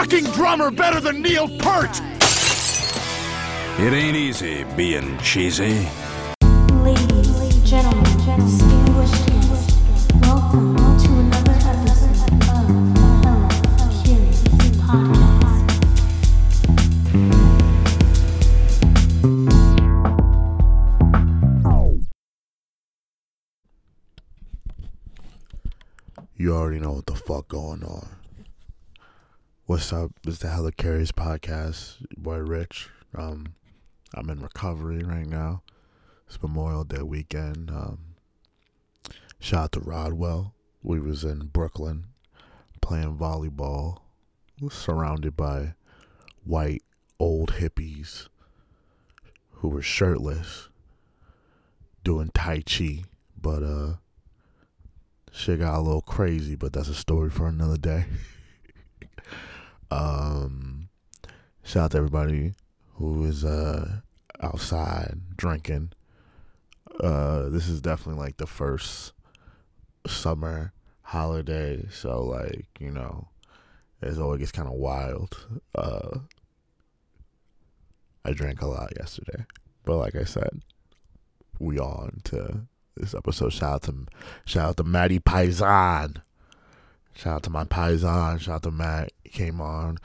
fucking 0.00 0.24
drummer 0.32 0.70
better 0.70 0.98
than 0.98 1.20
Neil 1.20 1.46
Peart! 1.58 2.00
It 3.78 3.92
ain't 3.92 4.16
easy 4.16 4.64
being 4.74 5.18
cheesy. 5.18 5.86
Ladies, 6.72 7.68
gentlemen, 7.68 8.04
distinguished 8.40 9.26
guests, 9.26 10.08
welcome 10.22 10.74
to 10.74 11.08
another 11.18 11.52
episode 11.52 12.32
of 12.32 12.64
Hella 12.96 13.48
Curious 14.02 14.42
Podcast. 14.80 15.36
You 26.36 26.54
already 26.56 26.80
know 26.80 26.92
what 26.92 27.04
the 27.04 27.14
fuck 27.14 27.48
going 27.48 27.84
on. 27.84 28.08
What's 29.70 29.92
up? 29.92 30.10
This 30.24 30.34
is 30.34 30.40
the 30.40 30.48
Hella 30.48 30.72
Curious 30.72 31.12
podcast. 31.12 32.04
Boy 32.16 32.38
Rich. 32.38 32.88
Um, 33.16 33.54
I'm 34.12 34.28
in 34.28 34.42
recovery 34.42 35.04
right 35.04 35.28
now. 35.28 35.62
It's 36.26 36.42
Memorial 36.42 36.82
Day 36.82 37.02
weekend. 37.02 37.70
Um, 37.70 38.16
shout 39.38 39.62
out 39.62 39.72
to 39.74 39.80
Rodwell. 39.80 40.54
We 40.82 40.98
was 40.98 41.22
in 41.22 41.50
Brooklyn 41.52 42.06
playing 42.80 43.16
volleyball, 43.16 43.98
surrounded 44.72 45.36
by 45.36 45.74
white 46.42 46.82
old 47.20 47.52
hippies 47.52 48.26
who 49.50 49.68
were 49.68 49.82
shirtless, 49.82 50.68
doing 52.02 52.32
tai 52.34 52.62
chi. 52.62 53.04
But 53.40 53.62
uh, 53.62 53.92
shit 55.30 55.60
got 55.60 55.78
a 55.78 55.80
little 55.80 56.02
crazy, 56.02 56.56
but 56.56 56.72
that's 56.72 56.88
a 56.88 56.94
story 56.94 57.30
for 57.30 57.46
another 57.46 57.76
day. 57.76 58.06
um, 59.90 60.88
shout 61.62 61.84
out 61.84 61.90
to 61.92 61.98
everybody 61.98 62.54
who 62.94 63.24
is 63.24 63.44
uh 63.44 64.00
outside 64.42 65.18
drinking. 65.36 65.92
Uh, 67.00 67.48
this 67.48 67.68
is 67.68 67.80
definitely 67.80 68.22
like 68.22 68.36
the 68.36 68.46
first 68.46 69.12
summer 70.06 70.72
holiday, 71.02 71.86
so 71.90 72.22
like 72.22 72.66
you 72.78 72.90
know, 72.90 73.28
it's 74.02 74.18
always 74.18 74.40
gets 74.40 74.52
kind 74.52 74.68
of 74.68 74.74
wild. 74.74 75.46
Uh, 75.74 76.18
I 78.24 78.32
drank 78.32 78.60
a 78.60 78.66
lot 78.66 78.92
yesterday, 78.98 79.44
but 79.84 79.96
like 79.96 80.14
I 80.14 80.24
said, 80.24 80.62
we 81.58 81.78
on 81.78 82.20
to 82.24 82.62
this 82.96 83.14
episode. 83.14 83.52
Shout 83.52 83.72
out 83.72 83.82
to 83.82 84.06
shout 84.44 84.68
out 84.70 84.76
to 84.78 84.84
Matty 84.84 85.20
Pizon. 85.20 86.22
Shout 87.14 87.34
out 87.34 87.42
to 87.44 87.50
my 87.50 87.64
Paisan. 87.64 88.40
Shout 88.40 88.56
out 88.56 88.62
to 88.64 88.70
Matt. 88.70 89.12
He 89.22 89.30
came 89.30 89.60
on. 89.60 89.98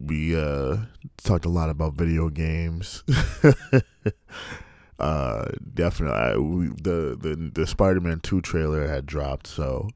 We 0.00 0.36
uh 0.36 0.78
talked 1.18 1.44
a 1.44 1.50
lot 1.50 1.70
about 1.70 1.94
video 1.94 2.28
games. 2.28 3.02
uh 4.98 5.50
definitely 5.74 6.16
I, 6.16 6.36
we, 6.36 6.68
the 6.68 7.16
the 7.20 7.50
the 7.54 7.66
Spider-Man 7.66 8.20
2 8.20 8.40
trailer 8.40 8.86
had 8.88 9.06
dropped, 9.06 9.46
so 9.46 9.88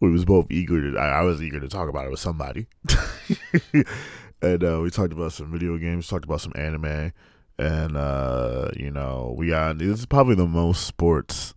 we 0.00 0.10
was 0.10 0.24
both 0.24 0.46
eager 0.50 0.90
to 0.90 0.98
I, 0.98 1.20
I 1.20 1.22
was 1.22 1.42
eager 1.42 1.60
to 1.60 1.68
talk 1.68 1.88
about 1.88 2.06
it 2.06 2.10
with 2.10 2.20
somebody. 2.20 2.66
and 4.42 4.64
uh 4.64 4.80
we 4.82 4.90
talked 4.90 5.12
about 5.12 5.32
some 5.32 5.52
video 5.52 5.76
games, 5.78 6.08
talked 6.08 6.24
about 6.24 6.40
some 6.40 6.52
anime 6.54 7.12
and 7.60 7.94
uh 7.94 8.70
you 8.74 8.90
know 8.90 9.34
we 9.36 9.48
got 9.48 9.76
this 9.76 9.98
is 9.98 10.06
probably 10.06 10.34
the 10.34 10.46
most 10.46 10.86
sports 10.86 11.52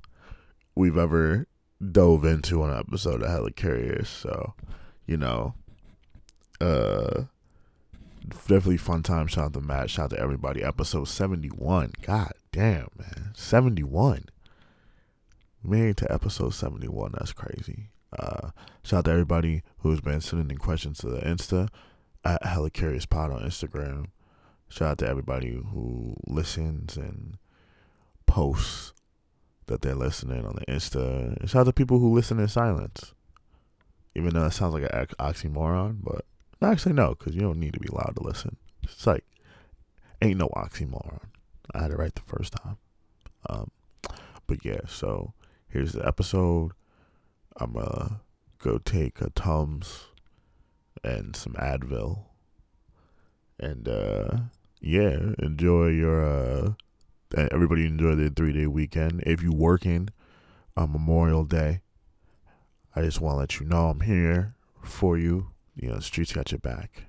we've 0.76 0.98
ever 0.98 1.48
dove 1.92 2.26
into 2.26 2.64
an 2.64 2.78
episode 2.78 3.22
of 3.22 3.30
Hella 3.30 3.52
Curious. 3.52 4.10
So, 4.10 4.54
you 5.06 5.18
know, 5.18 5.54
uh, 6.62 7.24
definitely 8.30 8.78
fun 8.78 9.04
time. 9.04 9.28
Shout 9.28 9.46
out 9.46 9.54
to 9.54 9.62
Matt. 9.62 9.90
Shout 9.90 10.06
out 10.06 10.10
to 10.12 10.20
everybody. 10.20 10.64
Episode 10.64 11.08
seventy 11.08 11.50
one. 11.50 11.92
God 12.02 12.34
damn, 12.52 12.90
man, 12.98 13.32
seventy 13.36 13.84
one. 13.84 14.26
Made 15.64 15.98
to 15.98 16.12
episode 16.12 16.54
seventy 16.54 16.88
one. 16.88 17.12
That's 17.18 17.34
crazy. 17.34 17.90
Uh, 18.18 18.52
shout 18.84 19.00
out 19.00 19.06
to 19.06 19.12
everybody 19.12 19.64
who's 19.80 20.02
been 20.02 20.22
sending 20.22 20.52
in 20.52 20.58
questions 20.58 21.00
to 21.00 21.10
the 21.10 21.22
Insta 21.22 21.70
at 22.24 22.46
Hella 22.46 22.70
Curious 22.70 23.06
Pod 23.06 23.32
on 23.32 23.42
Instagram. 23.42 24.08
Shout 24.70 24.92
out 24.92 24.98
to 25.00 25.08
everybody 25.08 25.50
who 25.50 26.16
listens 26.28 26.96
and 26.98 27.38
posts 28.26 28.93
that 29.68 29.82
they're 29.82 29.96
listening 29.96 30.46
on 30.46 30.56
the 30.56 30.66
Insta. 30.72 31.38
And 31.40 31.50
shout 31.50 31.62
out 31.62 31.66
to 31.66 31.74
people 31.74 32.00
who 32.00 32.14
listen 32.14 32.40
in 32.40 32.48
silence. 32.48 33.14
Even 34.16 34.34
though 34.34 34.46
it 34.46 34.52
sounds 34.52 34.74
like 34.74 34.84
an 34.84 35.08
oxymoron, 35.20 35.98
but 36.04 36.26
actually 36.62 36.94
no, 36.94 37.16
because 37.16 37.36
you 37.36 37.42
don't 37.42 37.60
need 37.60 37.74
to 37.74 37.80
be 37.80 37.90
loud 37.90 38.14
to 38.16 38.24
listen. 38.24 38.58
It's 38.84 39.08
like 39.08 39.26
ain't 40.22 40.38
no 40.38 40.50
oxymoron. 40.50 41.20
I 41.74 41.82
had 41.82 41.92
it 41.92 41.98
right 41.98 42.14
the 42.14 42.22
first 42.22 42.54
time. 42.54 42.78
Um, 43.50 43.72
but 44.48 44.64
yeah, 44.64 44.82
so 44.88 45.34
here's 45.68 45.94
the 45.94 46.06
episode. 46.06 46.72
I'm 47.58 47.74
gonna 47.74 48.22
go 48.60 48.78
take 48.78 49.22
a 49.22 49.30
Tums 49.32 50.06
and 51.04 51.36
some 51.36 51.54
Advil, 51.54 52.26
and 53.60 53.88
uh, 53.88 54.38
yeah, 54.80 55.34
enjoy 55.40 55.88
your 55.88 56.24
uh, 56.24 56.74
everybody 57.36 57.86
enjoy 57.86 58.16
their 58.16 58.30
three 58.30 58.54
day 58.54 58.68
weekend. 58.68 59.24
If 59.26 59.42
you 59.42 59.52
working 59.52 60.10
on 60.78 60.92
Memorial 60.92 61.44
Day, 61.46 61.82
I 62.96 63.02
just 63.02 63.22
want 63.22 63.36
to 63.36 63.40
let 63.40 63.60
you 63.60 63.66
know 63.66 63.88
I'm 63.88 64.02
here 64.02 64.56
for 64.84 65.18
you. 65.18 65.52
You 65.76 65.90
know, 65.90 65.96
the 65.96 66.02
streets 66.02 66.32
got 66.34 66.52
your 66.52 66.60
back. 66.60 67.06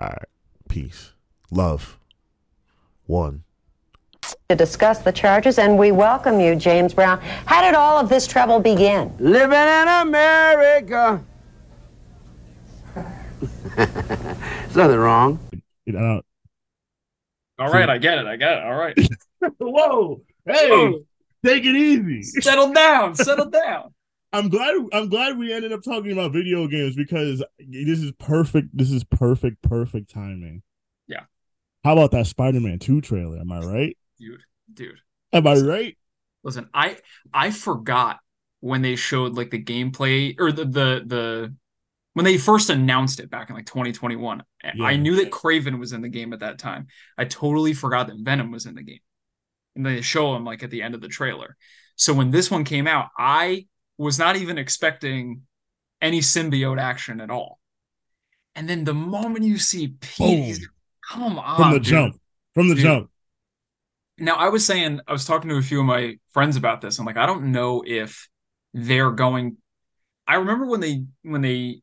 All 0.00 0.08
right, 0.08 0.28
peace, 0.68 1.12
love. 1.50 1.98
One. 3.06 3.44
to 4.50 4.54
discuss 4.56 4.98
the 5.00 5.12
charges, 5.12 5.58
and 5.58 5.78
we 5.78 5.92
welcome 5.92 6.40
you, 6.40 6.54
James 6.54 6.92
Brown. 6.92 7.20
How 7.46 7.62
did 7.62 7.74
all 7.74 7.98
of 7.98 8.08
this 8.08 8.26
trouble 8.26 8.60
begin? 8.60 9.14
Living 9.18 9.58
in 9.58 9.88
America. 9.88 11.22
There's 13.76 14.76
nothing 14.76 14.98
wrong. 14.98 15.38
You 15.86 15.92
know, 15.94 16.22
All 17.58 17.70
right, 17.70 17.88
I 17.88 17.98
get 17.98 18.18
it. 18.18 18.26
I 18.26 18.36
get 18.36 18.58
it. 18.58 18.64
All 18.64 18.74
right. 18.74 18.96
Whoa, 19.58 20.22
hey, 20.46 20.70
Whoa. 20.70 21.00
take 21.44 21.64
it 21.64 21.74
easy. 21.74 22.22
settle 22.40 22.72
down. 22.72 23.14
Settle 23.14 23.50
down. 23.50 23.94
I'm 24.32 24.48
glad. 24.48 24.74
I'm 24.92 25.08
glad 25.08 25.38
we 25.38 25.52
ended 25.52 25.72
up 25.72 25.82
talking 25.82 26.12
about 26.12 26.32
video 26.32 26.66
games 26.66 26.94
because 26.94 27.42
this 27.58 27.98
is 27.98 28.12
perfect. 28.18 28.76
This 28.76 28.90
is 28.90 29.02
perfect, 29.04 29.62
perfect 29.62 30.10
timing. 30.10 30.62
Yeah. 31.06 31.22
How 31.82 31.94
about 31.94 32.10
that 32.10 32.26
Spider-Man 32.26 32.78
Two 32.78 33.00
trailer? 33.00 33.38
Am 33.38 33.50
I 33.50 33.60
right? 33.60 33.98
Dude, 34.20 34.42
dude. 34.72 35.00
Am 35.32 35.46
I 35.46 35.54
right? 35.54 35.98
Listen, 36.44 36.68
I 36.74 36.98
I 37.32 37.50
forgot 37.50 38.18
when 38.60 38.82
they 38.82 38.96
showed 38.96 39.34
like 39.34 39.50
the 39.50 39.62
gameplay 39.62 40.34
or 40.38 40.52
the 40.52 40.64
the 40.64 41.02
the 41.06 41.54
when 42.18 42.24
they 42.24 42.36
first 42.36 42.68
announced 42.68 43.20
it 43.20 43.30
back 43.30 43.48
in 43.48 43.54
like 43.54 43.66
2021. 43.66 44.42
Yeah. 44.64 44.84
I 44.84 44.96
knew 44.96 45.14
that 45.22 45.30
Kraven 45.30 45.78
was 45.78 45.92
in 45.92 46.02
the 46.02 46.08
game 46.08 46.32
at 46.32 46.40
that 46.40 46.58
time. 46.58 46.88
I 47.16 47.26
totally 47.26 47.72
forgot 47.72 48.08
that 48.08 48.16
Venom 48.18 48.50
was 48.50 48.66
in 48.66 48.74
the 48.74 48.82
game. 48.82 48.98
And 49.76 49.86
they 49.86 50.00
show 50.00 50.34
him 50.34 50.44
like 50.44 50.64
at 50.64 50.70
the 50.70 50.82
end 50.82 50.96
of 50.96 51.00
the 51.00 51.06
trailer. 51.06 51.56
So 51.94 52.12
when 52.12 52.32
this 52.32 52.50
one 52.50 52.64
came 52.64 52.88
out, 52.88 53.10
I 53.16 53.68
was 53.98 54.18
not 54.18 54.34
even 54.34 54.58
expecting 54.58 55.42
any 56.02 56.18
symbiote 56.18 56.80
action 56.80 57.20
at 57.20 57.30
all. 57.30 57.60
And 58.56 58.68
then 58.68 58.82
the 58.82 58.94
moment 58.94 59.44
you 59.44 59.56
see 59.56 59.94
Pete, 60.00 60.58
come 61.08 61.38
on. 61.38 61.56
From 61.56 61.70
the 61.70 61.78
dude. 61.78 61.86
jump. 61.86 62.20
From 62.52 62.68
the 62.68 62.74
Dude. 62.74 62.82
jump. 62.82 63.10
Now, 64.18 64.34
I 64.34 64.48
was 64.48 64.66
saying, 64.66 65.02
I 65.06 65.12
was 65.12 65.24
talking 65.24 65.50
to 65.50 65.56
a 65.56 65.62
few 65.62 65.78
of 65.78 65.86
my 65.86 66.18
friends 66.32 66.56
about 66.56 66.80
this. 66.80 66.98
I'm 66.98 67.06
like, 67.06 67.16
I 67.16 67.26
don't 67.26 67.52
know 67.52 67.84
if 67.86 68.28
they're 68.74 69.12
going. 69.12 69.58
I 70.26 70.34
remember 70.34 70.66
when 70.66 70.80
they 70.80 71.04
when 71.22 71.42
they 71.42 71.82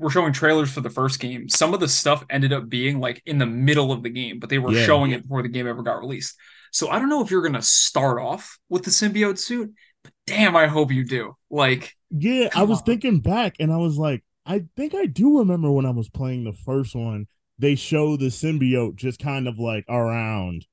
were 0.00 0.10
showing 0.10 0.32
trailers 0.32 0.72
for 0.72 0.80
the 0.80 0.90
first 0.90 1.20
game, 1.20 1.48
some 1.48 1.74
of 1.74 1.80
the 1.80 1.88
stuff 1.88 2.24
ended 2.30 2.52
up 2.52 2.68
being 2.68 2.98
like 3.00 3.22
in 3.26 3.38
the 3.38 3.46
middle 3.46 3.92
of 3.92 4.02
the 4.02 4.10
game, 4.10 4.38
but 4.40 4.48
they 4.50 4.58
were 4.58 4.72
Yeah. 4.72 4.84
showing 4.86 5.12
it 5.12 5.22
before 5.22 5.42
the 5.42 5.48
game 5.48 5.66
ever 5.66 5.82
got 5.82 6.00
released. 6.00 6.36
So 6.72 6.88
I 6.88 6.98
don't 6.98 7.08
know 7.08 7.22
if 7.22 7.30
you're 7.30 7.42
gonna 7.42 7.62
start 7.62 8.20
off 8.20 8.58
with 8.68 8.84
the 8.84 8.90
symbiote 8.90 9.38
suit, 9.38 9.72
but 10.02 10.12
damn, 10.26 10.56
I 10.56 10.66
hope 10.66 10.90
you 10.92 11.04
do. 11.04 11.36
Like, 11.50 11.96
Yeah, 12.10 12.48
I 12.54 12.62
was 12.64 12.78
on. 12.78 12.84
thinking 12.84 13.20
back, 13.20 13.56
and 13.60 13.72
I 13.72 13.76
was 13.76 13.98
like, 13.98 14.24
I 14.46 14.64
think 14.76 14.94
I 14.94 15.06
do 15.06 15.38
remember 15.38 15.70
when 15.70 15.86
I 15.86 15.90
was 15.90 16.08
playing 16.08 16.44
the 16.44 16.52
first 16.52 16.94
one. 16.94 17.26
They 17.58 17.74
show 17.74 18.16
the 18.16 18.26
symbiote 18.28 18.96
just 18.96 19.20
kind 19.20 19.46
of 19.46 19.58
like 19.58 19.84
around. 19.88 20.64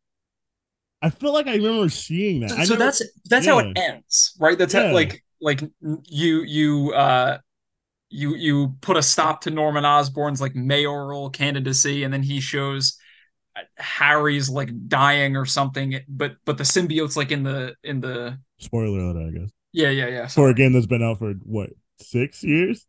I 1.01 1.09
feel 1.09 1.33
like 1.33 1.47
I 1.47 1.55
remember 1.55 1.89
seeing 1.89 2.41
that. 2.41 2.51
I 2.53 2.63
so 2.63 2.73
never- 2.73 2.85
that's 2.85 3.03
that's 3.25 3.45
how 3.45 3.59
it 3.59 3.77
ends, 3.77 4.35
right? 4.39 4.57
That's 4.57 4.73
Yeah. 4.73 4.87
how, 4.87 4.93
like 4.93 5.23
like 5.41 5.61
you 6.09 6.41
you 6.41 6.93
uh 6.93 7.37
you 8.09 8.35
you 8.35 8.75
put 8.81 8.97
a 8.97 9.01
stop 9.03 9.41
to 9.41 9.49
Norman 9.51 9.85
Osborn's 9.85 10.41
like 10.41 10.55
mayoral 10.55 11.29
candidacy, 11.29 12.03
and 12.03 12.13
then 12.13 12.23
he 12.23 12.39
shows 12.41 12.97
uh, 13.55 13.61
Harry's 13.77 14.49
like 14.49 14.71
dying 14.89 15.37
or 15.37 15.45
something, 15.45 15.99
but 16.09 16.37
but 16.45 16.57
the 16.57 16.65
symbiote's 16.65 17.17
like 17.17 17.31
in 17.31 17.43
the 17.43 17.75
in 17.83 18.01
the 18.01 18.39
spoiler 18.59 18.99
alert, 18.99 19.27
I 19.27 19.31
guess. 19.39 19.49
yeah 19.73 19.89
yeah 19.89 20.07
yeah 20.07 20.29
For 20.35 20.49
a 20.49 20.53
game 20.53 20.73
that's 20.73 20.87
been 20.87 21.03
out 21.03 21.19
for 21.19 21.33
what 21.43 21.71
six 21.99 22.43
years, 22.43 22.87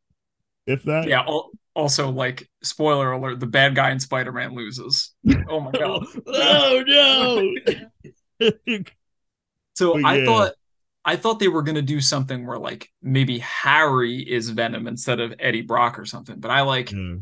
if 0.67 0.85
that. 0.85 1.11
yeah 1.11 1.21
al- 1.21 1.51
also 1.75 2.11
like 2.11 2.49
spoiler 2.63 3.13
alert, 3.13 3.39
the 3.41 3.47
bad 3.47 3.75
guy 3.75 3.91
in 3.91 4.01
Spider-Man 4.01 4.55
loses. 4.55 5.15
Oh 5.47 5.61
my 5.61 5.73
god. 5.79 6.05
oh 6.27 6.85
no. 8.41 8.49
So 9.77 9.95
But 9.95 10.03
I 10.05 10.19
yeah. 10.19 10.25
thought 10.25 10.55
I 11.09 11.17
thought 11.17 11.39
they 11.39 11.49
were 11.49 11.63
gonna 11.63 11.81
do 11.81 12.03
something 12.03 12.47
where 12.47 12.59
like 12.59 12.91
maybe 13.01 13.39
Harry 13.39 14.19
is 14.19 14.51
Venom 14.51 14.87
instead 14.87 15.21
of 15.21 15.33
Eddie 15.39 15.63
Brock 15.63 15.99
or 15.99 16.05
something. 16.05 16.39
But 16.39 16.51
I 16.51 16.61
like 16.61 16.93
Yeah. 16.93 17.17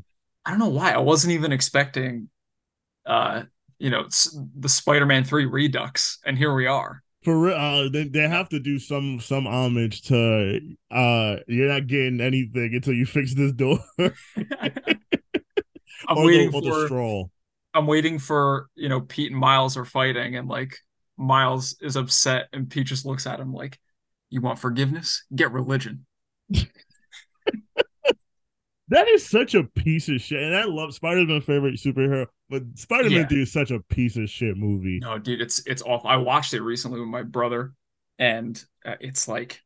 I 0.45 0.51
don't 0.51 0.59
know 0.59 0.71
why. 0.71 0.91
I 0.91 0.99
wasn't 0.99 1.35
even 1.35 1.53
expecting 1.53 2.29
uh 3.07 3.45
you 3.79 3.91
know 3.91 4.09
the 4.59 4.69
Spider-Man 4.69 5.23
3 5.23 5.47
Redux 5.47 6.19
and 6.27 6.37
here 6.37 6.53
we 6.53 6.67
are. 6.67 7.05
For 7.23 7.39
real, 7.39 7.55
uh, 7.55 7.89
they, 7.89 8.09
they 8.09 8.29
have 8.29 8.49
to 8.49 8.59
do 8.59 8.81
some 8.81 9.21
some 9.21 9.47
homage 9.47 10.03
to 10.09 10.59
uh 10.91 11.37
you're 11.47 11.69
not 11.69 11.87
getting 11.87 12.21
anything 12.21 12.75
until 12.75 12.93
you 12.93 13.07
fix 13.07 13.35
this 13.35 13.53
door 13.53 13.79
I'm 16.09 16.19
or, 16.19 16.27
waiting 16.27 16.51
the, 16.51 16.57
or 16.57 16.63
the 16.63 16.87
stroll. 16.87 17.31
I'm 17.73 17.87
waiting 17.87 18.19
for, 18.19 18.69
you 18.75 18.89
know, 18.89 19.03
Pete 19.03 19.31
and 19.31 19.41
Miles 19.41 19.77
are 19.77 19.85
fighting 19.85 20.35
and 20.35 20.49
like 20.49 20.77
Miles 21.17 21.77
is 21.81 21.97
upset 21.97 22.49
and 22.53 22.69
Pete 22.71 22.87
just 22.87 23.07
looks 23.07 23.27
at 23.27 23.41
him 23.41 23.53
like, 23.53 23.79
You 24.31 24.41
want 24.41 24.59
forgiveness? 24.59 25.25
Get 25.35 25.53
religion. 25.53 26.07
That 28.89 29.09
is 29.09 29.27
such 29.27 29.57
a 29.57 29.65
piece 29.65 30.09
of 30.09 30.21
shit, 30.21 30.41
and 30.41 30.55
I 30.55 30.63
love 30.65 30.95
Spider-Man's 30.95 31.45
favorite 31.45 31.75
superhero, 31.75 32.27
but 32.49 32.63
Spider-Man 32.77 33.23
Yeah. 33.23 33.27
3 33.27 33.43
is 33.43 33.53
such 33.53 33.73
a 33.73 33.81
piece 33.81 34.17
of 34.17 34.31
shit 34.31 34.57
movie. 34.57 35.01
No, 35.01 35.19
dude, 35.19 35.41
it's 35.41 35.61
it's 35.67 35.83
awful. 35.83 36.09
I 36.09 36.19
watched 36.19 36.55
it 36.55 36.63
recently 36.63 37.01
with 37.01 37.09
my 37.09 37.25
brother, 37.25 37.73
and 38.21 38.63
uh, 38.85 38.95
it's 39.01 39.27
like, 39.27 39.61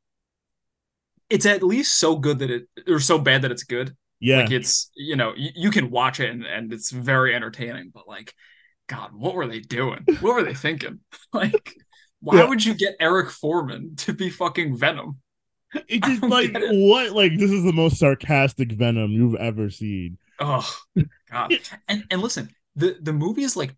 it's 1.28 1.44
at 1.44 1.62
least 1.62 1.98
so 1.98 2.16
good 2.16 2.38
that 2.38 2.50
it 2.50 2.68
or 2.88 2.98
so 2.98 3.18
bad 3.18 3.42
that 3.42 3.50
it's 3.52 3.64
good. 3.64 3.94
Yeah, 4.20 4.38
Like 4.38 4.52
it's 4.52 4.90
you 4.96 5.16
know 5.16 5.34
you, 5.36 5.50
you 5.54 5.70
can 5.70 5.90
watch 5.90 6.18
it 6.18 6.30
and, 6.30 6.46
and 6.46 6.72
it's 6.72 6.90
very 6.90 7.34
entertaining, 7.34 7.90
but 7.92 8.08
like, 8.08 8.34
God, 8.90 9.10
what 9.14 9.34
were 9.36 9.46
they 9.46 9.60
doing? 9.60 10.04
What 10.20 10.34
were 10.34 10.42
they 10.42 10.54
thinking? 10.54 10.98
Like, 11.32 11.74
why 12.20 12.38
Yeah. 12.38 12.48
would 12.48 12.64
you 12.64 12.74
get 12.74 12.96
Eric 12.98 13.30
Forman 13.30 13.94
to 13.98 14.12
be 14.12 14.28
fucking 14.30 14.76
Venom? 14.76 15.18
it 15.88 16.02
just 16.02 16.22
like 16.24 16.50
it. 16.52 16.88
what 16.90 17.12
like 17.12 17.38
this 17.38 17.52
is 17.52 17.62
the 17.62 17.72
most 17.72 17.98
sarcastic 17.98 18.72
Venom 18.72 19.12
you've 19.12 19.36
ever 19.36 19.70
seen. 19.70 20.18
Oh 20.40 20.68
God! 21.30 21.54
And 21.88 22.04
and 22.10 22.20
listen, 22.20 22.50
the 22.74 22.96
the 23.00 23.12
movie 23.12 23.44
is 23.44 23.56
like 23.56 23.76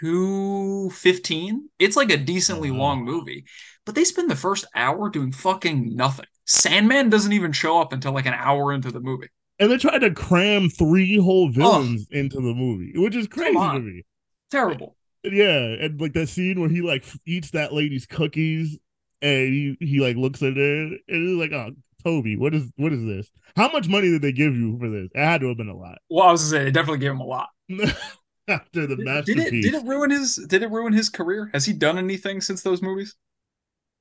two 0.00 0.88
fifteen. 0.90 1.68
It's 1.78 1.96
like 1.96 2.10
a 2.10 2.16
decently 2.16 2.70
Wow. 2.70 2.78
long 2.78 3.04
movie, 3.04 3.44
but 3.84 3.94
they 3.94 4.04
spend 4.04 4.30
the 4.30 4.36
first 4.36 4.64
hour 4.74 5.10
doing 5.10 5.32
fucking 5.32 5.94
nothing. 5.94 6.26
Sandman 6.46 7.10
doesn't 7.10 7.32
even 7.32 7.52
show 7.52 7.78
up 7.80 7.92
until 7.92 8.12
like 8.12 8.26
an 8.26 8.34
hour 8.34 8.72
into 8.72 8.90
the 8.90 9.00
movie. 9.00 9.28
And 9.58 9.70
they 9.70 9.76
tried 9.76 9.98
to 9.98 10.10
cram 10.14 10.70
three 10.70 11.18
whole 11.18 11.50
villains 11.52 12.06
into 12.10 12.36
the 12.36 12.54
movie, 12.54 12.92
which 12.96 13.14
is 13.14 13.28
crazy 13.28 13.52
to 13.58 13.78
me. 13.78 14.02
Terrible. 14.50 14.96
Yeah, 15.22 15.58
and 15.80 16.00
like 16.00 16.14
that 16.14 16.28
scene 16.28 16.60
where 16.60 16.70
he 16.70 16.80
like 16.80 17.04
eats 17.26 17.50
that 17.50 17.72
lady's 17.72 18.06
cookies, 18.06 18.78
and 19.20 19.52
he 19.52 19.76
he 19.80 20.00
like 20.00 20.16
looks 20.16 20.42
at 20.42 20.56
it 20.56 20.58
and 20.58 21.00
it's 21.08 21.38
like, 21.38 21.52
oh, 21.52 21.72
Tobey, 22.04 22.36
what 22.36 22.54
is 22.54 22.70
what 22.76 22.92
is 22.92 23.04
this? 23.04 23.30
How 23.56 23.70
much 23.70 23.88
money 23.88 24.10
did 24.10 24.22
they 24.22 24.32
give 24.32 24.56
you 24.56 24.78
for 24.78 24.88
this? 24.88 25.10
It 25.14 25.22
had 25.22 25.42
to 25.42 25.48
have 25.48 25.56
been 25.58 25.68
a 25.68 25.76
lot. 25.76 25.98
Well, 26.08 26.26
I 26.26 26.32
was 26.32 26.40
gonna 26.42 26.50
say 26.50 26.64
they 26.64 26.70
definitely 26.70 27.00
gave 27.00 27.10
him 27.10 27.20
a 27.20 27.26
lot. 27.26 27.48
After 28.48 28.86
the 28.86 28.96
Did, 28.96 28.98
did 28.98 29.06
masterpiece, 29.06 29.46
it 29.46 29.72
did 29.72 29.74
it 29.74 29.84
ruin 29.86 30.10
his 30.10 30.36
did 30.48 30.62
it 30.62 30.70
ruin 30.70 30.92
his 30.92 31.08
career? 31.08 31.50
Has 31.52 31.66
he 31.66 31.72
done 31.72 31.98
anything 31.98 32.40
since 32.40 32.62
those 32.62 32.82
movies? 32.82 33.14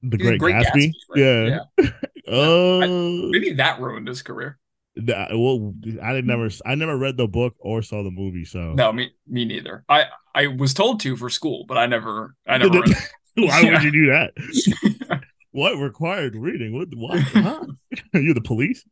the 0.02 0.18
He 0.18 0.24
did 0.24 0.40
Great, 0.40 0.40
Great 0.40 0.56
Gatsby. 0.56 0.94
Gatsby, 1.16 1.60
Yeah. 1.80 1.90
Oh, 2.28 3.28
Maybe 3.32 3.54
that 3.54 3.80
ruined 3.80 4.08
his 4.08 4.22
career. 4.22 4.58
That- 4.96 5.30
well, 5.32 5.74
I 6.02 6.14
did 6.14 6.26
never, 6.26 6.50
I 6.66 6.76
never 6.76 6.98
read 6.98 7.18
the 7.18 7.28
book 7.28 7.56
or 7.60 7.82
saw 7.82 8.04
the 8.04 8.12
movie, 8.12 8.46
so 8.46 8.74
No, 8.74 8.92
me 8.92 9.12
me 9.28 9.46
neither. 9.46 9.84
I 9.88 10.06
I 10.40 10.48
was 10.48 10.74
told 10.74 11.00
to 11.02 11.16
for 11.18 11.30
school, 11.30 11.66
but 11.68 11.78
I 11.78 11.86
never 11.86 12.36
I 12.48 12.58
never 12.64 12.80
read. 12.82 12.96
Why 13.36 13.62
Yeah. 13.62 13.72
would 13.74 13.84
you 13.84 13.92
do 13.92 14.06
that? 14.12 15.24
what 15.52 15.78
required 15.78 16.36
reading? 16.36 16.74
What? 16.74 16.90
What? 16.96 17.20
Huh? 17.20 17.66
Are 18.14 18.20
you 18.20 18.34
the 18.34 18.42
police? 18.42 18.84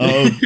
Um, 0.00 0.40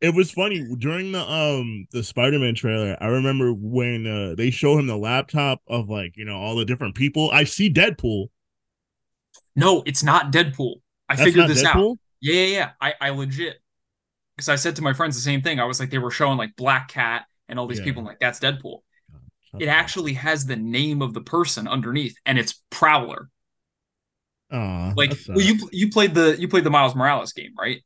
it 0.00 0.14
was 0.14 0.30
funny 0.30 0.66
during 0.78 1.12
the 1.12 1.20
um 1.20 1.86
the 1.92 2.02
Spider-Man 2.02 2.54
trailer. 2.54 2.96
I 3.00 3.08
remember 3.08 3.52
when 3.52 4.06
uh, 4.06 4.34
they 4.34 4.50
show 4.50 4.78
him 4.78 4.86
the 4.86 4.96
laptop 4.96 5.60
of 5.66 5.90
like 5.90 6.16
you 6.16 6.24
know 6.24 6.36
all 6.36 6.56
the 6.56 6.64
different 6.64 6.94
people. 6.94 7.30
I 7.32 7.44
see 7.44 7.72
Deadpool. 7.72 8.28
No, 9.56 9.82
it's 9.84 10.02
not 10.02 10.32
Deadpool. 10.32 10.76
I 11.08 11.16
That's 11.16 11.24
figured 11.24 11.48
this 11.48 11.64
out. 11.64 11.98
Yeah, 12.20 12.34
yeah, 12.34 12.46
yeah. 12.46 12.70
I, 12.80 12.94
I 13.00 13.10
legit 13.10 13.56
because 14.36 14.48
I 14.48 14.56
said 14.56 14.76
to 14.76 14.82
my 14.82 14.92
friends 14.92 15.16
the 15.16 15.22
same 15.22 15.42
thing. 15.42 15.60
I 15.60 15.64
was 15.64 15.80
like, 15.80 15.90
they 15.90 15.98
were 15.98 16.10
showing 16.10 16.38
like 16.38 16.56
Black 16.56 16.88
Cat 16.88 17.26
and 17.48 17.58
all 17.58 17.66
these 17.66 17.78
Yeah. 17.78 17.84
people. 17.86 18.00
I'm 18.00 18.06
like, 18.06 18.20
that's 18.20 18.40
Deadpool. 18.40 18.78
It 19.58 19.66
actually 19.68 20.12
has 20.14 20.46
the 20.46 20.56
name 20.56 21.02
of 21.02 21.12
the 21.14 21.20
person 21.20 21.66
underneath, 21.66 22.16
and 22.24 22.38
it's 22.38 22.62
Prowler. 22.70 23.28
Aw, 24.52 24.92
Like, 24.96 25.12
well, 25.28 25.40
you 25.40 25.68
you 25.72 25.90
played 25.90 26.14
the 26.14 26.36
you 26.38 26.46
played 26.48 26.64
the 26.64 26.70
Miles 26.70 26.94
Morales 26.94 27.32
game, 27.32 27.52
right? 27.58 27.82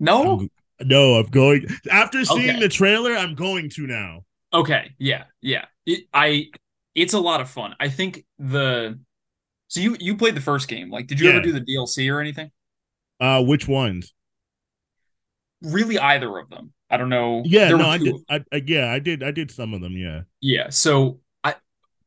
No. 0.00 0.38
I'm- 0.38 0.50
no, 0.80 1.14
I'm 1.18 1.26
going 1.26 1.66
after 1.90 2.24
seeing 2.24 2.50
Okay. 2.50 2.60
the 2.60 2.68
trailer. 2.68 3.12
I'm 3.16 3.34
going 3.34 3.68
to 3.70 3.86
now. 3.88 4.24
Okay. 4.52 4.94
Yeah. 4.98 5.24
Yeah. 5.40 5.64
It, 5.86 6.04
I. 6.14 6.50
It's 6.94 7.14
a 7.14 7.18
lot 7.18 7.40
of 7.40 7.50
fun. 7.50 7.74
I 7.80 7.88
think 7.88 8.24
the. 8.38 8.98
So 9.66 9.80
you 9.80 9.96
you 9.98 10.16
played 10.16 10.36
the 10.36 10.40
first 10.40 10.68
game. 10.68 10.88
Like, 10.90 11.08
did 11.08 11.18
you 11.18 11.28
Yeah. 11.28 11.34
ever 11.36 11.42
do 11.42 11.52
the 11.52 11.60
DLC 11.60 12.08
or 12.12 12.20
anything? 12.20 12.50
Uh, 13.20 13.42
which 13.42 13.66
ones? 13.66 14.14
Really, 15.62 15.98
either 15.98 16.38
of 16.38 16.48
them. 16.48 16.72
I 16.90 16.96
don't 16.96 17.08
know. 17.08 17.42
Yeah, 17.44 17.68
There 17.68 17.78
no, 17.78 17.88
I 17.88 17.98
did. 17.98 18.14
I, 18.30 18.44
I 18.52 18.62
yeah, 18.66 18.90
I 18.90 18.98
did. 18.98 19.22
I 19.22 19.30
did 19.30 19.50
some 19.50 19.74
of 19.74 19.80
them. 19.80 19.92
Yeah, 19.96 20.22
Yeah, 20.40 20.70
so 20.70 21.20
I 21.44 21.56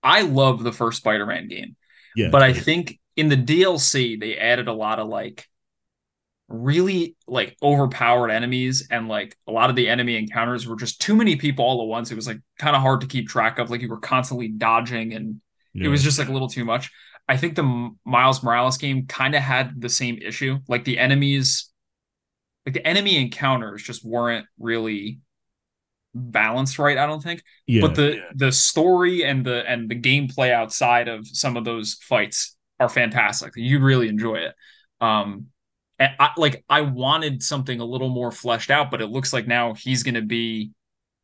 I 0.01 0.21
love 0.21 0.63
the 0.63 0.71
first 0.71 0.97
Spider-Man 0.97 1.47
game, 1.47 1.75
yeah. 2.15 2.29
but 2.29 2.41
I 2.41 2.53
think 2.53 2.99
in 3.15 3.29
the 3.29 3.37
DLC 3.37 4.19
they 4.19 4.37
added 4.37 4.67
a 4.67 4.73
lot 4.73 4.99
of 4.99 5.07
like 5.07 5.47
really 6.47 7.15
like 7.27 7.55
overpowered 7.63 8.29
enemies 8.29 8.87
and 8.91 9.07
like 9.07 9.37
a 9.47 9.51
lot 9.51 9.69
of 9.69 9.75
the 9.75 9.87
enemy 9.87 10.17
encounters 10.17 10.67
were 10.67 10.75
just 10.75 10.99
too 10.99 11.15
many 11.15 11.35
people 11.35 11.63
all 11.63 11.81
at 11.81 11.87
once. 11.87 12.11
It 12.11 12.15
was 12.15 12.27
like 12.27 12.39
kind 12.59 12.75
of 12.75 12.81
hard 12.81 13.01
to 13.01 13.07
keep 13.07 13.29
track 13.29 13.59
of. 13.59 13.69
Like 13.69 13.81
you 13.81 13.89
were 13.89 13.99
constantly 13.99 14.49
dodging 14.49 15.13
and 15.13 15.41
it 15.73 15.87
was 15.87 16.03
just 16.03 16.19
like 16.19 16.27
a 16.27 16.33
little 16.33 16.49
too 16.49 16.65
much. 16.65 16.91
I 17.29 17.37
think 17.37 17.55
the 17.55 17.91
Miles 18.03 18.43
Morales 18.43 18.77
game 18.77 19.07
kind 19.07 19.35
of 19.35 19.41
had 19.41 19.79
the 19.79 19.89
same 19.89 20.17
issue. 20.17 20.59
Like 20.67 20.83
the 20.83 20.99
enemies, 20.99 21.70
like 22.65 22.73
the 22.73 22.85
enemy 22.87 23.17
encounters 23.17 23.83
just 23.83 24.05
weren't 24.05 24.45
really 24.59 25.19
balanced 26.13 26.77
right. 26.77 26.97
I 26.97 27.05
don't 27.05 27.23
think 27.23 27.41
yeah. 27.67 27.81
but 27.81 27.95
the 27.95 28.21
the 28.35 28.51
story 28.51 29.23
and 29.23 29.45
the 29.45 29.67
and 29.69 29.89
the 29.89 29.99
gameplay 29.99 30.51
outside 30.51 31.07
of 31.07 31.27
some 31.27 31.55
of 31.57 31.65
those 31.65 31.95
fights 32.01 32.55
are 32.79 32.89
fantastic. 32.89 33.53
You'd 33.55 33.81
really 33.81 34.09
enjoy 34.09 34.35
it. 34.35 34.55
Um, 34.99 35.47
and 35.99 36.11
I 36.19 36.31
like 36.37 36.63
I 36.69 36.81
wanted 36.81 37.41
something 37.43 37.79
a 37.79 37.85
little 37.85 38.09
more 38.09 38.31
fleshed 38.31 38.71
out, 38.71 38.91
but 38.91 39.01
it 39.01 39.07
looks 39.07 39.31
like 39.33 39.47
now 39.47 39.73
he's 39.73 40.03
going 40.03 40.15
to 40.15 40.21
be 40.21 40.71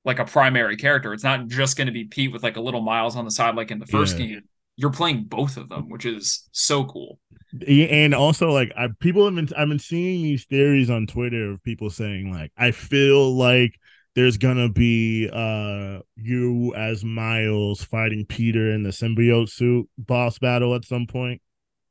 like 0.05 0.19
a 0.19 0.25
primary 0.25 0.77
character. 0.77 1.13
It's 1.13 1.23
not 1.23 1.47
just 1.47 1.75
going 1.75 1.87
to 1.87 1.93
be 1.93 2.05
Pete 2.05 2.31
with 2.31 2.43
like 2.43 2.55
a 2.55 2.61
little 2.61 2.81
Miles 2.81 3.15
on 3.17 3.25
the 3.25 3.31
side, 3.31 3.55
like 3.55 3.71
in 3.71 3.79
the 3.79 3.85
first 3.87 4.17
Yeah. 4.17 4.25
game. 4.25 4.41
You're 4.77 4.91
playing 4.91 5.23
both 5.23 5.57
of 5.57 5.69
them, 5.69 5.89
which 5.89 6.05
is 6.05 6.47
so 6.51 6.85
cool. 6.85 7.19
Yeah, 7.65 7.85
and 7.85 8.13
also 8.13 8.51
like 8.51 8.71
I 8.77 8.89
people 8.99 9.25
have 9.25 9.35
been 9.35 9.49
I've 9.57 9.69
been 9.69 9.79
seeing 9.79 10.23
these 10.23 10.45
theories 10.45 10.89
on 10.89 11.07
Twitter 11.07 11.51
of 11.51 11.63
people 11.63 11.89
saying 11.89 12.31
like 12.31 12.51
I 12.57 12.71
feel 12.71 13.35
like 13.35 13.79
there's 14.15 14.37
gonna 14.37 14.69
be 14.69 15.29
uh 15.31 15.99
you 16.15 16.73
as 16.75 17.03
Miles 17.05 17.83
fighting 17.83 18.25
Peter 18.27 18.71
in 18.71 18.83
the 18.83 18.89
symbiote 18.89 19.49
suit 19.49 19.87
boss 19.97 20.39
battle 20.39 20.75
at 20.75 20.85
some 20.85 21.07
point. 21.07 21.41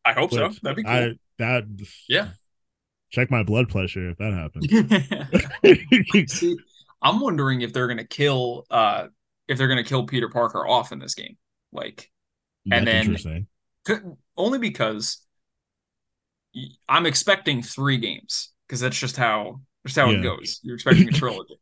I 0.04 0.12
hope 0.12 0.32
so. 0.32 0.48
That'd 0.62 0.76
be 0.76 0.82
cool. 0.84 0.92
I 0.92 1.12
that 1.38 1.64
Yeah. 2.08 2.30
Check 3.10 3.30
my 3.30 3.42
blood 3.44 3.68
pressure 3.68 4.10
if 4.10 4.18
that 4.18 4.32
happens. 4.32 4.66
See, 6.32 6.56
I'm 7.02 7.20
wondering 7.20 7.60
if 7.62 7.72
they're 7.72 7.88
gonna 7.88 8.04
kill 8.04 8.66
uh 8.70 9.06
if 9.48 9.58
they're 9.58 9.68
gonna 9.68 9.84
kill 9.84 10.04
Peter 10.06 10.28
Parker 10.28 10.66
off 10.66 10.92
in 10.92 10.98
this 10.98 11.14
game. 11.14 11.36
Like 11.72 12.10
That's 12.66 12.84
then- 12.84 12.96
interesting. 13.06 13.46
Could- 13.84 14.16
only 14.36 14.58
because 14.58 15.18
y- 15.20 15.25
I'm 16.88 17.06
expecting 17.06 17.62
three 17.62 17.98
games 17.98 18.52
because 18.66 18.80
that's 18.80 18.98
just 18.98 19.16
how 19.16 19.60
just 19.86 19.96
how 19.96 20.10
Yeah. 20.10 20.18
it 20.18 20.22
goes. 20.22 20.60
You're 20.62 20.74
expecting 20.74 21.08
a 21.08 21.12
trilogy. 21.12 21.54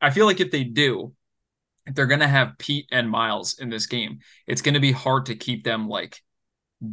I 0.00 0.10
feel 0.10 0.26
like 0.26 0.40
if 0.40 0.50
they 0.50 0.64
do, 0.64 1.14
if 1.86 1.94
they're 1.94 2.06
gonna 2.06 2.28
have 2.28 2.58
Pete 2.58 2.86
and 2.92 3.08
Miles 3.10 3.58
in 3.58 3.70
this 3.70 3.86
game, 3.86 4.20
it's 4.46 4.62
gonna 4.62 4.80
be 4.80 4.92
hard 4.92 5.26
to 5.26 5.34
keep 5.36 5.64
them 5.64 5.88
like 5.88 6.20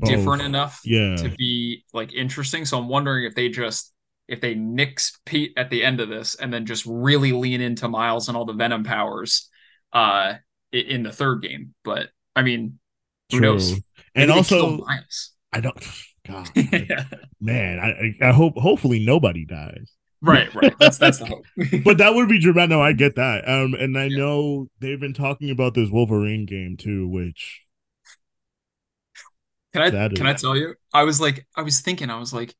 different 0.06 0.42
Both. 0.42 0.46
enough 0.48 0.82
Yeah. 0.86 1.16
to 1.18 1.30
be 1.38 1.84
like 1.94 2.14
interesting. 2.14 2.66
So 2.66 2.78
I'm 2.78 2.88
wondering 2.88 3.26
if 3.26 3.36
they 3.36 3.50
just 3.50 3.94
if 4.28 4.40
they 4.40 4.56
nix 4.56 5.20
Pete 5.26 5.52
at 5.58 5.70
the 5.70 5.84
end 5.84 6.00
of 6.00 6.08
this 6.08 6.36
and 6.36 6.54
then 6.54 6.66
just 6.66 6.86
really 6.88 7.34
lean 7.34 7.60
into 7.60 7.90
Miles 7.90 8.30
and 8.30 8.38
all 8.38 8.46
the 8.46 8.54
Venom 8.54 8.84
powers 8.84 9.50
uh 9.92 10.36
in 10.72 11.04
the 11.04 11.12
third 11.12 11.42
game. 11.42 11.74
But 11.84 12.10
I 12.36 12.44
mean, 12.44 12.80
who 13.32 13.40
True. 13.40 13.54
knows? 13.54 13.72
And 13.72 13.84
Maybe 14.30 14.32
also 14.32 14.78
Miles. 14.78 15.32
I 15.52 15.60
don't 15.60 15.78
God 16.28 16.50
man, 17.42 17.80
I 17.80 17.90
I 18.26 18.30
I 18.30 18.32
hope 18.32 18.56
hopefully 18.58 19.04
nobody 19.04 19.46
dies. 19.46 19.92
Right, 20.22 20.54
right. 20.56 20.74
That's 20.80 20.98
that's 21.00 21.18
the 21.18 21.26
hope. 21.26 21.46
but 21.84 21.98
that 21.98 22.14
would 22.14 22.30
be 22.30 22.40
dramatic. 22.40 22.70
No, 22.70 22.82
I 22.82 22.94
get 22.94 23.16
that. 23.16 23.48
Um, 23.50 23.74
and 23.74 23.98
I 23.98 24.06
Yeah. 24.06 24.18
know 24.18 24.68
they've 24.80 25.00
been 25.00 25.14
talking 25.14 25.50
about 25.50 25.74
this 25.74 25.90
Wolverine 25.90 26.46
game 26.46 26.78
too, 26.78 27.08
which 27.08 27.62
Can 29.74 29.82
I 29.82 29.90
That 29.90 30.16
can 30.16 30.28
is- 30.28 30.34
I 30.36 30.38
tell 30.48 30.58
you? 30.58 30.76
I 30.94 31.04
was 31.04 31.20
like, 31.22 31.48
I 31.56 31.62
was 31.62 31.80
thinking, 31.82 32.10
I 32.10 32.18
was 32.20 32.34
like, 32.34 32.54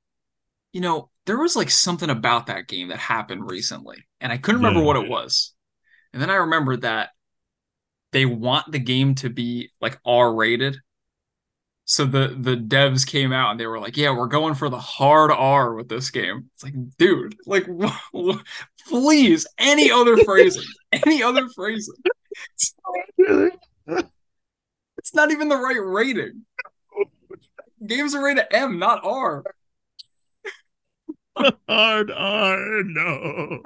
you 0.74 0.82
know, 0.82 1.10
there 1.26 1.38
was 1.38 1.56
like 1.56 1.70
something 1.70 2.10
about 2.10 2.48
that 2.48 2.68
game 2.68 2.88
that 2.88 2.98
happened 2.98 3.50
recently, 3.52 4.06
and 4.22 4.32
I 4.32 4.38
couldn't 4.38 4.62
remember 4.62 4.80
Yeah. 4.80 4.86
what 4.88 4.96
it 5.04 5.10
was. 5.10 5.54
And 6.14 6.22
then 6.22 6.30
I 6.30 6.36
remembered 6.36 6.82
that 6.82 7.10
they 8.12 8.26
want 8.26 8.72
the 8.72 8.80
game 8.80 9.16
to 9.16 9.30
be 9.30 9.70
like 9.82 10.00
R 10.06 10.34
rated. 10.34 10.78
So 11.92 12.06
the 12.06 12.30
the 12.40 12.56
devs 12.56 13.06
came 13.06 13.34
out 13.34 13.52
and 13.52 13.60
they 13.60 13.68
were 13.68 13.78
like, 13.78 13.98
"Yeah, 13.98 14.16
we're 14.16 14.28
going 14.28 14.54
for 14.56 14.70
the 14.70 14.80
hard 14.80 15.30
R 15.30 15.74
with 15.74 15.90
this 15.90 16.10
game." 16.10 16.50
It's 16.54 16.64
like, 16.64 16.74
dude, 16.98 17.36
like, 17.46 17.68
please, 18.88 19.46
any 19.58 19.92
other 19.92 20.16
phrasing, 20.24 20.64
any 20.94 21.22
other 21.22 21.50
phrasing. 21.50 21.96
It's 23.18 25.14
not 25.14 25.32
even 25.32 25.50
the 25.50 25.58
right 25.58 25.84
rating. 25.84 26.46
Games 27.86 28.16
are 28.16 28.24
rated 28.24 28.46
M, 28.52 28.80
not 28.80 29.04
R. 29.04 29.44
hard 31.68 32.10
R 32.10 32.84
no. 32.86 33.64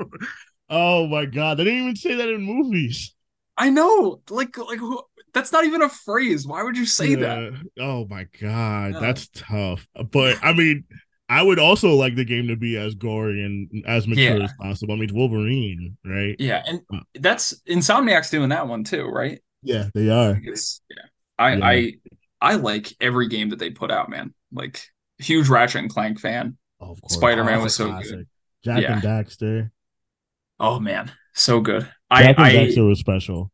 Oh 0.68 1.06
my 1.06 1.26
god, 1.26 1.60
they 1.60 1.66
didn't 1.66 1.80
even 1.80 1.96
say 1.96 2.16
that 2.16 2.30
in 2.30 2.42
movies. 2.42 3.14
I 3.56 3.70
know, 3.70 4.22
like, 4.32 4.58
like 4.58 4.80
who, 4.80 5.00
that's 5.36 5.52
not 5.52 5.66
even 5.66 5.84
a 5.84 5.90
phrase. 5.90 6.48
Why 6.48 6.64
would 6.64 6.76
you 6.78 6.88
say 6.88 7.14
that? 7.16 7.54
Oh 7.80 8.08
my 8.10 8.26
god, 8.42 8.94
No. 8.94 9.00
that's 9.02 9.28
tough. 9.36 9.88
But 10.12 10.38
I 10.44 10.54
mean, 10.54 10.86
I 11.30 11.44
would 11.44 11.60
also 11.60 11.94
like 11.94 12.16
the 12.16 12.26
game 12.26 12.48
to 12.48 12.56
be 12.56 12.78
as 12.78 12.96
gory 12.96 13.44
and 13.44 13.84
as 13.86 14.08
mature 14.08 14.38
Yeah. 14.38 14.44
as 14.46 14.54
possible. 14.60 14.94
I 14.94 14.96
mean, 14.96 15.04
it's 15.06 15.14
Wolverine, 15.14 15.98
right? 16.04 16.36
Yeah, 16.40 16.64
and 16.66 16.82
uh, 16.94 17.02
that's 17.20 17.62
Insomniac's 17.70 18.32
doing 18.32 18.50
that 18.50 18.68
one 18.68 18.84
too, 18.84 19.04
right? 19.06 19.40
Yeah, 19.62 19.90
they 19.94 20.10
are. 20.10 20.40
It's, 20.44 20.82
yeah, 20.90 21.04
I, 21.38 21.54
Yeah. 21.56 21.66
I, 21.66 21.94
I 22.42 22.56
like 22.56 22.94
every 23.02 23.28
game 23.28 23.50
that 23.50 23.60
they 23.60 23.72
put 23.72 23.92
out, 23.92 24.10
man. 24.10 24.34
Like, 24.52 24.82
huge 25.18 25.50
Ratchet 25.50 25.82
and 25.82 25.90
Clank 25.90 26.20
fan. 26.20 26.58
Oh, 26.80 26.92
of 26.92 27.02
course. 27.02 27.14
Spider-Man 27.14 27.60
Oh, 27.60 27.64
was 27.64 27.76
so 27.76 27.88
classic. 27.90 28.12
good. 28.18 28.28
Jak 28.64 28.82
Yeah. 28.82 28.94
and 28.94 29.02
Daxter. 29.02 29.72
Oh 30.60 30.80
man, 30.80 31.12
so 31.34 31.60
good. 31.60 31.82
Jak 31.84 31.92
I, 32.12 32.24
and 32.24 32.40
I, 32.40 32.54
Daxter 32.54 32.88
was 32.88 33.00
special. 33.00 33.52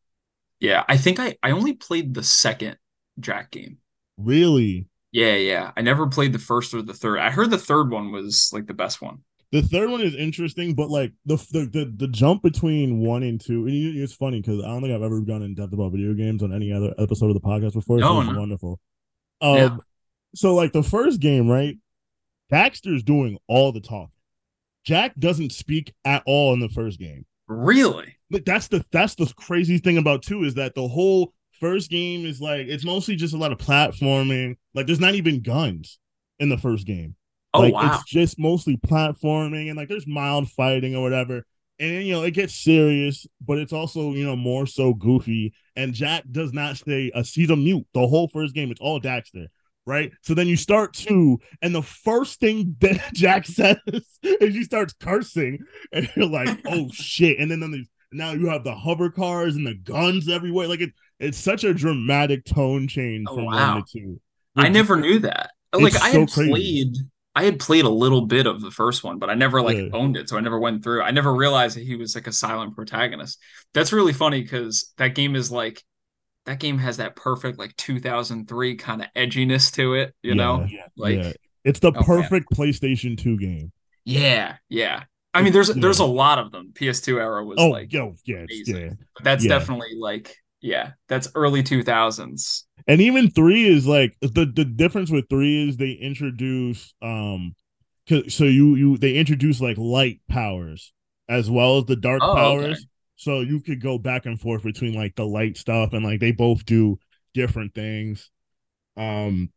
Yeah, 0.62 0.84
I 0.88 0.96
think 0.96 1.20
I, 1.20 1.36
I 1.44 1.52
only 1.52 1.74
played 1.74 2.14
the 2.14 2.24
second 2.24 2.78
Jak 3.20 3.52
game. 3.52 3.80
Really? 4.18 4.88
Yeah, 5.12 5.36
yeah. 5.36 5.72
I 5.76 5.82
never 5.82 6.08
played 6.08 6.34
the 6.34 6.40
first 6.40 6.74
or 6.74 6.82
the 6.84 6.94
third. 6.94 7.20
I 7.20 7.32
heard 7.32 7.50
the 7.50 7.58
third 7.58 7.92
one 7.92 8.12
was 8.12 8.52
like 8.54 8.68
the 8.68 8.74
best 8.74 9.02
one. 9.02 9.24
The 9.52 9.64
third 9.64 9.90
one 9.90 10.00
is 10.00 10.16
interesting, 10.16 10.76
but 10.76 10.90
like 10.90 11.12
the 11.26 11.36
the 11.52 11.66
the, 11.66 11.94
the 11.98 12.08
jump 12.08 12.44
between 12.44 13.00
one 13.00 13.24
and 13.24 13.42
two, 13.42 13.66
and 13.66 13.98
it's 13.98 14.14
funny 14.14 14.40
because 14.40 14.64
I 14.64 14.68
don't 14.68 14.82
think 14.82 14.94
I've 14.94 15.02
ever 15.02 15.20
gone 15.20 15.42
in 15.42 15.56
depth 15.56 15.74
about 15.74 15.92
video 15.92 16.14
games 16.14 16.42
on 16.44 16.54
any 16.54 16.72
other 16.72 16.94
episode 16.98 17.28
of 17.28 17.34
the 17.34 17.42
podcast 17.42 17.74
before. 17.74 18.00
So 18.00 18.22
it's 18.22 18.30
no. 18.30 18.40
wonderful. 18.40 18.80
Um, 19.42 19.56
Yeah. 19.58 19.78
so 20.36 20.56
like 20.56 20.72
the 20.72 20.84
first 20.84 21.20
game, 21.20 21.50
right? 21.50 21.78
Daxter's 22.54 23.04
doing 23.04 23.40
all 23.48 23.72
the 23.72 23.82
talking. 23.82 24.12
Jak 24.86 25.16
doesn't 25.18 25.52
speak 25.52 25.94
at 26.06 26.24
all 26.26 26.54
in 26.54 26.60
the 26.60 26.70
first 26.70 27.00
game. 27.00 27.26
Really? 27.52 28.16
But 28.30 28.46
that's 28.46 28.70
the 28.70 28.86
that's 28.92 29.16
the 29.16 29.32
crazy 29.36 29.78
thing 29.78 29.98
about 29.98 30.24
two 30.24 30.44
is 30.44 30.56
that 30.56 30.74
the 30.74 30.88
whole 30.88 31.34
first 31.60 31.92
game 31.92 32.26
is 32.26 32.40
like 32.40 32.68
it's 32.68 32.86
mostly 32.86 33.18
just 33.18 33.34
a 33.34 33.38
lot 33.38 33.52
of 33.52 33.58
platforming. 33.58 34.56
Like 34.74 34.88
there's 34.88 35.02
not 35.02 35.16
even 35.16 35.42
guns 35.42 36.00
in 36.40 36.48
the 36.48 36.58
first 36.58 36.88
game. 36.88 37.16
Oh 37.54 37.60
like 37.60 37.74
wow. 37.74 37.94
it's 37.94 38.10
just 38.10 38.40
mostly 38.40 38.78
platforming 38.78 39.68
and 39.68 39.76
like 39.76 39.90
there's 39.90 40.08
mild 40.08 40.50
fighting 40.50 40.96
or 40.96 41.02
whatever. 41.02 41.46
And 41.78 42.06
you 42.06 42.14
know, 42.14 42.24
it 42.24 42.32
gets 42.32 42.56
serious, 42.56 43.28
but 43.46 43.58
it's 43.58 43.74
also, 43.74 44.14
you 44.14 44.26
know, 44.26 44.38
more 44.38 44.66
so 44.66 44.94
goofy. 44.94 45.54
And 45.76 45.94
Jak 45.94 46.24
does 46.32 46.54
not 46.54 46.78
say 46.78 47.12
a 47.14 47.20
uh, 47.20 47.24
he's 47.24 47.50
a 47.50 47.58
mute 47.58 47.86
the 47.94 48.08
whole 48.08 48.30
first 48.30 48.56
game. 48.56 48.72
It's 48.72 48.80
all 48.80 49.02
Daxter, 49.02 49.48
right? 49.86 50.12
So 50.22 50.34
then 50.34 50.48
you 50.48 50.56
start 50.58 50.94
to, 50.94 51.40
and 51.62 51.74
the 51.74 51.82
first 51.84 52.40
thing 52.40 52.76
that 52.82 53.00
Jak 53.14 53.46
says 53.46 53.78
is 53.88 54.56
he 54.56 54.64
starts 54.64 54.94
cursing, 55.00 55.60
and 55.92 56.10
you're 56.16 56.28
like, 56.30 56.60
oh 56.68 56.90
shit. 56.92 57.40
And 57.40 57.50
then, 57.50 57.60
then 57.60 57.72
there's 57.72 57.88
now 58.12 58.32
you 58.32 58.48
have 58.50 58.64
the 58.64 58.76
hover 58.76 59.10
cars 59.10 59.56
and 59.56 59.66
the 59.66 59.74
guns 59.76 60.28
everywhere. 60.30 60.68
Like 60.68 60.82
it, 60.82 60.92
it's 61.20 61.38
such 61.38 61.64
a 61.64 61.74
dramatic 61.74 62.44
tone 62.46 62.88
change 62.88 63.28
Oh, 63.30 63.36
from 63.36 63.46
wow. 63.46 63.74
one 63.76 63.84
to 63.86 63.92
two. 64.00 64.22
I 64.56 64.70
never 64.70 64.98
knew 64.98 65.20
that. 65.20 65.52
Like 65.74 65.96
I 65.96 66.10
so 66.12 66.20
had 66.22 66.32
crazy. 66.32 66.52
played 66.52 66.98
I 67.34 67.44
had 67.46 67.60
played 67.60 67.86
a 67.86 67.90
little 67.90 68.26
bit 68.26 68.46
of 68.46 68.60
the 68.60 68.72
first 68.72 69.06
one, 69.06 69.18
but 69.18 69.30
I 69.30 69.36
never 69.36 69.62
like 69.62 69.78
Yeah. 69.78 69.90
owned 69.94 70.18
it, 70.18 70.28
so 70.28 70.38
I 70.38 70.42
never 70.42 70.60
went 70.60 70.84
through. 70.84 71.02
I 71.02 71.12
never 71.12 71.34
realized 71.34 71.78
that 71.78 71.86
he 71.86 71.96
was 71.96 72.14
like 72.14 72.28
a 72.28 72.34
silent 72.34 72.76
protagonist. 72.76 73.40
That's 73.74 73.94
really 73.94 74.12
funny 74.12 74.42
because 74.42 74.92
that 74.98 75.16
game 75.16 75.36
is 75.38 75.50
like 75.50 75.82
that 76.46 76.60
game 76.60 76.78
has 76.80 76.98
that 76.98 77.16
perfect 77.16 77.60
like 77.60 77.76
2003 77.78 78.76
kind 78.76 79.02
of 79.02 79.08
edginess 79.16 79.72
to 79.74 79.94
it, 79.96 80.14
you 80.24 80.36
know? 80.36 80.68
Like 80.98 81.16
yeah. 81.18 81.34
It's 81.64 81.80
the 81.80 81.92
Oh, 81.96 82.04
perfect 82.04 82.50
PlayStation 82.52 83.18
2 83.18 83.38
game. 83.38 83.72
yeah, 84.06 84.58
yeah. 84.70 85.04
I 85.34 85.44
mean, 85.44 85.54
there's 85.54 85.70
Yeah. 85.70 85.76
there's 85.78 86.00
a 86.00 86.06
lot 86.06 86.40
of 86.40 86.52
them. 86.52 86.72
PS2 86.74 87.20
era 87.20 87.46
was 87.46 87.58
Oh, 87.60 87.70
like, 87.70 87.94
yo, 87.94 88.16
yeah, 88.26 88.38
amazing. 88.40 88.76
yeah. 88.76 88.90
but 89.16 89.24
that's 89.24 89.44
yeah. 89.46 89.50
definitely 89.50 89.96
like, 89.98 90.36
yeah, 90.62 90.92
that's 91.08 91.30
early 91.36 91.64
2000s. 91.64 92.66
And 92.88 93.00
even 93.02 93.30
three 93.30 93.66
is 93.68 93.86
like 93.88 94.16
the 94.22 94.52
the 94.54 94.66
difference 94.66 95.12
with 95.12 95.30
three 95.30 95.70
is 95.70 95.78
they 95.78 95.92
introduce 95.92 96.94
um, 97.02 97.54
'cause- 98.10 98.34
so 98.34 98.44
you 98.46 98.76
you 98.76 98.98
they 98.98 99.16
introduce 99.16 99.62
like 99.62 99.78
light 99.78 100.20
powers 100.28 100.92
as 101.30 101.50
well 101.50 101.78
as 101.78 101.86
the 101.86 101.96
dark 101.96 102.22
Oh, 102.24 102.58
okay. 102.58 102.76
So 103.22 103.42
you 103.42 103.60
could 103.60 103.80
go 103.80 104.00
back 104.00 104.26
and 104.26 104.42
forth 104.42 104.64
between 104.64 104.96
like 104.96 105.16
the 105.16 105.28
light 105.28 105.56
stuff 105.56 105.94
and 105.94 106.04
like 106.04 106.20
they 106.20 106.32
both 106.32 106.66
do 106.66 106.98
different 107.36 107.76
things. 107.76 108.32
Um, 108.98 109.52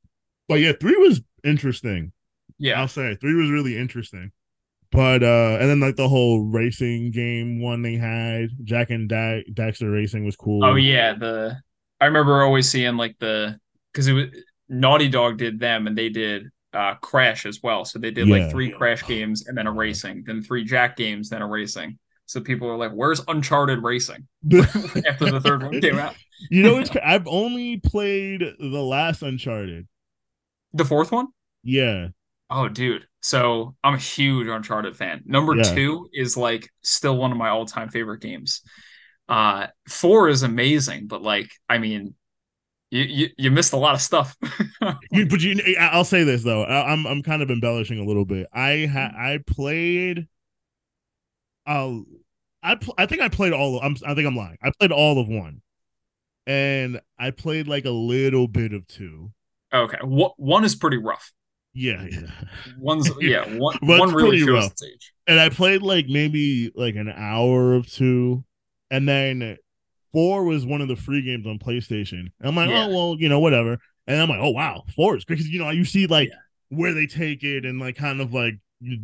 but 0.51 0.57
yeah, 0.57 0.73
three 0.79 0.97
was 0.97 1.23
interesting. 1.45 2.13
Yeah, 2.59 2.79
I'll 2.79 2.89
say 2.89 3.17
three 3.19 3.35
was 3.35 3.51
really 3.51 3.79
interesting. 3.79 4.33
But 4.93 5.23
uh 5.23 5.57
and 5.61 5.71
then 5.71 5.81
like 5.81 5.97
the 5.97 6.11
whole 6.11 6.43
racing 6.45 7.11
game 7.11 7.59
one 7.59 7.81
they 7.81 7.95
had, 7.95 8.51
Jak 8.65 8.91
and 8.91 9.09
da- 9.09 9.45
Daxter 9.51 9.91
Racing 9.91 10.27
was 10.27 10.37
cool. 10.37 10.63
Oh 10.63 10.75
yeah, 10.75 11.15
the 11.15 11.57
I 12.03 12.05
remember 12.05 12.43
always 12.43 12.69
seeing 12.69 12.99
like 12.99 13.17
the 13.19 13.59
because 13.93 14.09
it 14.09 14.13
was 14.13 14.27
Naughty 14.69 15.09
Dog 15.09 15.39
did 15.39 15.59
them 15.59 15.87
and 15.87 15.97
they 15.97 16.11
did 16.11 16.51
uh 16.75 16.97
Crash 16.97 17.47
as 17.47 17.61
well. 17.63 17.87
So 17.87 17.99
they 17.99 18.11
did 18.11 18.29
Yeah. 18.29 18.41
like 18.41 18.51
three 18.51 18.71
Crash 18.71 19.07
games 19.07 19.47
and 19.47 19.57
then 19.57 19.67
a 19.67 19.73
racing, 19.73 20.25
then 20.27 20.43
three 20.43 20.65
Jak 20.65 20.97
games, 20.97 21.31
then 21.31 21.41
a 21.41 21.47
racing. 21.47 21.99
So 22.27 22.41
people 22.41 22.69
are 22.69 22.77
like, 22.77 22.93
"Where's 22.93 23.23
Uncharted 23.29 23.83
Racing?" 23.83 24.27
After 25.07 25.31
the 25.31 25.41
third 25.43 25.63
one 25.63 25.81
came 25.81 25.99
out, 25.99 26.17
You 26.51 26.63
know, 26.63 26.79
it's 26.79 26.91
I've 27.05 27.27
only 27.27 27.79
played 27.79 28.41
the 28.59 28.83
last 28.83 29.23
Uncharted. 29.23 29.87
the 30.73 30.85
fourth 30.85 31.13
one. 31.13 31.29
Yeah, 31.63 32.09
Oh, 32.51 32.69
dude. 32.69 33.07
So 33.21 33.75
I'm 33.83 33.95
a 33.95 33.99
huge 33.99 34.49
Uncharted 34.49 34.97
fan. 34.97 35.23
Number 35.27 35.57
Yeah. 35.57 35.63
two 35.63 36.09
is 36.13 36.37
like 36.37 36.69
still 36.83 37.17
one 37.17 37.33
of 37.33 37.39
my 37.39 37.49
all-time 37.49 37.89
favorite 37.89 38.21
games. 38.21 38.61
Uh, 39.29 39.69
four 39.89 40.29
is 40.29 40.43
amazing, 40.43 41.07
but 41.07 41.23
like, 41.23 41.51
I 41.69 41.79
mean, 41.79 42.15
you 42.91 43.03
you, 43.05 43.29
you 43.39 43.51
missed 43.51 43.73
a 43.75 43.79
lot 43.79 43.95
of 43.95 44.03
stuff. 44.03 44.37
you, 45.11 45.27
but 45.27 45.41
you, 45.41 45.77
I'll 45.79 46.05
say 46.05 46.25
this 46.25 46.43
though, 46.43 46.65
I, 46.65 46.93
I'm 46.93 47.07
I'm 47.07 47.23
kind 47.23 47.43
of 47.43 47.51
embellishing 47.51 47.99
a 47.99 48.05
little 48.05 48.25
bit. 48.25 48.47
I 48.53 48.87
ha, 48.93 49.11
I 49.17 49.39
played, 49.47 50.29
uh, 51.67 51.99
I 52.63 52.75
pl- 52.77 52.95
I 52.99 53.07
think 53.07 53.21
I 53.23 53.29
played 53.29 53.53
all. 53.53 53.77
Of, 53.79 53.85
I'm 53.85 53.97
I 54.07 54.15
think 54.15 54.27
I'm 54.27 54.37
lying. 54.37 54.57
I 54.63 54.71
played 54.79 54.93
all 54.93 55.19
of 55.21 55.29
one, 55.29 55.61
and 56.47 57.01
I 57.19 57.31
played 57.31 57.69
like 57.69 57.85
a 57.85 57.91
little 57.91 58.49
bit 58.49 58.73
of 58.73 58.87
two. 58.87 59.33
okay, 59.73 59.99
what 60.03 60.33
one 60.39 60.65
is 60.65 60.75
pretty 60.75 60.97
rough. 60.99 61.33
Yeah, 61.73 62.07
yeah. 62.11 62.31
One's 62.79 63.11
yeah, 63.21 63.45
one 63.59 63.77
one 63.83 64.15
really 64.15 64.39
shows 64.39 64.49
rough. 64.65 64.73
and 65.27 65.41
I 65.41 65.49
played 65.49 65.83
like 65.83 66.07
maybe 66.09 66.71
like 66.75 66.95
an 66.95 67.09
hour 67.15 67.75
of 67.75 67.91
two, 67.91 68.45
and 68.91 69.09
then 69.09 69.57
four 70.13 70.45
was 70.45 70.65
one 70.65 70.81
of 70.81 70.89
the 70.89 70.97
free 70.97 71.23
games 71.23 71.47
on 71.47 71.59
PlayStation. 71.59 72.27
And 72.39 72.49
I'm 72.49 72.57
like, 72.57 72.71
Yeah. 72.71 72.87
oh 72.87 72.89
well, 72.91 73.17
you 73.19 73.29
know, 73.29 73.41
whatever. 73.41 73.79
And 74.07 74.21
I'm 74.21 74.29
like, 74.29 74.41
oh 74.41 74.51
wow, 74.51 74.85
four 74.95 75.17
is 75.17 75.25
because 75.25 75.49
you 75.49 75.59
know 75.59 75.71
you 75.71 75.85
see 75.85 76.07
like 76.07 76.29
Yeah. 76.29 76.77
where 76.79 76.93
they 76.95 77.07
take 77.07 77.43
it 77.43 77.65
and 77.65 77.81
like 77.81 77.97
kind 77.97 78.21
of 78.21 78.33
like 78.33 78.55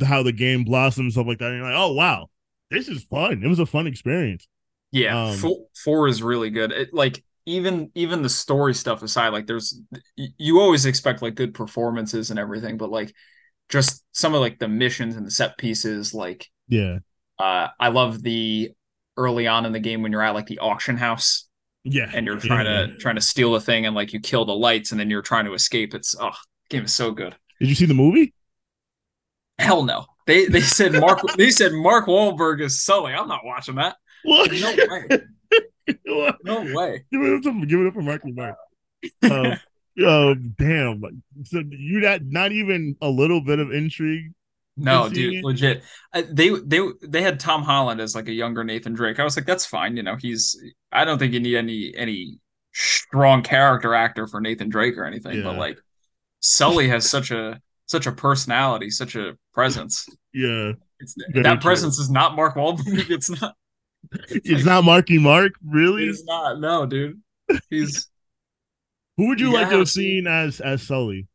how 0.03 0.23
the 0.23 0.33
game 0.33 0.63
blossoms 0.65 1.15
stuff 1.15 1.27
like 1.27 1.39
that. 1.39 1.49
And 1.49 1.57
you're 1.57 1.67
like, 1.67 1.77
oh 1.79 1.93
wow, 1.93 2.29
this 2.71 2.89
is 2.89 3.03
fun. 3.05 3.43
It 3.43 3.49
was 3.49 3.59
a 3.59 3.67
fun 3.67 3.87
experience. 3.87 4.47
Yeah, 4.93 5.15
Um, 5.15 5.37
four, 5.41 5.67
four 5.85 6.09
is 6.09 6.23
really 6.23 6.51
good. 6.51 6.73
It, 6.73 6.93
like 6.93 7.23
even 7.47 7.91
even 7.95 8.23
the 8.23 8.29
story 8.29 8.75
stuff 8.75 9.03
aside, 9.03 9.29
like 9.29 9.47
there's 9.47 9.81
you 10.17 10.61
always 10.61 10.87
expect 10.87 11.23
like 11.23 11.35
good 11.35 11.55
performances 11.55 12.31
and 12.31 12.39
everything, 12.39 12.77
but 12.77 12.91
like 12.91 13.15
just 13.69 14.05
some 14.13 14.35
of 14.35 14.41
like 14.41 14.59
the 14.59 14.69
missions 14.69 15.17
and 15.17 15.27
the 15.27 15.31
set 15.31 15.59
pieces, 15.59 16.15
like 16.15 16.49
Yeah, 16.69 17.01
uh 17.39 17.69
I 17.81 17.89
love 17.89 18.23
the 18.23 18.73
early 19.17 19.47
on 19.49 19.67
in 19.67 19.73
the 19.73 19.81
game 19.81 20.03
when 20.03 20.13
you're 20.13 20.23
at 20.23 20.35
like 20.35 20.47
the 20.47 20.61
auction 20.61 20.97
house 20.97 21.49
yeah, 21.85 22.13
and 22.13 22.27
you're 22.27 22.39
trying 22.39 22.67
Yeah. 22.67 22.87
to 22.89 22.97
trying 22.99 23.17
to 23.17 23.21
steal 23.23 23.55
a 23.57 23.61
thing 23.61 23.87
and 23.87 23.95
like 23.97 24.13
you 24.13 24.21
kill 24.21 24.45
the 24.47 24.55
lights 24.55 24.93
and 24.93 25.01
then 25.01 25.11
you're 25.11 25.23
trying 25.23 25.47
to 25.47 25.55
escape. 25.55 25.95
It's 25.95 26.17
oh 26.21 26.33
game 26.71 26.85
is 26.85 26.95
so 26.95 27.13
good. 27.13 27.37
Did 27.61 27.69
you 27.69 27.75
see 27.75 27.87
the 27.87 27.95
movie? 27.95 28.35
Hell 29.59 29.85
no. 29.85 30.10
They 30.31 30.47
they 30.47 30.61
said 30.61 30.93
Mark 30.93 31.19
they 31.37 31.51
said 31.51 31.73
Mark 31.73 32.07
Wahlberg 32.07 32.63
is 32.63 32.85
Sully. 32.85 33.13
I'm 33.13 33.27
not 33.27 33.45
watching 33.45 33.75
that. 33.75 33.97
What? 34.23 34.53
No 34.53 34.77
way. 34.77 36.33
No 36.45 36.61
way. 36.73 37.05
Give 37.11 37.21
it 37.21 37.35
up, 37.35 37.43
to, 37.43 37.67
give 37.67 37.81
it 37.81 37.89
up 37.89 37.95
for 37.95 38.03
Mark. 38.03 38.23
Um, 39.25 39.59
oh 40.07 40.35
damn! 40.35 41.03
So 41.47 41.65
you 41.69 42.01
got 42.01 42.21
not 42.23 42.53
even 42.53 42.95
a 43.03 43.09
little 43.09 43.41
bit 43.41 43.59
of 43.59 43.73
intrigue. 43.73 44.33
No, 44.77 45.09
dude, 45.09 45.35
it. 45.35 45.45
legit. 45.45 45.83
Uh, 46.13 46.23
they 46.31 46.51
they 46.51 46.81
they 47.03 47.23
had 47.23 47.41
Tom 47.41 47.65
Holland 47.65 48.01
as 48.01 48.15
like 48.15 48.29
a 48.29 48.33
younger 48.33 48.63
Nathan 48.63 48.93
Drake. 48.93 49.19
I 49.19 49.25
was 49.25 49.37
like, 49.37 49.47
that's 49.47 49.67
fine. 49.67 49.97
You 49.97 50.05
know, 50.05 50.15
he's. 50.15 50.57
I 50.93 51.05
don't 51.05 51.19
think 51.19 51.33
you 51.33 51.41
need 51.41 51.57
any 51.57 51.93
any 51.97 52.39
strong 52.73 53.43
character 53.43 53.97
actor 53.97 54.29
for 54.29 54.41
Nathan 54.41 54.69
Drake 54.69 54.97
or 54.97 55.07
anything. 55.07 55.43
But 55.43 55.57
like, 55.57 55.79
Sully 56.39 56.87
has 56.87 57.11
such 57.11 57.33
a 57.33 57.61
such 57.87 58.07
a 58.07 58.13
personality, 58.13 58.91
such 58.91 59.17
a 59.17 59.37
presence. 59.53 60.09
Yeah, 60.33 60.73
It's, 61.01 61.15
that 61.35 61.43
true. 61.45 61.57
presence 61.61 61.99
is 61.99 62.11
not 62.11 62.37
Mark 62.37 62.55
Wahlberg. 62.57 63.11
It's 63.11 63.31
not. 63.41 63.55
it's 64.29 64.65
not 64.65 64.85
Marky 64.85 65.19
Mark, 65.19 65.53
really. 65.65 66.05
It's 66.07 66.25
not. 66.25 66.59
No, 66.61 66.87
dude. 66.87 67.21
He's. 67.69 68.09
Who 69.17 69.29
would 69.29 69.41
you 69.41 69.49
You 69.49 69.55
like 69.55 69.67
gotta 69.67 69.79
have 69.79 69.91
seen 69.91 70.27
as 70.27 70.61
as 70.61 70.83
Sully? 70.83 71.27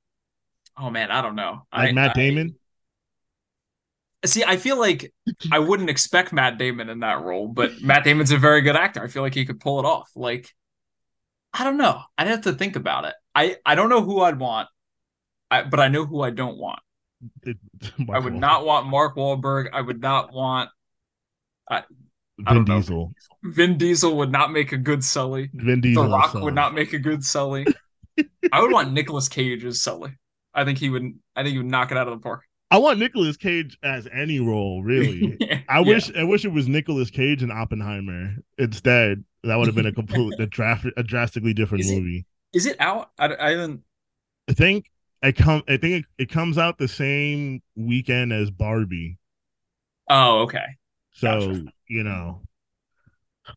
Oh 0.77 0.89
man, 0.89 1.11
I 1.11 1.21
don't 1.21 1.35
know. 1.35 1.65
Like 1.73 1.89
I, 1.89 1.91
Matt 1.93 2.11
I- 2.11 2.13
Damon? 2.13 2.55
See, 4.25 4.43
I 4.43 4.57
feel 4.57 4.79
like 4.79 5.13
I 5.51 5.59
wouldn't 5.59 5.89
expect 5.91 6.33
Matt 6.33 6.57
Damon 6.57 6.89
in 6.89 7.01
that 7.01 7.21
role, 7.21 7.47
but 7.47 7.79
Matt 7.83 8.03
Damon's 8.05 8.31
a 8.31 8.37
very 8.39 8.61
good 8.61 8.75
actor. 8.75 9.03
I 9.03 9.07
feel 9.07 9.21
like 9.21 9.35
he 9.35 9.45
could 9.45 9.59
pull 9.59 9.77
it 9.79 9.85
off. 9.85 10.09
Like, 10.15 10.49
I 11.53 11.63
don't 11.63 11.77
know. 11.77 12.01
I'd 12.17 12.25
have 12.27 12.41
to 12.41 12.53
think 12.53 12.75
about 12.75 13.05
it. 13.05 13.13
I 13.35 13.57
I 13.63 13.75
don't 13.75 13.89
know 13.89 14.01
who 14.01 14.21
I'd 14.21 14.39
want, 14.39 14.67
I, 15.51 15.61
but 15.61 15.79
I 15.79 15.89
know 15.89 16.05
who 16.07 16.21
I 16.21 16.31
don't 16.31 16.57
want. 16.57 16.79
It- 17.43 17.57
I 18.09 18.19
would 18.19 18.33
Wahlberg. 18.33 18.39
not 18.39 18.65
want 18.65 18.87
Mark 18.87 19.15
Wahlberg. 19.15 19.69
I 19.73 19.81
would 19.81 20.01
not 20.01 20.33
want 20.33 20.69
I 21.69 21.83
Vin 22.37 22.45
don't 22.55 22.67
know. 22.67 22.75
Diesel. 22.79 23.13
Vin 23.43 23.77
Diesel. 23.77 24.17
Would 24.17 24.31
not 24.31 24.51
make 24.51 24.71
a 24.73 24.77
good 24.77 25.03
Sully. 25.03 25.49
Vin 25.53 25.79
The 25.81 25.89
Diesel. 25.89 26.03
as 26.05 26.11
Rock 26.11 26.31
Sully. 26.33 26.43
would 26.43 26.55
not 26.55 26.73
make 26.73 26.93
a 26.93 26.99
good 26.99 27.23
Sully. 27.23 27.65
I 28.51 28.61
would 28.61 28.71
want 28.71 28.91
Nicolas 28.93 29.29
Cage 29.29 29.63
as 29.65 29.81
Sully. 29.81 30.11
I 30.53 30.63
think 30.65 30.77
he 30.77 30.89
would. 30.89 31.03
I 31.35 31.43
think 31.43 31.53
he 31.53 31.57
would 31.59 31.67
knock 31.71 31.91
it 31.91 31.97
out 31.97 32.07
of 32.07 32.13
the 32.17 32.21
park. 32.21 32.41
I 32.71 32.77
want 32.77 32.99
Nicolas 32.99 33.37
Cage 33.37 33.77
as 33.83 34.07
any 34.11 34.39
role, 34.39 34.83
really. 34.83 35.37
I 35.69 35.79
Yeah. 35.79 35.81
wish 35.81 36.11
I 36.15 36.23
wish 36.23 36.43
it 36.45 36.51
was 36.51 36.67
Nicolas 36.67 37.09
Cage 37.09 37.41
and 37.41 37.51
Oppenheimer 37.51 38.35
instead. 38.57 39.23
That 39.43 39.55
would 39.57 39.67
have 39.67 39.75
been 39.75 39.85
a 39.85 39.91
complete 39.93 40.33
a, 40.39 40.45
draft, 40.47 40.87
a 40.97 41.03
drastically 41.03 41.53
different 41.53 41.83
Is 41.85 41.91
movie. 41.91 42.25
Is 42.53 42.65
it 42.65 42.75
out? 42.81 43.11
I, 43.19 43.33
I 43.39 43.49
haven't. 43.51 43.81
I 44.49 44.53
think 44.53 44.89
I 45.23 45.31
come 45.31 45.63
I 45.67 45.77
think 45.77 46.05
it, 46.17 46.23
it 46.23 46.29
comes 46.29 46.57
out 46.57 46.77
the 46.77 46.87
same 46.87 47.61
weekend 47.75 48.31
as 48.33 48.51
Barbie. 48.51 49.17
Oh, 50.09 50.41
okay. 50.41 50.65
So, 51.13 51.27
Gotcha. 51.39 51.63
you 51.87 52.03
know, 52.03 52.41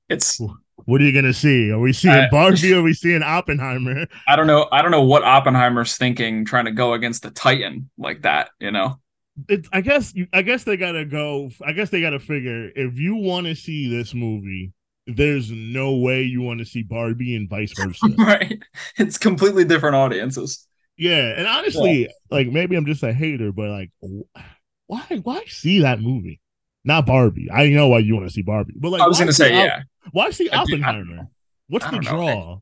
It's. 0.09 0.41
what 0.85 1.01
are 1.01 1.05
you 1.05 1.13
gonna 1.13 1.33
see? 1.35 1.71
Are 1.71 1.79
we 1.81 1.93
seeing 1.93 2.15
I- 2.15 2.29
Barbie 2.31 2.73
or 2.73 2.79
are 2.79 2.83
we 2.83 2.95
seeing 2.95 3.23
Oppenheimer? 3.23 4.07
I 4.27 4.37
don't 4.37 4.47
know. 4.47 4.69
I 4.73 4.81
don't 4.83 4.91
know 4.91 5.03
what 5.05 5.25
Oppenheimer's 5.25 5.97
thinking, 5.97 6.45
trying 6.45 6.65
to 6.67 6.73
go 6.73 6.95
against 6.95 7.23
the 7.23 7.31
Titan 7.31 7.91
like 7.99 8.23
that. 8.23 8.51
You 8.61 8.71
know. 8.71 9.01
It's 9.49 9.69
I 9.73 9.81
guess 9.83 10.13
I 10.33 10.43
guess 10.43 10.65
they 10.65 10.77
gotta 10.77 11.05
go 11.05 11.51
I 11.65 11.73
guess 11.73 11.91
they 11.91 12.01
gotta 12.01 12.19
figure 12.19 12.71
if 12.75 12.99
you 12.99 13.17
wanna 13.17 13.55
see 13.55 13.89
this 13.89 14.15
movie, 14.15 14.73
there's 15.07 15.51
no 15.51 15.97
way 15.97 16.23
you 16.23 16.43
want 16.43 16.59
to 16.61 16.67
see 16.67 16.83
Barbie 16.83 17.35
and 17.37 17.49
vice 17.49 17.73
versa. 17.79 18.09
right. 18.19 18.63
It's 18.97 19.17
completely 19.17 19.65
different 19.65 19.97
audiences. 19.97 20.67
Yeah, 20.99 21.35
and 21.37 21.47
honestly, 21.47 22.09
like 22.31 22.49
maybe 22.49 22.75
I'm 22.77 22.85
just 22.85 23.03
a 23.05 23.13
hater, 23.13 23.53
but 23.53 23.71
like, 23.71 23.91
why 24.89 25.05
why 25.23 25.45
see 25.47 25.81
that 25.81 26.01
movie? 26.01 26.41
Not 26.85 27.07
Barbie. 27.07 27.49
I 27.53 27.69
know 27.69 27.89
why 27.89 28.01
you 28.01 28.15
want 28.17 28.27
to 28.27 28.33
see 28.33 28.43
Barbie, 28.43 28.75
but 28.77 28.91
like, 28.91 29.03
I 29.03 29.07
was 29.07 29.19
gonna 29.19 29.33
say, 29.33 29.55
Op- 29.55 29.65
yeah. 29.65 29.83
Why 30.11 30.31
see 30.31 30.49
do- 30.49 30.57
Oppenheimer? 30.57 31.29
What's 31.69 31.89
the 31.89 31.99
draw? 31.99 32.61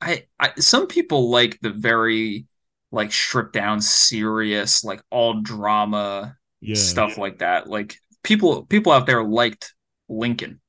I, 0.00 0.24
I 0.38 0.52
some 0.58 0.86
people 0.86 1.30
like 1.30 1.60
the 1.60 1.70
very 1.70 2.46
like 2.90 3.12
stripped 3.12 3.52
down, 3.52 3.80
serious, 3.80 4.82
like 4.82 5.02
all 5.10 5.40
drama 5.40 6.36
Yeah, 6.60 6.74
stuff 6.74 7.18
like 7.18 7.38
that. 7.38 7.68
Like 7.68 7.96
people 8.24 8.64
people 8.64 8.92
out 8.92 9.06
there 9.06 9.22
liked 9.22 9.74
Lincoln. 10.08 10.60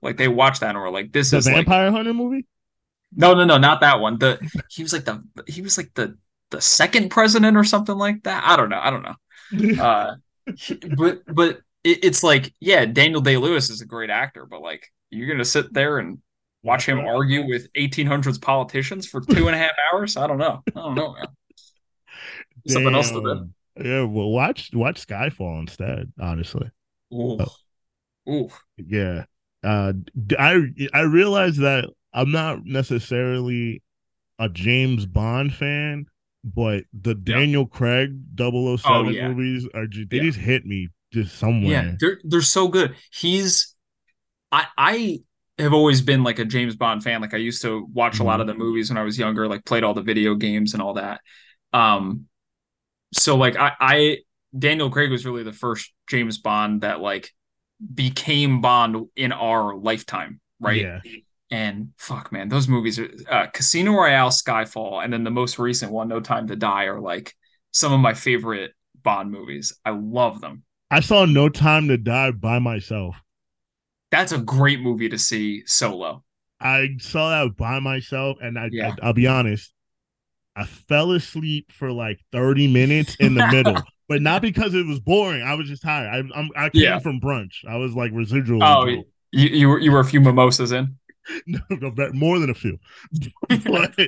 Like 0.00 0.16
they 0.16 0.28
watched 0.28 0.60
that 0.60 0.70
and 0.70 0.78
were 0.78 0.90
like, 0.90 1.12
"This 1.12 1.32
the 1.32 1.38
is 1.38 1.46
like 1.46 1.56
Vampire 1.56 1.90
Hunter 1.90 2.14
movie. 2.14 2.46
No, 3.14 3.34
no, 3.34 3.44
no, 3.44 3.58
not 3.58 3.80
that 3.80 4.00
one." 4.00 4.18
The 4.18 4.38
he 4.70 4.82
was 4.82 4.92
like 4.92 5.04
the 5.04 5.22
he 5.46 5.62
was 5.62 5.76
like 5.76 5.92
the 5.94 6.16
the 6.50 6.60
second 6.60 7.10
president 7.10 7.56
or 7.56 7.64
something 7.64 7.96
like 7.96 8.22
that. 8.24 8.44
I 8.44 8.56
don't 8.56 8.68
know. 8.68 8.80
I 8.80 8.90
don't 8.90 9.02
know. 9.02 9.14
Uh, 9.80 10.16
but 10.96 11.22
but 11.26 11.60
it, 11.84 12.04
it's 12.04 12.22
like 12.22 12.52
yeah, 12.60 12.84
Daniel 12.86 13.20
Day 13.20 13.36
Lewis 13.36 13.70
is 13.70 13.80
a 13.82 13.86
great 13.86 14.10
actor, 14.10 14.46
but 14.46 14.62
like 14.62 14.90
you're 15.10 15.28
gonna 15.28 15.44
sit 15.44 15.72
there 15.72 15.98
and 15.98 16.18
watch 16.62 16.86
him 16.86 16.98
argue 17.00 17.46
with 17.46 17.72
1800s 17.74 18.40
politicians 18.40 19.06
for 19.06 19.20
two 19.20 19.46
and 19.46 19.54
a 19.54 19.58
half 19.58 19.72
hours. 19.92 20.16
I 20.16 20.26
don't 20.26 20.38
know. 20.38 20.62
I 20.66 20.80
don't 20.80 20.94
know. 20.94 21.14
Man. 21.14 21.26
Something 22.66 22.94
else 22.94 23.10
to 23.10 23.20
do. 23.20 23.50
Yeah, 23.76 24.02
well, 24.04 24.30
watch 24.30 24.70
watch 24.72 25.06
Skyfall 25.06 25.60
instead. 25.60 26.12
Honestly, 26.20 26.70
Ooh. 27.12 27.38
Oh. 27.40 28.32
Ooh. 28.32 28.48
yeah. 28.76 29.24
Uh, 29.62 29.92
I 30.38 30.60
I 30.92 31.00
realize 31.02 31.56
that 31.58 31.90
I'm 32.14 32.30
not 32.30 32.64
necessarily 32.64 33.82
a 34.38 34.48
James 34.48 35.04
Bond 35.06 35.52
fan, 35.54 36.06
but 36.44 36.84
the 36.92 37.14
Daniel 37.14 37.66
Craig 37.66 38.16
007 38.36 38.80
Oh, 38.84 39.08
yeah. 39.10 39.28
movies 39.28 39.68
are 39.74 39.86
just, 39.86 40.10
they 40.10 40.18
Yeah. 40.18 40.22
just 40.24 40.38
hit 40.38 40.64
me 40.66 40.88
just 41.12 41.36
somewhere. 41.36 41.70
Yeah, 41.70 41.92
they're 41.98 42.20
they're 42.24 42.40
so 42.40 42.68
good. 42.68 42.94
He's 43.12 43.74
I 44.52 44.66
I 44.78 45.18
have 45.58 45.72
always 45.72 46.00
been 46.02 46.24
like 46.24 46.38
a 46.40 46.44
James 46.44 46.74
Bond 46.76 47.02
fan. 47.04 47.20
Like 47.20 47.34
I 47.34 47.38
used 47.38 47.62
to 47.62 47.86
watch 47.92 48.18
a 48.18 48.24
lot 48.24 48.40
of 48.40 48.46
the 48.46 48.54
movies 48.54 48.90
when 48.90 48.96
I 48.98 49.02
was 49.02 49.18
younger, 49.18 49.46
like 49.48 49.64
played 49.64 49.84
all 49.84 49.94
the 49.94 50.02
video 50.02 50.34
games 50.34 50.72
and 50.74 50.82
all 50.82 50.94
that. 50.94 51.20
Um 51.72 52.26
so 53.12 53.36
like 53.36 53.56
I 53.56 53.72
I 53.80 54.18
Daniel 54.56 54.90
Craig 54.90 55.10
was 55.10 55.24
really 55.24 55.42
the 55.44 55.52
first 55.52 55.92
James 56.08 56.38
Bond 56.38 56.80
that 56.82 57.00
like 57.00 57.30
became 57.94 58.60
Bond 58.60 59.06
in 59.16 59.32
our 59.32 59.76
lifetime, 59.76 60.40
right? 60.60 60.80
Yeah. 60.80 61.00
And 61.54 61.90
fuck 61.98 62.32
man, 62.32 62.48
those 62.48 62.66
movies 62.66 62.98
are 62.98 63.08
uh, 63.30 63.46
Casino 63.46 63.92
Royale, 63.92 64.30
Skyfall, 64.30 65.04
and 65.04 65.12
then 65.12 65.22
the 65.22 65.30
most 65.30 65.56
recent 65.56 65.92
one, 65.92 66.08
No 66.08 66.18
Time 66.18 66.48
to 66.48 66.56
Die, 66.56 66.84
are 66.86 66.98
like 67.00 67.32
some 67.70 67.92
of 67.92 68.00
my 68.00 68.12
favorite 68.12 68.72
Bond 69.04 69.30
movies. 69.30 69.72
I 69.84 69.90
love 69.90 70.40
them. 70.40 70.64
I 70.90 70.98
saw 70.98 71.26
No 71.26 71.48
Time 71.48 71.86
to 71.88 71.96
Die 71.96 72.32
by 72.32 72.58
myself. 72.58 73.14
That's 74.10 74.32
a 74.32 74.38
great 74.38 74.80
movie 74.80 75.08
to 75.08 75.16
see 75.16 75.62
solo. 75.64 76.24
I 76.60 76.96
saw 76.98 77.30
that 77.30 77.56
by 77.56 77.78
myself, 77.78 78.38
and 78.42 78.58
I, 78.58 78.70
Yeah. 78.72 78.96
I 79.00 79.06
will 79.06 79.12
be 79.12 79.28
honest, 79.28 79.72
I 80.56 80.64
fell 80.64 81.12
asleep 81.12 81.70
for 81.70 81.92
like 81.92 82.18
30 82.32 82.66
minutes 82.66 83.14
in 83.20 83.36
the 83.36 83.46
middle, 83.46 83.80
but 84.08 84.22
not 84.22 84.42
because 84.42 84.74
it 84.74 84.86
was 84.86 84.98
boring. 84.98 85.42
I 85.44 85.54
was 85.54 85.68
just 85.68 85.82
tired. 85.82 86.08
I, 86.08 86.36
I'm, 86.36 86.50
I 86.56 86.70
came 86.70 86.82
Yeah. 86.82 86.98
from 86.98 87.20
brunch. 87.20 87.64
I 87.68 87.76
was 87.76 87.94
like 87.94 88.10
residual. 88.12 88.64
Oh, 88.64 88.86
you, 88.86 89.04
you 89.32 89.68
were 89.68 89.78
you 89.78 89.92
were 89.92 90.00
a 90.00 90.04
few 90.04 90.20
mimosas 90.20 90.72
in. 90.72 90.96
no, 91.46 91.60
no, 91.70 92.10
more 92.12 92.38
than 92.38 92.50
a 92.50 92.54
few. 92.54 92.78
I, 93.50 94.06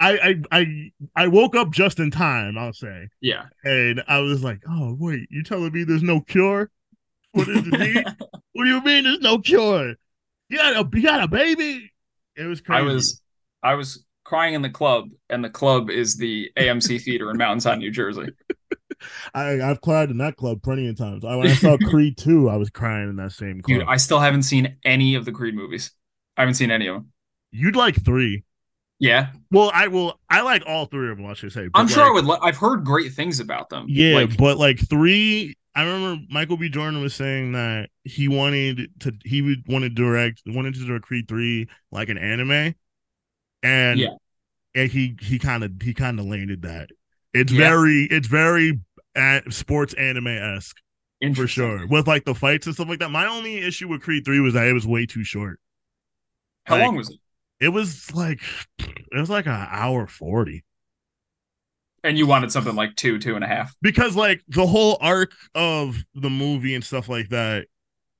I, 0.00 0.34
I, 0.52 0.92
I 1.16 1.26
woke 1.28 1.56
up 1.56 1.70
just 1.72 1.98
in 1.98 2.10
time. 2.10 2.56
I'll 2.56 2.72
say, 2.72 3.08
Yeah. 3.20 3.46
and 3.64 4.02
I 4.06 4.20
was 4.20 4.44
like, 4.44 4.60
"Oh 4.68 4.96
wait, 4.98 5.26
you 5.30 5.42
telling 5.42 5.72
me 5.72 5.84
there's 5.84 6.02
no 6.04 6.20
cure? 6.20 6.70
What 7.32 7.46
does 7.46 7.64
it 7.66 8.06
what 8.52 8.64
do 8.64 8.70
you 8.70 8.82
mean 8.82 9.04
there's 9.04 9.20
no 9.20 9.38
cure? 9.38 9.94
You 10.48 10.58
got 10.58 10.76
a, 10.76 10.96
you 10.96 11.02
got 11.02 11.22
a 11.22 11.28
baby? 11.28 11.90
It 12.36 12.44
was 12.44 12.60
crazy. 12.60 12.78
I 12.78 12.82
was 12.82 13.22
I 13.62 13.74
was 13.74 14.04
crying 14.24 14.54
in 14.54 14.62
the 14.62 14.70
club, 14.70 15.08
and 15.28 15.44
the 15.44 15.50
club 15.50 15.90
is 15.90 16.16
the 16.16 16.50
AMC 16.56 17.02
Theater 17.02 17.30
in 17.30 17.36
Mountainside, 17.36 17.78
New 17.78 17.90
Jersey. 17.90 18.28
I, 19.34 19.60
I've 19.60 19.80
cried 19.80 20.10
in 20.10 20.18
that 20.18 20.36
club 20.36 20.62
plenty 20.62 20.88
of 20.88 20.96
times. 20.96 21.24
I, 21.24 21.36
when 21.36 21.46
I 21.46 21.54
saw 21.54 21.76
Creed 21.76 22.16
2, 22.18 22.48
I 22.48 22.56
was 22.56 22.68
crying 22.68 23.08
in 23.08 23.16
that 23.16 23.32
same 23.32 23.60
club. 23.60 23.80
Dude, 23.80 23.88
I 23.88 23.96
still 23.96 24.18
haven't 24.18 24.42
seen 24.42 24.76
any 24.84 25.14
of 25.14 25.24
the 25.24 25.32
Creed 25.32 25.54
movies. 25.54 25.92
I 26.38 26.42
haven't 26.42 26.54
seen 26.54 26.70
any 26.70 26.86
of 26.86 26.94
them. 26.94 27.12
You'd 27.50 27.76
like 27.76 28.02
three. 28.04 28.44
Yeah, 29.00 29.28
Well, 29.52 29.70
I 29.72 29.86
will. 29.88 30.18
I 30.28 30.40
like 30.40 30.64
all 30.66 30.86
three 30.86 31.10
of 31.10 31.18
them. 31.18 31.26
I 31.26 31.34
should 31.34 31.52
say. 31.52 31.68
I'm 31.74 31.86
sure 31.86 32.02
I 32.04 32.10
would. 32.10 32.24
Li- 32.24 32.38
I've 32.42 32.56
heard 32.56 32.84
great 32.84 33.12
things 33.12 33.38
about 33.38 33.68
them. 33.68 33.86
Yeah, 33.88 34.14
Like, 34.16 34.36
but 34.36 34.56
like 34.56 34.78
three. 34.88 35.56
I 35.76 35.84
remember 35.84 36.24
Michael 36.30 36.56
B. 36.56 36.68
Jordan 36.68 37.00
was 37.00 37.14
saying 37.14 37.52
that 37.52 37.90
he 38.02 38.26
wanted 38.26 38.90
to. 39.00 39.12
He 39.24 39.40
would 39.42 39.62
want 39.68 39.84
to 39.84 39.88
direct. 39.88 40.42
Wanted 40.46 40.74
to 40.74 40.84
direct 40.84 41.04
Creed 41.04 41.28
three 41.28 41.68
like 41.92 42.08
an 42.08 42.18
anime, 42.18 42.74
and 43.62 44.00
Yeah. 44.00 44.08
and 44.74 44.90
he 44.90 45.16
he 45.20 45.38
kind 45.38 45.62
of 45.62 45.72
he 45.80 45.94
kind 45.94 46.18
of 46.18 46.26
landed 46.26 46.62
that. 46.62 46.90
It's 47.32 47.52
Yeah. 47.52 47.68
very 47.70 48.02
it's 48.10 48.26
very 48.26 48.80
uh, 49.14 49.40
sports 49.50 49.94
anime 49.94 50.26
esque 50.26 50.76
for 51.34 51.46
sure 51.46 51.86
with 51.86 52.06
like 52.08 52.24
the 52.24 52.34
fights 52.34 52.66
and 52.66 52.74
stuff 52.74 52.88
like 52.88 52.98
that. 52.98 53.10
My 53.10 53.26
only 53.26 53.58
issue 53.58 53.86
with 53.86 54.02
Creed 54.02 54.24
three 54.24 54.40
was 54.40 54.54
that 54.54 54.66
it 54.66 54.72
was 54.72 54.86
way 54.86 55.06
too 55.06 55.22
short. 55.24 55.60
How 56.68 56.76
Like, 56.76 56.84
long 56.84 56.96
was 56.96 57.10
it? 57.10 57.18
It 57.60 57.70
was 57.70 58.14
like 58.14 58.40
it 58.78 59.18
was 59.18 59.30
like 59.30 59.46
an 59.46 59.68
hour 59.70 60.06
forty. 60.06 60.64
And 62.04 62.16
you 62.18 62.26
wanted 62.26 62.52
something 62.52 62.74
like 62.74 62.96
two, 62.96 63.18
two 63.18 63.34
and 63.34 63.44
a 63.44 63.48
half. 63.48 63.74
because 63.82 64.16
like 64.16 64.42
the 64.48 64.66
whole 64.66 64.98
arc 65.00 65.32
of 65.54 65.96
the 66.14 66.30
movie 66.30 66.74
and 66.74 66.84
stuff 66.84 67.08
like 67.08 67.28
that, 67.30 67.66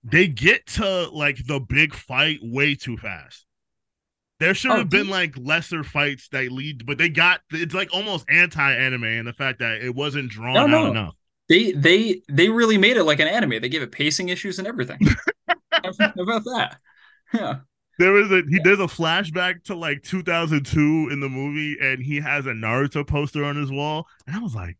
they 0.04 0.28
get 0.28 0.66
to 0.66 1.08
like 1.10 1.38
the 1.46 1.60
big 1.60 1.94
fight 1.94 2.40
way 2.42 2.74
too 2.74 2.96
fast. 2.98 3.46
There 4.40 4.54
should 4.54 4.72
Oh, 4.72 4.76
have 4.76 4.90
been 4.90 5.08
dude. 5.08 5.10
like 5.10 5.36
lesser 5.38 5.84
fights 5.84 6.28
that 6.30 6.52
lead, 6.52 6.86
but 6.86 6.98
they 6.98 7.08
got 7.10 7.40
it's 7.52 7.74
like 7.74 7.90
almost 7.94 8.26
anti-anime 8.30 9.04
and 9.04 9.26
the 9.28 9.32
fact 9.34 9.60
that 9.60 9.82
it 9.82 9.94
wasn't 9.94 10.30
drawn 10.30 10.68
No, 10.68 10.68
out 10.68 10.84
enough. 10.84 11.16
They 11.48 11.72
they 11.72 12.22
they 12.28 12.48
really 12.50 12.78
made 12.78 12.96
it 12.96 13.04
like 13.04 13.20
an 13.20 13.28
anime. 13.28 13.60
They 13.62 13.68
gave 13.68 13.82
it 13.82 13.92
pacing 13.92 14.28
issues 14.30 14.58
and 14.58 14.68
everything. 14.68 14.98
How 15.84 15.90
about 16.22 16.44
that? 16.44 16.78
Yeah. 17.34 17.60
There 17.98 18.12
was 18.12 18.30
a 18.30 18.42
he 18.48 18.58
there's 18.62 18.78
a 18.78 18.82
flashback 18.84 19.64
to 19.64 19.74
like 19.74 20.02
2002 20.02 21.08
in 21.10 21.20
the 21.20 21.28
movie, 21.28 21.76
and 21.80 22.02
he 22.02 22.20
has 22.20 22.46
a 22.46 22.50
Naruto 22.52 23.06
poster 23.06 23.44
on 23.44 23.56
his 23.56 23.70
wall, 23.70 24.06
and 24.26 24.36
I 24.36 24.38
was 24.38 24.54
like, 24.54 24.76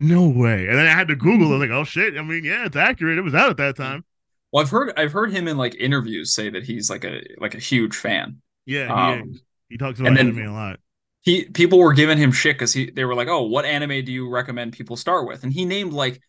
no 0.00 0.28
way. 0.28 0.66
And 0.68 0.76
then 0.78 0.86
I 0.86 0.90
had 0.90 1.08
to 1.08 1.16
Google. 1.16 1.48
I 1.48 1.50
was 1.58 1.60
like, 1.60 1.70
oh 1.70 1.84
shit. 1.84 2.16
I 2.18 2.22
mean, 2.22 2.44
yeah, 2.44 2.66
it's 2.66 2.76
accurate. 2.76 3.16
It 3.18 3.22
was 3.22 3.34
out 3.34 3.50
at 3.50 3.56
that 3.58 3.76
time. 3.76 4.04
Well, 4.52 4.62
I've 4.62 4.70
heard 4.70 4.92
I've 4.98 5.12
heard 5.12 5.32
him 5.32 5.48
in 5.48 5.56
like 5.56 5.74
interviews 5.76 6.34
say 6.34 6.50
that 6.50 6.64
he's 6.64 6.90
like 6.90 7.04
a 7.04 7.22
like 7.38 7.54
a 7.54 7.58
huge 7.58 7.96
fan. 7.96 8.42
Yeah, 8.66 8.86
he, 8.86 9.20
Um, 9.22 9.40
he 9.68 9.76
talks 9.78 10.00
about 10.00 10.14
then- 10.14 10.28
anime 10.28 10.48
a 10.48 10.52
lot. 10.52 10.80
He 11.22 11.44
people 11.46 11.78
were 11.78 11.94
giving 11.94 12.18
him 12.18 12.32
shit 12.32 12.56
because 12.56 12.74
he 12.74 12.90
they 12.90 13.06
were 13.06 13.14
like, 13.14 13.28
oh, 13.28 13.44
what 13.44 13.64
anime 13.64 14.04
do 14.04 14.12
you 14.12 14.28
recommend 14.28 14.74
people 14.74 14.96
start 14.96 15.26
with? 15.26 15.42
And 15.42 15.52
he 15.52 15.64
named 15.64 15.94
like 15.94 16.20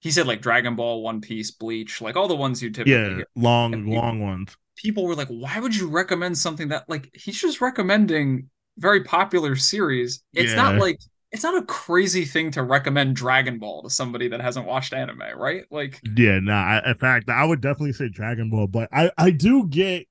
he 0.00 0.12
said 0.12 0.28
like 0.28 0.40
Dragon 0.40 0.76
Ball, 0.76 1.02
One 1.02 1.20
Piece, 1.20 1.50
Bleach, 1.50 2.00
like 2.00 2.14
all 2.14 2.28
the 2.28 2.36
ones 2.36 2.62
you 2.62 2.70
typically 2.70 2.92
Yeah, 2.92 3.16
hear. 3.16 3.26
long, 3.34 3.72
he- 3.86 3.96
long 3.96 4.20
ones. 4.20 4.56
People 4.82 5.04
were 5.06 5.14
like, 5.16 5.28
why 5.28 5.58
would 5.58 5.74
you 5.74 5.88
recommend 5.88 6.38
something 6.38 6.68
that 6.68 6.88
like 6.88 7.10
he's 7.14 7.40
just 7.40 7.60
recommending 7.60 8.48
very 8.78 9.02
popular 9.02 9.56
series? 9.56 10.22
It's 10.36 10.54
not 10.54 10.76
like 10.78 11.00
it's 11.32 11.42
not 11.42 11.56
a 11.60 11.66
crazy 11.66 12.24
thing 12.24 12.52
to 12.52 12.62
recommend 12.62 13.16
Dragon 13.16 13.58
Ball 13.58 13.82
to 13.82 13.90
somebody 13.90 14.28
that 14.28 14.40
hasn't 14.40 14.66
watched 14.66 14.92
anime, 14.94 15.22
right? 15.36 15.64
Like 15.70 16.00
Yeah, 16.16 16.38
nah. 16.40 16.80
I, 16.80 16.90
in 16.90 16.94
fact, 16.96 17.28
I 17.28 17.44
would 17.44 17.60
definitely 17.60 17.92
say 17.92 18.08
Dragon 18.08 18.50
Ball, 18.50 18.66
but 18.66 18.88
I 18.92 19.10
I 19.18 19.30
do 19.30 19.66
get. 19.66 20.06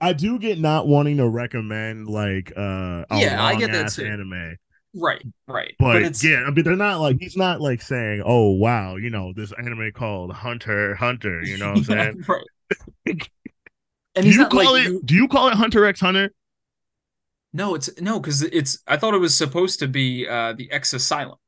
I 0.00 0.14
do 0.14 0.38
get 0.38 0.58
not 0.58 0.88
wanting 0.88 1.18
to 1.18 1.28
recommend 1.28 2.08
like 2.08 2.52
uh 2.56 3.04
Yeah, 3.10 3.42
I 3.42 3.56
get 3.56 3.72
that 3.72 3.92
too. 3.92 4.06
anime. 4.06 4.56
right, 4.94 5.22
right. 5.46 5.74
But, 5.78 6.02
it's 6.02 6.24
yeah, 6.24 6.44
I 6.46 6.50
mean 6.50 6.64
they're 6.64 6.76
not 6.76 7.00
like 7.00 7.16
he's 7.20 7.36
not 7.36 7.60
like 7.60 7.82
saying, 7.82 8.22
"Oh 8.24 8.50
wow, 8.50 8.96
you 8.96 9.10
know 9.10 9.32
this 9.34 9.52
anime 9.58 9.92
called 9.92 10.32
Hunter 10.32 10.94
Hunter." 10.94 11.42
You 11.42 11.56
know 11.58 11.70
what 11.70 11.78
I'm 11.78 11.84
Yeah, 11.88 12.12
saying? 12.12 12.24
right. 13.06 13.28
And 14.16 14.24
do 14.24 14.30
you 14.30 14.46
call 14.48 14.72
like 14.74 14.86
it? 14.86 14.92
you- 14.92 15.02
Do 15.04 15.14
you 15.14 15.28
call 15.28 15.48
it 15.48 15.54
Hunter 15.54 15.84
X 15.86 16.00
Hunter? 16.00 16.32
No, 17.52 17.74
it's 17.74 17.90
no, 18.00 18.20
because 18.20 18.42
it's. 18.42 18.78
I 18.86 18.96
thought 18.96 19.14
it 19.14 19.18
was 19.18 19.36
supposed 19.36 19.80
to 19.80 19.88
be 19.88 20.26
uh 20.28 20.52
the 20.52 20.70
X 20.70 20.94
is 20.94 21.04
silent. 21.06 21.38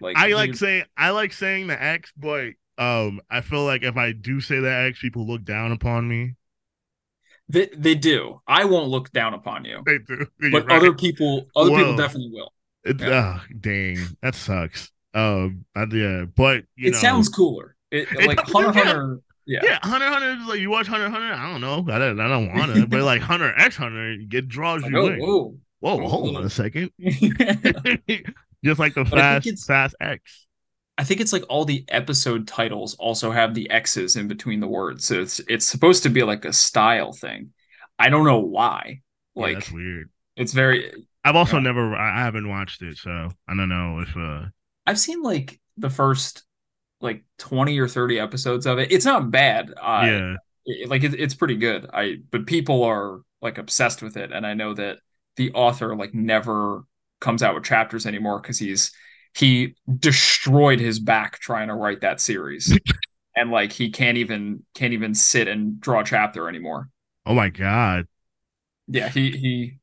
Like 0.00 0.16
I 0.16 0.28
he 0.28 0.34
like 0.34 0.50
was- 0.50 0.60
saying 0.60 0.84
I 0.96 1.10
like 1.10 1.32
saying 1.32 1.66
the 1.66 1.80
X, 1.82 2.12
but 2.16 2.50
um, 2.78 3.20
I 3.30 3.42
feel 3.42 3.64
like 3.64 3.82
if 3.82 3.96
I 3.96 4.12
do 4.12 4.40
say 4.40 4.58
the 4.60 4.72
X, 4.72 5.00
people 5.00 5.26
look 5.26 5.44
down 5.44 5.72
upon 5.72 6.08
me. 6.08 6.34
they, 7.48 7.66
they 7.76 7.94
do. 7.94 8.40
I 8.46 8.64
won't 8.64 8.88
look 8.88 9.12
down 9.12 9.34
upon 9.34 9.66
you, 9.66 9.82
They 9.84 9.98
do, 9.98 10.26
You're 10.40 10.50
but 10.50 10.66
right. 10.66 10.78
other 10.78 10.94
people, 10.94 11.46
other 11.54 11.70
people 11.70 11.96
definitely 11.96 12.30
will. 12.32 12.52
It's, 12.82 13.00
Yeah. 13.02 13.36
ah, 13.40 13.44
dang, 13.60 13.98
that 14.22 14.34
sucks. 14.34 14.90
Um, 15.14 15.66
I, 15.76 15.84
yeah, 15.92 16.24
but 16.34 16.64
you 16.74 16.88
it 16.88 16.92
know, 16.92 16.98
sounds 16.98 17.28
cooler. 17.28 17.76
It, 17.90 18.08
It 18.12 18.26
like 18.26 18.40
Hunter 18.40 18.78
yeah. 18.78 18.84
Hunter. 18.84 19.20
Yeah. 19.46 19.60
Yeah, 19.64 19.78
Hunter 19.82 20.06
Hunter 20.08 20.30
is 20.40 20.46
like 20.46 20.60
you 20.60 20.70
watch 20.70 20.86
Hunter 20.86 21.08
Hunter. 21.10 21.32
I 21.32 21.50
don't 21.50 21.60
know, 21.60 21.84
I 21.92 21.98
don't, 21.98 22.20
I 22.20 22.28
don't 22.28 22.54
want 22.54 22.74
to, 22.74 22.86
but 22.86 23.02
like 23.02 23.20
Hunter 23.22 23.52
X 23.58 23.76
Hunter, 23.76 24.12
it 24.12 24.48
draws 24.48 24.82
Like, 24.82 24.92
you 24.92 24.98
oh, 24.98 25.06
in. 25.08 25.18
whoa. 25.20 25.56
Whoa, 25.80 26.08
hold 26.08 26.36
on 26.36 26.44
a 26.44 26.50
second. 26.50 26.90
Just 28.64 28.78
like 28.78 28.94
the 28.94 29.02
But 29.04 29.10
fast, 29.18 29.46
it's- 29.46 29.64
fast 29.66 29.94
X. 30.00 30.46
I 30.98 31.04
think 31.04 31.20
it's 31.20 31.32
like 31.32 31.44
all 31.48 31.64
the 31.64 31.84
episode 31.88 32.46
titles 32.46 32.94
also 32.94 33.30
have 33.32 33.54
the 33.54 33.68
X's 33.70 34.14
in 34.14 34.28
between 34.28 34.60
the 34.60 34.68
words, 34.68 35.06
so 35.06 35.20
it's 35.20 35.40
it's 35.48 35.64
supposed 35.64 36.02
to 36.04 36.10
be 36.10 36.22
like 36.22 36.44
a 36.44 36.52
style 36.52 37.12
thing. 37.12 37.50
I 37.98 38.10
don't 38.10 38.26
know 38.26 38.40
why. 38.40 39.00
Yeah, 39.34 39.42
Like 39.42 39.54
that's 39.54 39.72
weird. 39.72 40.10
it's 40.36 40.52
very. 40.52 40.92
I've 41.24 41.34
also 41.34 41.56
yeah. 41.56 41.62
never, 41.62 41.96
I 41.96 42.20
I 42.20 42.24
haven't 42.24 42.48
watched 42.48 42.82
it, 42.82 42.98
so 42.98 43.10
I 43.48 43.56
don't 43.56 43.70
know 43.70 44.00
if 44.00 44.14
uh, 44.16 44.44
I've 44.86 44.98
seen 44.98 45.22
like 45.22 45.58
the 45.78 45.90
first 45.90 46.44
like 47.02 47.24
twenty 47.38 47.78
or 47.78 47.88
thirty 47.88 48.18
episodes 48.18 48.66
of 48.66 48.78
it. 48.78 48.92
It's 48.92 49.04
not 49.04 49.30
bad. 49.30 49.72
Uh, 49.80 50.02
yeah, 50.06 50.36
it- 50.66 50.88
like 50.88 51.04
it, 51.04 51.14
it's 51.14 51.34
pretty 51.34 51.56
good. 51.56 51.88
I 51.92 52.16
but 52.30 52.46
people 52.46 52.84
are 52.84 53.20
like 53.40 53.58
obsessed 53.58 54.02
with 54.02 54.16
it. 54.16 54.30
And 54.32 54.46
i 54.46 54.54
know 54.54 54.72
that 54.74 54.98
the 55.36 55.52
author 55.52 55.96
like 55.96 56.14
never 56.14 56.84
comes 57.20 57.42
out 57.42 57.54
with 57.54 57.64
chapters 57.64 58.06
anymore 58.06 58.40
because 58.40 58.58
he's 58.58 58.92
he 59.34 59.74
destroyed 59.98 60.78
his 60.80 60.98
back 61.00 61.38
trying 61.40 61.68
to 61.68 61.74
write 61.74 62.00
that 62.02 62.20
series. 62.20 62.76
And 63.34 63.50
like 63.50 63.72
he 63.72 63.88
can't 63.90 64.18
even 64.18 64.62
can't 64.74 64.92
even 64.92 65.14
sit 65.14 65.48
and 65.48 65.80
draw 65.80 66.00
a 66.00 66.04
chapter 66.04 66.50
anymore. 66.50 66.90
Oh 67.24 67.32
my 67.32 67.48
god, 67.48 68.06
yeah 68.88 69.08
he 69.08 69.30
he 69.30 69.78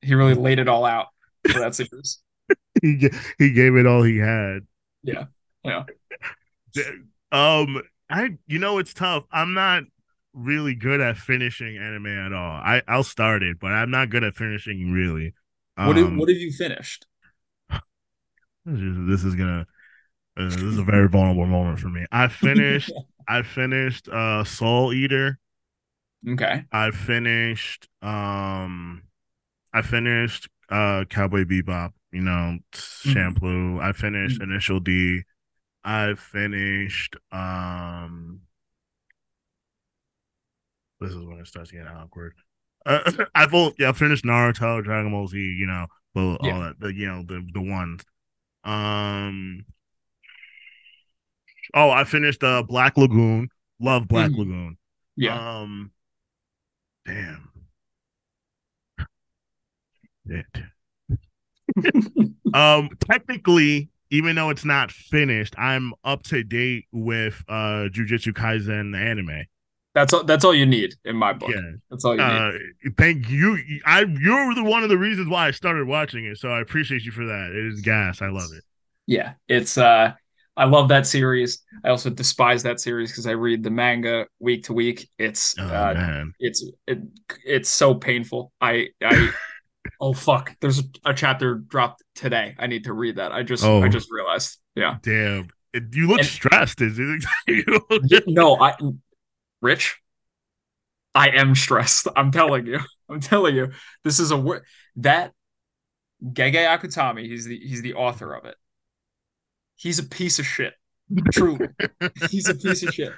he 0.00 0.14
really 0.14 0.32
laid 0.34 0.58
it 0.58 0.68
all 0.68 0.86
out 0.86 1.08
for 1.52 1.58
that 1.60 1.74
series. 1.74 2.20
He 2.82 3.08
he 3.38 3.52
gave 3.52 3.76
it 3.76 3.86
all 3.86 4.02
he 4.02 4.18
had. 4.18 4.60
yeah 5.02 5.26
yeah 5.64 5.84
Um, 7.32 7.82
I 8.10 8.38
you 8.46 8.58
know 8.58 8.78
it's 8.78 8.94
tough. 8.94 9.24
I'm 9.32 9.54
not 9.54 9.84
really 10.32 10.74
good 10.74 11.00
at 11.00 11.16
finishing 11.16 11.76
anime 11.78 12.06
at 12.06 12.32
all. 12.32 12.52
I 12.56 12.82
I'll 12.88 13.04
start 13.04 13.42
it, 13.42 13.58
but 13.60 13.68
I'm 13.72 13.90
not 13.90 14.10
good 14.10 14.24
at 14.24 14.34
finishing 14.34 14.92
really. 14.92 15.34
what 15.82 15.96
have, 15.96 16.06
Um, 16.06 16.16
what 16.16 16.28
have 16.28 16.38
you 16.38 16.52
finished 16.52 17.06
this 18.64 18.80
is, 18.80 18.96
this 19.08 19.24
is 19.24 19.34
gonna 19.34 19.66
uh, 20.38 20.44
this 20.44 20.62
is 20.62 20.78
a 20.78 20.84
very 20.84 21.08
vulnerable 21.08 21.46
moment 21.46 21.80
for 21.80 21.88
me. 21.88 22.06
I 22.12 22.28
finished 22.28 23.02
I 23.28 23.42
finished 23.42 24.08
uh 24.08 24.44
Soul 24.44 24.92
Eater. 24.92 25.38
okay 26.28 26.64
I 26.72 26.90
finished 26.90 27.88
um 28.02 29.02
I 29.72 29.82
finished 29.82 30.48
uh 30.70 31.04
Cowboy 31.10 31.44
Bebop, 31.44 31.92
you 32.12 32.22
know, 32.22 32.58
Champloo. 32.72 33.80
I 33.80 33.92
finished 33.92 34.40
Initial 34.40 34.80
D. 34.80 35.22
I 35.84 36.14
finished 36.14 37.16
um 37.30 38.40
this 41.00 41.10
is 41.10 41.24
when 41.24 41.38
it 41.38 41.46
starts 41.46 41.70
getting 41.70 41.86
awkward. 41.86 42.32
Uh, 42.86 43.10
I've 43.34 43.52
yeah, 43.78 43.90
I 43.90 43.92
finished 43.92 44.24
Naruto, 44.24 44.82
Dragon 44.82 45.10
Ball 45.12 45.26
Z, 45.28 45.38
you 45.38 45.66
know, 45.66 45.86
all 46.16 46.38
Yeah. 46.42 46.58
that, 46.60 46.80
the, 46.80 46.94
you 46.94 47.06
know, 47.06 47.22
the 47.26 47.46
the 47.52 47.60
ones. 47.60 48.02
Um, 48.64 49.66
oh, 51.74 51.90
I 51.90 52.04
finished 52.04 52.42
uh 52.42 52.62
Black 52.62 52.96
Lagoon. 52.96 53.48
Love 53.80 54.08
Black 54.08 54.30
Mhm. 54.30 54.38
Lagoon. 54.38 54.78
yeah 55.16 55.60
Um, 55.60 55.90
damn. 57.04 57.50
It. 60.26 60.46
um, 62.54 62.88
technically, 63.00 63.90
even 64.14 64.36
though 64.36 64.50
it's 64.50 64.64
not 64.64 64.90
finished, 64.90 65.54
I'm 65.58 65.92
up 66.04 66.22
to 66.24 66.42
date 66.44 66.84
with 66.92 67.42
uh 67.48 67.88
Jujutsu 67.94 68.32
Kaisen 68.32 68.92
the 68.92 68.98
anime. 68.98 69.44
that's 69.94 70.12
all 70.12 70.24
that's 70.24 70.44
all 70.44 70.54
you 70.54 70.66
need 70.66 70.94
in 71.04 71.16
my 71.16 71.32
book 71.32 71.50
Yeah. 71.50 71.70
that's 71.90 72.04
all 72.04 72.14
you 72.16 72.22
need 72.22 72.26
Uh, 72.26 72.52
thank 72.98 73.28
you. 73.30 73.58
I 73.86 74.00
you're 74.02 74.54
the 74.54 74.64
one 74.64 74.82
of 74.82 74.88
the 74.88 74.98
reasons 74.98 75.28
why 75.28 75.46
I 75.48 75.50
started 75.52 75.86
watching 75.86 76.24
it, 76.24 76.38
so 76.38 76.48
I 76.48 76.60
appreciate 76.60 77.02
you 77.04 77.12
for 77.12 77.26
that. 77.26 77.50
It 77.52 77.66
is 77.72 77.80
gas. 77.80 78.20
I 78.22 78.28
love 78.28 78.50
it. 78.56 78.64
yeah 79.06 79.34
it's 79.48 79.76
uh 79.76 80.12
i 80.56 80.64
love 80.64 80.86
that 80.88 81.04
series 81.06 81.62
i 81.84 81.88
also 81.88 82.08
despise 82.08 82.62
that 82.62 82.78
series 82.80 83.10
because 83.10 83.26
i 83.26 83.32
read 83.46 83.60
the 83.62 83.70
manga 83.70 84.24
week 84.38 84.62
to 84.64 84.72
week 84.72 84.98
it's 85.18 85.54
Oh 85.58 85.64
uh 85.66 85.94
man. 85.94 86.32
it's 86.38 86.60
it, 86.86 87.00
it's 87.44 87.68
so 87.68 87.88
painful 87.94 88.52
i 88.60 88.86
i 89.02 89.14
oh 90.00 90.12
fuck. 90.12 90.56
There's 90.60 90.82
a 91.04 91.14
chapter 91.14 91.54
dropped 91.56 92.02
today. 92.14 92.54
I 92.58 92.66
need 92.66 92.84
to 92.84 92.92
read 92.92 93.16
that. 93.16 93.32
I 93.32 93.42
just 93.42 93.64
Oh. 93.64 93.82
i 93.82 93.88
just 93.88 94.10
realized. 94.10 94.58
Yeah. 94.74 94.96
Damn. 95.02 95.48
You 95.92 96.06
look 96.08 96.18
And- 96.20 96.26
stressed. 96.28 96.80
Is 96.80 96.98
it? 96.98 97.24
you 97.46 97.64
look- 97.90 98.02
Yeah, 98.04 98.20
no 98.26 98.56
i 98.60 98.74
rich 99.60 99.98
i 101.14 101.28
am 101.28 101.54
stressed. 101.54 102.08
I'm 102.16 102.30
telling 102.30 102.66
you. 102.66 102.80
I'm 103.08 103.20
telling 103.20 103.54
you. 103.54 103.70
This 104.02 104.18
is 104.20 104.30
a 104.30 104.36
wo- 104.36 104.60
that 104.96 105.32
gege 106.22 106.54
akutami 106.54 107.26
he's 107.26 107.44
the 107.44 107.58
he's 107.58 107.82
the 107.82 107.94
author 107.94 108.34
of 108.34 108.44
it. 108.46 108.56
He's 109.76 109.98
a 109.98 110.04
piece 110.04 110.38
of 110.38 110.46
shit. 110.46 110.72
Truly. 111.32 111.68
He's 112.30 112.48
a 112.48 112.54
piece 112.54 112.82
of 112.82 112.94
shit. 112.94 113.12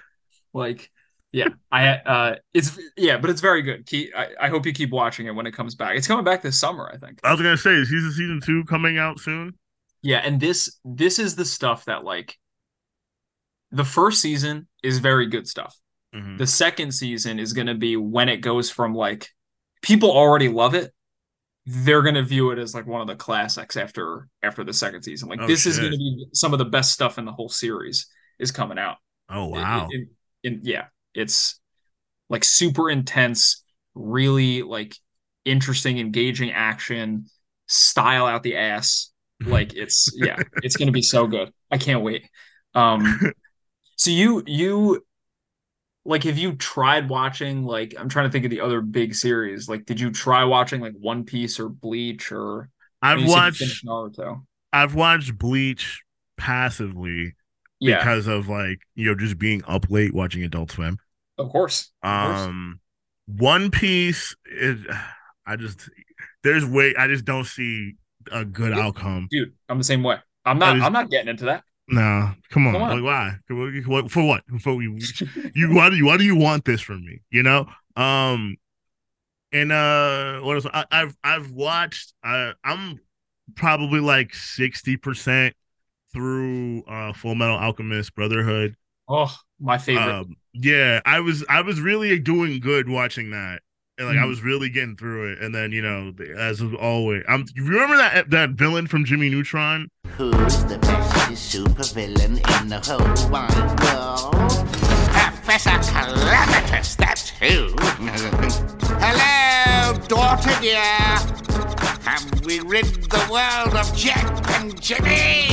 Like 0.52 0.90
yeah 1.36 1.48
i 1.70 1.88
uh 1.88 2.34
it's 2.54 2.78
yeah 2.96 3.18
but 3.18 3.28
it's 3.30 3.40
very 3.42 3.60
good 3.62 3.84
keep 3.86 4.10
I, 4.16 4.28
I 4.40 4.48
hope 4.48 4.64
you 4.64 4.72
keep 4.72 4.90
watching 4.90 5.26
it 5.26 5.34
when 5.34 5.46
it 5.46 5.52
comes 5.52 5.74
back 5.74 5.96
it's 5.96 6.06
coming 6.08 6.24
back 6.24 6.40
this 6.42 6.58
summer 6.58 6.90
i 6.92 6.96
think 6.96 7.20
I 7.22 7.30
was 7.32 7.40
gonna 7.42 7.56
say, 7.56 7.72
is 7.74 7.88
season 7.90 8.10
season 8.12 8.40
two 8.44 8.64
coming 8.64 8.96
out 8.98 9.20
soon? 9.20 9.52
yeah 10.02 10.18
and 10.24 10.40
this 10.40 10.78
this 10.84 11.18
is 11.18 11.36
the 11.36 11.44
stuff 11.44 11.84
that 11.84 12.04
like 12.04 12.38
the 13.70 13.84
first 13.84 14.20
season 14.22 14.66
is 14.82 14.98
very 14.98 15.26
good 15.26 15.46
stuff 15.46 15.76
Mhm. 16.14 16.38
the 16.38 16.46
second 16.46 16.92
season 16.92 17.38
is 17.38 17.52
going 17.52 17.66
to 17.66 17.74
be 17.74 17.96
when 17.96 18.28
it 18.30 18.38
goes 18.38 18.70
from 18.70 18.94
like 18.94 19.28
people 19.82 20.10
already 20.10 20.48
love 20.48 20.74
it 20.74 20.92
they're 21.68 22.02
gonna 22.02 22.22
view 22.22 22.52
it 22.52 22.58
as 22.60 22.74
like 22.74 22.86
one 22.86 23.00
of 23.00 23.08
the 23.08 23.16
classics 23.16 23.76
after 23.76 24.28
after 24.40 24.62
the 24.62 24.72
second 24.72 25.02
season. 25.02 25.28
Like 25.28 25.40
Oh, 25.42 25.48
this 25.48 25.66
is 25.66 25.78
gonna 25.78 25.90
be 25.96 26.26
some 26.32 26.52
of 26.52 26.60
the 26.60 26.64
best 26.64 26.92
stuff 26.92 27.18
in 27.18 27.24
the 27.24 27.32
whole 27.32 27.48
series 27.48 28.06
is 28.38 28.52
coming 28.52 28.78
out. 28.78 28.98
Oh 29.28 29.46
wow. 29.48 29.88
it- 29.90 30.08
it- 30.44 30.60
yeah, 30.62 30.84
it's 31.16 31.58
like 32.28 32.44
super 32.44 32.90
intense, 32.90 33.64
really 33.94 34.62
like 34.62 34.96
interesting, 35.44 35.98
engaging 35.98 36.52
action, 36.52 37.26
style 37.66 38.26
out 38.26 38.42
the 38.42 38.56
ass. 38.56 39.10
Like 39.44 39.74
it's 39.74 40.10
yeah, 40.14 40.38
it's 40.62 40.76
gonna 40.76 40.92
be 40.92 41.02
so 41.02 41.26
good. 41.26 41.52
I 41.70 41.78
can't 41.78 42.02
wait. 42.02 42.28
Um, 42.74 43.32
so 43.96 44.10
you 44.10 44.42
you 44.46 45.04
like 46.04 46.22
have 46.22 46.38
you 46.38 46.54
tried 46.54 47.08
watching 47.08 47.64
like 47.64 47.94
I'm 47.98 48.08
trying 48.08 48.26
to 48.28 48.32
think 48.32 48.44
of 48.44 48.50
the 48.50 48.60
other 48.60 48.80
big 48.80 49.14
series. 49.14 49.68
Like, 49.68 49.84
did 49.86 50.00
you 50.00 50.10
try 50.10 50.44
watching 50.44 50.80
like 50.80 50.94
One 50.98 51.24
Piece 51.24 51.58
or 51.60 51.68
Bleach 51.68 52.32
or 52.32 52.70
I've 53.02 53.20
you 53.20 53.28
said 53.28 53.60
you 53.60 53.66
watched 53.66 53.84
Naruto? 53.84 54.42
I've 54.72 54.94
watched 54.94 55.38
Bleach 55.38 56.02
passively 56.36 57.34
Yeah, 57.80 57.98
because 57.98 58.26
of 58.26 58.48
like 58.48 58.78
you 58.94 59.06
know 59.06 59.14
just 59.14 59.38
being 59.38 59.62
up 59.66 59.90
late 59.90 60.14
watching 60.14 60.42
Adult 60.44 60.70
Swim. 60.72 60.98
Of 61.38 61.50
course. 61.50 61.90
Of 62.02 62.26
course. 62.28 62.40
Um, 62.40 62.80
One 63.26 63.70
Piece 63.70 64.34
is 64.46 64.80
I 65.46 65.56
just 65.56 65.88
there's 66.42 66.64
way 66.64 66.94
I 66.98 67.08
just 67.08 67.24
don't 67.24 67.44
see 67.44 67.94
a 68.32 68.44
good 68.44 68.72
outcome. 68.72 69.28
dude 69.30 69.52
i'm 69.68 69.78
the 69.78 69.84
same 69.84 70.02
way 70.02 70.16
i'm 70.44 70.58
not 70.58 70.76
is- 70.76 70.82
i'm 70.82 70.92
not 70.92 71.08
getting 71.10 71.28
into 71.28 71.44
that 71.44 71.62
No, 71.88 72.32
come 72.50 72.66
on, 72.66 72.72
Come 72.72 72.82
on. 72.82 73.02
like 73.02 73.04
why? 73.04 73.36
For 74.10 74.22
what? 74.26 74.42
For 74.60 74.82
you? 74.82 74.98
You 75.54 75.72
why 75.74 75.88
do 75.90 75.96
you 75.96 76.06
why 76.06 76.16
do 76.16 76.24
you 76.24 76.34
want 76.34 76.64
this 76.64 76.80
from 76.80 77.04
me? 77.04 77.20
You 77.30 77.44
know? 77.44 77.66
Um, 77.94 78.56
and 79.52 79.70
uh, 79.70 80.40
what 80.40 80.54
else? 80.56 80.66
I, 80.74 80.84
I've 80.90 81.16
I've 81.22 81.52
watched. 81.52 82.12
Uh, 82.24 82.52
I'm 82.64 82.98
probably 83.54 84.00
like 84.00 84.34
sixty 84.34 84.96
percent 84.96 85.54
through 86.12 86.82
uh 86.88 87.12
Full 87.12 87.36
Metal 87.36 87.56
Alchemist 87.56 88.14
Brotherhood. 88.16 88.74
oh 89.08 89.32
my 89.60 89.78
favorite 89.78 90.12
Um, 90.12 90.36
yeah, 90.60 91.00
I 91.04 91.20
was 91.20 91.44
I 91.48 91.60
was 91.62 91.80
really 91.80 92.18
doing 92.18 92.60
good 92.60 92.88
watching 92.88 93.30
that. 93.30 93.60
And 93.98 94.06
like 94.08 94.18
I 94.18 94.24
Mhm. 94.24 94.28
was 94.28 94.42
really 94.42 94.68
getting 94.68 94.94
through 94.96 95.32
it, 95.32 95.38
and 95.40 95.54
then 95.54 95.72
you 95.72 95.80
know, 95.80 96.12
as 96.36 96.60
always, 96.62 97.22
I'm. 97.28 97.46
You 97.54 97.64
remember 97.64 97.96
that 97.96 98.28
that 98.30 98.50
villain 98.50 98.86
from 98.86 99.06
Jimmy 99.06 99.30
Neutron? 99.30 99.88
Who's 100.18 100.64
the 100.66 100.78
best 100.78 101.54
supervillain 101.54 102.36
in 102.60 102.68
the 102.68 102.78
whole 102.80 103.30
wide 103.30 103.80
world? 103.80 104.34
Professor 105.46 105.78
Calamitous, 105.90 106.94
that's 106.96 107.30
who. 107.30 107.74
Hello, 109.00 109.96
daughter 110.08 110.50
dear. 110.60 110.80
Have 112.02 112.44
we 112.44 112.60
rid 112.60 112.84
the 112.86 113.28
world 113.30 113.74
of 113.76 113.96
Jack 113.96 114.26
and 114.60 114.78
Jimmy? 114.80 115.46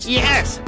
Yes. 0.00 0.60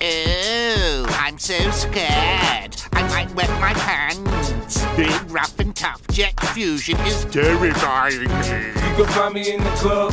Oh, 0.00 1.06
I'm 1.20 1.38
so 1.38 1.70
scared. 1.70 2.75
I 3.16 3.24
might 3.24 3.34
wet 3.34 3.48
my 3.62 3.72
pants. 3.72 4.84
Big, 4.94 5.30
rough, 5.30 5.58
and 5.58 5.74
tough 5.74 6.06
jet 6.08 6.38
fusion 6.52 6.98
is 7.00 7.24
terrifying 7.24 8.18
me. 8.18 8.26
You 8.26 8.94
can 8.94 9.06
find 9.06 9.32
me 9.34 9.54
in 9.54 9.64
the 9.64 9.70
club. 9.70 10.12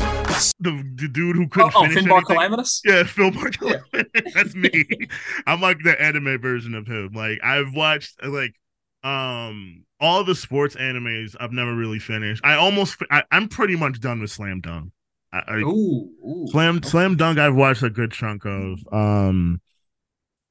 The, 0.61 0.89
the 0.95 1.09
dude 1.09 1.35
who 1.35 1.43
oh, 1.43 1.47
couldn't 1.49 1.73
oh 1.75 1.81
finish 1.81 1.97
Finbarr 1.97 2.11
anything. 2.11 2.25
calamitous 2.37 2.81
Yeah, 2.85 3.03
Phil 3.03 3.31
Barker. 3.31 3.85
That's 4.33 4.55
me. 4.55 4.85
I'm 5.47 5.59
like 5.59 5.83
the 5.83 6.01
anime 6.01 6.39
version 6.39 6.75
of 6.75 6.87
him. 6.87 7.11
Like 7.13 7.39
I've 7.43 7.73
watched 7.73 8.23
like 8.23 8.55
um 9.03 9.83
all 9.99 10.23
the 10.23 10.35
sports 10.35 10.75
animes. 10.75 11.35
I've 11.37 11.51
never 11.51 11.75
really 11.75 11.99
finished. 11.99 12.41
I 12.45 12.53
almost. 12.53 12.95
I, 13.11 13.23
I'm 13.31 13.49
pretty 13.49 13.75
much 13.75 13.99
done 13.99 14.21
with 14.21 14.31
Slam 14.31 14.61
Dunk. 14.61 14.93
I, 15.33 15.39
I, 15.39 15.55
ooh, 15.57 16.09
ooh. 16.25 16.47
Slam 16.51 16.81
Slam 16.81 17.17
Dunk. 17.17 17.37
I've 17.37 17.55
watched 17.55 17.83
a 17.83 17.89
good 17.89 18.13
chunk 18.13 18.45
of. 18.45 18.79
Um. 18.93 19.59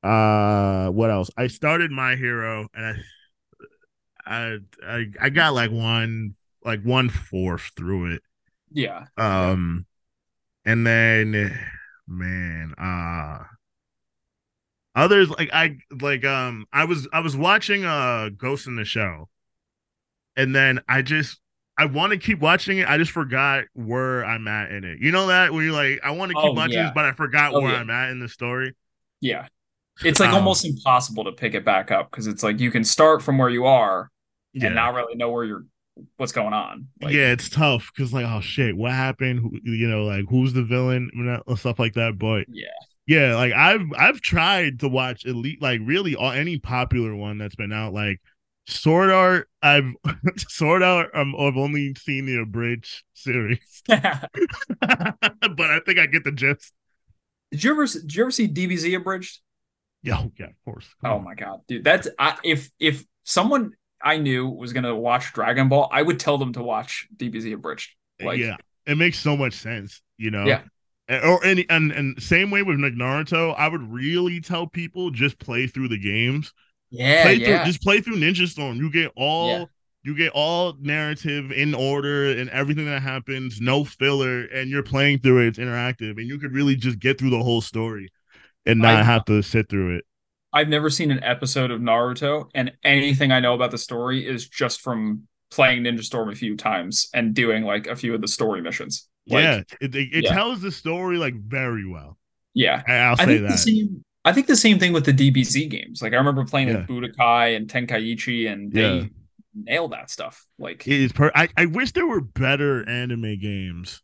Uh. 0.02 0.88
What 0.90 1.10
else? 1.10 1.30
I 1.36 1.46
started 1.46 1.90
My 1.90 2.16
Hero, 2.16 2.68
and 2.74 3.02
I, 4.26 4.58
I, 4.84 4.86
I, 4.86 5.06
I 5.20 5.30
got 5.30 5.54
like 5.54 5.70
one, 5.70 6.34
like 6.64 6.82
one 6.82 7.08
fourth 7.08 7.70
through 7.76 8.14
it. 8.14 8.22
yeah 8.72 9.06
Um, 9.16 9.86
and 10.64 10.86
then, 10.86 11.58
man, 12.08 12.74
uh, 12.78 13.44
others 14.94 15.30
like 15.30 15.50
I 15.52 15.78
like 16.00 16.24
um 16.24 16.66
I 16.72 16.84
was 16.84 17.08
I 17.12 17.20
was 17.20 17.36
watching 17.36 17.84
uh 17.84 18.30
Ghost 18.36 18.66
in 18.66 18.76
the 18.76 18.84
Shell, 18.84 19.28
and 20.36 20.54
then 20.54 20.80
I 20.88 21.02
just 21.02 21.40
I 21.78 21.86
want 21.86 22.12
to 22.12 22.18
keep 22.18 22.38
watching 22.40 22.78
it. 22.78 22.88
I 22.88 22.98
just 22.98 23.10
forgot 23.10 23.64
where 23.74 24.24
I'm 24.24 24.46
at 24.48 24.70
in 24.72 24.84
it. 24.84 24.98
You 25.00 25.10
know 25.10 25.26
that 25.28 25.52
when 25.52 25.64
you're 25.64 25.72
like 25.72 26.00
I 26.02 26.10
want 26.12 26.30
to 26.30 26.34
keep 26.34 26.44
Oh, 26.50 26.52
watching 26.54 26.74
yeah. 26.74 26.84
this, 26.84 26.92
but 26.94 27.04
I 27.04 27.12
forgot 27.12 27.54
Oh, 27.54 27.60
where 27.60 27.72
yeah. 27.72 27.78
I'm 27.80 27.90
at 27.90 28.10
in 28.10 28.20
the 28.20 28.28
story. 28.28 28.74
yeah 29.20 29.48
it's 30.04 30.20
like 30.20 30.30
Um, 30.30 30.36
almost 30.36 30.64
impossible 30.64 31.24
to 31.24 31.32
pick 31.32 31.54
it 31.54 31.64
back 31.64 31.90
up 31.90 32.10
because 32.10 32.26
it's 32.26 32.42
like 32.42 32.60
you 32.60 32.70
can 32.70 32.84
start 32.84 33.22
from 33.22 33.38
where 33.38 33.50
you 33.50 33.66
are 33.66 34.10
Yeah. 34.52 34.66
and 34.66 34.74
not 34.74 34.94
really 34.94 35.14
know 35.14 35.30
where 35.30 35.44
you're 35.44 35.64
what's 36.16 36.32
going 36.32 36.54
on 36.54 36.88
like 37.02 37.12
yeah, 37.12 37.32
it's 37.32 37.50
tough 37.50 37.90
because 37.94 38.12
like, 38.14 38.24
oh 38.26 38.40
shit, 38.40 38.76
what 38.76 38.92
happened? 38.92 39.40
Who, 39.40 39.50
you 39.62 39.88
know, 39.88 40.04
like 40.04 40.24
who's 40.28 40.54
the 40.54 40.62
villain 40.64 41.10
and 41.46 41.58
stuff 41.58 41.78
like 41.78 41.94
that. 41.94 42.18
But 42.18 42.46
yeah 42.48 42.68
yeah, 43.06 43.34
like 43.34 43.52
I've 43.52 43.82
I've 43.98 44.20
tried 44.20 44.80
to 44.80 44.88
watch 44.88 45.26
elite, 45.26 45.60
like 45.60 45.80
really 45.84 46.14
all 46.14 46.30
any 46.30 46.58
popular 46.58 47.14
one 47.14 47.36
that's 47.36 47.56
been 47.56 47.72
out, 47.72 47.92
like 47.92 48.20
Sword 48.66 49.10
Art. 49.10 49.48
I've 49.60 49.92
Sword 50.48 50.82
Art. 50.82 51.10
Um, 51.12 51.34
I've 51.38 51.56
only 51.56 51.94
seen 51.96 52.26
the 52.26 52.40
abridged 52.40 53.02
series, 53.12 53.82
but 53.88 53.98
I 54.80 55.80
think 55.84 55.98
I 55.98 56.06
get 56.06 56.24
the 56.24 56.32
gist. 56.32 56.72
did 57.50 57.64
you 57.64 57.72
ever 57.72 57.86
did 57.86 58.14
you 58.14 58.22
ever 58.22 58.30
see 58.30 58.48
dbz 58.48 58.96
abridged 58.96 59.40
Yeah, 60.02 60.18
oh, 60.18 60.32
yeah, 60.38 60.46
of 60.46 60.64
course. 60.64 60.86
Come 61.00 61.12
Oh 61.12 61.16
on. 61.16 61.24
my 61.24 61.34
god, 61.34 61.60
dude! 61.68 61.84
That's 61.84 62.08
I, 62.18 62.36
if 62.44 62.70
if 62.80 63.04
someone 63.24 63.72
I 64.02 64.16
knew 64.18 64.48
was 64.48 64.72
gonna 64.72 64.94
watch 64.96 65.32
Dragon 65.32 65.68
Ball, 65.68 65.88
I 65.92 66.02
would 66.02 66.18
tell 66.18 66.38
them 66.38 66.52
to 66.54 66.62
watch 66.62 67.06
DBZ 67.16 67.52
abridged. 67.54 67.90
Like, 68.20 68.38
yeah, 68.38 68.56
it 68.86 68.96
makes 68.98 69.18
so 69.18 69.36
much 69.36 69.54
sense, 69.54 70.02
you 70.18 70.30
know. 70.30 70.44
Yeah. 70.44 70.62
And- 71.08 71.24
Or 71.24 71.44
any 71.44 71.68
and 71.68 71.92
and 71.92 72.22
same 72.22 72.50
way 72.50 72.62
with 72.62 72.78
like 72.80 72.94
Naruto, 72.94 73.54
I 73.56 73.68
would 73.68 73.82
really 73.92 74.40
tell 74.40 74.66
people 74.66 75.10
just 75.10 75.38
play 75.38 75.66
through 75.66 75.88
the 75.88 75.98
games. 75.98 76.52
yeah, 76.90 77.22
play 77.22 77.34
yeah, 77.34 77.58
through 77.58 77.66
just 77.72 77.82
play 77.82 78.00
through 78.00 78.16
Ninja 78.16 78.46
Storm. 78.48 78.76
You 78.78 78.90
get 78.90 79.12
all 79.16 79.48
Yeah. 79.58 79.64
you 80.04 80.16
get 80.16 80.32
all 80.32 80.74
narrative 80.80 81.52
in 81.52 81.74
order 81.74 82.30
and 82.32 82.50
everything 82.50 82.86
that 82.86 83.02
happens, 83.02 83.60
no 83.60 83.84
filler, 83.84 84.42
and 84.46 84.68
you're 84.70 84.82
playing 84.82 85.20
through 85.20 85.42
it. 85.42 85.46
It's 85.48 85.58
interactive, 85.58 86.18
and 86.18 86.26
you 86.26 86.38
could 86.38 86.52
really 86.52 86.74
just 86.76 86.98
get 86.98 87.18
through 87.18 87.30
the 87.30 87.42
whole 87.42 87.60
story 87.60 88.10
and 88.66 88.80
not 88.80 88.96
I- 89.00 89.02
have 89.02 89.24
to 89.26 89.42
sit 89.42 89.68
through 89.68 89.96
it. 89.96 90.04
I've 90.54 90.68
never 90.68 90.90
seen 90.90 91.10
an 91.10 91.22
episode 91.24 91.70
of 91.70 91.80
Naruto, 91.80 92.50
and 92.54 92.72
anything 92.84 93.32
I 93.32 93.40
know 93.40 93.54
about 93.54 93.70
the 93.70 93.78
story 93.78 94.26
is 94.26 94.46
just 94.48 94.82
from 94.82 95.22
playing 95.50 95.82
Ninja 95.84 96.02
Storm 96.04 96.28
a 96.28 96.34
few 96.34 96.56
times 96.58 97.08
and 97.14 97.32
doing 97.32 97.64
like 97.64 97.86
a 97.86 97.96
few 97.96 98.14
of 98.14 98.20
the 98.20 98.28
story 98.28 98.60
missions. 98.60 99.08
Like, 99.26 99.42
yeah, 99.44 99.56
it, 99.80 99.94
it, 99.94 99.96
it 100.12 100.24
yeah. 100.24 100.32
tells 100.34 100.60
the 100.60 100.70
story 100.70 101.16
like 101.16 101.34
very 101.34 101.86
well. 101.88 102.18
yeah. 102.54 102.82
I- 102.86 102.92
I'll 102.96 103.12
I 103.12 103.16
say 103.16 103.24
think 103.26 103.40
the 103.42 103.48
that. 103.48 103.58
same. 103.58 104.04
I 104.26 104.32
think 104.32 104.46
the 104.46 104.56
same 104.56 104.78
thing 104.78 104.92
with 104.92 105.04
the 105.06 105.12
DBZ 105.12 105.68
games. 105.70 106.02
Like 106.02 106.12
I 106.12 106.16
remember 106.16 106.44
playing 106.44 106.68
Yeah. 106.68 106.74
like 106.78 106.86
Budokai 106.86 107.56
and 107.56 107.66
Tenkaichi, 107.66 108.50
and 108.52 108.70
they 108.70 108.98
Yeah. 108.98 109.04
nailed 109.54 109.92
that 109.92 110.10
stuff. 110.10 110.44
Like, 110.58 110.86
It 110.86 111.00
is 111.00 111.12
per. 111.12 111.32
I, 111.34 111.48
I 111.56 111.64
wish 111.66 111.92
there 111.92 112.06
were 112.06 112.20
better 112.20 112.86
anime 112.88 113.38
games. 113.40 114.02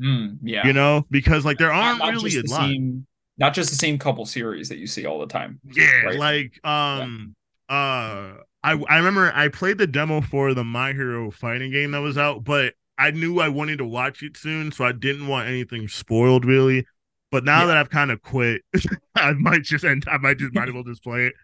mm, 0.00 0.38
yeah, 0.42 0.66
You 0.66 0.72
know, 0.72 1.06
because 1.10 1.44
like 1.44 1.58
there 1.58 1.70
aren't 1.72 1.98
not 1.98 2.14
really 2.14 2.36
a 2.38 2.42
the 2.42 2.50
lot. 2.50 2.60
same, 2.70 3.06
not 3.38 3.54
just 3.54 3.70
the 3.70 3.76
same 3.76 3.98
couple 3.98 4.24
series 4.26 4.68
that 4.68 4.78
you 4.78 4.86
see 4.86 5.06
all 5.06 5.18
the 5.18 5.26
time. 5.26 5.60
Yeah, 5.64 6.02
Right. 6.02 6.18
like 6.18 6.64
um 6.64 7.34
uh 7.68 8.36
I 8.64 8.72
I 8.88 8.96
remember 8.98 9.32
I 9.34 9.48
played 9.48 9.78
the 9.78 9.86
demo 9.86 10.20
for 10.20 10.54
the 10.54 10.64
My 10.64 10.92
Hero 10.92 11.30
fighting 11.30 11.72
game 11.72 11.92
that 11.92 12.00
was 12.00 12.18
out, 12.18 12.44
but 12.44 12.74
I 12.98 13.10
knew 13.10 13.40
I 13.40 13.48
wanted 13.48 13.78
to 13.78 13.84
watch 13.84 14.22
it 14.22 14.36
soon, 14.36 14.70
so 14.70 14.84
I 14.84 14.92
didn't 14.92 15.26
want 15.26 15.48
anything 15.48 15.88
spoiled 15.88 16.44
really. 16.44 16.86
But 17.30 17.44
now 17.44 17.60
Yeah. 17.60 17.66
that 17.68 17.76
I've 17.78 17.90
kind 17.90 18.10
of 18.10 18.20
quit, 18.22 18.62
I 19.14 19.32
might 19.32 19.62
just 19.62 19.84
end 19.84 20.04
I 20.06 20.18
might 20.18 20.38
just 20.38 20.54
might 20.54 20.68
as 20.68 20.74
well 20.74 20.84
just 20.84 21.02
play 21.02 21.26
it. 21.26 21.34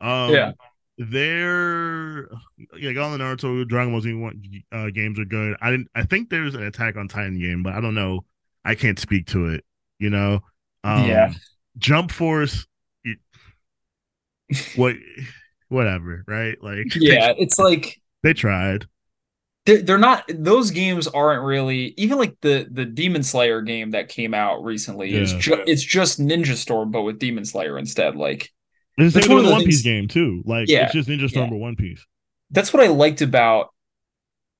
Um 0.00 0.32
Yeah. 0.32 0.52
they're 0.98 2.28
like 2.82 2.96
all 2.96 3.10
the 3.12 3.18
Naruto 3.18 3.66
Dragon 3.66 3.92
Ball 3.92 4.00
Z 4.00 4.64
uh, 4.72 4.90
games 4.90 5.18
are 5.18 5.24
good. 5.24 5.56
I 5.60 5.70
didn't 5.70 5.88
I 5.94 6.04
think 6.04 6.30
there's 6.30 6.54
an 6.54 6.62
Attack 6.62 6.96
on 6.96 7.08
Titan 7.08 7.38
game, 7.38 7.62
but 7.62 7.74
I 7.74 7.80
don't 7.80 7.94
know. 7.94 8.24
I 8.64 8.74
can't 8.74 8.98
speak 8.98 9.26
to 9.28 9.46
it, 9.48 9.64
you 9.98 10.10
know. 10.10 10.40
Um, 10.84 11.08
Yeah. 11.08 11.32
Jump 11.78 12.12
Force 12.12 12.66
it- 13.04 13.18
what 14.76 14.96
whatever, 15.68 16.24
right? 16.28 16.56
Like 16.62 16.94
Yeah, 16.96 17.32
it's 17.36 17.58
like 17.58 18.00
they, 18.22 18.30
they 18.30 18.34
tried. 18.34 18.86
they're, 19.66 19.82
they're 19.82 19.98
not 19.98 20.24
those 20.28 20.70
games 20.70 21.08
aren't 21.08 21.42
really 21.42 21.94
even 21.96 22.18
like 22.18 22.36
the 22.42 22.68
the 22.70 22.84
Demon 22.84 23.22
Slayer 23.22 23.62
game 23.62 23.90
that 23.92 24.08
came 24.08 24.34
out 24.34 24.62
recently 24.62 25.14
is 25.14 25.32
Yeah. 25.32 25.38
just 25.40 25.60
it's 25.66 25.82
just 25.82 26.20
Ninja 26.20 26.54
Storm 26.54 26.90
but 26.90 27.02
with 27.02 27.18
Demon 27.18 27.44
Slayer 27.44 27.78
instead. 27.78 28.14
Like 28.16 28.50
It's 28.98 29.14
same 29.14 29.28
one 29.28 29.36
with 29.36 29.38
of 29.38 29.44
the 29.44 29.50
the 29.50 29.54
One 29.56 29.64
Piece 29.64 29.82
game 29.82 30.06
too. 30.08 30.42
Like 30.44 30.68
Yeah, 30.68 30.84
it's 30.84 30.92
just 30.94 31.08
Ninja 31.08 31.28
Storm 31.28 31.46
yeah. 31.46 31.50
but 31.50 31.56
One 31.58 31.76
Piece. 31.76 32.04
that's 32.50 32.72
what 32.72 32.82
I 32.82 32.88
liked 32.88 33.22
about 33.22 33.70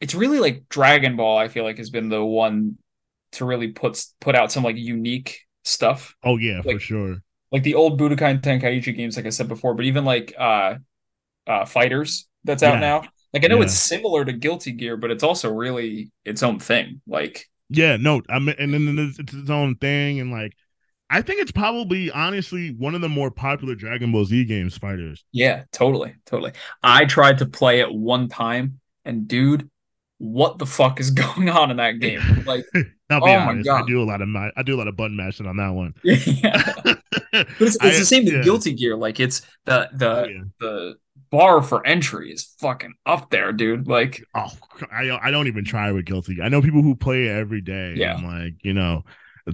it's 0.00 0.14
really 0.14 0.40
like 0.40 0.68
Dragon 0.68 1.16
Ball. 1.16 1.38
I 1.38 1.48
feel 1.48 1.62
like 1.64 1.78
has 1.78 1.90
been 1.90 2.08
the 2.08 2.22
one 2.24 2.76
to 3.32 3.44
really 3.44 3.68
put 3.68 4.04
put 4.20 4.34
out 4.34 4.50
some 4.50 4.62
like 4.64 4.76
unique 4.76 5.40
stuff. 5.64 6.14
Oh 6.24 6.38
yeah, 6.38 6.61
for 6.62 6.81
sure. 6.81 7.22
Like 7.53 7.62
the 7.62 7.74
old 7.74 8.00
Budokai 8.00 8.40
Tenkaichi 8.42 8.96
games, 8.96 9.16
like 9.16 9.27
I 9.27 9.31
said 9.31 9.48
before, 9.48 9.74
but 9.74 9.85
even 9.85 10.05
like 10.05 10.35
uh, 10.38 10.77
uh, 11.46 11.64
FighterZ 11.64 12.24
that's 12.44 12.62
out 12.62 12.74
Yeah. 12.74 12.81
now. 12.81 13.11
Like 13.33 13.44
I 13.44 13.48
know 13.48 13.59
Yeah. 13.59 13.64
it's 13.64 13.74
similar 13.74 14.24
to 14.24 14.33
Guilty 14.33 14.72
Gear, 14.72 14.96
but 14.96 15.11
it's 15.11 15.24
also 15.24 15.50
really 15.53 16.12
its 16.24 16.42
own 16.42 16.61
thing. 16.61 17.00
Like 17.07 17.48
Yeah, 17.70 17.96
no, 17.96 18.22
I 18.29 18.38
mean, 18.38 18.55
and 18.59 18.72
then 18.74 18.98
it's, 18.98 19.18
it's 19.18 19.35
its 19.35 19.50
own 19.50 19.77
thing, 19.77 20.20
and 20.20 20.31
like, 20.31 20.55
I 21.11 21.22
think 21.22 21.40
it's 21.40 21.53
probably 21.53 22.11
honestly 22.11 22.70
one 22.72 22.94
of 22.94 23.00
the 23.00 23.09
more 23.09 23.31
popular 23.31 23.74
Dragon 23.74 24.12
Ball 24.12 24.24
Z 24.24 24.44
games. 24.44 24.79
FighterZ. 24.79 25.18
Yeah, 25.33 25.64
totally, 25.72 26.14
totally. 26.27 26.53
I 26.83 27.05
tried 27.07 27.38
to 27.38 27.46
play 27.46 27.81
it 27.81 27.92
one 27.92 28.29
time, 28.29 28.81
and 29.05 29.27
dude, 29.27 29.68
what 30.18 30.59
the 30.59 30.66
fuck 30.66 31.00
is 31.00 31.11
going 31.12 31.48
on 31.48 31.70
in 31.70 31.79
that 31.79 31.98
game? 32.00 32.20
Like, 32.46 32.66
I'll 33.10 33.20
be 33.20 33.26
Oh 33.30 33.38
my 33.40 33.46
honest, 33.46 33.68
I 33.68 33.84
do 33.86 34.02
a 34.02 34.04
lot 34.04 34.22
of 34.22 34.28
ma- 34.28 34.50
I 34.56 34.62
do 34.62 34.74
a 34.74 34.78
lot 34.78 34.88
of 34.88 34.96
button 34.96 35.16
mashing 35.16 35.46
on 35.46 35.56
that 35.58 35.70
one. 35.70 35.94
yeah, 36.02 36.72
but 36.84 36.98
it's, 37.60 37.76
it's 37.76 37.80
I- 37.82 37.88
the 37.90 38.04
same 38.04 38.24
with 38.24 38.34
yeah. 38.34 38.42
Guilty 38.42 38.72
Gear. 38.72 38.96
Like, 38.96 39.20
it's 39.20 39.42
the 39.66 39.88
the 39.92 40.10
Oh, 40.10 40.24
yeah. 40.26 40.42
the 40.60 40.94
bar 41.30 41.62
for 41.62 41.86
entry 41.86 42.32
is 42.32 42.54
fucking 42.60 42.94
up 43.06 43.30
there, 43.30 43.52
dude. 43.52 43.86
Like, 43.88 44.24
Oh, 44.34 44.50
I 44.90 45.10
I 45.22 45.30
don't 45.30 45.46
even 45.48 45.64
try 45.64 45.92
with 45.92 46.06
Guilty. 46.06 46.38
I 46.42 46.48
know 46.48 46.62
people 46.62 46.82
who 46.82 46.94
play 46.96 47.26
it 47.26 47.30
every 47.32 47.60
day. 47.60 47.94
Yeah. 47.96 48.14
I'm 48.14 48.24
like, 48.24 48.54
you 48.62 48.72
know, 48.72 49.02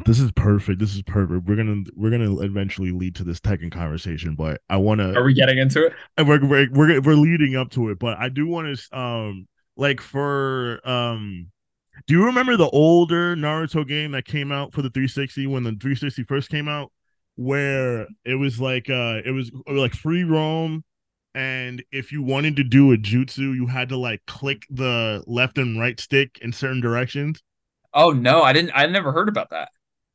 this 0.05 0.21
is 0.21 0.31
perfect. 0.33 0.79
This 0.79 0.95
is 0.95 1.03
perfect. 1.03 1.47
We're 1.49 1.57
gonna 1.57 1.83
we're 1.97 2.11
gonna 2.11 2.39
eventually 2.41 2.93
lead 2.93 3.17
to 3.17 3.25
this 3.25 3.41
Tekken 3.41 3.73
conversation, 3.73 4.37
but 4.37 4.61
I 4.71 4.77
want 4.77 5.01
to. 5.01 5.15
are 5.17 5.25
we 5.25 5.35
getting 5.35 5.59
into 5.59 5.85
it? 5.87 5.93
and 6.17 6.29
we're 6.29 6.45
we're 6.47 6.69
we're, 6.71 7.01
we're 7.01 7.15
leading 7.15 7.57
up 7.57 7.71
to 7.71 7.89
it 7.91 7.99
but 7.99 8.17
i 8.19 8.29
do 8.29 8.47
want 8.47 8.77
to 8.79 8.97
um 8.99 9.49
like 9.77 10.01
for 10.01 10.81
um 10.89 11.47
do 12.07 12.15
you 12.15 12.25
remember 12.25 12.57
the 12.57 12.69
older 12.71 13.37
naruto 13.37 13.87
game 13.87 14.13
that 14.13 14.25
came 14.25 14.53
out 14.53 14.73
for 14.73 14.83
the 14.83 14.91
360 14.91 15.47
when 15.47 15.63
the 15.65 15.73
360 15.73 16.25
first 16.25 16.51
came 16.51 16.69
out 16.69 16.93
where 17.37 18.07
it 18.25 18.35
was 18.35 18.61
like 18.61 18.91
uh 18.91 19.21
it 19.25 19.33
was 19.33 19.51
like 19.69 19.93
free 19.95 20.25
roam 20.25 20.85
and 21.35 21.83
if 21.93 22.13
you 22.13 22.23
wanted 22.23 22.57
to 22.57 22.65
do 22.65 22.93
a 22.93 22.97
jutsu 22.97 23.55
you 23.55 23.67
had 23.67 23.89
to 23.89 23.97
like 23.97 24.21
click 24.27 24.67
the 24.71 25.23
left 25.27 25.59
and 25.59 25.81
right 25.81 26.01
stick 26.01 26.39
in 26.43 26.53
certain 26.53 26.81
directions 26.81 27.43
Oh 27.95 28.11
no, 28.11 28.43
I 28.43 28.53
didn't. 28.53 28.73
I 28.75 28.87
never 28.87 29.13
heard 29.13 29.29
about 29.29 29.51
that. 29.51 29.71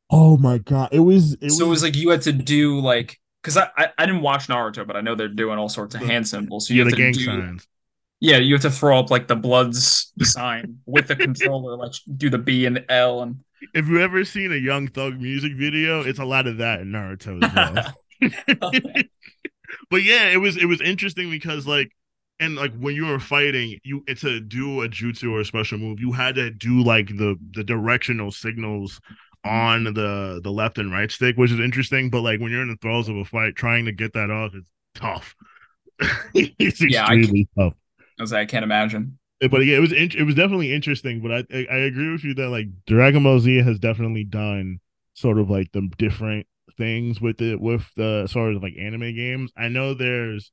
oh 0.09 0.37
my 0.37 0.57
god 0.57 0.89
it 0.91 0.99
was 0.99 1.33
it 1.41 1.51
so 1.51 1.65
it 1.65 1.69
was 1.69 1.83
like 1.83 1.95
you 1.95 2.09
had 2.09 2.21
to 2.23 2.31
do 2.33 2.79
like 2.79 3.19
because 3.41 3.57
I, 3.57 3.69
I 3.77 3.89
I 3.97 4.05
didn't 4.05 4.21
watch 4.21 4.47
Naruto, 4.47 4.85
but 4.85 4.95
I 4.95 5.01
know 5.01 5.15
they're 5.15 5.27
doing 5.27 5.57
all 5.59 5.69
sorts 5.69 5.95
of 5.95 6.01
hand 6.01 6.27
symbols. 6.27 6.67
So 6.67 6.73
you 6.73 6.79
yeah, 6.79 6.83
have 6.83 6.89
the 6.89 6.91
to 6.91 6.95
gang 6.95 7.17
do, 7.17 7.17
signs 7.17 7.67
Yeah, 8.25 8.37
you 8.37 8.53
have 8.55 8.61
to 8.63 8.71
throw 8.71 8.99
up 8.99 9.11
like 9.11 9.27
the 9.27 9.35
bloods 9.35 10.11
sign 10.21 10.79
with 10.85 11.07
the 11.07 11.15
controller, 11.15 11.77
like 11.77 11.93
do 12.17 12.29
the 12.29 12.37
B 12.37 12.65
and 12.65 12.77
the 12.77 12.91
L 12.91 13.21
and 13.21 13.37
if 13.73 13.87
you 13.87 13.99
ever 13.99 14.23
seen 14.23 14.51
a 14.51 14.55
young 14.55 14.87
thug 14.87 15.19
music 15.19 15.53
video 15.55 16.01
it's 16.01 16.19
a 16.19 16.23
lot 16.25 16.45
of 16.45 16.57
that 16.57 16.81
in 16.81 16.91
naruto 16.91 17.43
as 17.43 17.51
well 17.55 17.95
but 19.89 20.03
yeah, 20.03 20.29
it 20.29 20.37
was 20.37 20.57
it 20.57 20.65
was 20.65 20.81
interesting 20.81 21.29
because 21.29 21.67
like 21.67 21.91
and 22.39 22.55
like 22.55 22.73
when 22.77 22.95
you 22.95 23.05
were 23.05 23.19
fighting, 23.19 23.77
you 23.83 24.03
it's 24.07 24.23
a 24.23 24.39
do 24.39 24.81
a 24.81 24.89
jutsu 24.89 25.31
or 25.31 25.41
a 25.41 25.45
special 25.45 25.77
move, 25.77 25.99
you 25.99 26.11
had 26.11 26.35
to 26.35 26.51
do 26.51 26.83
like 26.83 27.07
the 27.07 27.35
the 27.51 27.63
directional 27.63 28.31
signals 28.31 28.99
on 29.43 29.85
the 29.85 30.41
the 30.43 30.51
left 30.51 30.77
and 30.77 30.91
right 30.91 31.11
stick, 31.11 31.37
which 31.37 31.51
is 31.51 31.59
interesting. 31.59 32.09
But 32.09 32.21
like 32.21 32.39
when 32.39 32.51
you're 32.51 32.61
in 32.61 32.69
the 32.69 32.77
throes 32.77 33.09
of 33.09 33.17
a 33.17 33.25
fight, 33.25 33.55
trying 33.55 33.85
to 33.85 33.91
get 33.91 34.13
that 34.13 34.31
off 34.31 34.53
is 34.55 34.65
tough. 34.95 35.35
it's 36.33 36.81
Yeah, 36.81 37.05
I 37.05 37.15
extremely 37.15 37.47
tough. 37.57 37.73
I 38.19 38.23
was 38.23 38.31
like, 38.31 38.41
I 38.41 38.45
can't 38.45 38.63
imagine. 38.63 39.17
But 39.41 39.65
yeah, 39.65 39.77
it 39.77 39.81
was 39.81 39.91
in- 39.91 40.11
it 40.17 40.23
was 40.23 40.35
definitely 40.35 40.73
interesting. 40.73 41.21
But 41.21 41.31
I 41.31 41.37
I 41.57 41.65
I 41.71 41.77
agree 41.79 42.11
with 42.11 42.23
you 42.23 42.33
that 42.35 42.49
like 42.49 42.67
Dragon 42.87 43.23
Ball 43.23 43.39
Z 43.39 43.57
has 43.63 43.79
definitely 43.79 44.23
done 44.23 44.79
sort 45.13 45.37
of 45.37 45.49
like 45.49 45.71
the 45.73 45.89
different 45.97 46.47
things 46.77 47.21
with 47.21 47.41
it 47.41 47.59
with 47.59 47.89
the 47.95 48.27
sort 48.27 48.55
of 48.55 48.63
like 48.63 48.75
anime 48.79 49.13
games. 49.15 49.51
I 49.57 49.67
know 49.67 49.93
there's 49.93 50.51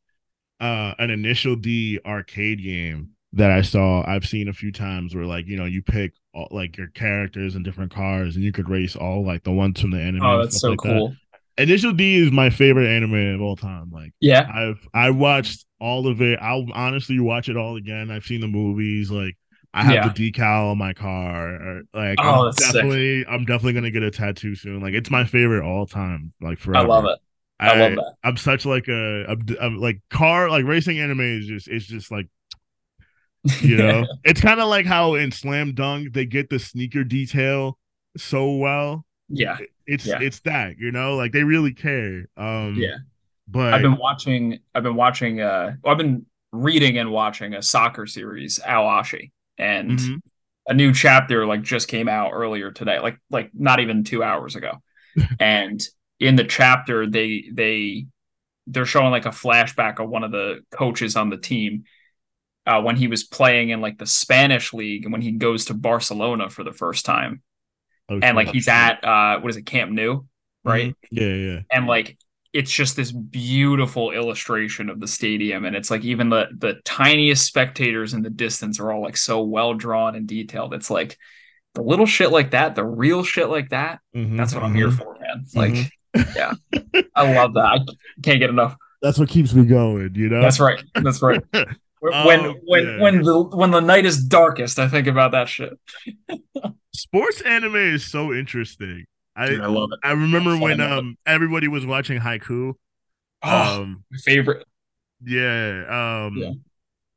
uh 0.60 0.94
an 0.98 1.10
initial 1.10 1.56
D 1.56 1.98
arcade 2.04 2.62
game 2.62 3.10
that 3.34 3.50
I 3.50 3.62
saw 3.62 4.04
I've 4.06 4.26
seen 4.26 4.48
a 4.48 4.52
few 4.52 4.72
times 4.72 5.14
where 5.14 5.24
like 5.26 5.46
you 5.46 5.56
know 5.56 5.64
you 5.64 5.82
pick 5.82 6.12
all, 6.34 6.48
like 6.50 6.76
your 6.76 6.88
characters 6.88 7.54
and 7.54 7.64
different 7.64 7.92
cars 7.92 8.34
and 8.36 8.44
you 8.44 8.52
could 8.52 8.68
race 8.68 8.96
all 8.96 9.24
like 9.24 9.44
the 9.44 9.52
ones 9.52 9.80
from 9.80 9.90
the 9.92 10.00
anime. 10.00 10.22
Oh, 10.22 10.42
that's 10.42 10.60
so 10.60 10.70
like 10.70 10.80
that. 10.82 10.88
cool. 10.88 11.16
Initial 11.58 11.92
D 11.92 12.16
is 12.16 12.32
my 12.32 12.50
favorite 12.50 12.88
anime 12.88 13.34
of 13.34 13.40
all 13.42 13.56
time. 13.56 13.90
Like 13.92 14.12
Yeah. 14.20 14.48
I've 14.52 14.86
I 14.94 15.10
watched 15.10 15.64
all 15.82 16.06
of 16.06 16.22
it. 16.22 16.38
I'll 16.42 16.66
honestly 16.74 17.20
watch 17.20 17.48
it 17.50 17.56
all 17.58 17.76
again. 17.76 18.10
I've 18.10 18.24
seen 18.24 18.40
the 18.40 18.48
movies. 18.48 19.10
Like 19.10 19.36
I 19.74 19.84
have 19.84 19.94
Yeah. 19.94 20.08
the 20.08 20.32
decal 20.32 20.72
on 20.72 20.78
my 20.78 20.92
car. 20.94 21.82
Like 21.94 22.18
Oh, 22.18 22.46
I'm 22.46 22.46
that's 22.46 22.66
sick. 22.66 22.74
definitely 22.74 23.26
I'm 23.26 23.44
definitely 23.44 23.74
gonna 23.74 23.90
get 23.90 24.02
a 24.04 24.10
tattoo 24.10 24.54
soon. 24.54 24.80
Like 24.80 24.94
it's 24.94 25.10
my 25.10 25.24
favorite 25.24 25.64
all 25.66 25.86
time. 25.86 26.32
Like 26.40 26.58
forever. 26.58 26.84
I 26.84 26.88
love 26.88 27.04
it. 27.06 27.18
I 27.60 27.78
love 27.78 27.94
that. 27.96 28.14
I'm 28.24 28.36
such 28.36 28.66
like 28.66 28.88
a 28.88 29.24
I'm, 29.28 29.46
I'm 29.60 29.78
like 29.78 30.00
car 30.10 30.50
like 30.50 30.64
racing 30.64 30.98
anime 31.00 31.20
is 31.20 31.46
just 31.46 31.68
it's 31.68 31.86
just 31.86 32.10
like 32.10 32.28
you 33.60 33.76
know 33.76 34.04
it's 34.24 34.40
kind 34.40 34.60
of 34.60 34.68
like 34.68 34.86
how 34.86 35.14
in 35.14 35.32
Slam 35.32 35.74
Dunk 35.74 36.12
they 36.12 36.26
get 36.26 36.48
the 36.48 36.58
sneaker 36.58 37.02
detail 37.04 37.78
so 38.16 38.52
well. 38.56 39.04
Yeah. 39.28 39.58
It's 39.86 40.06
Yeah. 40.06 40.20
it's 40.20 40.40
that 40.40 40.78
you 40.78 40.92
know 40.92 41.16
like 41.16 41.32
they 41.32 41.42
really 41.44 41.74
care. 41.74 42.26
Um 42.36 42.76
Yeah. 42.76 42.98
But 43.52 43.74
I've 43.74 43.82
been 43.82 43.96
watching 43.96 44.58
I've 44.74 44.82
been 44.82 44.96
watching 44.96 45.40
uh 45.40 45.76
I've 45.84 45.98
been 45.98 46.26
reading 46.52 46.98
and 46.98 47.10
watching 47.10 47.54
a 47.54 47.62
soccer 47.62 48.06
series, 48.06 48.60
Ao 48.64 48.84
Ashi. 48.84 49.30
And 49.58 49.90
Mhm. 49.98 50.20
a 50.68 50.74
new 50.74 50.92
chapter 50.92 51.46
like 51.46 51.62
just 51.62 51.88
came 51.88 52.08
out 52.08 52.30
earlier 52.32 52.70
today, 52.70 52.98
like 53.00 53.18
like 53.30 53.50
not 53.54 53.80
even 53.80 54.04
two 54.04 54.22
hours 54.22 54.56
ago. 54.56 54.82
and 55.40 55.80
in 56.20 56.36
the 56.36 56.44
chapter 56.44 57.06
they 57.06 57.44
they 57.52 58.06
they're 58.68 58.86
showing 58.86 59.10
like 59.10 59.26
a 59.26 59.30
flashback 59.30 59.98
of 59.98 60.08
one 60.08 60.24
of 60.24 60.30
the 60.30 60.60
coaches 60.70 61.16
on 61.16 61.30
the 61.30 61.36
team 61.36 61.84
uh, 62.66 62.80
when 62.80 62.96
he 62.96 63.08
was 63.08 63.24
playing 63.24 63.70
in 63.70 63.80
like 63.80 63.98
the 63.98 64.06
Spanish 64.06 64.72
league 64.72 65.04
and 65.04 65.12
when 65.12 65.22
he 65.22 65.32
goes 65.32 65.64
to 65.66 65.74
Barcelona 65.74 66.48
for 66.48 66.62
the 66.64 66.72
first 66.72 67.04
time. 67.04 67.42
Oh, 68.08 68.20
and 68.22 68.36
like 68.36 68.48
he's 68.48 68.68
at 68.68 69.04
uh 69.04 69.40
what 69.40 69.50
is 69.50 69.56
it, 69.56 69.66
Camp 69.66 69.90
Nou, 69.90 70.22
right? 70.64 70.90
Mhm. 70.90 70.94
Yeah, 71.10 71.34
yeah. 71.34 71.60
and 71.70 71.86
like 71.86 72.16
it's 72.52 72.70
just 72.70 72.96
this 72.96 73.12
beautiful 73.12 74.10
illustration 74.10 74.90
of 74.90 75.00
the 75.00 75.06
stadium 75.06 75.64
and 75.64 75.74
it's 75.74 75.90
like 75.90 76.04
even 76.04 76.28
the 76.28 76.48
the 76.58 76.74
tiniest 76.84 77.46
spectators 77.46 78.12
in 78.14 78.22
the 78.22 78.30
distance 78.30 78.78
are 78.78 78.92
all 78.92 79.02
like 79.02 79.16
so 79.16 79.42
well 79.42 79.74
drawn 79.74 80.14
and 80.14 80.26
detailed. 80.26 80.74
It's 80.74 80.90
like 80.90 81.16
the 81.74 81.82
little 81.82 82.04
shit 82.06 82.30
like 82.30 82.50
that 82.50 82.74
the 82.74 82.84
real 82.84 83.22
shit 83.22 83.48
like 83.48 83.70
that 83.70 84.00
Mhm, 84.14 84.36
that's 84.36 84.54
what 84.54 84.62
i'm 84.62 84.74
here 84.74 84.88
mhm. 84.88 84.98
for 84.98 85.18
man. 85.18 85.46
Like 85.54 85.92
yeah. 86.36 86.52
I 87.16 87.32
love 87.34 87.54
that. 87.54 87.64
I 87.64 87.78
can't 88.22 88.38
get 88.38 88.50
enough. 88.50 88.76
That's 89.00 89.18
what 89.18 89.30
keeps 89.30 89.54
me 89.54 89.64
going, 89.64 90.14
you 90.14 90.28
know. 90.28 90.42
that's 90.42 90.60
right. 90.60 90.82
That's 90.94 91.22
right. 91.22 91.42
When 92.00 92.12
Oh, 92.14 92.26
when 92.26 92.44
when, 92.64 92.84
yeah. 92.84 93.00
when 93.00 93.22
the 93.22 93.42
when 93.44 93.70
the 93.70 93.80
night 93.80 94.04
is 94.04 94.24
darkest 94.24 94.80
i 94.80 94.88
think 94.88 95.06
about 95.06 95.30
that 95.32 95.48
shit. 95.48 95.72
Sports 96.94 97.40
anime 97.42 97.76
is 97.76 98.04
so 98.10 98.32
interesting. 98.34 99.04
I 99.34 99.48
Dude, 99.48 99.60
I 99.60 99.66
love 99.66 99.90
it. 99.92 99.98
I 100.04 100.12
remember 100.12 100.56
when 100.58 100.80
um 100.80 101.16
everybody 101.26 101.68
was 101.68 101.86
watching 101.86 102.20
Haikyu. 102.20 102.74
oh 103.42 103.82
Um 103.82 104.04
favorite 104.24 104.66
yeah, 105.24 106.24
um 106.26 106.36
Yeah. 106.36 106.50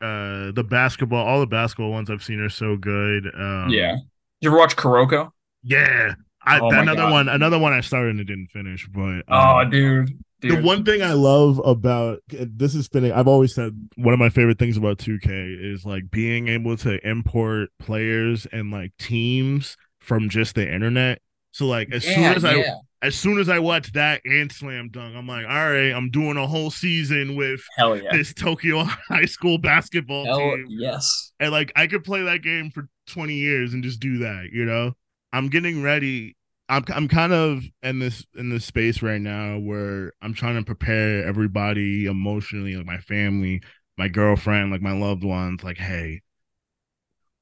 uh 0.02 0.52
the 0.52 0.66
basketball 0.68 1.26
all 1.26 1.40
the 1.40 1.48
basketball 1.48 1.92
ones 1.92 2.10
I've 2.10 2.24
seen 2.24 2.40
are 2.40 2.50
so 2.50 2.78
good. 2.78 3.26
Um 3.36 3.70
yeah 3.70 3.98
you 4.42 4.50
ever 4.50 4.58
watch 4.58 4.76
kuroko 4.76 5.32
Yeah. 5.64 6.14
I 6.48 6.60
Oh 6.60 6.70
another 6.70 6.96
God. 7.02 7.12
one 7.12 7.30
another 7.30 7.60
one 7.60 7.74
I 7.74 7.82
started 7.82 8.16
and 8.18 8.28
didn't 8.28 8.48
finish, 8.48 8.88
but 8.88 9.24
oh 9.28 9.60
um, 9.60 9.70
dude 9.70 10.18
the 10.42 10.62
one 10.62 10.86
thing 10.86 11.02
I 11.02 11.14
love 11.14 11.60
about 11.66 12.20
this 12.28 12.76
is 12.76 12.86
spinning. 12.86 13.12
I've 13.12 13.28
always 13.28 13.56
said 13.56 13.90
one 13.96 14.14
of 14.14 14.20
my 14.20 14.30
favorite 14.30 14.60
things 14.60 14.78
about 14.78 15.00
2K 15.00 15.74
is 15.74 15.86
like 15.86 16.12
being 16.12 16.50
able 16.50 16.78
to 16.78 17.00
import 17.08 17.70
players 17.80 18.46
and 18.52 18.70
like 18.70 18.92
teams 19.00 19.76
from 20.00 20.30
just 20.30 20.54
the 20.54 20.72
internet. 20.72 21.20
So 21.56 21.68
like 21.68 21.88
as 21.94 22.04
soon 22.04 22.26
as 22.26 22.44
I 22.44 22.56
yeah. 22.56 22.76
as 23.02 23.16
soon 23.16 23.40
as 23.40 23.48
I 23.48 23.60
watch 23.60 23.94
that 23.94 24.20
and 24.26 24.52
Slam 24.52 24.90
Dunk, 24.90 25.16
I'm 25.16 25.26
like, 25.26 25.46
all 25.46 25.72
right, 25.72 25.92
I'm 25.92 26.12
doing 26.12 26.36
a 26.36 26.46
whole 26.46 26.70
season 26.70 27.38
with 27.38 27.62
yeah 27.80 28.12
this 28.12 28.34
Tokyo 28.34 28.84
High 29.08 29.24
School 29.24 29.58
basketball 29.58 30.26
hell 30.26 30.38
team, 30.38 30.66
yes 30.68 31.32
and 31.40 31.54
like 31.54 31.72
I 31.74 31.88
could 31.88 32.04
play 32.04 32.24
that 32.24 32.42
game 32.42 32.72
for 32.72 32.90
20 33.08 33.36
years 33.36 33.74
and 33.74 33.86
just 33.86 34.02
do 34.02 34.18
that. 34.18 34.50
You 34.52 34.66
know, 34.66 34.98
I'm 35.32 35.48
getting 35.48 35.82
ready. 35.82 36.36
I'm 36.68 36.84
I'm 36.94 37.08
kind 37.08 37.32
of 37.32 37.64
in 37.82 38.00
this 38.00 38.26
in 38.36 38.50
this 38.50 38.66
space 38.66 39.02
right 39.02 39.22
now 39.22 39.58
where 39.58 40.12
I'm 40.22 40.34
trying 40.34 40.56
to 40.56 40.64
prepare 40.66 41.26
everybody 41.26 42.06
emotionally, 42.06 42.76
like 42.76 42.86
my 42.86 42.98
family, 42.98 43.62
my 43.98 44.10
girlfriend, 44.10 44.74
like 44.74 44.82
my 44.82 44.92
loved 44.92 45.24
ones. 45.24 45.64
Like, 45.64 45.78
hey, 45.78 46.22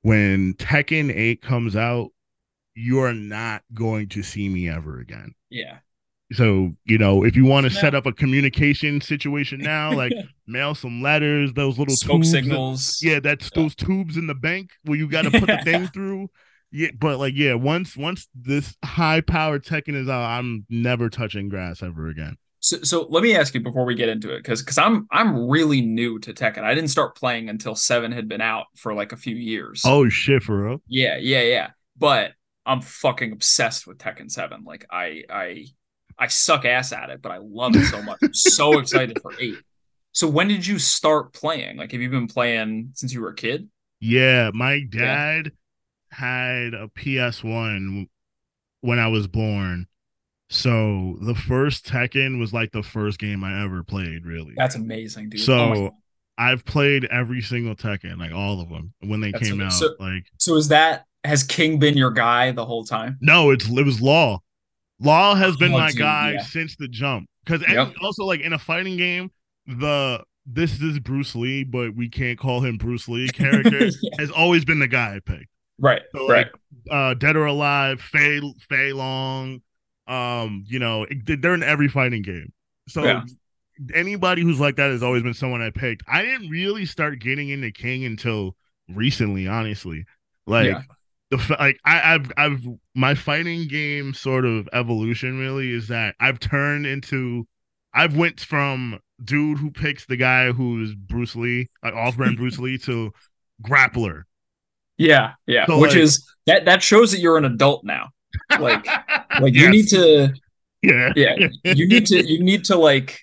when 0.03 0.53
Tekken 0.53 1.11
8 1.11 1.41
comes 1.41 1.75
out, 1.75 2.11
you 2.75 2.99
are 2.99 3.13
not 3.13 3.61
going 3.73 4.09
to 4.09 4.23
see 4.23 4.49
me 4.49 4.69
ever 4.69 4.99
again. 4.99 5.33
yeah 5.49 5.77
So, 6.33 6.71
you 6.85 6.97
know, 6.97 7.23
if 7.23 7.35
you 7.35 7.45
want 7.45 7.65
to 7.65 7.69
set 7.69 7.93
up 7.93 8.05
a 8.07 8.11
communication 8.13 8.99
situation 9.01 9.59
now, 9.59 9.93
like 9.93 10.11
mail 10.47 10.73
some 10.73 11.01
letters, 11.01 11.53
those 11.53 11.77
little 11.77 11.95
Smoke 11.95 12.17
tubes 12.21 12.31
that- 12.31 12.43
signals. 12.43 12.99
yeah, 13.03 13.19
that's 13.19 13.49
those 13.51 13.75
tubes 13.75 14.17
in 14.17 14.27
the 14.27 14.33
bank 14.35 14.71
where 14.83 14.97
you 14.97 15.07
got 15.07 15.23
to 15.23 15.31
put 15.31 15.47
the 15.47 15.57
thing 15.63 15.87
through. 15.87 16.29
Yeah, 16.71 16.87
but 16.99 17.19
like, 17.19 17.33
yeah, 17.35 17.53
once 17.53 17.95
once 17.95 18.27
this 18.33 18.75
high 18.83 19.21
power 19.21 19.59
Tekken 19.59 19.93
is 19.93 20.09
out, 20.09 20.23
I'm 20.23 20.65
never 20.69 21.07
touching 21.07 21.47
grass 21.47 21.83
ever 21.83 22.07
again. 22.07 22.35
So, 22.61 22.77
so 22.81 23.05
let 23.11 23.21
me 23.21 23.35
ask 23.35 23.53
you 23.53 23.59
before 23.59 23.85
we 23.85 23.93
get 23.93 24.09
into 24.09 24.33
it, 24.33 24.37
because 24.39 24.63
because 24.63 24.79
I'm 24.79 25.05
I'm 25.11 25.47
really 25.47 25.81
new 25.81 26.17
to 26.19 26.33
Tekken. 26.33 26.63
I 26.63 26.73
didn't 26.73 26.89
start 26.89 27.15
playing 27.15 27.47
until 27.49 27.75
seven 27.75 28.11
had 28.11 28.27
been 28.27 28.41
out 28.41 28.65
for 28.75 28.95
like 28.95 29.11
a 29.11 29.17
few 29.17 29.35
years. 29.35 29.83
Oh 29.85 30.09
shit, 30.09 30.41
for 30.41 30.63
real? 30.63 30.81
Yeah, 30.87 31.17
yeah, 31.17 31.41
yeah. 31.43 31.67
But 31.95 32.31
I'm 32.65 32.81
fucking 32.81 33.31
obsessed 33.33 33.85
with 33.87 33.97
Tekken 33.97 34.31
7. 34.31 34.63
Like 34.63 34.85
I 34.91 35.23
I 35.29 35.65
I 36.17 36.27
suck 36.27 36.65
ass 36.65 36.91
at 36.93 37.09
it, 37.09 37.21
but 37.21 37.31
I 37.31 37.37
love 37.37 37.75
it 37.75 37.85
so 37.85 38.01
much. 38.03 38.19
I'm 38.21 38.33
so 38.33 38.79
excited 38.79 39.19
for 39.21 39.31
8. 39.39 39.55
So 40.11 40.27
when 40.27 40.47
did 40.47 40.65
you 40.65 40.77
start 40.79 41.33
playing? 41.33 41.77
Like 41.77 41.91
have 41.91 42.01
you 42.01 42.09
been 42.09 42.27
playing 42.27 42.91
since 42.93 43.13
you 43.13 43.21
were 43.21 43.29
a 43.29 43.35
kid? 43.35 43.69
Yeah, 43.99 44.51
my 44.53 44.81
dad 44.89 45.51
had 46.11 46.73
a 46.73 46.87
PS1 46.95 48.07
when 48.81 48.99
I 48.99 49.07
was 49.07 49.27
born. 49.27 49.87
So 50.49 51.17
the 51.21 51.33
first 51.35 51.85
Tekken 51.87 52.39
was 52.39 52.53
like 52.53 52.71
the 52.71 52.83
first 52.83 53.17
game 53.17 53.43
I 53.43 53.63
ever 53.63 53.83
played, 53.83 54.25
really. 54.25 54.53
That's 54.55 54.75
amazing, 54.75 55.29
dude. 55.29 55.41
So 55.41 55.55
Oh. 55.55 55.91
I've 56.37 56.65
played 56.65 57.05
every 57.05 57.41
single 57.41 57.75
Tekken, 57.75 58.19
like 58.19 58.31
all 58.33 58.59
of 58.61 58.69
them, 58.69 58.93
when 59.01 59.19
they 59.21 59.31
That's 59.31 59.47
came 59.49 59.59
so- 59.59 59.65
out. 59.65 59.73
so- 59.73 59.95
like 59.99 60.25
so 60.37 60.55
is 60.55 60.67
that 60.67 61.05
has 61.23 61.43
King 61.43 61.79
been 61.79 61.95
your 61.97 62.11
guy 62.11 62.51
the 62.51 62.65
whole 62.65 62.83
time? 62.83 63.17
no, 63.21 63.51
it's 63.51 63.67
it 63.69 63.85
was 63.85 64.01
Law. 64.01 64.39
Law 64.99 65.35
has 65.35 65.55
been 65.57 65.73
Oh, 65.73 65.77
my 65.79 65.89
dude, 65.89 65.99
guy 65.99 66.31
yeah. 66.33 66.43
since 66.43 66.75
the 66.77 66.87
jump. 66.87 67.27
Because 67.45 67.61
Yep. 67.67 67.93
also 68.01 68.23
like 68.25 68.39
in 68.41 68.53
a 68.53 68.59
fighting 68.59 68.95
game, 68.97 69.31
the 69.67 70.23
this 70.45 70.81
is 70.81 70.99
Bruce 70.99 71.35
Lee, 71.35 71.63
but 71.63 71.95
we 71.95 72.09
can't 72.09 72.37
call 72.37 72.61
him 72.61 72.77
Bruce 72.77 73.07
Lee 73.07 73.27
character 73.33 73.85
Yeah. 74.01 74.09
has 74.19 74.31
always 74.31 74.63
been 74.65 74.79
the 74.79 74.87
guy 74.87 75.15
I 75.15 75.19
picked. 75.19 75.47
Right. 75.79 76.01
So 76.15 76.27
right. 76.29 76.47
like 76.47 76.53
uh 76.91 77.13
Dead 77.15 77.35
or 77.35 77.45
Alive, 77.45 77.99
Fei 78.01 78.39
Fei 78.69 78.93
Long, 78.93 79.61
um, 80.07 80.63
you 80.67 80.79
know, 80.79 81.03
it- 81.09 81.41
they're 81.41 81.53
in 81.53 81.63
every 81.63 81.87
fighting 81.89 82.21
game. 82.21 82.53
So 82.87 83.03
Yeah. 83.03 83.23
anybody 83.93 84.41
who's 84.43 84.59
like 84.59 84.75
that 84.77 84.91
has 84.91 85.03
always 85.03 85.23
been 85.23 85.33
someone 85.33 85.61
I 85.61 85.69
picked. 85.71 86.03
I 86.07 86.21
didn't 86.21 86.49
really 86.49 86.85
start 86.85 87.19
getting 87.19 87.49
into 87.49 87.71
King 87.71 88.05
until 88.05 88.55
recently, 88.89 89.47
honestly. 89.47 90.05
Like. 90.45 90.77
The 91.37 91.55
like 91.59 91.79
I, 91.85 92.13
I've 92.15 92.31
I've 92.37 92.61
my 92.95 93.15
fighting 93.15 93.67
game 93.67 94.13
sort 94.13 94.45
of 94.45 94.67
evolution 94.73 95.39
really 95.39 95.71
is 95.71 95.87
that 95.87 96.15
I've 96.19 96.39
turned 96.39 96.85
into 96.85 97.47
I've 97.93 98.15
went 98.15 98.39
from 98.39 98.99
dude 99.23 99.59
who 99.59 99.71
picks 99.71 100.05
the 100.05 100.17
guy 100.17 100.51
who's 100.51 100.95
Bruce 100.95 101.35
Lee, 101.35 101.69
like 101.83 101.93
off-brand 101.93 102.37
Bruce 102.37 102.57
Lee, 102.59 102.77
to 102.79 103.11
grappler. 103.65 104.23
Yeah, 104.97 105.33
yeah. 105.47 105.65
So, 105.67 105.79
Which 105.79 105.91
like- 105.91 105.99
is 105.99 106.27
that 106.47 106.65
that 106.65 106.81
shows 106.83 107.11
that 107.11 107.19
you're 107.19 107.37
an 107.37 107.45
adult 107.45 107.83
now. 107.83 108.09
Like 108.59 108.85
like 109.39 109.53
you 109.53 109.69
need 109.69 109.87
to 109.89 110.33
Yeah. 110.81 111.13
yeah, 111.15 111.47
you 111.63 111.87
need 111.87 112.05
to 112.07 112.25
you 112.25 112.43
need 112.43 112.65
to 112.65 112.75
like 112.77 113.19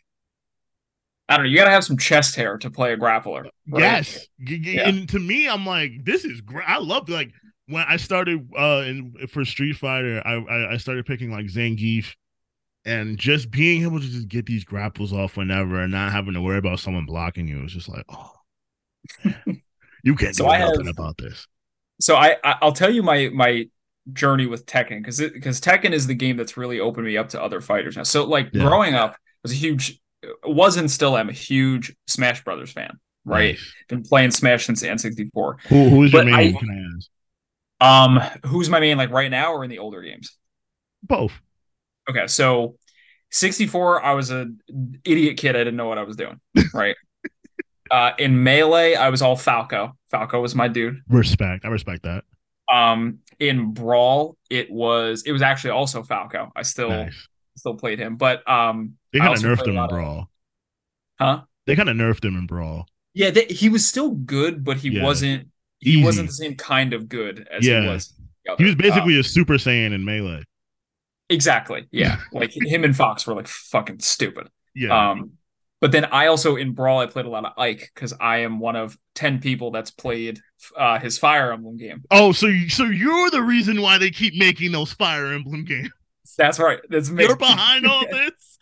I 1.28 1.36
don't 1.36 1.44
know, 1.46 1.50
you 1.50 1.56
gotta 1.56 1.70
have 1.70 1.84
some 1.84 1.96
chest 1.96 2.34
hair 2.34 2.58
to 2.58 2.70
play 2.70 2.92
a 2.92 2.96
grappler. 2.96 3.44
right? 3.68 3.80
Yes. 3.80 4.26
Yeah. 4.38 4.88
And 4.88 5.08
to 5.10 5.18
me, 5.20 5.48
I'm 5.48 5.64
like, 5.64 6.04
this 6.04 6.24
is 6.24 6.40
great. 6.40 6.68
I 6.68 6.78
love 6.78 7.08
like 7.08 7.30
when 7.70 7.84
I 7.88 7.96
started 7.96 8.48
uh 8.58 8.82
in 8.86 9.14
for 9.28 9.44
Street 9.44 9.74
Fighter, 9.76 10.22
I 10.24 10.34
I, 10.34 10.72
I 10.72 10.76
started 10.76 11.06
picking 11.06 11.30
like 11.30 11.46
Zangief 11.46 12.14
and 12.84 13.18
just 13.18 13.50
being 13.50 13.82
able 13.82 14.00
to 14.00 14.06
just 14.06 14.28
get 14.28 14.46
these 14.46 14.64
grapples 14.64 15.12
off 15.12 15.36
whenever 15.36 15.80
and 15.80 15.92
not 15.92 16.12
having 16.12 16.34
to 16.34 16.40
worry 16.40 16.58
about 16.58 16.80
someone 16.80 17.04
blocking 17.06 17.46
you 17.46 17.64
is 17.64 17.72
just 17.72 17.88
like, 17.88 18.04
oh 18.08 18.32
you 20.02 20.14
can't 20.16 20.34
So 20.36 20.44
do 20.44 20.50
I 20.50 20.58
nothing 20.58 20.86
have- 20.86 20.94
about 20.98 21.16
this. 21.18 21.46
So 22.00 22.16
I, 22.16 22.36
I'll 22.44 22.72
tell 22.72 22.90
you 22.90 23.02
my 23.02 23.28
my 23.32 23.68
journey 24.12 24.46
with 24.46 24.64
Tekken 24.64 24.98
because 25.02 25.20
because 25.20 25.60
Tekken 25.60 25.92
is 25.92 26.06
the 26.06 26.14
game 26.14 26.36
that's 26.38 26.56
really 26.56 26.80
opened 26.80 27.06
me 27.06 27.16
up 27.18 27.28
to 27.30 27.42
other 27.42 27.60
fighters 27.60 27.96
now. 27.96 28.02
So 28.04 28.24
like 28.24 28.48
Yeah. 28.52 28.62
growing 28.62 28.94
up, 28.94 29.12
I 29.12 29.16
was 29.42 29.52
a 29.52 29.56
huge 29.56 30.00
was 30.44 30.76
and 30.78 30.90
still 30.90 31.16
am 31.18 31.28
a 31.28 31.32
huge 31.32 31.94
Smash 32.06 32.42
Brothers 32.44 32.72
fan. 32.72 32.98
Right, 33.26 33.54
Nice. 33.56 33.74
been 33.90 34.02
playing 34.02 34.30
Smash 34.30 34.64
since 34.64 34.80
the 34.80 34.88
N64. 34.88 35.60
Who 35.68 35.88
who's 35.90 36.12
your 36.14 36.24
main? 36.24 36.34
I- 36.34 36.52
can 36.58 36.70
I 36.70 36.96
ask? 36.96 37.10
Um, 37.80 38.20
who's 38.46 38.68
my 38.68 38.80
main 38.80 38.96
like 38.98 39.10
right 39.10 39.30
now 39.30 39.52
or 39.52 39.64
in 39.64 39.70
the 39.70 39.78
older 39.78 40.02
games? 40.02 40.36
Both. 41.02 41.40
Okay, 42.08 42.26
so 42.26 42.76
64, 43.30 44.02
I 44.04 44.12
was 44.14 44.30
an 44.30 44.60
idiot 45.04 45.36
kid. 45.36 45.54
I 45.56 45.60
didn't 45.60 45.76
know 45.76 45.88
what 45.88 45.98
I 45.98 46.02
was 46.02 46.16
doing. 46.16 46.40
Right. 46.74 46.96
uh, 47.90 48.12
in 48.18 48.42
melee, 48.42 48.94
I 48.94 49.08
was 49.08 49.22
all 49.22 49.36
Falco. 49.36 49.96
Falco 50.10 50.40
was 50.40 50.54
my 50.54 50.68
dude. 50.68 51.00
Respect. 51.08 51.64
I 51.64 51.68
respect 51.68 52.02
that. 52.04 52.24
Um, 52.72 53.18
in 53.40 53.72
brawl, 53.72 54.36
it 54.48 54.70
was 54.70 55.24
it 55.26 55.32
was 55.32 55.42
actually 55.42 55.70
also 55.70 56.02
Falco. 56.04 56.52
I 56.54 56.62
still 56.62 56.90
Nice. 56.90 57.28
still 57.56 57.74
played 57.74 57.98
him, 57.98 58.16
but 58.16 58.48
um, 58.48 58.94
They 59.12 59.18
kind 59.18 59.34
of 59.34 59.42
nerfed 59.42 59.64
him 59.66 59.70
in 59.74 59.78
of- 59.78 59.90
Brawl. 59.90 60.30
huh? 61.18 61.42
They 61.66 61.74
kind 61.76 61.88
of 61.88 61.96
nerfed 61.96 62.24
him 62.24 62.36
in 62.36 62.46
Brawl. 62.46 62.86
Yeah, 63.14 63.30
they, 63.30 63.46
he 63.46 63.68
was 63.68 63.86
still 63.88 64.10
good, 64.10 64.64
but 64.64 64.76
he 64.78 64.90
Yeah. 64.90 65.02
wasn't. 65.04 65.48
He 65.80 65.92
Easy. 65.94 66.04
wasn't 66.04 66.28
the 66.28 66.34
same 66.34 66.54
kind 66.56 66.92
of 66.92 67.08
good 67.08 67.48
as 67.50 67.66
Yeah. 67.66 67.82
he 67.82 67.88
was. 67.88 68.12
He 68.58 68.64
was 68.64 68.74
basically 68.74 69.16
Uh, 69.16 69.20
a 69.20 69.24
Super 69.24 69.54
Saiyan 69.54 69.92
in 69.92 70.04
Melee. 70.04 70.42
exactly. 71.28 71.86
Yeah, 71.90 72.18
like 72.32 72.52
him 72.54 72.84
and 72.84 72.94
Fox 72.96 73.26
were 73.26 73.34
like 73.34 73.48
fucking 73.48 74.00
stupid. 74.00 74.48
Yeah. 74.74 75.10
Um, 75.10 75.32
but 75.80 75.92
then 75.92 76.04
I 76.06 76.26
also 76.26 76.56
in 76.56 76.72
Brawl 76.72 76.98
I 77.00 77.06
played 77.06 77.24
a 77.26 77.30
lot 77.30 77.44
of 77.46 77.52
Ike 77.56 77.90
because 77.94 78.12
I 78.20 78.38
am 78.38 78.58
one 78.60 78.76
of 78.76 78.98
ten 79.14 79.40
people 79.40 79.70
that's 79.70 79.90
played 79.90 80.40
uh, 80.76 80.98
his 80.98 81.16
Fire 81.18 81.52
Emblem 81.52 81.76
game. 81.78 82.02
Oh, 82.10 82.32
so 82.32 82.46
you, 82.48 82.68
so 82.68 82.84
you're 82.84 83.30
the 83.30 83.42
reason 83.42 83.80
why 83.80 83.96
they 83.96 84.10
keep 84.10 84.34
making 84.36 84.72
those 84.72 84.92
Fire 84.92 85.26
Emblem 85.32 85.64
games. 85.64 85.90
That's 86.36 86.58
right. 86.58 86.78
That's 86.90 87.10
You're 87.10 87.36
behind 87.36 87.86
all 87.86 88.04
this. 88.10 88.58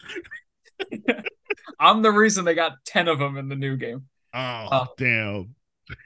I'm 1.80 2.02
the 2.02 2.10
reason 2.12 2.44
they 2.44 2.54
got 2.54 2.84
ten 2.84 3.08
of 3.08 3.18
them 3.18 3.36
in 3.36 3.48
the 3.48 3.56
new 3.56 3.76
game. 3.76 4.06
Oh, 4.34 4.38
Uh, 4.38 4.86
damn. 4.96 5.54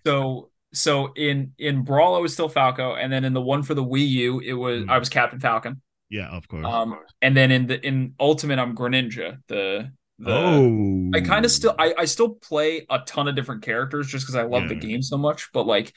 So 0.06 0.50
so 0.74 1.12
in 1.14 1.52
in 1.58 1.82
Brawl 1.82 2.14
I 2.14 2.18
was 2.18 2.32
still 2.32 2.48
Falco, 2.48 2.94
and 2.94 3.12
then 3.12 3.24
in 3.24 3.32
the 3.32 3.40
one 3.40 3.62
for 3.62 3.74
the 3.74 3.84
Wii 3.84 4.08
U 4.08 4.40
it 4.40 4.54
was 4.54 4.84
Hmm. 4.84 4.90
I 4.90 4.98
was 4.98 5.08
Captain 5.08 5.40
Falcon. 5.40 5.80
Yeah, 6.10 6.28
of 6.28 6.46
course. 6.46 6.66
Um, 6.66 6.98
and 7.22 7.36
then 7.36 7.50
in 7.50 7.66
the 7.66 7.84
in 7.86 8.14
Ultimate 8.20 8.58
I'm 8.58 8.76
Greninja. 8.76 9.38
The 9.48 9.90
the 10.18 10.30
oh, 10.30 11.10
I 11.14 11.20
kind 11.20 11.44
of 11.44 11.50
still 11.50 11.74
I, 11.78 11.94
I 11.98 12.04
still 12.04 12.30
play 12.30 12.86
a 12.90 13.00
ton 13.00 13.28
of 13.28 13.34
different 13.34 13.62
characters 13.62 14.08
just 14.08 14.24
because 14.24 14.36
I 14.36 14.42
love 14.42 14.68
the 14.68 14.74
game 14.74 15.02
so 15.02 15.16
much. 15.16 15.48
But 15.52 15.66
like 15.66 15.92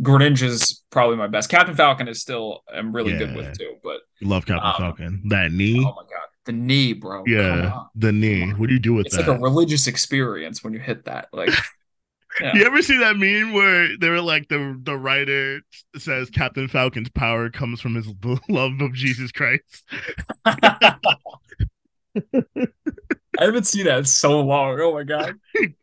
Greninja's 0.00 0.84
probably 0.90 1.16
my 1.16 1.26
best. 1.26 1.48
Captain 1.48 1.74
Falcon 1.74 2.06
is 2.06 2.20
still 2.20 2.62
I'm 2.72 2.94
really 2.94 3.16
good 3.16 3.34
with 3.34 3.58
too. 3.58 3.76
But 3.82 4.00
love 4.22 4.44
Captain 4.46 4.68
um, 4.68 4.74
Falcon. 4.76 5.22
That 5.30 5.52
knee. 5.52 5.78
oh 5.80 5.94
my 5.94 6.02
god, 6.02 6.28
the 6.44 6.52
knee, 6.52 6.92
bro. 6.92 7.24
Yeah, 7.26 7.84
the 7.94 8.12
knee. 8.12 8.50
What 8.52 8.68
do 8.68 8.74
you 8.74 8.80
do 8.80 8.94
with 8.94 9.06
It's 9.06 9.16
that? 9.16 9.22
It's 9.22 9.28
like 9.28 9.38
a 9.38 9.42
religious 9.42 9.86
experience 9.86 10.62
when 10.62 10.72
you 10.72 10.78
hit 10.78 11.06
that. 11.06 11.28
Like 11.32 11.50
yeah. 12.40 12.54
You 12.54 12.64
ever 12.64 12.82
see 12.82 12.98
that 12.98 13.16
meme 13.16 13.52
where 13.52 13.96
they 13.98 14.08
were 14.08 14.20
like 14.20 14.48
the 14.48 14.78
the 14.82 14.96
writer 14.96 15.60
says 15.96 16.30
Captain 16.30 16.68
Falcon's 16.68 17.10
power 17.10 17.50
comes 17.50 17.80
from 17.80 17.94
his 17.94 18.08
love 18.48 18.80
of 18.80 18.92
Jesus 18.92 19.32
Christ? 19.32 19.84
I 20.44 20.96
haven't 23.38 23.66
seen 23.66 23.86
that 23.86 23.98
in 23.98 24.04
so 24.04 24.40
long. 24.40 24.78
Oh 24.80 24.94
my 24.94 25.04
god. 25.04 25.34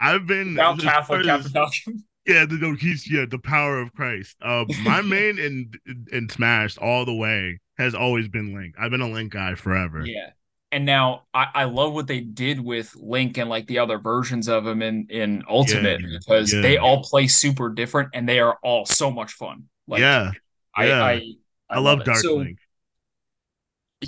I've 0.00 0.26
been 0.26 0.58
as 0.58 0.80
Catholic 0.80 1.24
Captain 1.24 1.50
Falcon. 1.50 2.04
Yeah, 2.26 2.46
the, 2.46 2.56
no, 2.56 2.74
he's 2.74 3.10
yeah, 3.10 3.26
the 3.28 3.38
power 3.38 3.80
of 3.80 3.92
Christ. 3.92 4.36
Uh, 4.40 4.64
my 4.82 5.02
main 5.02 5.38
in 5.38 5.72
in 6.10 6.28
Smash 6.28 6.78
all 6.78 7.04
the 7.04 7.14
way 7.14 7.60
has 7.76 7.94
always 7.94 8.28
been 8.28 8.54
Link. 8.54 8.74
I've 8.78 8.90
been 8.90 9.02
a 9.02 9.10
Link 9.10 9.32
guy 9.32 9.54
forever. 9.54 10.06
Yeah. 10.06 10.30
And 10.74 10.84
now 10.84 11.22
I, 11.32 11.46
I 11.54 11.64
love 11.64 11.94
what 11.94 12.06
they 12.08 12.20
did 12.20 12.58
with 12.60 12.94
Link 12.96 13.38
and 13.38 13.48
like 13.48 13.66
the 13.66 13.78
other 13.78 13.98
versions 13.98 14.48
of 14.48 14.66
him 14.66 14.82
in, 14.82 15.06
in 15.08 15.44
Ultimate 15.48 16.00
Yeah, 16.00 16.18
because 16.18 16.52
yeah. 16.52 16.60
they 16.62 16.76
all 16.78 17.02
play 17.02 17.28
super 17.28 17.68
different 17.70 18.10
and 18.14 18.28
they 18.28 18.40
are 18.40 18.58
all 18.62 18.84
so 18.84 19.10
much 19.10 19.32
fun. 19.34 19.64
Like 19.86 20.00
yeah, 20.00 20.32
I, 20.74 20.86
yeah. 20.86 21.04
I 21.04 21.22
I, 21.70 21.78
love 21.78 22.00
it. 22.00 22.06
Dark 22.06 22.18
So, 22.18 22.36
Link. 22.36 22.58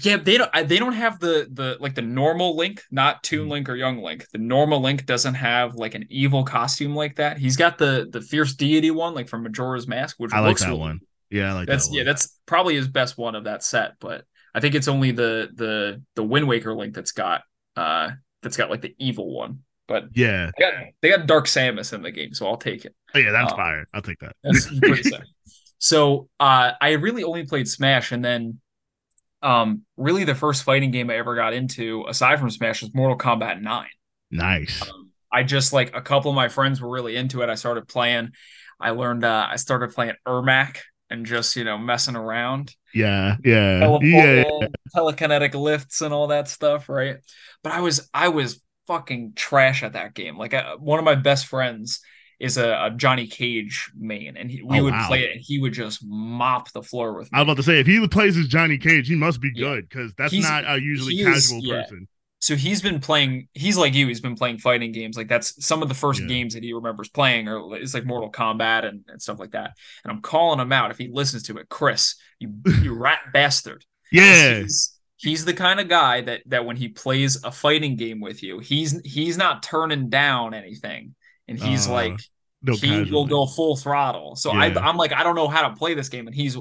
Yeah, 0.03 0.19
they 0.19 0.37
don't 0.37 0.51
I- 0.53 0.63
they 0.65 0.79
don't 0.79 0.93
have 0.93 1.21
the 1.21 1.49
the 1.51 1.79
like 1.81 1.95
the 1.95 2.03
normal 2.03 2.57
Link, 2.57 2.83
not 2.91 3.23
Mm. 3.23 3.23
Toon 3.23 3.49
Link 3.49 3.69
or 3.69 3.77
Young 3.77 3.99
Link. 4.03 4.27
The 4.33 4.39
normal 4.39 4.81
Link 4.81 5.07
doesn't 5.07 5.35
have 5.35 5.75
like 5.75 5.95
an 5.95 6.05
evil 6.11 6.45
costume 6.45 6.95
like 6.95 7.17
that. 7.17 7.39
He's 7.39 7.57
got 7.57 7.79
the 7.79 8.07
the 8.11 8.21
fierce 8.21 8.55
deity 8.55 8.91
one 8.91 9.15
like 9.15 9.29
from 9.29 9.43
Majora's 9.45 9.89
Mask, 9.89 10.17
which 10.19 10.33
I 10.33 10.41
like 10.41 10.59
that 10.59 10.67
really 10.69 10.81
one. 10.81 11.01
Yeah, 11.31 11.51
I 11.51 11.55
like 11.55 11.69
that's 11.69 11.89
that 11.89 11.95
yeah, 11.95 12.03
that's 12.05 12.39
probably 12.47 12.75
his 12.77 12.89
best 12.89 13.17
one 13.17 13.35
of 13.35 13.45
that 13.45 13.63
set. 13.63 13.95
But 14.01 14.25
I 14.57 14.61
think 14.61 14.75
it's 14.75 14.89
only 14.89 15.13
the 15.13 15.51
the 15.55 16.03
the 16.17 16.25
Wind 16.25 16.49
Waker 16.49 16.75
link 16.75 16.95
that's 16.95 17.13
got 17.13 17.43
uh 17.77 18.11
that's 18.43 18.57
got 18.57 18.71
like 18.71 18.81
the 18.81 18.95
evil 18.99 19.31
one. 19.33 19.61
But 19.87 20.07
Yeah, 20.15 20.51
they 20.59 20.65
got 20.65 20.75
they 21.03 21.09
got 21.11 21.27
Dark 21.27 21.45
Samus 21.47 21.93
in 21.93 22.01
the 22.03 22.11
game, 22.11 22.33
so 22.35 22.47
I'll 22.47 22.57
take 22.57 22.87
it. 22.87 22.95
oh, 23.15 23.19
yeah, 23.19 23.31
that's 23.33 23.53
Uh, 23.53 23.57
fire. 23.57 23.85
I'll 23.95 24.03
take 24.03 24.19
that. 24.21 24.35
That's 24.43 24.67
pretty 24.81 25.03
sick. 25.05 25.21
So 25.79 26.29
uh 26.41 26.73
I 26.81 26.93
really 26.93 27.23
only 27.23 27.45
played 27.45 27.69
Smash 27.69 28.11
and 28.13 28.25
then 28.25 28.61
um, 29.43 29.83
really 29.99 30.25
the 30.25 30.35
first 30.35 30.65
fighting 30.65 30.91
game 30.91 31.11
I 31.11 31.17
ever 31.19 31.37
got 31.37 31.53
into, 31.53 32.05
aside 32.09 32.41
from 32.41 32.51
Smash, 32.51 32.81
was 32.83 32.93
Mortal 32.95 33.19
Kombat 33.19 33.61
Nine. 33.61 33.87
Nice. 34.31 34.83
Um, 34.83 35.11
I 35.31 35.43
just 35.45 35.73
like 35.75 35.95
a 35.95 36.01
couple 36.01 36.31
of 36.31 36.35
my 36.35 36.49
friends 36.49 36.81
were 36.81 36.89
really 36.89 37.15
into 37.17 37.43
it. 37.43 37.51
I 37.51 37.55
started 37.55 37.87
playing. 37.87 38.31
I 38.81 38.91
learned. 38.91 39.25
Uh, 39.25 39.47
I 39.49 39.57
started 39.57 39.93
playing 39.95 40.15
Ermac 40.27 40.79
and 41.11 41.27
just 41.27 41.57
you 41.57 41.65
know 41.65 41.79
messing 41.79 42.17
around. 42.17 42.75
Yeah, 42.95 43.37
yeah, 43.45 43.99
yeah. 44.03 44.45
and 44.61 44.75
telekinetic 44.95 45.55
lifts 45.55 46.01
and 46.01 46.15
all 46.15 46.29
that 46.29 46.49
stuff, 46.49 46.89
right? 46.89 47.17
But 47.63 47.73
I 47.73 47.81
was 47.81 48.09
I 48.15 48.29
was 48.29 48.61
fucking 48.87 49.33
trash 49.37 49.83
at 49.83 49.93
that 49.95 50.15
game. 50.15 50.39
Like 50.39 50.55
uh, 50.55 50.77
one 50.77 50.99
of 50.99 51.05
my 51.05 51.15
best 51.17 51.47
friends 51.47 52.01
is 52.39 52.59
a, 52.59 52.69
a 52.87 52.91
Johnny 52.95 53.27
Cage 53.27 53.91
main, 53.97 54.37
and 54.37 54.51
he, 54.51 54.63
we 54.63 54.79
Oh, 54.81 54.85
would 54.85 54.93
wow. 54.93 55.07
play 55.09 55.25
it, 55.25 55.31
and 55.33 55.41
he 55.43 55.59
would 55.59 55.73
just 55.73 56.01
mop 56.05 56.71
the 56.73 56.83
floor 56.83 57.17
with 57.17 57.33
me. 57.33 57.37
I 57.37 57.41
was 57.41 57.47
about 57.47 57.57
to 57.57 57.63
say 57.63 57.81
if 57.81 57.87
he 57.87 58.07
plays 58.09 58.37
as 58.37 58.47
Johnny 58.49 58.77
Cage, 58.79 59.09
he 59.09 59.15
must 59.15 59.41
be 59.41 59.51
Yeah. 59.55 59.69
good 59.69 59.89
because 59.89 60.13
that's 60.17 60.33
He's- 60.33 60.45
not 60.49 60.65
a 60.71 60.81
usually 60.81 61.15
is- 61.15 61.27
casual 61.49 61.61
yeah. 61.63 61.83
person. 61.83 62.09
So 62.39 62.55
he's 62.55 62.83
been 62.83 63.01
playing 63.01 63.49
he's 63.55 63.77
like 63.77 63.95
you 63.95 64.07
he's 64.09 64.21
been 64.21 64.37
playing 64.37 64.59
fighting 64.59 64.93
games. 64.93 65.17
Like 65.17 65.29
that's 65.29 65.65
some 65.65 65.83
of 65.83 65.89
the 65.89 65.95
first 65.95 66.21
Yeah. 66.21 66.27
games 66.29 66.55
that 66.55 66.63
he 66.63 66.73
remembers 66.73 67.09
playing 67.09 67.49
or 67.49 67.77
it's 67.77 67.95
like 67.95 68.05
mortal 68.05 68.31
kombat 68.31 68.85
and, 68.85 69.05
and 69.09 69.21
stuff 69.21 69.39
like 69.39 69.53
that. 69.53 69.73
And 70.05 70.13
i'm 70.13 70.21
calling 70.21 70.61
him 70.61 70.73
out 70.73 70.91
if 70.91 70.99
he 70.99 71.09
listens 71.09 71.45
to 71.45 71.57
it. 71.59 71.69
Chris 71.69 72.15
you 72.39 72.53
you 72.83 72.95
rat 72.99 73.21
bastard. 73.33 73.85
Yeah, 74.13 74.61
he's, 74.61 74.99
he's 75.17 75.45
the 75.45 75.55
kind 75.55 75.81
of 75.81 75.89
guy 75.89 76.21
that 76.23 76.43
that 76.47 76.65
when 76.67 76.77
he 76.77 76.89
plays 76.89 77.43
a 77.43 77.51
fighting 77.51 77.97
game 77.97 78.21
with 78.21 78.43
you 78.43 78.59
he's 78.61 79.01
he's 79.01 79.37
not 79.39 79.63
turning 79.63 80.09
down 80.11 80.55
anything. 80.55 81.15
And 81.49 81.59
he's 81.61 81.89
Uh, 81.89 81.93
like 81.93 82.21
no 82.63 82.75
he 82.75 83.03
will 83.11 83.27
go 83.27 83.47
full 83.47 83.77
throttle. 83.77 84.37
So 84.37 84.53
Yeah. 84.53 84.61
I, 84.61 84.89
i'm 84.89 84.97
like 84.97 85.13
i 85.13 85.23
don't 85.23 85.37
know 85.37 85.49
how 85.49 85.69
to 85.69 85.75
play 85.75 85.95
this 85.95 86.09
game 86.11 86.27
and 86.27 86.35
he's 86.37 86.57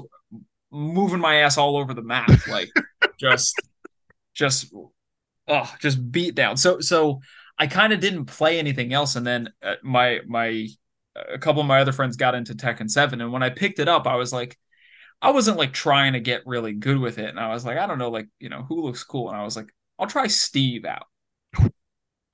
moving 0.72 1.20
my 1.20 1.36
ass 1.36 1.58
all 1.58 1.76
over 1.76 1.94
the 1.94 2.02
map. 2.02 2.30
Like 2.48 2.70
just 3.20 3.60
just 4.34 4.72
oh 5.48 5.72
just 5.80 6.10
beat 6.10 6.34
down 6.34 6.56
so 6.56 6.80
so 6.80 7.20
i 7.58 7.66
kind 7.66 7.92
of 7.92 8.00
didn't 8.00 8.26
play 8.26 8.58
anything 8.58 8.92
else 8.92 9.16
and 9.16 9.26
then 9.26 9.48
uh, 9.62 9.74
my 9.82 10.20
my 10.26 10.66
a 11.14 11.38
couple 11.38 11.60
of 11.60 11.66
my 11.66 11.80
other 11.80 11.92
friends 11.92 12.16
got 12.16 12.34
into 12.34 12.54
tekken 12.54 12.90
7 12.90 13.20
and 13.20 13.32
when 13.32 13.42
i 13.42 13.50
picked 13.50 13.78
it 13.78 13.88
up 13.88 14.06
i 14.06 14.16
was 14.16 14.32
like 14.32 14.58
i 15.22 15.30
wasn't 15.30 15.56
like 15.56 15.72
trying 15.72 16.12
to 16.12 16.20
get 16.20 16.46
really 16.46 16.72
good 16.72 16.98
with 16.98 17.18
it 17.18 17.30
and 17.30 17.40
i 17.40 17.48
was 17.48 17.64
like 17.64 17.78
i 17.78 17.86
don't 17.86 17.98
know 17.98 18.10
like 18.10 18.28
you 18.38 18.48
know 18.48 18.64
who 18.68 18.82
looks 18.82 19.04
cool 19.04 19.28
and 19.28 19.36
i 19.36 19.44
was 19.44 19.56
like 19.56 19.72
i'll 19.98 20.06
try 20.06 20.26
steve 20.26 20.84
out 20.84 21.06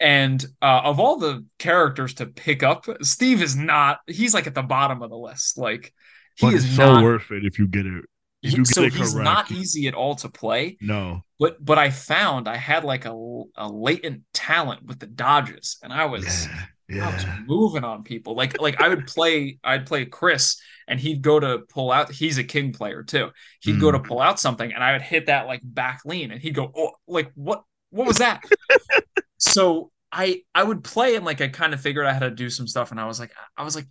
and 0.00 0.44
uh, 0.60 0.80
of 0.82 0.98
all 0.98 1.16
the 1.16 1.46
characters 1.60 2.14
to 2.14 2.26
pick 2.26 2.64
up 2.64 2.86
steve 3.02 3.40
is 3.40 3.54
not 3.54 3.98
he's 4.08 4.34
like 4.34 4.48
at 4.48 4.54
the 4.54 4.62
bottom 4.62 5.00
of 5.00 5.10
the 5.10 5.16
list 5.16 5.58
like 5.58 5.92
he 6.36 6.46
but 6.46 6.54
is 6.54 6.76
so 6.76 6.94
not 6.94 7.04
worth 7.04 7.30
it 7.30 7.44
if 7.44 7.58
you 7.58 7.66
get 7.66 7.86
it. 7.86 8.04
He- 8.42 8.64
so 8.64 8.88
he's 8.90 9.14
not 9.14 9.50
easy 9.52 9.86
at 9.86 9.94
all 9.94 10.16
to 10.16 10.28
play 10.28 10.76
no, 10.80 11.22
but 11.38 11.64
but 11.64 11.78
I 11.78 11.90
found 11.90 12.48
I 12.48 12.56
had 12.56 12.82
like 12.84 13.04
a, 13.04 13.12
a 13.56 13.68
latent 13.68 14.22
talent 14.34 14.84
with 14.84 14.98
the 14.98 15.06
dodges, 15.06 15.78
and 15.82 15.92
I 15.92 16.06
was 16.06 16.48
yeah, 16.88 17.08
I 17.08 17.14
was 17.14 17.24
moving 17.46 17.84
on 17.84 18.02
people. 18.02 18.34
Like 18.34 18.60
like 18.60 18.80
I 18.80 18.88
would 18.88 19.06
play 19.06 19.58
I'd 19.62 19.86
play 19.86 20.04
Chris, 20.06 20.60
and 20.88 20.98
he'd 20.98 21.22
go 21.22 21.38
to 21.38 21.60
pull 21.68 21.92
out. 21.92 22.10
He's 22.10 22.36
a 22.38 22.44
king 22.44 22.72
player 22.72 23.04
too. 23.04 23.30
He'd 23.60 23.80
go 23.80 23.92
to 23.92 24.00
Mm. 24.00 24.06
pull 24.08 24.20
out 24.20 24.40
something, 24.40 24.72
and 24.72 24.82
I 24.82 24.92
would 24.92 25.02
hit 25.02 25.26
that 25.26 25.46
like 25.46 25.60
back 25.62 26.00
lean, 26.04 26.32
and 26.32 26.40
he'd 26.42 26.54
go, 26.54 26.72
oh, 26.76 26.90
like 27.06 27.30
what 27.36 27.62
what 27.90 28.08
was 28.08 28.18
that? 28.18 28.42
so 29.38 29.90
I 30.10 30.42
I 30.54 30.64
would 30.64 30.84
play 30.84 31.16
and 31.16 31.24
like 31.24 31.40
I 31.40 31.48
kind 31.48 31.74
of 31.74 31.80
figured 31.80 32.06
out 32.06 32.14
how 32.14 32.18
to 32.20 32.30
do 32.30 32.50
some 32.50 32.66
stuff, 32.66 32.90
and 32.90 33.00
I 33.00 33.06
was 33.06 33.20
like 33.20 33.32
I 33.56 33.62
was 33.62 33.76
like 33.76 33.86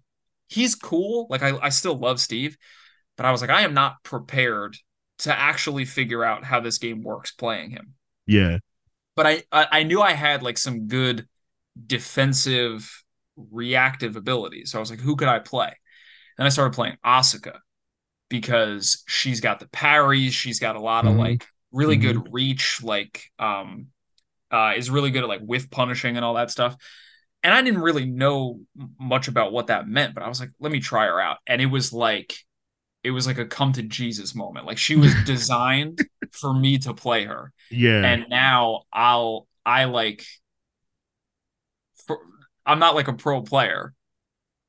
he's 0.50 0.76
cool. 0.76 1.28
Like 1.30 1.42
I 1.42 1.58
I 1.58 1.70
still 1.70 1.96
love 1.98 2.20
Steve, 2.20 2.58
but 3.22 3.28
I 3.28 3.32
was 3.32 3.42
like 3.42 3.52
I 3.52 3.62
am 3.64 3.74
not 3.76 4.04
prepared 4.04 4.78
to 5.20 5.38
actually 5.38 5.86
figure 5.86 6.24
out 6.26 6.44
how 6.44 6.60
this 6.60 6.80
game 6.80 7.04
works 7.04 7.32
playing 7.32 7.72
him 7.72 7.94
yeah. 8.26 8.58
but 9.16 9.28
I, 9.28 9.44
I 9.52 9.68
I 9.72 9.84
knew 9.84 10.02
I 10.02 10.14
had 10.14 10.44
like 10.44 10.58
some 10.58 10.88
good 10.88 11.28
defensive 11.88 13.04
reactive 13.52 14.16
abilities. 14.18 14.72
So 14.72 14.80
I 14.80 14.82
was 14.82 14.92
like, 14.92 15.02
who 15.02 15.16
could 15.18 15.30
I 15.30 15.40
play? 15.40 15.74
And 16.38 16.46
I 16.46 16.50
started 16.50 16.76
playing 16.76 16.98
Asuka 17.06 17.58
because 18.30 19.04
she's 19.08 19.42
got 19.42 19.60
the 19.60 19.70
parries, 19.70 20.34
she's 20.34 20.60
got 20.60 20.76
a 20.78 20.82
lot 20.82 21.08
of 21.08 21.16
Mhm. 21.16 21.20
like 21.20 21.48
really 21.72 21.98
good 21.98 22.34
reach, 22.34 22.84
like 22.84 23.26
um 23.40 23.88
uh 24.52 24.74
is 24.78 24.92
really 24.92 25.12
good 25.12 25.24
at 25.24 25.30
like 25.30 25.42
whiff 25.42 25.70
punishing 25.72 26.18
and 26.18 26.26
all 26.26 26.36
that 26.36 26.52
stuff. 26.52 26.78
And 27.44 27.54
I 27.54 27.62
didn't 27.64 27.82
really 27.82 28.06
know 28.06 28.62
much 29.00 29.28
about 29.28 29.54
what 29.54 29.68
that 29.68 29.88
meant, 29.88 30.16
but 30.16 30.24
I 30.24 30.30
was 30.30 30.40
like, 30.40 30.52
let 30.60 30.72
me 30.72 30.80
try 30.80 31.08
her 31.08 31.20
out. 31.22 31.40
And 31.48 31.62
it 31.62 31.68
was 31.68 31.94
like 31.94 32.36
it 33.04 33.12
was 33.12 33.28
like 33.28 33.38
a 33.38 33.46
come 33.46 33.74
to 33.74 33.84
Jesus 33.84 34.36
moment. 34.36 34.66
Like 34.66 34.78
she 34.78 34.96
was 34.96 35.14
designed 35.26 36.00
for 36.32 36.54
me 36.54 36.78
to 36.80 36.94
play 36.94 37.26
her 37.26 37.52
Yeah, 37.70 38.02
and 38.06 38.26
now 38.30 38.84
I'll 38.94 39.48
I 39.66 39.86
like 39.86 40.26
for, 42.06 42.20
I'm 42.66 42.80
not 42.80 42.96
like 42.96 43.08
a 43.08 43.14
pro 43.14 43.42
player. 43.42 43.94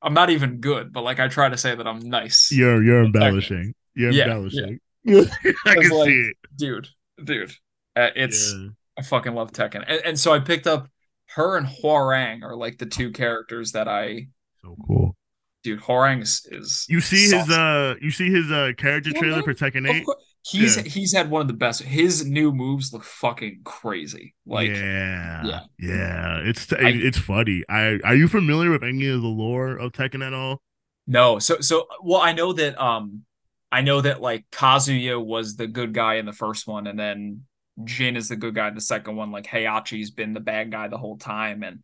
I'm 0.03 0.15
not 0.15 0.31
even 0.31 0.59
good, 0.61 0.93
but 0.93 1.03
like 1.05 1.21
I 1.21 1.29
try 1.29 1.49
to 1.49 1.57
say 1.57 1.75
that 1.75 1.87
I'm 1.87 2.01
nice. 2.01 2.51
you're 2.51 2.83
you're 2.83 3.05
embellishing. 3.05 3.75
You're 3.95 4.11
Yeah, 4.11 4.27
embellishing. 4.27 4.81
I 5.09 5.13
can 5.75 5.91
like, 5.91 6.07
see 6.07 6.31
it. 6.31 6.37
dude, 6.57 6.89
dude. 7.23 7.53
Uh, 7.97 8.11
it's 8.17 8.55
Yeah. 8.55 8.69
I 8.99 9.03
fucking 9.03 9.35
love 9.35 9.53
Tekken, 9.53 9.85
and, 9.87 10.03
and 10.05 10.21
so 10.21 10.33
I 10.33 10.41
picked 10.41 10.67
up 10.67 10.89
her 11.35 11.57
and 11.57 11.67
Hwoarang 11.67 12.43
are 12.43 12.57
like 12.57 12.79
the 12.79 12.87
two 12.87 13.11
characters 13.11 13.73
that 13.73 13.89
I 13.89 14.29
So 14.63 14.77
cool. 14.87 15.15
Dude. 15.63 15.81
Hwoarang 15.81 16.23
is, 16.23 16.47
is 16.51 16.87
You 16.89 17.01
see 17.01 17.23
his 17.23 17.49
uh 17.51 17.95
you 18.01 18.11
see 18.11 18.31
his 18.31 18.51
uh 18.51 18.73
character 18.77 19.11
Yeah, 19.11 19.21
trailer 19.21 19.37
man. 19.37 19.45
for 19.45 19.55
Tekken 19.55 19.89
8? 19.89 20.05
he's 20.45 20.77
Yeah. 20.77 20.83
he's 20.83 21.15
had 21.15 21.31
one 21.31 21.43
of 21.43 21.49
the 21.49 21.55
best. 21.55 21.83
His 21.83 22.25
new 22.27 22.53
moves 22.53 22.93
look 22.93 23.05
fucking 23.05 23.61
crazy. 23.65 24.35
Like 24.47 24.69
yeah, 24.71 25.45
yeah. 25.47 25.61
yeah, 25.79 26.41
It's 26.45 26.73
I- 26.73 26.79
it's 26.89 27.19
funny. 27.19 27.63
I 27.69 27.99
are 28.05 28.15
you 28.17 28.29
familiar 28.29 28.71
with 28.71 28.83
any 28.83 29.07
of 29.09 29.23
the 29.23 29.29
lore 29.29 29.77
of 29.77 29.93
Tekken 29.93 30.27
at 30.27 30.35
all? 30.35 30.61
No, 31.07 31.39
so 31.39 31.61
so 31.61 31.87
well, 32.03 32.21
I 32.21 32.33
know 32.33 32.53
that 32.53 32.81
um 32.81 33.23
I 33.71 33.81
know 33.83 34.01
that 34.01 34.21
like 34.21 34.45
Kazuya 34.51 35.25
was 35.25 35.57
the 35.57 35.67
good 35.67 35.95
guy 35.95 36.15
in 36.17 36.27
the 36.27 36.33
first 36.33 36.67
one, 36.67 36.87
and 36.87 36.99
then 36.99 37.43
Jin 37.85 38.17
is 38.17 38.29
the 38.29 38.37
good 38.37 38.55
guy 38.55 38.69
in 38.69 38.75
the 38.75 38.81
second 38.81 39.17
one. 39.17 39.31
Like 39.33 39.47
Heihachi's 39.47 40.11
been 40.11 40.35
the 40.35 40.41
bad 40.41 40.71
guy 40.71 40.89
the 40.89 40.99
whole 40.99 41.17
time, 41.19 41.63
and 41.63 41.81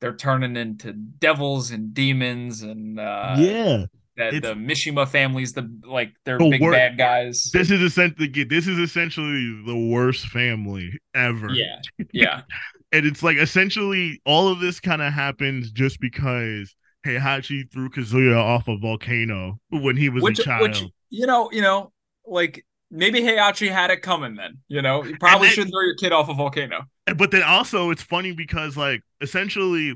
they're 0.00 0.16
turning 0.16 0.56
into 0.56 0.92
devils 0.92 1.70
and 1.70 1.92
demons, 1.94 2.62
and 2.62 2.98
uh 3.00 3.34
yeah, 3.38 3.84
that 4.16 4.34
it's- 4.34 4.42
the 4.42 4.54
Mishima 4.54 5.08
family's 5.08 5.52
the 5.52 5.68
like 5.84 6.12
they're 6.24 6.38
The 6.38 6.50
big 6.50 6.60
wor- 6.60 6.72
bad 6.72 6.96
guys. 6.98 7.50
this 7.52 7.70
is 7.70 7.80
essentially 7.80 8.28
this 8.44 8.66
is 8.66 8.78
essentially 8.78 9.62
the 9.66 9.76
worst 9.92 10.26
family 10.26 10.90
ever. 11.14 11.50
Yeah, 11.52 11.80
yeah, 12.12 12.42
and 12.92 13.06
it's 13.06 13.22
like 13.22 13.36
essentially 13.38 14.20
all 14.24 14.48
of 14.48 14.60
this 14.60 14.80
kind 14.80 15.02
of 15.02 15.12
happens 15.12 15.70
just 15.72 16.00
because 16.00 16.74
Heihachi 17.06 17.70
threw 17.72 17.90
Kazuya 17.90 18.36
off 18.36 18.68
a 18.68 18.76
volcano 18.76 19.58
when 19.70 19.96
he 19.96 20.08
was 20.08 20.22
which 20.22 20.38
a 20.40 20.42
child. 20.44 20.62
which 20.62 20.82
you 21.10 21.26
know 21.26 21.48
you 21.52 21.62
know 21.62 21.92
like 22.26 22.64
maybe 22.90 23.20
Heihachi 23.20 23.70
had 23.70 23.90
it 23.90 24.02
coming. 24.02 24.34
Then 24.36 24.58
you 24.68 24.82
know 24.82 25.04
you 25.04 25.16
probably 25.18 25.48
then- 25.48 25.54
shouldn't 25.54 25.72
throw 25.74 25.82
your 25.82 25.96
kid 25.96 26.12
off 26.12 26.28
a 26.28 26.34
volcano. 26.34 26.84
but 27.16 27.30
then 27.30 27.42
also 27.42 27.90
it's 27.90 28.02
funny 28.02 28.32
because 28.32 28.76
like 28.76 29.02
essentially 29.20 29.94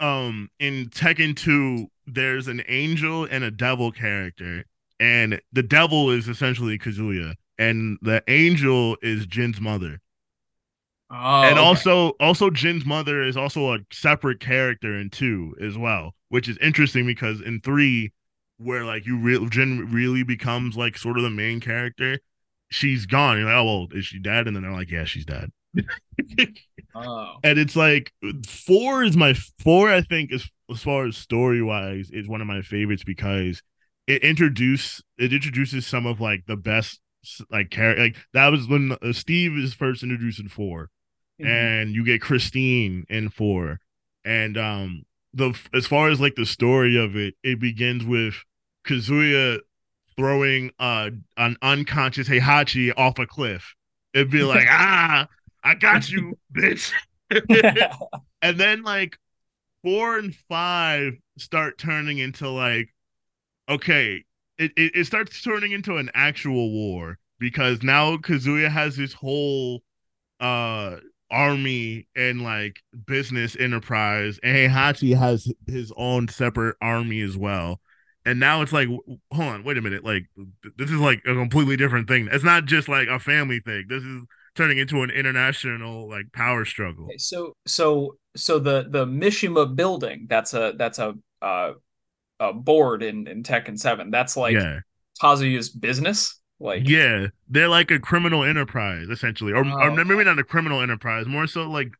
um 0.00 0.48
in 0.58 0.88
Tekken 0.90 1.34
2 1.36 1.86
there's 2.06 2.46
an 2.48 2.62
angel 2.68 3.24
and 3.24 3.42
a 3.42 3.50
devil 3.50 3.90
character 3.90 4.64
and 5.00 5.40
the 5.52 5.62
devil 5.62 6.10
is 6.10 6.28
essentially 6.28 6.78
Kazuya 6.78 7.34
and 7.58 7.98
the 8.02 8.22
angel 8.28 8.96
is 9.02 9.26
Jin's 9.26 9.60
mother. 9.60 10.00
Oh, 11.10 11.42
and 11.42 11.52
okay. 11.58 11.60
also 11.60 12.10
also 12.20 12.50
Jin's 12.50 12.84
mother 12.84 13.22
is 13.22 13.36
also 13.36 13.74
a 13.74 13.78
separate 13.92 14.40
character 14.40 14.98
in 14.98 15.08
2 15.10 15.56
as 15.60 15.78
well, 15.78 16.14
which 16.28 16.48
is 16.48 16.58
interesting 16.58 17.06
because 17.06 17.40
in 17.40 17.60
3 17.60 18.12
where 18.58 18.84
like 18.84 19.06
you 19.06 19.18
real 19.18 19.46
Jin 19.48 19.90
really 19.92 20.22
becomes 20.22 20.76
like 20.76 20.96
sort 20.98 21.16
of 21.16 21.22
the 21.22 21.30
main 21.30 21.60
character, 21.60 22.18
she's 22.70 23.06
gone. 23.06 23.38
You're 23.38 23.46
like, 23.46 23.54
"Oh, 23.56 23.64
well, 23.64 23.88
is 23.92 24.06
she 24.06 24.18
dead?" 24.18 24.46
And 24.46 24.56
then 24.56 24.62
they're 24.62 24.72
like, 24.72 24.90
"Yeah, 24.90 25.04
she's 25.04 25.24
dead." 25.24 25.50
oh. 26.94 27.34
and 27.44 27.58
it's 27.58 27.76
like 27.76 28.12
four 28.46 29.02
is 29.04 29.14
my 29.16 29.34
four 29.62 29.92
i 29.92 30.00
think 30.00 30.32
as 30.32 30.48
as 30.70 30.82
far 30.82 31.06
as 31.06 31.16
story 31.16 31.62
wise 31.62 32.10
is 32.10 32.26
one 32.28 32.40
of 32.40 32.46
my 32.46 32.62
favorites 32.62 33.04
because 33.04 33.62
it 34.06 34.22
introduce 34.22 35.02
it 35.18 35.32
introduces 35.34 35.86
some 35.86 36.06
of 36.06 36.18
like 36.20 36.44
the 36.46 36.56
best 36.56 37.00
like 37.50 37.70
character 37.70 38.04
like 38.04 38.16
that 38.32 38.48
was 38.50 38.66
when 38.68 38.92
uh, 39.02 39.12
steve 39.12 39.52
is 39.56 39.74
first 39.74 40.02
introduced 40.02 40.40
in 40.40 40.48
4 40.48 40.88
Mhm. 41.38 41.46
and 41.46 41.90
you 41.94 42.02
get 42.04 42.22
christine 42.22 43.04
in 43.10 43.28
four 43.28 43.80
and 44.24 44.56
um 44.56 45.02
the 45.36 45.58
as 45.74 45.86
far 45.86 46.08
as 46.08 46.20
like 46.20 46.34
the 46.34 46.46
story 46.46 46.96
of 46.96 47.14
it 47.14 47.34
it 47.42 47.60
begins 47.60 48.04
with 48.04 48.34
kazuya 48.86 49.58
throwing 50.16 50.70
uh 50.78 51.10
an 51.36 51.56
unconscious 51.62 52.28
heihachi 52.28 52.92
off 52.96 53.18
a 53.18 53.26
cliff. 53.26 53.74
It'd 54.14 54.30
be 54.30 54.42
like 54.42 54.66
ah 54.70 55.28
i 55.62 55.74
got 55.74 56.10
you 56.10 56.38
bitch. 56.52 56.92
And 58.42 58.58
then 58.60 58.82
like 58.82 59.18
four 59.82 60.16
and 60.18 60.34
five 60.48 61.14
start 61.36 61.78
turning 61.78 62.18
into 62.18 62.48
like 62.48 62.94
okay 63.68 64.24
it, 64.58 64.72
it, 64.76 64.92
it 64.94 65.04
starts 65.06 65.42
turning 65.42 65.72
into 65.72 65.96
an 65.96 66.10
actual 66.14 66.70
war 66.70 67.18
because 67.38 67.82
now 67.82 68.16
Kazuya 68.16 68.70
has 68.70 68.96
this 68.96 69.12
whole 69.12 69.82
uh 70.40 70.96
army 71.30 72.06
and 72.14 72.42
like 72.42 72.80
business 73.06 73.56
enterprise 73.56 74.38
and 74.42 74.56
Heihachi 74.56 75.16
has 75.16 75.52
his 75.66 75.92
own 75.96 76.28
separate 76.28 76.76
army 76.80 77.20
as 77.20 77.36
well. 77.36 77.80
And 78.24 78.40
now 78.40 78.62
it's 78.62 78.72
like 78.72 78.88
hold 78.88 79.48
on, 79.48 79.64
wait 79.64 79.78
a 79.78 79.82
minute. 79.82 80.04
Like 80.04 80.26
this 80.76 80.90
is 80.90 81.00
like 81.00 81.22
a 81.26 81.34
completely 81.34 81.76
different 81.76 82.08
thing. 82.08 82.28
It's 82.30 82.44
not 82.44 82.64
just 82.64 82.88
like 82.88 83.08
a 83.08 83.20
family 83.20 83.60
thing. 83.60 83.84
This 83.88 84.02
is 84.02 84.22
turning 84.56 84.78
into 84.78 85.02
an 85.02 85.10
international 85.10 86.08
like 86.08 86.32
power 86.32 86.64
struggle. 86.64 87.04
Okay, 87.04 87.18
so 87.18 87.52
so 87.66 88.16
so 88.36 88.58
the 88.58 88.86
the 88.88 89.06
Mishima 89.06 89.74
building 89.74 90.26
that's 90.28 90.54
a 90.54 90.74
that's 90.76 90.98
a 90.98 91.14
uh 91.42 91.72
a 92.40 92.52
board 92.52 93.02
in 93.02 93.26
in 93.26 93.42
Tekken 93.42 93.78
7 93.78 94.10
that's 94.10 94.36
like 94.36 94.54
yeah. 94.54 94.80
Kazuya's 95.22 95.70
business 95.70 96.38
like 96.58 96.84
Yeah, 96.84 97.28
they're 97.48 97.68
like 97.68 97.90
a 97.90 97.98
criminal 97.98 98.44
enterprise 98.44 99.08
essentially, 99.08 99.52
or, 99.52 99.64
or 99.80 99.90
Oh, 99.90 99.96
maybe 100.04 100.24
not 100.24 100.38
a 100.38 100.44
criminal 100.44 100.82
enterprise, 100.82 101.26
more 101.26 101.46
so 101.46 101.62
like 101.62 101.92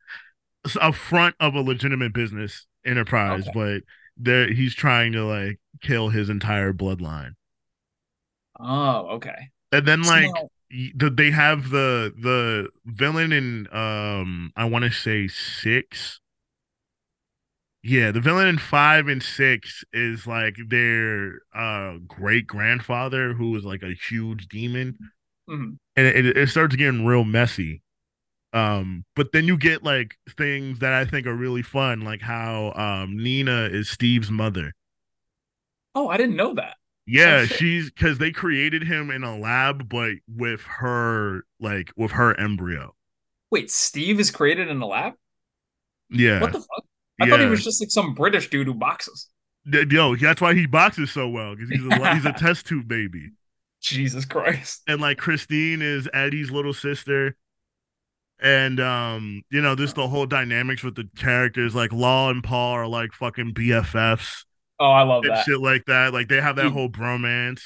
a 0.80 0.92
front 0.92 1.36
of 1.40 1.54
a 1.54 1.60
legitimate 1.60 2.12
business 2.14 2.66
enterprise. 2.84 3.48
Okay. 3.48 3.52
But 3.52 3.82
there, 4.16 4.52
he's 4.52 4.74
trying 4.74 5.12
to 5.12 5.24
like 5.24 5.60
kill 5.82 6.10
his 6.10 6.30
entire 6.30 6.72
bloodline, 6.74 7.32
oh 8.60 9.08
okay 9.16 9.50
and 9.72 9.86
then 9.86 10.04
like 10.06 10.44
y- 10.70 10.92
the, 10.94 11.10
they 11.10 11.30
have 11.30 11.70
the 11.70 12.12
the 12.20 12.68
villain 12.84 13.32
in 13.32 13.66
um 13.74 14.52
I 14.56 14.64
want 14.64 14.84
to 14.84 14.90
say 14.90 15.28
six. 15.28 16.20
Yeah, 17.88 18.10
the 18.10 18.20
villain 18.20 18.48
in 18.48 18.58
five 18.58 19.06
and 19.06 19.22
six 19.22 19.84
is 19.92 20.26
like 20.26 20.56
their 20.68 21.40
uh 21.54 21.98
great 22.06 22.46
grandfather 22.48 23.32
who 23.32 23.50
was 23.52 23.64
like 23.64 23.82
a 23.82 23.94
huge 23.94 24.48
demon. 24.48 24.98
Mhm. 25.48 25.76
and 25.96 26.06
it, 26.06 26.36
it 26.36 26.48
starts 26.48 26.76
getting 26.76 27.06
real 27.06 27.24
messy. 27.24 27.82
Um, 28.52 29.04
but 29.16 29.32
then 29.32 29.46
you 29.46 29.58
get 29.58 29.84
like 29.84 30.16
things 30.38 30.80
that 30.80 30.92
I 30.94 31.04
think 31.04 31.26
are 31.26 31.34
really 31.36 31.62
fun, 31.62 32.02
like 32.02 32.22
how 32.22 32.72
um 32.74 33.16
Nina 33.16 33.64
is 33.72 33.90
Steve's 33.90 34.30
mother. 34.30 34.72
oh 35.94 36.08
I 36.08 36.16
didn't 36.16 36.36
know 36.36 36.54
that 36.54 36.76
Yeah, 37.06 37.46
shit. 37.46 37.46
she's 37.46 37.90
because 37.90 38.18
they 38.18 38.32
created 38.32 38.82
him 38.82 39.10
in 39.10 39.22
a 39.22 39.36
lab, 39.38 39.88
but 39.88 40.14
with 40.28 40.62
her 40.62 41.44
like 41.60 41.92
with 41.96 42.12
her 42.12 42.38
embryo. 42.38 42.94
wait 43.50 43.70
Steve 43.70 44.20
is 44.20 44.30
created 44.30 44.68
in 44.68 44.80
a 44.80 44.86
lab 44.86 45.14
Yeah, 46.10 46.38
what 46.38 46.52
the 46.52 46.60
fuck 46.60 46.84
I 47.20 47.28
thought 47.28 47.40
he 47.40 47.46
was 47.46 47.64
just 47.64 47.80
like 47.80 47.90
some 47.90 48.14
British 48.14 48.50
dude 48.50 48.66
who 48.66 48.74
boxes 48.74 49.28
yo, 49.66 50.16
that's 50.16 50.40
why 50.40 50.54
he 50.54 50.66
boxes 50.66 51.10
so 51.10 51.28
well 51.28 51.54
because 51.54 51.70
he's 51.70 51.84
a 51.84 52.14
he's 52.14 52.24
a 52.24 52.32
test 52.38 52.66
tube 52.66 52.88
baby. 52.88 53.30
Jesus 53.82 54.24
Christ 54.24 54.82
and 54.88 55.00
like 55.00 55.18
Christine 55.18 55.82
is 55.82 56.08
Eddy's 56.12 56.50
little 56.50 56.74
sister. 56.74 57.36
And 58.40 58.80
um, 58.80 59.42
you 59.50 59.60
know, 59.60 59.74
this 59.74 59.92
the 59.92 60.08
whole 60.08 60.26
dynamics 60.26 60.82
with 60.82 60.94
the 60.94 61.08
characters, 61.16 61.74
like 61.74 61.92
Law 61.92 62.30
and 62.30 62.42
Paul 62.44 62.72
are 62.72 62.86
like 62.86 63.12
fucking 63.12 63.54
BFFs 63.54 64.44
oh 64.78 64.90
I 64.90 65.02
love 65.02 65.24
and 65.24 65.32
that 65.32 65.44
shit 65.44 65.60
like 65.60 65.84
that. 65.86 66.12
Like 66.12 66.28
they 66.28 66.40
have 66.40 66.56
that 66.56 66.64
Dude. 66.64 66.72
whole 66.72 66.88
bromance. 66.88 67.62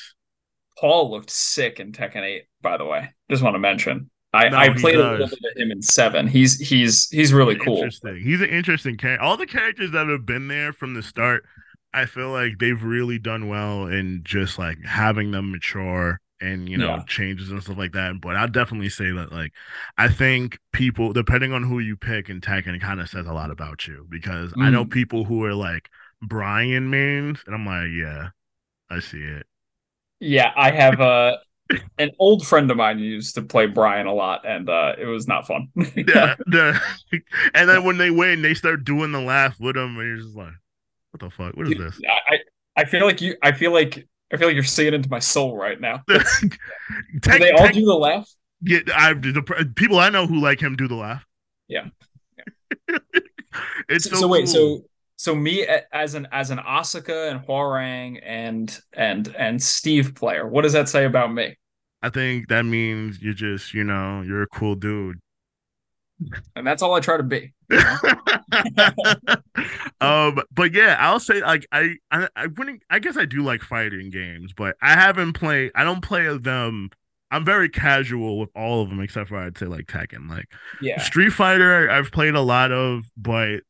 Paul 0.79 1.11
looked 1.11 1.31
sick 1.31 1.81
in 1.81 1.93
Tekken 1.93 2.23
8 2.23 2.45
by 2.63 2.77
the 2.79 2.87
way 2.87 3.11
just 3.31 3.43
want 3.43 3.55
to 3.55 3.59
mention 3.59 4.11
I 4.33 4.47
No, 4.47 4.57
I 4.57 4.69
played 4.71 4.97
a 4.97 5.05
little 5.19 5.37
bit 5.43 5.53
of 5.57 5.61
him 5.63 5.71
in 5.73 5.83
7 5.83 6.27
he's 6.29 6.59
he's 6.59 7.09
he's 7.11 7.33
really 7.33 7.57
cool 7.57 7.97
Interesting. 7.99 8.21
He's 8.23 8.41
an 8.41 8.49
interesting 8.49 8.97
character. 8.97 9.23
All 9.25 9.37
the 9.37 9.47
characters 9.47 9.91
that 9.91 10.07
have 10.09 10.25
been 10.25 10.49
there 10.49 10.73
from 10.73 10.95
the 10.95 11.03
start, 11.03 11.45
I 11.93 12.07
feel 12.07 12.31
like 12.31 12.59
they've 12.59 12.83
really 12.83 13.19
done 13.19 13.49
well 13.49 13.87
in 13.87 14.23
just 14.25 14.59
like 14.59 14.79
having 14.85 15.31
them 15.33 15.51
mature 15.51 16.21
and 16.41 16.69
you 16.71 16.79
know 16.79 16.99
Yeah. 16.99 17.05
changes 17.07 17.51
and 17.51 17.63
stuff 17.63 17.77
like 17.77 17.93
that. 17.93 18.21
But 18.21 18.37
I'll 18.37 18.49
definitely 18.49 18.89
say 18.89 19.11
that 19.11 19.33
like 19.33 19.53
I 19.99 20.09
think 20.09 20.59
people, 20.73 21.13
depending 21.13 21.53
on 21.53 21.65
who 21.65 21.81
you 21.81 21.97
pick 21.97 22.31
in 22.31 22.41
Tekken, 22.41 22.75
it 22.77 22.81
kind 22.81 23.01
of 23.01 23.09
says 23.11 23.27
a 23.27 23.33
lot 23.33 23.51
about 23.51 23.87
you 23.87 24.07
because 24.09 24.55
I 24.61 24.71
know 24.71 24.85
Mm. 24.85 24.91
people 24.91 25.25
who 25.25 25.45
are 25.45 25.55
like 25.55 25.91
Bryan 26.23 26.89
means, 26.89 27.41
and 27.47 27.55
I'm 27.55 27.67
like, 27.67 27.89
yeah, 27.93 28.31
I 28.91 29.01
see 29.01 29.23
it. 29.23 29.47
Yeah, 30.21 30.53
I 30.57 30.71
have 30.71 31.01
uh, 31.01 31.37
an 31.99 32.11
old 32.19 32.47
friend 32.47 32.71
of 32.71 32.77
mine 32.77 32.99
used 32.99 33.35
to 33.37 33.43
play 33.43 33.67
Bryan 33.67 34.07
a 34.07 34.13
lot, 34.15 34.47
and 34.47 34.69
uh, 34.69 34.95
it 34.99 35.07
was 35.07 35.27
not 35.29 35.47
fun. 35.47 35.69
Yeah, 35.97 36.35
and 37.55 37.69
then 37.69 37.85
when 37.85 37.99
they 37.99 38.11
win, 38.11 38.43
they 38.43 38.55
start 38.55 38.85
doing 38.85 39.13
the 39.13 39.21
laugh 39.21 39.59
with 39.61 39.77
them, 39.77 39.97
and 39.99 40.07
you're 40.07 40.17
just 40.17 40.37
like, 40.37 40.53
what 41.13 41.21
the 41.21 41.31
fuck? 41.31 41.57
What 41.57 41.69
is 41.69 41.77
this? 41.79 42.01
I 42.31 42.39
I 42.77 42.85
feel 42.85 43.05
like 43.07 43.21
you. 43.21 43.37
I 43.43 43.53
feel 43.53 43.73
like 43.73 44.07
I 44.33 44.37
feel 44.37 44.49
like 44.49 44.55
you're 44.55 44.65
seeing 44.65 44.95
into 44.95 45.11
my 45.11 45.19
soul 45.19 45.57
right 45.57 45.81
now. 45.81 46.03
Do 46.09 47.39
they 47.39 47.51
all 47.53 47.59
Tech- 47.67 47.75
do 47.75 47.85
the 47.85 47.95
laugh? 47.95 48.29
Yeah, 48.63 48.81
I 48.95 49.15
the 49.15 49.73
people 49.77 49.99
I 49.99 50.09
know 50.11 50.27
who 50.27 50.41
like 50.41 50.61
him 50.61 50.77
do 50.77 50.89
the 50.89 50.95
laugh. 50.97 51.25
Yeah. 51.69 51.89
it's 53.89 54.05
So, 54.05 54.11
so, 54.11 54.17
so 54.17 54.29
wait, 54.29 54.45
cool. 54.47 54.47
so 54.47 54.85
so 55.17 55.35
me 55.35 55.67
as 55.93 56.15
an 56.15 56.29
as 56.33 56.51
an 56.51 56.59
Asuka 56.59 57.31
and 57.31 57.41
Hwoarang 57.47 58.21
and 58.25 58.79
and 58.93 59.35
and 59.37 59.63
Steve 59.63 60.15
player, 60.15 60.47
what 60.47 60.63
does 60.63 60.73
that 60.73 60.89
say 60.89 61.05
about 61.05 61.33
me? 61.33 61.57
I 62.03 62.09
think 62.11 62.49
that 62.49 62.65
means 62.65 63.21
you're 63.21 63.35
just 63.35 63.75
you 63.75 63.85
know 63.85 64.23
you're 64.23 64.43
a 64.43 64.49
cool 64.49 64.75
dude. 64.75 65.21
And 66.55 66.67
that's 66.67 66.83
all 66.83 66.95
I 66.95 67.01
try 67.01 67.17
to 67.17 67.23
be. 67.23 67.55
um, 70.01 70.41
but 70.53 70.73
yeah, 70.75 70.97
I'll 70.99 71.21
say 71.21 71.41
like 71.41 71.67
I 71.73 71.95
I 72.11 72.29
I 72.37 72.47
wouldn't 72.47 72.83
I 72.91 72.99
guess 72.99 73.17
I 73.17 73.25
do 73.25 73.43
like 73.43 73.63
fighting 73.63 74.11
games, 74.11 74.53
but 74.53 74.77
I 74.83 74.91
haven't 74.95 75.33
played. 75.35 75.73
I 75.75 75.85
don't 75.85 76.03
play 76.03 76.37
them. 76.37 76.91
I'm 77.31 77.45
very 77.45 77.69
casual 77.69 78.39
with 78.39 78.51
all 78.57 78.83
of 78.83 78.89
them 78.91 79.01
except 79.01 79.29
for 79.29 79.39
I'd 79.39 79.57
say 79.57 79.67
like 79.67 79.87
Tekken. 79.87 80.29
Like 80.29 80.47
Yeah. 80.81 81.01
Street 81.01 81.31
Fighter, 81.31 81.89
I've 81.89 82.11
played 82.11 82.35
a 82.35 82.41
lot 82.41 82.73
of, 82.73 83.05
but 83.17 83.61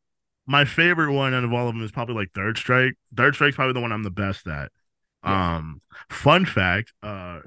my 0.46 0.64
favorite 0.64 1.12
one 1.12 1.34
out 1.34 1.44
of 1.44 1.52
all 1.52 1.68
of 1.68 1.74
them 1.74 1.84
is 1.84 1.92
probably 1.92 2.14
like 2.14 2.32
Third 2.34 2.56
Strike. 2.58 2.94
Third 3.16 3.34
Strike's 3.34 3.56
probably 3.56 3.74
the 3.74 3.80
one 3.80 3.92
I'm 3.92 4.02
the 4.02 4.10
best 4.10 4.46
at. 4.48 4.72
Yeah. 5.24 5.56
Um, 5.56 5.82
fun 6.08 6.46
fact, 6.46 6.92
uh, 7.02 7.40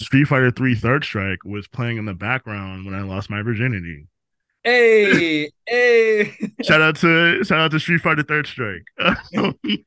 Street 0.00 0.24
Fighter 0.24 0.50
3 0.50 0.74
Third 0.74 1.04
Strike 1.04 1.44
was 1.44 1.68
playing 1.68 1.98
in 1.98 2.04
the 2.06 2.14
background 2.14 2.86
when 2.86 2.94
I 2.94 3.02
lost 3.02 3.30
my 3.30 3.42
virginity. 3.42 4.06
Hey, 4.64 5.50
hey. 5.66 6.36
shout 6.62 6.82
out 6.82 6.96
to 6.96 7.42
shout 7.44 7.60
out 7.60 7.70
to 7.70 7.80
Street 7.80 8.00
Fighter 8.00 8.22
Third 8.22 8.46
Strike. 8.46 8.84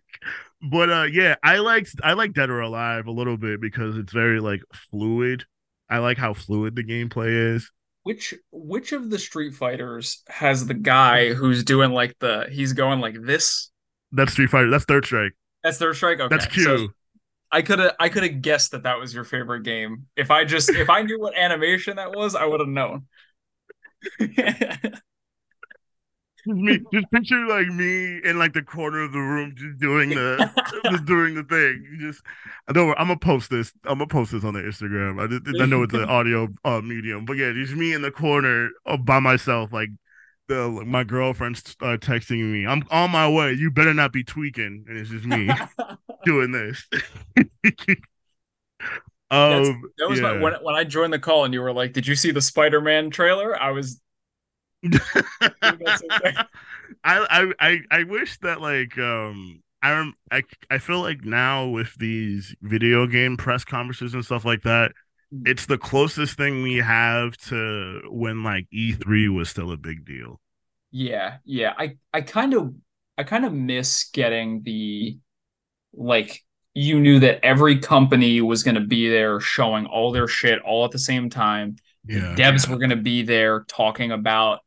but 0.71 0.89
uh 0.89 1.03
yeah, 1.11 1.35
I 1.43 1.57
like 1.59 1.87
I 2.03 2.13
like 2.13 2.33
Dead 2.33 2.49
or 2.49 2.61
Alive 2.61 3.07
a 3.07 3.11
little 3.11 3.37
bit 3.37 3.59
because 3.61 3.97
it's 3.97 4.13
very 4.13 4.39
like 4.39 4.61
fluid. 4.73 5.45
I 5.89 5.99
like 5.99 6.17
how 6.17 6.33
fluid 6.33 6.75
the 6.75 6.83
gameplay 6.83 7.55
is. 7.55 7.71
Which 8.03 8.33
which 8.51 8.91
of 8.91 9.09
the 9.09 9.19
Street 9.19 9.53
Fighters 9.55 10.23
has 10.27 10.65
the 10.65 10.73
guy 10.73 11.33
who's 11.33 11.63
doing 11.63 11.91
like 11.91 12.17
the 12.19 12.47
he's 12.51 12.73
going 12.73 12.99
like 12.99 13.15
this? 13.21 13.69
That's 14.11 14.31
Street 14.33 14.49
Fighter. 14.49 14.69
That's 14.69 14.85
Third 14.85 15.05
Strike. 15.05 15.33
That's 15.63 15.77
Third 15.77 15.95
Strike. 15.95 16.19
Okay, 16.19 16.35
That's 16.35 16.45
Q. 16.47 16.63
so 16.63 16.87
I 17.53 17.61
could 17.61 17.77
have 17.77 17.93
I 17.99 18.09
could 18.09 18.23
have 18.23 18.41
guessed 18.41 18.71
that 18.71 18.83
that 18.83 18.99
was 18.99 19.13
your 19.13 19.23
favorite 19.23 19.61
game. 19.61 20.07
If 20.17 20.31
I 20.31 20.43
just 20.43 20.69
if 20.69 20.89
I 20.89 21.03
knew 21.03 21.19
what 21.19 21.37
animation 21.37 21.97
that 21.97 22.11
was, 22.11 22.33
I 22.33 22.45
would 22.45 22.59
have 22.59 22.67
known. 22.67 23.05
me, 26.47 26.79
just 26.91 27.09
picture 27.11 27.45
like 27.47 27.67
me 27.67 28.19
in 28.23 28.39
like 28.39 28.53
the 28.53 28.63
corner 28.63 29.03
of 29.03 29.11
the 29.11 29.19
room 29.19 29.53
just 29.55 29.77
doing 29.77 30.09
the 30.09 30.49
just 30.91 31.05
doing 31.05 31.35
the 31.35 31.43
thing. 31.43 31.85
You 31.91 32.11
just 32.11 32.23
I 32.67 32.71
know 32.73 32.95
I'm 32.95 33.07
gonna 33.07 33.19
post 33.19 33.51
this. 33.51 33.71
I'm 33.85 33.99
gonna 33.99 34.07
post 34.07 34.31
this 34.31 34.43
on 34.43 34.55
the 34.55 34.61
Instagram. 34.61 35.21
I, 35.21 35.27
just, 35.27 35.61
I 35.61 35.65
know 35.67 35.83
it's 35.83 35.93
an 35.93 36.05
audio 36.05 36.47
uh, 36.65 36.81
medium, 36.81 37.23
but 37.23 37.37
yeah, 37.37 37.51
just 37.53 37.75
me 37.75 37.93
in 37.93 38.01
the 38.01 38.11
corner 38.11 38.69
uh, 38.87 38.97
by 38.97 39.19
myself, 39.19 39.71
like 39.71 39.89
the 40.47 40.69
my 40.85 41.03
girlfriend's 41.03 41.75
uh, 41.81 41.97
texting 41.97 42.51
me. 42.51 42.65
I'm 42.67 42.83
on 42.91 43.11
my 43.11 43.29
way. 43.29 43.53
You 43.53 43.71
better 43.71 43.93
not 43.93 44.11
be 44.11 44.23
tweaking, 44.23 44.85
and 44.87 44.97
it's 44.97 45.09
just 45.09 45.25
me 45.25 45.49
doing 46.25 46.51
this. 46.51 46.87
Um, 49.31 49.81
that 49.97 50.07
was 50.07 50.21
my, 50.21 50.39
when 50.39 50.53
when 50.61 50.75
I 50.75 50.83
joined 50.83 51.11
the 51.11 51.17
call 51.17 51.43
and 51.43 51.55
you 51.55 51.61
were 51.61 51.73
like, 51.73 51.93
"Did 51.93 52.05
you 52.05 52.13
see 52.13 52.29
the 52.29 52.41
Spider-Man 52.41 53.09
trailer?" 53.09 53.59
I 53.59 53.71
was 53.71 53.99
I, 54.93 56.45
I 57.03 57.53
I 57.59 57.79
I 57.89 58.03
wish 58.03 58.37
that 58.39 58.61
like 58.61 58.95
um 58.99 59.63
I 59.81 60.11
I 60.31 60.43
I 60.69 60.77
feel 60.77 61.01
like 61.01 61.25
now 61.25 61.67
with 61.67 61.95
these 61.97 62.55
video 62.61 63.07
game 63.07 63.35
press 63.35 63.63
conferences 63.63 64.13
and 64.13 64.23
stuff 64.23 64.45
like 64.45 64.61
that. 64.63 64.91
It's 65.45 65.65
the 65.65 65.77
closest 65.77 66.37
thing 66.37 66.61
we 66.61 66.77
have 66.77 67.35
to 67.37 68.01
when 68.09 68.43
like 68.43 68.67
E3 68.73 69.33
was 69.33 69.49
still 69.49 69.71
a 69.71 69.77
big 69.77 70.05
deal. 70.05 70.39
Yeah, 70.91 71.37
yeah. 71.43 71.73
I 71.77 71.97
I 72.13 72.21
kind 72.21 72.53
of 72.53 72.73
I 73.17 73.23
kind 73.23 73.45
of 73.45 73.53
miss 73.53 74.09
getting 74.13 74.61
the 74.63 75.17
like 75.93 76.43
you 76.75 76.99
knew 76.99 77.19
that 77.19 77.43
every 77.43 77.79
company 77.79 78.41
was 78.41 78.63
going 78.63 78.75
to 78.75 78.81
be 78.81 79.09
there 79.09 79.39
showing 79.39 79.85
all 79.85 80.11
their 80.11 80.27
shit 80.27 80.59
all 80.61 80.85
at 80.85 80.91
the 80.91 80.99
same 80.99 81.29
time. 81.29 81.75
Yeah. 82.05 82.35
Devs 82.35 82.67
were 82.67 82.77
going 82.77 82.89
to 82.89 82.95
be 82.95 83.23
there 83.23 83.63
talking 83.67 84.11
about 84.11 84.59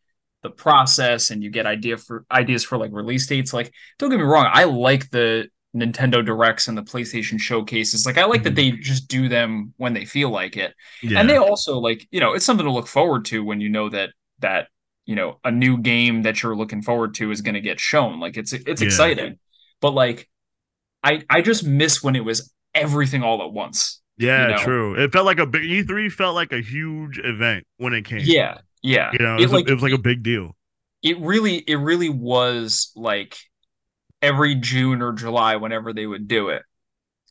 the 0.43 0.51
process 0.51 1.31
and 1.31 1.43
you 1.43 1.51
get 1.51 1.67
idea 1.67 1.97
for 1.97 2.25
ideas 2.31 2.65
for 2.65 2.79
like 2.79 2.93
release 2.93 3.27
dates. 3.27 3.53
Like 3.53 3.73
don't 3.99 4.11
get 4.11 4.19
me 4.19 4.25
wrong, 4.25 4.49
I 4.53 4.65
like 4.65 5.11
the 5.11 5.49
Nintendo 5.77 6.25
Directs 6.25 6.69
and 6.69 6.77
the 6.77 6.83
PlayStation 6.83 7.39
showcases. 7.39 8.07
Like 8.07 8.19
I 8.19 8.25
like 8.25 8.43
that 8.45 8.55
mm-hmm. 8.55 8.77
they 8.77 8.83
just 8.83 9.09
do 9.09 9.29
them 9.29 9.75
when 9.77 9.93
they 9.93 10.05
feel 10.05 10.31
like 10.31 10.57
it. 10.57 10.75
Yeah. 11.03 11.21
And 11.21 11.29
they 11.29 11.37
also 11.37 11.79
like, 11.79 12.09
you 12.11 12.21
know, 12.21 12.33
it's 12.33 12.45
something 12.45 12.67
to 12.67 12.73
look 12.73 12.87
forward 12.87 13.25
to 13.27 13.45
when 13.45 13.61
you 13.61 13.69
know 13.69 13.89
that 13.91 14.11
that, 14.41 14.69
you 15.05 15.15
know, 15.15 15.39
a 15.45 15.51
new 15.51 15.79
game 15.79 16.23
that 16.23 16.43
you're 16.43 16.57
looking 16.57 16.83
forward 16.83 17.15
to 17.15 17.31
is 17.31 17.41
going 17.43 17.55
to 17.55 17.61
get 17.61 17.79
shown. 17.79 18.19
Like 18.21 18.37
it's 18.37 18.53
it's 18.53 18.81
Yeah. 18.81 18.87
exciting. 18.87 19.39
But 19.81 19.91
like 19.93 20.29
I 21.03 21.23
I 21.31 21.43
just 21.43 21.65
miss 21.65 22.03
when 22.03 22.17
it 22.17 22.25
was 22.25 22.53
everything 22.75 23.23
all 23.23 23.43
at 23.43 23.53
once. 23.53 24.01
yeah, 24.19 24.49
you 24.49 24.55
know? 24.55 24.63
true. 24.63 24.95
It 25.03 25.13
felt 25.13 25.27
like 25.27 25.39
a 25.39 25.47
big 25.47 25.63
E3 25.63 26.11
felt 26.11 26.35
like 26.35 26.53
a 26.53 26.61
huge 26.61 27.19
event 27.23 27.65
when 27.77 27.93
it 27.93 28.05
came. 28.05 28.23
Yeah. 28.25 28.59
Yeah. 28.83 29.11
You 29.13 29.19
know, 29.19 29.37
it, 29.37 29.41
It, 29.41 29.45
was, 29.45 29.53
like 29.53 29.69
it 29.69 29.75
was 29.75 29.83
like 29.83 29.93
a 29.93 29.99
big 29.99 30.23
deal. 30.23 30.57
it 31.03 31.19
really 31.21 31.57
it 31.59 31.77
really 31.77 32.09
was 32.09 32.91
like 32.97 33.37
every 34.27 34.55
June 34.57 35.03
or 35.03 35.13
July 35.13 35.57
whenever 35.57 35.93
they 35.93 36.07
would 36.07 36.29
do 36.29 36.49
it. 36.49 36.63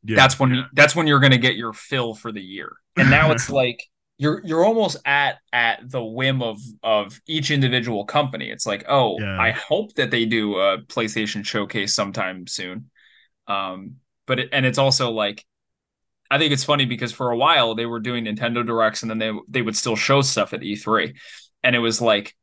Yeah. 0.04 0.16
That's 0.16 0.40
when 0.40 0.66
that's 0.74 0.96
when 0.96 1.08
you're 1.08 1.20
going 1.20 1.32
to 1.32 1.38
get 1.38 1.56
your 1.56 1.74
fill 1.74 2.14
for 2.14 2.32
the 2.32 2.42
year. 2.42 2.74
And 2.96 3.10
now 3.10 3.32
it's 3.32 3.50
like 3.62 3.84
you're 4.18 4.42
you're 4.46 4.64
almost 4.64 4.98
at 5.06 5.38
at 5.52 5.90
the 5.90 6.04
whim 6.04 6.42
of 6.42 6.60
of 6.84 7.20
each 7.28 7.52
individual 7.52 8.06
company. 8.06 8.50
It's 8.50 8.66
like, 8.66 8.86
"Oh, 8.88 9.20
Yeah. 9.20 9.38
I 9.40 9.52
hope 9.52 9.94
that 9.96 10.12
they 10.12 10.26
do 10.26 10.58
a 10.58 10.80
PlayStation 10.80 11.46
showcase 11.46 11.94
sometime 11.94 12.48
soon." 12.48 12.90
Um 13.48 13.98
but 14.28 14.40
it, 14.40 14.50
and 14.52 14.66
it's 14.66 14.78
also 14.78 15.12
like 15.12 15.46
I 16.32 16.38
think 16.38 16.52
it's 16.54 16.64
funny 16.64 16.86
because 16.86 17.12
for 17.12 17.32
a 17.32 17.38
while 17.38 17.76
they 17.76 17.86
were 17.86 18.00
doing 18.00 18.26
Nintendo 18.26 18.66
Directs 18.66 19.02
and 19.02 19.10
then 19.10 19.20
they 19.20 19.32
they 19.48 19.62
would 19.62 19.76
still 19.76 19.96
show 19.96 20.22
stuff 20.22 20.54
at 20.54 20.64
E3. 20.64 21.16
And 21.64 21.76
it 21.76 21.80
was 21.80 22.02
like 22.02 22.36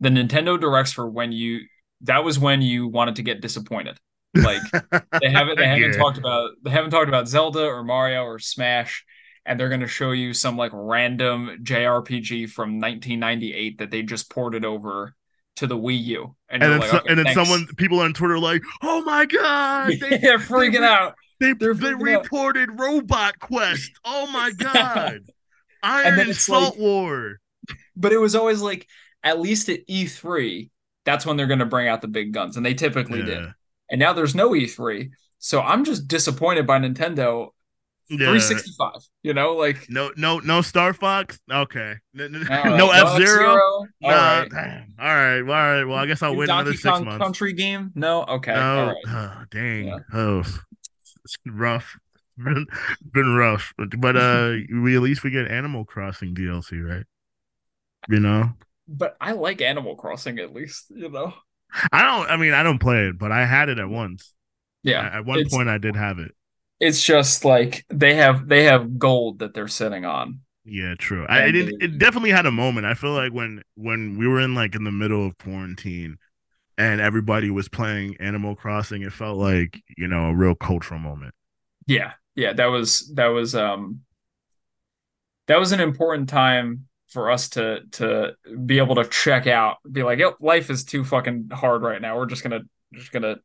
the 0.00 0.08
Nintendo 0.08 0.60
Directs 0.60 0.92
for 0.92 1.08
when 1.08 1.32
you 1.32 1.60
that 2.02 2.24
was 2.24 2.38
when 2.38 2.62
you 2.62 2.88
wanted 2.88 3.16
to 3.16 3.22
get 3.22 3.40
disappointed. 3.40 3.98
Like 4.34 4.62
they 5.20 5.30
haven't 5.30 5.56
they 5.58 5.66
haven't 5.66 5.92
Yeah. 5.92 5.98
talked 5.98 6.18
about 6.18 6.50
they 6.62 6.70
haven't 6.70 6.90
talked 6.90 7.08
about 7.08 7.28
Zelda 7.28 7.64
or 7.64 7.82
Mario 7.82 8.22
or 8.24 8.38
Smash 8.38 9.04
and 9.46 9.58
they're 9.58 9.68
going 9.70 9.80
to 9.80 9.86
show 9.88 10.10
you 10.12 10.34
some 10.34 10.56
like 10.58 10.70
random 10.74 11.58
JRPG 11.62 12.50
from 12.50 12.78
1998 12.80 13.78
that 13.78 13.90
they 13.90 14.02
just 14.02 14.30
ported 14.30 14.64
over 14.64 15.14
to 15.56 15.66
the 15.66 15.76
Wii 15.76 16.04
U. 16.04 16.36
and 16.50 16.62
And, 16.62 16.72
then, 16.72 16.80
like, 16.80 16.90
so- 16.90 16.98
okay, 16.98 17.06
and 17.08 17.18
then 17.18 17.34
someone 17.34 17.66
people 17.76 18.00
on 18.00 18.12
Twitter 18.12 18.34
are 18.34 18.38
like, 18.38 18.62
"Oh 18.82 19.02
my 19.02 19.24
god, 19.26 19.92
they, 20.00 20.18
they're 20.18 20.38
freaking 20.38 20.80
re- 20.80 20.86
out. 20.86 21.14
they, 21.40 21.52
They're 21.54 21.74
they 21.74 21.88
freaking 21.92 22.14
out. 22.16 22.22
reported 22.24 22.78
Robot 22.78 23.38
Quest. 23.40 23.90
Oh 24.04 24.26
my 24.30 24.52
god, 24.56 25.20
Iron 25.82 26.06
And 26.06 26.20
and 26.28 26.36
Salt 26.36 26.74
like- 26.74 26.78
War." 26.78 27.40
But 27.96 28.12
it 28.12 28.18
was 28.18 28.34
always 28.36 28.60
like 28.60 28.86
at 29.24 29.40
least 29.40 29.68
at 29.68 29.80
E3 29.88 30.70
that's 31.08 31.24
when 31.24 31.38
they're 31.38 31.46
going 31.46 31.58
to 31.60 31.64
bring 31.64 31.88
out 31.88 32.02
the 32.02 32.08
big 32.08 32.32
guns 32.32 32.58
and 32.58 32.66
they 32.66 32.74
typically 32.74 33.22
did. 33.22 33.42
And 33.90 33.98
now 33.98 34.12
there's 34.12 34.34
no 34.34 34.50
E3. 34.50 35.10
So 35.38 35.62
I'm 35.62 35.82
just 35.84 36.06
disappointed 36.06 36.66
by 36.66 36.78
Nintendo 36.78 37.48
Yeah. 38.10 38.28
365, 38.28 38.92
you 39.22 39.32
know, 39.32 39.54
like 39.54 39.86
No, 39.88 40.12
no, 40.16 40.38
no 40.40 40.60
Star 40.60 40.92
Fox. 40.92 41.38
Okay, 41.50 41.94
no, 42.12 42.28
no, 42.28 42.40
all 42.50 42.62
right, 42.64 42.76
no 42.76 42.90
F 42.90 43.16
Zero. 43.16 43.16
F-Zero? 43.16 43.60
All 44.02 44.10
right. 44.10 44.48
All 44.52 44.58
right, 44.58 44.84
all 44.98 45.06
right. 45.46 45.84
Well, 45.84 45.96
I 45.96 46.04
guess 46.06 46.22
I'll 46.22 46.32
New 46.32 46.40
wait 46.40 46.50
another 46.50 46.72
Donkey 46.72 46.76
six 46.82 46.82
Kong 46.82 47.04
months. 47.06 47.22
Country 47.24 47.54
game? 47.54 47.90
No, 47.94 48.24
okay, 48.24 48.52
no, 48.54 48.78
all 48.80 48.86
right. 48.88 48.96
oh, 49.08 49.44
dang. 49.50 49.86
Yeah. 49.86 49.98
Oh, 50.12 50.40
it's 51.24 51.38
rough. 51.46 51.96
Been, 52.38 52.66
been 53.12 53.34
rough, 53.34 53.74
but 53.98 54.14
uh, 54.16 54.52
we 54.80 54.94
at 54.94 55.02
least 55.02 55.24
we 55.24 55.30
get 55.30 55.48
Animal 55.48 55.84
Crossing 55.84 56.36
DLC, 56.36 56.80
right? 56.88 57.04
You 58.08 58.20
know, 58.20 58.52
But 58.88 59.16
I 59.20 59.32
like 59.32 59.60
Animal 59.60 59.96
Crossing 59.96 60.38
at 60.38 60.52
least, 60.54 60.86
you 60.90 61.10
know. 61.10 61.34
I 61.92 62.02
don't. 62.02 62.30
I 62.30 62.36
mean, 62.36 62.54
I 62.54 62.62
don't 62.62 62.78
play 62.78 63.06
it, 63.08 63.18
but 63.18 63.30
I 63.30 63.44
had 63.44 63.68
it 63.68 63.78
at 63.78 63.88
once. 63.88 64.32
Yeah, 64.82 65.08
At 65.12 65.26
one 65.26 65.48
point, 65.50 65.68
I 65.68 65.78
did 65.78 65.96
have 65.96 66.18
it. 66.18 66.32
It's 66.80 67.02
just 67.02 67.44
like 67.44 67.84
they 67.90 68.14
have 68.14 68.48
they 68.48 68.64
have 68.64 68.98
gold 68.98 69.40
that 69.40 69.52
they're 69.52 69.68
sitting 69.68 70.04
on. 70.04 70.40
Yeah, 70.64 70.94
true. 70.98 71.26
I 71.28 71.40
it, 71.46 71.52
didn't- 71.52 71.82
it 71.82 71.98
definitely 71.98 72.30
had 72.30 72.46
a 72.46 72.50
moment. 72.50 72.86
I 72.86 72.94
feel 72.94 73.12
like 73.12 73.32
when 73.32 73.62
when 73.74 74.18
we 74.18 74.26
were 74.28 74.40
in 74.40 74.54
like 74.54 74.74
in 74.74 74.84
the 74.84 74.92
middle 74.92 75.26
of 75.26 75.36
quarantine 75.38 76.18
and 76.78 77.00
everybody 77.00 77.50
was 77.50 77.68
playing 77.68 78.16
Animal 78.20 78.56
Crossing, 78.56 79.02
it 79.02 79.12
felt 79.12 79.38
like 79.38 79.82
you 79.96 80.08
know 80.08 80.26
a 80.30 80.36
real 80.36 80.54
cultural 80.54 81.00
moment. 81.00 81.34
Yeah, 81.86 82.12
yeah, 82.34 82.52
that 82.52 82.66
was 82.66 83.10
that 83.14 83.26
was 83.28 83.54
um 83.54 84.02
that 85.46 85.58
was 85.58 85.72
an 85.72 85.80
important 85.80 86.28
time 86.28 86.87
for 87.10 87.30
us 87.30 87.48
to 87.50 87.80
to 87.92 88.32
be 88.66 88.78
able 88.78 88.94
to 88.96 89.04
check 89.04 89.46
out, 89.46 89.78
be 89.90 90.02
like, 90.02 90.18
yep, 90.18 90.36
life 90.40 90.70
is 90.70 90.84
too 90.84 91.04
fucking 91.04 91.50
hard 91.52 91.82
right 91.82 92.00
now. 92.00 92.16
We're 92.16 92.26
just 92.26 92.42
gonna 92.42 92.60
just 92.94 93.12
gonna 93.12 93.36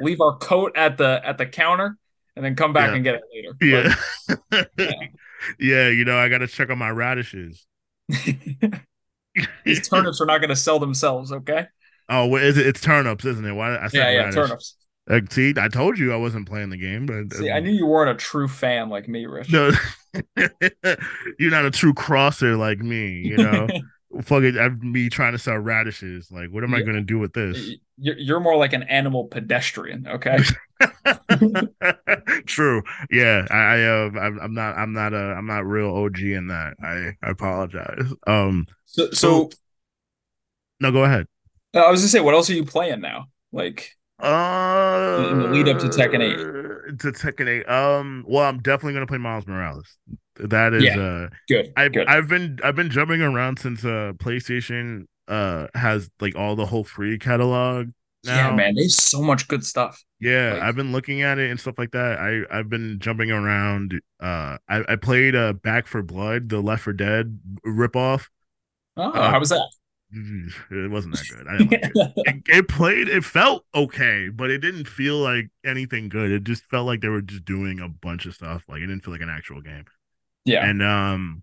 leave 0.00 0.20
our 0.20 0.36
coat 0.38 0.72
at 0.76 0.96
the 0.98 1.20
at 1.24 1.38
the 1.38 1.46
counter 1.46 1.96
and 2.34 2.44
then 2.44 2.54
come 2.56 2.72
back 2.72 2.90
Yeah. 2.90 2.94
and 2.96 3.04
get 3.04 3.14
it 3.16 3.22
later. 3.34 3.56
Yeah, 3.60 3.94
Like, 4.78 5.12
yeah. 5.58 5.88
You 5.88 6.04
know, 6.04 6.18
I 6.18 6.28
got 6.28 6.38
to 6.38 6.46
check 6.46 6.70
on 6.70 6.78
my 6.78 6.90
radishes. 6.90 7.66
these 9.64 9.88
turnips 9.88 10.20
are 10.20 10.26
not 10.26 10.40
gonna 10.40 10.56
sell 10.56 10.78
themselves, 10.78 11.32
okay? 11.32 11.66
Oh, 12.08 12.36
is 12.36 12.56
it? 12.56 12.66
It's 12.66 12.80
turnips, 12.80 13.24
isn't 13.24 13.44
it? 13.44 13.52
Why 13.52 13.76
I 13.76 13.88
said 13.88 13.98
Yeah, 13.98 14.10
yeah, 14.10 14.18
radish. 14.20 14.34
turnips. 14.34 14.76
Like, 15.08 15.32
see, 15.32 15.54
I 15.56 15.68
told 15.68 15.98
you 15.98 16.12
I 16.12 16.16
wasn't 16.16 16.48
playing 16.48 16.70
the 16.70 16.76
game, 16.76 17.06
but 17.06 17.32
See, 17.36 17.50
I 17.50 17.60
knew 17.60 17.70
you 17.70 17.86
weren't 17.86 18.10
a 18.10 18.14
true 18.14 18.48
fan 18.48 18.88
like 18.88 19.08
me, 19.08 19.26
Rich. 19.26 19.52
no, 19.52 19.70
you're 21.38 21.50
not 21.50 21.64
a 21.64 21.70
true 21.70 21.94
crosser 21.94 22.56
like 22.56 22.78
me. 22.78 23.08
You 23.10 23.38
know, 23.38 23.68
fuck 24.22 24.42
it, 24.42 24.56
I'd 24.56 24.80
be 24.92 25.08
trying 25.08 25.32
to 25.32 25.38
sell 25.38 25.58
radishes. 25.58 26.30
Like, 26.30 26.50
what 26.50 26.64
am 26.64 26.74
I 26.74 26.82
going 26.82 26.96
to 26.96 27.02
do 27.02 27.18
with 27.18 27.32
this? 27.32 27.76
You're, 27.98 28.18
you're 28.18 28.40
more 28.40 28.56
like 28.56 28.72
an 28.72 28.82
animal 28.84 29.26
pedestrian, 29.28 30.06
okay? 30.08 30.38
True. 32.46 32.82
Yeah, 33.10 33.46
I, 33.50 33.56
I 33.56 33.82
uh, 33.84 34.10
I'm, 34.20 34.40
I'm 34.40 34.54
not, 34.54 34.76
I'm 34.76 34.92
not, 34.92 35.14
uh, 35.14 35.34
I'm 35.36 35.46
not 35.46 35.66
real 35.66 35.94
OG 35.94 36.20
in 36.20 36.48
that. 36.48 36.74
I, 36.82 37.16
I 37.26 37.30
apologize. 37.30 38.12
Um, 38.26 38.66
So, 38.86 39.10
so 39.10 39.50
no, 40.80 40.92
go 40.92 41.04
ahead. 41.04 41.26
uh, 41.74 41.80
I 41.80 41.90
was 41.90 42.00
gonna 42.00 42.08
say, 42.08 42.20
what 42.20 42.34
else 42.34 42.50
are 42.50 42.54
you 42.54 42.64
playing 42.64 43.00
now? 43.00 43.26
Like, 43.52 43.95
Uh, 44.18 45.28
in 45.30 45.38
the 45.40 45.48
lead 45.48 45.68
up 45.68 45.78
to 45.78 45.86
Tekken 45.88 46.20
8. 46.90 46.98
To 47.00 47.12
Tekken 47.12 47.48
8. 47.48 47.68
Um, 47.68 48.24
well, 48.26 48.44
I'm 48.44 48.58
definitely 48.60 48.94
gonna 48.94 49.06
play 49.06 49.18
Miles 49.18 49.46
Morales. 49.46 49.98
That 50.36 50.74
is 50.74 50.84
Yeah. 50.84 50.98
uh 50.98 51.28
good. 51.48 51.72
I've 51.76 51.92
good. 51.92 52.06
I've 52.08 52.28
been 52.28 52.58
I've 52.64 52.76
been 52.76 52.90
jumping 52.90 53.20
around 53.22 53.58
since 53.58 53.84
uh 53.84 54.12
PlayStation 54.16 55.06
uh 55.28 55.66
has 55.74 56.10
like 56.20 56.36
all 56.36 56.56
the 56.56 56.66
whole 56.66 56.84
free 56.84 57.18
catalog 57.18 57.88
now. 58.24 58.48
yeah, 58.50 58.54
man, 58.54 58.74
there's 58.74 58.96
so 58.96 59.22
much 59.22 59.48
good 59.48 59.64
stuff. 59.64 60.02
Yeah, 60.20 60.54
Like- 60.54 60.62
I've 60.62 60.76
been 60.76 60.92
looking 60.92 61.22
at 61.22 61.38
it 61.38 61.50
and 61.50 61.60
stuff 61.60 61.74
like 61.78 61.90
that. 61.92 62.18
I 62.18 62.42
I've 62.50 62.68
been 62.70 62.98
jumping 62.98 63.30
around. 63.30 64.00
Uh, 64.20 64.56
I 64.68 64.84
I 64.88 64.96
played 64.96 65.34
uh 65.36 65.52
Back 65.54 65.86
4 65.86 66.02
Blood, 66.02 66.48
the 66.48 66.60
Left 66.60 66.84
4 66.84 66.92
Dead 66.94 67.38
ripoff. 67.66 68.28
Oh, 68.96 69.10
Uh, 69.12 69.30
how 69.30 69.38
was 69.40 69.50
that? 69.50 69.66
It 70.12 70.90
wasn't 70.90 71.14
that 71.16 71.28
good. 71.28 71.46
I 71.48 71.52
didn't 71.52 71.66
like 71.68 71.80
it. 71.82 71.96
it. 72.24 72.42
It 72.48 72.68
played. 72.68 73.08
It 73.08 73.24
felt 73.24 73.64
okay, 73.74 74.28
but 74.28 74.50
it 74.50 74.58
didn't 74.58 74.86
feel 74.88 75.18
like 75.18 75.50
anything 75.64 76.08
good. 76.08 76.30
It 76.30 76.44
just 76.44 76.64
felt 76.64 76.86
like 76.86 77.00
they 77.00 77.08
were 77.08 77.22
just 77.22 77.44
doing 77.44 77.80
a 77.80 77.88
bunch 77.88 78.26
of 78.26 78.34
stuff. 78.34 78.64
Like 78.68 78.78
it 78.82 78.86
didn't 78.86 79.04
feel 79.04 79.12
like 79.14 79.20
an 79.22 79.30
actual 79.30 79.60
game. 79.60 79.84
yeah, 80.44 80.60
And 80.60 80.82
um, 80.82 81.42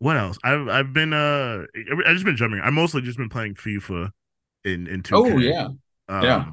what 0.00 0.16
else? 0.16 0.38
I've 0.44 0.68
I've 0.68 0.92
been 0.92 1.12
uh, 1.12 1.64
I've 2.06 2.14
just 2.14 2.24
been 2.26 2.36
jumping. 2.36 2.60
I 2.62 2.70
mostly 2.70 3.02
just 3.02 3.18
been 3.18 3.30
playing 3.30 3.54
FIFA 3.56 4.10
in 4.64 4.86
in 4.88 5.02
2K. 5.02 5.34
Oh, 5.34 5.38
yeah. 5.38 5.68
Um, 6.08 6.26
Yeah. 6.26 6.50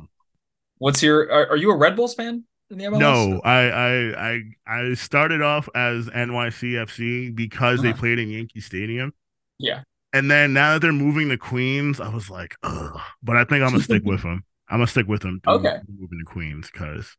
What's 0.80 1.04
your? 1.04 1.32
Are, 1.32 1.52
are 1.52 1.58
you 1.58 1.72
a 1.72 1.78
Red 1.78 1.96
Bulls 1.96 2.16
fan 2.16 2.46
in 2.70 2.78
the 2.78 2.86
MLS? 2.86 3.00
No, 3.00 3.42
I, 3.44 3.70
I 3.70 4.32
I 4.32 4.42
I 4.90 4.94
started 4.94 5.42
off 5.42 5.68
as 5.76 6.10
NYCFC 6.10 7.30
because 7.32 7.82
they 7.82 7.90
Uh-huh. 7.90 8.00
played 8.00 8.20
in 8.20 8.30
Yankee 8.30 8.60
Stadium, 8.62 9.14
Yeah, 9.60 9.84
and 10.14 10.30
then 10.32 10.54
now 10.54 10.74
that 10.74 10.80
they're 10.82 10.94
moving 10.94 11.30
to 11.30 11.38
Queens, 11.38 12.00
I 12.00 12.10
was 12.10 12.30
like, 12.30 12.56
Ugh. 12.64 13.00
but 13.22 13.36
I 13.36 13.44
think 13.44 13.64
I'm 13.64 13.72
gonna 13.72 13.84
stick 13.84 14.04
with 14.06 14.22
them. 14.22 14.44
I'm 14.70 14.78
gonna 14.78 14.88
stick 14.88 15.08
with 15.08 15.22
them. 15.22 15.42
Okay. 15.46 15.78
moving 15.88 16.20
to 16.20 16.26
Queens 16.26 16.70
because 16.72 17.16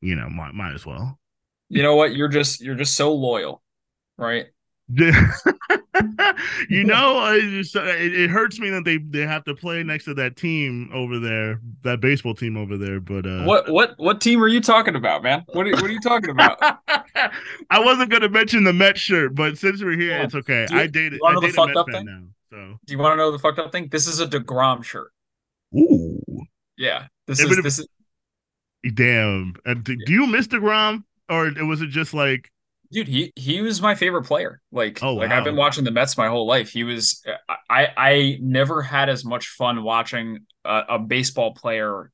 you 0.00 0.16
know 0.16 0.28
might 0.28 0.54
might 0.54 0.74
as 0.74 0.84
well. 0.86 1.18
you 1.68 1.82
know 1.82 1.94
what? 1.96 2.14
You're 2.16 2.28
just 2.28 2.60
you're 2.60 2.74
just 2.74 2.96
so 2.96 3.12
loyal, 3.14 3.62
right? 4.16 4.46
you 6.68 6.84
know, 6.84 7.38
just 7.50 7.76
it, 7.76 8.14
it 8.14 8.30
hurts 8.30 8.58
me 8.58 8.70
that 8.70 8.84
they 8.84 8.98
they 8.98 9.20
have 9.26 9.44
to 9.44 9.54
play 9.54 9.82
next 9.82 10.04
to 10.04 10.14
that 10.14 10.36
team 10.36 10.90
over 10.92 11.18
there, 11.18 11.60
that 11.82 12.00
baseball 12.00 12.34
team 12.34 12.56
over 12.56 12.76
there. 12.76 13.00
But 13.00 13.26
uh, 13.26 13.44
What 13.44 13.68
what 13.70 13.94
what 13.98 14.20
team 14.20 14.42
are 14.42 14.48
you 14.48 14.60
talking 14.60 14.96
about, 14.96 15.22
man? 15.22 15.44
What 15.52 15.66
are, 15.66 15.72
what 15.72 15.84
are 15.84 15.92
you 15.92 16.00
talking 16.00 16.30
about? 16.30 16.58
I 17.70 17.78
wasn't 17.80 18.10
gonna 18.10 18.28
mention 18.28 18.64
the 18.64 18.72
Met 18.72 18.98
shirt, 18.98 19.34
but 19.34 19.58
since 19.58 19.82
we're 19.82 19.98
here, 19.98 20.10
Yeah. 20.10 20.22
it's 20.24 20.34
okay. 20.34 20.66
You- 20.70 20.78
I 20.78 20.86
dated. 20.86 21.20
I 21.24 21.34
the 21.34 21.40
dated 21.40 21.56
fucked 21.56 21.68
Met 21.68 21.76
up 21.76 21.86
fan 21.90 21.94
thing? 21.96 22.06
now. 22.06 22.22
So, 22.50 22.78
Do 22.86 22.92
you 22.92 22.98
want 22.98 23.12
to 23.12 23.16
know 23.16 23.32
the 23.32 23.38
fucked 23.38 23.58
up 23.58 23.72
thing? 23.72 23.88
This 23.90 24.06
is 24.06 24.20
a 24.20 24.26
Degrom 24.26 24.84
shirt. 24.84 25.10
ooh, 25.76 26.20
Yeah, 26.78 27.06
this 27.26 27.40
Yeah, 27.40 27.46
is 27.50 27.62
this 27.62 27.78
is 27.80 27.88
damn. 28.94 29.54
And 29.64 29.82
do, 29.82 29.96
do 29.96 30.12
you 30.12 30.26
miss 30.26 30.46
Degrom, 30.46 31.02
or 31.28 31.50
was 31.66 31.82
it 31.82 31.88
just 31.88 32.14
like, 32.14 32.50
dude. 32.92 33.08
He 33.08 33.32
he 33.36 33.60
was 33.62 33.80
my 33.82 33.94
favorite 33.94 34.24
player. 34.24 34.60
Like 34.72 35.02
Oh, 35.02 35.14
like 35.14 35.30
I've 35.30 35.44
been 35.44 35.56
watching 35.56 35.84
the 35.84 35.90
Mets 35.90 36.16
my 36.16 36.28
whole 36.28 36.46
life. 36.46 36.70
He 36.70 36.84
was 36.84 37.22
I 37.68 37.88
I 37.96 38.38
never 38.40 38.82
had 38.82 39.08
as 39.08 39.24
much 39.24 39.48
fun 39.48 39.82
watching 39.82 40.46
a, 40.64 40.82
a 40.90 40.98
baseball 40.98 41.54
player 41.54 42.10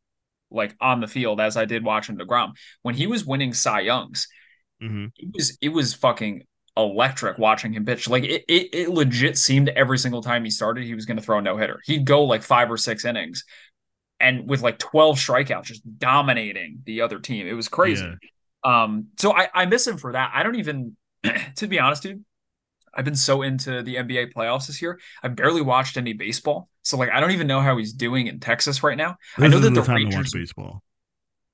like 0.50 0.76
on 0.80 1.00
the 1.00 1.08
field 1.08 1.40
as 1.40 1.56
I 1.56 1.64
did 1.64 1.84
watching 1.84 2.18
DeGrom. 2.18 2.52
When 2.82 2.94
he 2.94 3.06
was 3.06 3.24
winning 3.24 3.54
Cy 3.54 3.80
Youngs, 3.80 4.28
hmm 4.80 5.06
it 5.18 5.30
was 5.34 5.58
it 5.60 5.68
was 5.70 5.94
fucking 5.94 6.44
electric 6.76 7.38
watching 7.38 7.72
him 7.72 7.84
pitch. 7.84 8.08
Like 8.08 8.24
it, 8.24 8.44
it, 8.48 8.74
it 8.74 8.88
legit 8.90 9.38
seemed 9.38 9.68
every 9.70 9.98
single 9.98 10.22
time 10.22 10.44
he 10.44 10.50
started, 10.50 10.84
he 10.84 10.94
was 10.94 11.06
going 11.06 11.18
to 11.18 11.22
throw 11.22 11.38
a 11.38 11.42
no 11.42 11.56
hitter. 11.56 11.80
He'd 11.84 12.06
go 12.06 12.24
like 12.24 12.42
five 12.42 12.70
or 12.70 12.76
six 12.76 13.04
innings, 13.04 13.44
and 14.20 14.48
with 14.48 14.62
like 14.62 14.78
twelve 14.78 15.18
strikeouts, 15.18 15.64
just 15.64 15.98
dominating 15.98 16.80
the 16.84 17.02
other 17.02 17.18
team. 17.18 17.46
It 17.46 17.54
was 17.54 17.68
crazy. 17.68 18.04
Yeah. 18.04 18.28
Um, 18.64 19.08
so 19.18 19.32
I 19.34 19.48
I 19.54 19.66
miss 19.66 19.86
him 19.86 19.98
for 19.98 20.12
that. 20.12 20.30
I 20.34 20.42
don't 20.42 20.56
even, 20.56 20.96
to 21.56 21.66
be 21.66 21.78
honest, 21.78 22.02
dude. 22.02 22.24
I've 22.94 23.04
been 23.06 23.16
so 23.16 23.42
into 23.42 23.82
the 23.82 23.96
NBA 23.98 24.26
playoffs 24.26 24.66
this 24.66 24.82
year. 24.82 25.00
I 25.22 25.28
barely 25.28 25.62
watched 25.62 25.96
any 25.96 26.12
baseball, 26.12 26.68
so 26.82 26.96
like 26.98 27.10
I 27.10 27.20
don't 27.20 27.30
even 27.32 27.46
know 27.46 27.60
how 27.60 27.76
he's 27.78 27.92
doing 27.92 28.26
in 28.26 28.40
Texas 28.40 28.82
right 28.82 28.98
now. 28.98 29.16
I 29.38 29.48
know 29.48 29.58
that 29.60 29.74
the 29.74 29.82
the 29.82 29.82
Rangers. 29.82 30.32
baseball. 30.32 30.82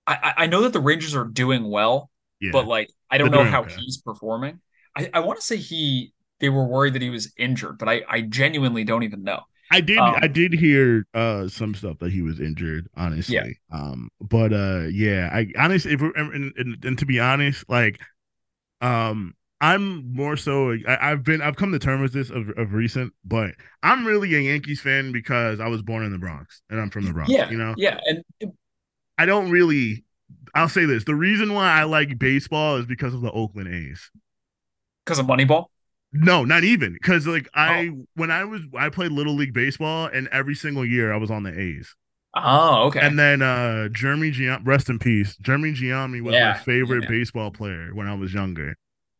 I, 0.06 0.14
I 0.38 0.44
I 0.44 0.46
know 0.46 0.62
that 0.62 0.72
the 0.72 0.80
Rangers 0.80 1.14
are 1.14 1.24
doing 1.24 1.68
well, 1.68 2.11
Yeah. 2.40 2.50
but 2.52 2.66
like 2.66 2.90
I 3.11 3.18
don't 3.18 3.30
They're 3.30 3.40
know 3.40 3.44
how 3.44 3.62
okay. 3.62 3.74
he's 3.76 3.98
performing. 3.98 4.61
I, 4.96 5.11
I 5.14 5.20
want 5.20 5.38
to 5.40 5.44
say 5.46 5.56
he 5.56 6.12
they 6.40 6.48
were 6.48 6.64
worried 6.66 6.94
that 6.94 7.02
he 7.02 7.11
was 7.11 7.32
injured, 7.36 7.78
but 7.78 7.88
I 7.88 8.02
I 8.09 8.20
genuinely 8.22 8.84
don't 8.84 9.02
even 9.02 9.22
know. 9.22 9.42
I 9.71 9.81
did 9.81 9.99
Um, 9.99 10.14
I 10.23 10.27
did 10.29 10.53
hear 10.53 11.07
uh 11.14 11.49
some 11.49 11.75
stuff 11.75 11.99
that 12.01 12.12
he 12.12 12.23
was 12.23 12.41
injured, 12.41 12.89
honestly. 12.97 13.59
Um 13.73 14.11
but 14.21 14.53
uh 14.53 14.87
yeah, 14.91 15.29
I 15.33 15.49
honestly 15.59 15.93
if 15.93 16.01
we're, 16.01 16.12
and, 16.12 16.53
and, 16.57 16.85
and 16.85 16.99
to 16.99 17.07
be 17.07 17.21
honest, 17.21 17.69
like 17.69 18.01
um 18.81 19.35
I'm 19.61 20.12
more 20.14 20.37
so 20.37 20.73
I, 20.87 21.11
I've 21.11 21.25
been 21.25 21.43
I've 21.43 21.57
come 21.57 21.73
to 21.73 21.79
terms 21.79 22.03
with 22.03 22.12
this 22.12 22.31
of, 22.31 22.49
of 22.57 22.73
recent, 22.75 23.12
but 23.25 23.51
I'm 23.83 24.07
really 24.07 24.35
a 24.35 24.41
Yankees 24.41 24.81
fan 24.81 25.11
because 25.12 25.59
I 25.61 25.66
was 25.66 25.83
born 25.83 26.05
in 26.05 26.12
the 26.12 26.19
Bronx 26.19 26.62
and 26.71 26.81
I'm 26.81 26.91
from 26.91 27.07
the 27.07 27.12
Bronx. 27.12 27.31
Yeah, 27.31 27.51
You 27.51 27.59
know? 27.59 27.75
yeah, 27.77 27.99
and 28.07 28.23
I 29.19 29.27
don't 29.27 29.51
really 29.51 30.05
I'll 30.55 30.69
say 30.69 30.85
this. 30.87 31.05
The 31.05 31.14
reason 31.14 31.53
why 31.55 31.71
I 31.71 31.85
like 31.85 32.19
baseball 32.19 32.77
is 32.77 32.87
because 32.87 33.14
of 33.14 33.21
the 33.21 33.31
Oakland 33.33 33.69
A's. 33.75 34.11
because 35.05 35.19
of 35.19 35.27
Moneyball. 35.27 35.66
No, 36.12 36.44
not 36.44 36.64
even 36.64 36.94
because 36.94 37.26
like 37.26 37.48
I 37.54 37.90
Oh. 37.90 38.06
when 38.14 38.30
I 38.30 38.44
was 38.44 38.62
I 38.76 38.88
played 38.88 39.12
little 39.12 39.34
league 39.34 39.52
baseball 39.52 40.06
and 40.06 40.26
every 40.28 40.54
single 40.54 40.84
year 40.84 41.12
I 41.12 41.16
was 41.18 41.30
on 41.30 41.42
the 41.42 41.59
A's. 41.59 41.94
Oh, 42.34 42.86
okay. 42.88 43.00
And 43.00 43.18
then 43.18 43.42
uh 43.42 43.88
Jeremy 43.90 44.30
Giambi, 44.32 44.66
rest 44.66 44.88
in 44.90 44.98
peace. 44.98 45.36
Jeremy 45.38 45.72
Giambi 45.72 46.20
was 46.22 46.32
Yeah, 46.32 46.40
my 46.40 46.52
favorite 46.54 47.02
yeah. 47.02 47.09
baseball 47.09 47.50
player 47.50 47.94
when 47.94 48.09
I 48.09 48.14
was 48.14 48.34
younger. 48.34 48.76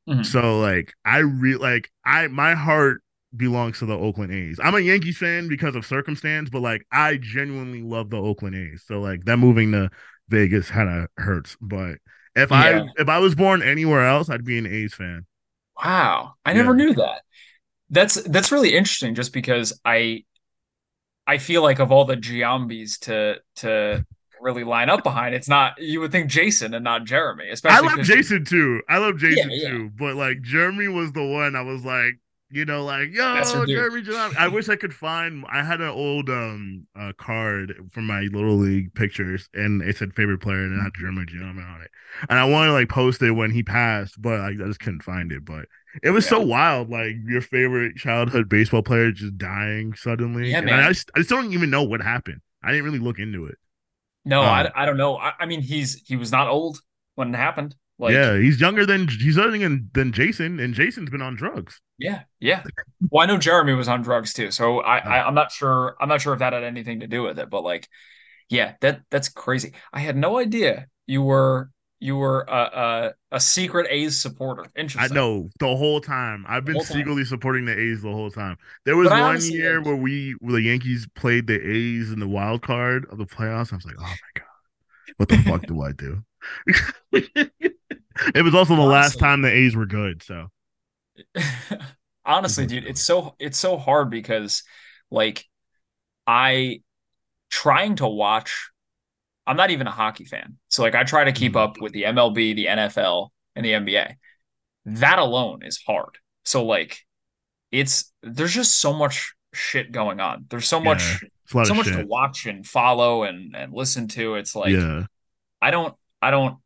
Mhm. 0.07 0.23
So 0.23 0.61
like 0.61 0.95
I 1.05 1.19
re 1.21 1.57
like 1.57 1.91
I 2.07 2.29
my 2.29 2.55
heart 2.57 3.03
belongs 3.37 3.81
to 3.81 3.87
the 3.87 3.99
Oakland 3.99 4.33
A's. 4.35 4.61
I'm 4.63 4.77
a 4.77 4.81
Yankees 4.81 5.19
fan 5.19 5.49
because 5.49 5.77
of 5.77 5.87
circumstance, 5.87 6.51
but 6.51 6.63
like 6.63 6.87
I 6.93 7.19
genuinely 7.19 7.83
love 7.83 8.11
the 8.11 8.19
Oakland 8.19 8.57
A's. 8.57 8.85
So 8.87 9.01
like 9.03 9.25
that 9.27 9.39
moving 9.39 9.73
to 9.73 9.91
Vegas 10.31 10.71
kind 10.71 10.91
of 10.91 11.09
hurts. 11.19 11.57
But 11.63 11.99
if 12.37 12.53
Yeah. 12.53 12.83
I 12.83 12.85
if 12.99 13.09
I 13.11 13.21
was 13.21 13.37
born 13.37 13.63
anywhere 13.63 14.07
else, 14.09 14.31
I'd 14.31 14.45
be 14.47 14.59
an 14.59 14.67
A's 14.69 14.95
fan. 14.95 15.27
Wow, 15.83 16.35
I 16.45 16.53
never 16.53 16.75
knew 16.75 16.95
that. 16.95 17.23
That's 17.91 18.15
that's 18.23 18.53
really 18.53 18.75
interesting, 18.75 19.15
just 19.15 19.33
because 19.33 19.79
I 19.85 20.25
I 21.27 21.39
feel 21.39 21.63
like 21.63 21.79
of 21.79 21.93
all 21.93 22.05
the 22.05 22.17
Giambis 22.17 22.99
to 23.01 23.37
to 23.57 24.05
really 24.41 24.65
line 24.65 24.91
up 24.91 25.05
behind, 25.05 25.35
it's 25.35 25.49
not 25.49 25.81
you 25.81 26.01
would 26.01 26.13
think 26.13 26.31
Jason 26.31 26.75
and 26.75 26.85
not 26.85 27.05
Jeremy, 27.05 27.49
Especially 27.51 27.89
I 27.89 27.95
love 27.95 28.05
Jason 28.05 28.45
too. 28.45 28.83
I 28.89 28.99
love 28.99 29.19
Jason 29.19 29.51
yeah. 29.51 29.69
too. 29.69 29.91
But 29.97 30.17
like 30.17 30.43
Jeremy 30.43 30.89
was 30.89 31.13
the 31.13 31.25
one 31.25 31.55
I 31.55 31.63
was 31.63 31.85
like, 31.85 32.19
you 32.51 32.65
know, 32.65 32.85
like 32.85 33.11
yo. 33.13 33.67
Jeremy 33.67 34.03
Giambi. 34.03 34.37
I 34.37 34.49
wish 34.49 34.69
I 34.69 34.77
could 34.77 34.95
find. 34.95 35.45
I 35.51 35.63
had 35.63 35.81
an 35.81 35.89
old 35.89 36.31
um 36.31 36.87
uh, 36.99 37.13
card 37.19 37.75
from 37.93 38.07
my 38.07 38.21
little 38.23 38.57
league 38.57 38.95
pictures, 38.95 39.49
and 39.55 39.83
it 39.83 39.97
said 39.97 40.15
favorite 40.15 40.41
player, 40.41 40.65
and 40.65 40.79
it 40.79 40.83
had 40.83 40.95
Jeremy 40.95 41.25
Giambi 41.27 41.65
on 41.65 41.83
it. 41.83 41.91
And 42.29 42.39
I 42.39 42.45
wanted 42.45 42.69
to 42.69 42.73
like 42.75 42.89
post 42.89 43.23
it 43.23 43.33
when 43.33 43.51
he 43.51 43.63
passed, 43.63 44.21
but 44.21 44.41
like, 44.41 44.57
I 44.61 44.67
just 44.67 44.81
couldn't 44.81 45.03
find 45.03 45.33
it. 45.33 45.45
But 45.45 45.67
it 46.03 46.11
was 46.11 46.27
so 46.27 46.41
wild, 46.41 46.91
like 46.91 47.17
your 47.27 47.41
favorite 47.43 47.97
childhood 47.97 48.49
baseball 48.49 48.83
player 48.83 49.13
just 49.13 49.39
dying 49.39 49.95
suddenly. 49.95 50.51
Yeah, 50.51 50.59
and 50.59 50.67
man. 50.67 50.81
I 50.81 50.89
just, 50.89 51.11
I 51.15 51.19
just 51.21 51.31
don't 51.31 51.53
even 51.53 51.71
know 51.71 51.83
what 51.83 52.01
happened. 52.03 52.41
I 52.63 52.71
didn't 52.73 52.85
really 52.85 52.99
look 52.99 53.19
into 53.19 53.47
it. 53.47 53.57
No, 54.25 54.43
Um, 54.43 54.49
I, 54.49 54.71
I 54.75 54.87
don't 54.87 54.97
know. 54.97 55.17
I, 55.17 55.33
I 55.41 55.47
mean, 55.47 55.63
he's 55.63 56.03
he 56.07 56.17
was 56.17 56.31
not 56.33 56.49
old 56.49 56.81
when 57.15 57.35
it 57.35 57.39
happened. 57.39 57.75
Like, 58.01 58.13
yeah, 58.13 58.39
he's 58.39 58.61
younger 58.61 58.87
than 58.87 59.09
he's 59.09 59.37
younger 59.37 59.59
than, 59.59 59.91
than 59.93 60.13
Jason, 60.13 60.61
and 60.61 60.73
Jason's 60.73 61.11
been 61.11 61.21
on 61.23 61.35
drugs. 61.35 61.81
yeah, 61.99 62.23
yeah. 62.39 62.63
Well, 63.11 63.25
I 63.25 63.27
know 63.27 63.39
Jeremy 63.39 63.73
was 63.75 63.89
on 63.89 64.03
drugs 64.03 64.33
too, 64.33 64.53
so 64.53 64.79
I, 64.81 64.99
I 64.99 65.27
I'm 65.27 65.35
not 65.35 65.51
sure. 65.51 65.97
I'm 66.01 66.09
not 66.09 66.21
sure 66.21 66.33
if 66.33 66.39
that 66.39 66.53
had 66.53 66.63
anything 66.63 67.01
to 67.01 67.09
do 67.09 67.25
with 67.25 67.39
it, 67.41 67.51
but 67.51 67.65
like, 67.65 67.89
yeah, 68.49 68.75
that 68.83 69.01
that's 69.11 69.29
crazy. 69.29 69.73
I 69.93 69.99
had 70.01 70.17
no 70.17 70.39
idea 70.39 70.87
you 71.09 71.23
were 71.23 71.71
you 71.99 72.15
were 72.15 72.43
a 72.43 72.53
a, 73.33 73.37
a 73.37 73.41
secret 73.41 73.89
A's 73.91 74.17
supporter. 74.17 74.67
Interesting. 74.77 75.11
I 75.11 75.13
know 75.13 75.49
the 75.59 75.75
whole 75.75 76.01
time. 76.01 76.45
I've 76.49 76.65
been 76.65 76.77
whole 76.77 76.85
time. 76.85 76.99
secretly 76.99 77.25
supporting 77.25 77.65
the 77.65 77.77
A's 77.77 78.03
the 78.03 78.13
whole 78.13 78.31
time. 78.31 78.59
There 78.85 78.97
was 78.97 79.09
But 79.09 79.21
one 79.21 79.41
year 79.43 79.79
like- 79.79 79.87
where 79.87 79.97
we 79.97 80.37
where 80.39 80.53
the 80.53 80.63
Yankees 80.63 81.09
played 81.17 81.49
the 81.49 81.55
A's 81.61 82.13
in 82.13 82.21
the 82.21 82.29
wild 82.29 82.63
card 82.63 83.07
of 83.11 83.19
the 83.19 83.27
playoffs. 83.27 83.73
I 83.73 83.77
was 83.77 83.85
like, 83.85 83.97
oh 83.99 84.03
my 84.03 84.17
god, 84.37 85.15
what 85.17 85.29
the 85.29 85.39
fuck 85.39 85.67
do 85.67 85.83
I 85.83 85.91
do? 85.91 86.23
it 88.35 88.43
was 88.43 88.55
also 88.55 88.77
the 88.77 88.83
last 88.83 89.19
time 89.19 89.43
the 89.43 89.53
A's 89.53 89.77
were 89.77 89.87
good. 89.87 90.23
So 90.23 90.49
Honestly, 92.25 92.67
dude, 92.67 92.85
it's 92.87 93.01
so 93.01 93.35
it's 93.39 93.59
so 93.59 93.77
hard 93.79 94.11
because 94.11 94.63
like 95.11 95.45
I 96.27 96.83
trying 97.51 97.97
to 97.97 98.09
watch 98.09 98.71
I'm 99.47 99.57
not 99.57 99.71
even 99.71 99.87
a 99.87 99.93
hockey 99.93 100.25
fan. 100.27 100.59
So 100.69 100.83
like 100.83 100.95
I 100.95 101.05
try 101.05 101.25
to 101.25 101.33
keep 101.33 101.55
Mhm. 101.55 101.57
up 101.57 101.81
with 101.81 101.93
the 101.93 102.05
MLB, 102.07 102.55
the 102.55 102.69
NFL, 102.69 103.33
and 103.57 103.65
the 103.65 103.75
NBA. 103.75 104.17
That 104.87 105.19
alone 105.19 105.63
is 105.65 105.81
hard. 105.87 106.19
So 106.45 106.65
like 106.65 106.99
it's 107.73 108.13
there's 108.23 108.55
just 108.55 108.81
so 108.81 108.95
much 108.95 109.35
shit 109.55 109.93
going 109.93 110.21
on. 110.21 110.47
There's 110.51 110.69
so 110.69 110.81
much 110.81 111.21
Yeah, 111.23 111.29
lot 111.55 111.67
so 111.67 111.75
much 111.75 111.93
to 111.93 112.01
watch 112.01 112.47
and 112.47 112.67
follow 112.67 113.25
and 113.25 113.57
and 113.57 113.73
listen 113.75 114.09
to. 114.09 114.37
It's 114.37 114.55
like 114.57 114.73
yeah, 114.73 115.07
I 115.63 115.71
don't 115.71 115.95
I 116.23 116.31
don't 116.31 116.59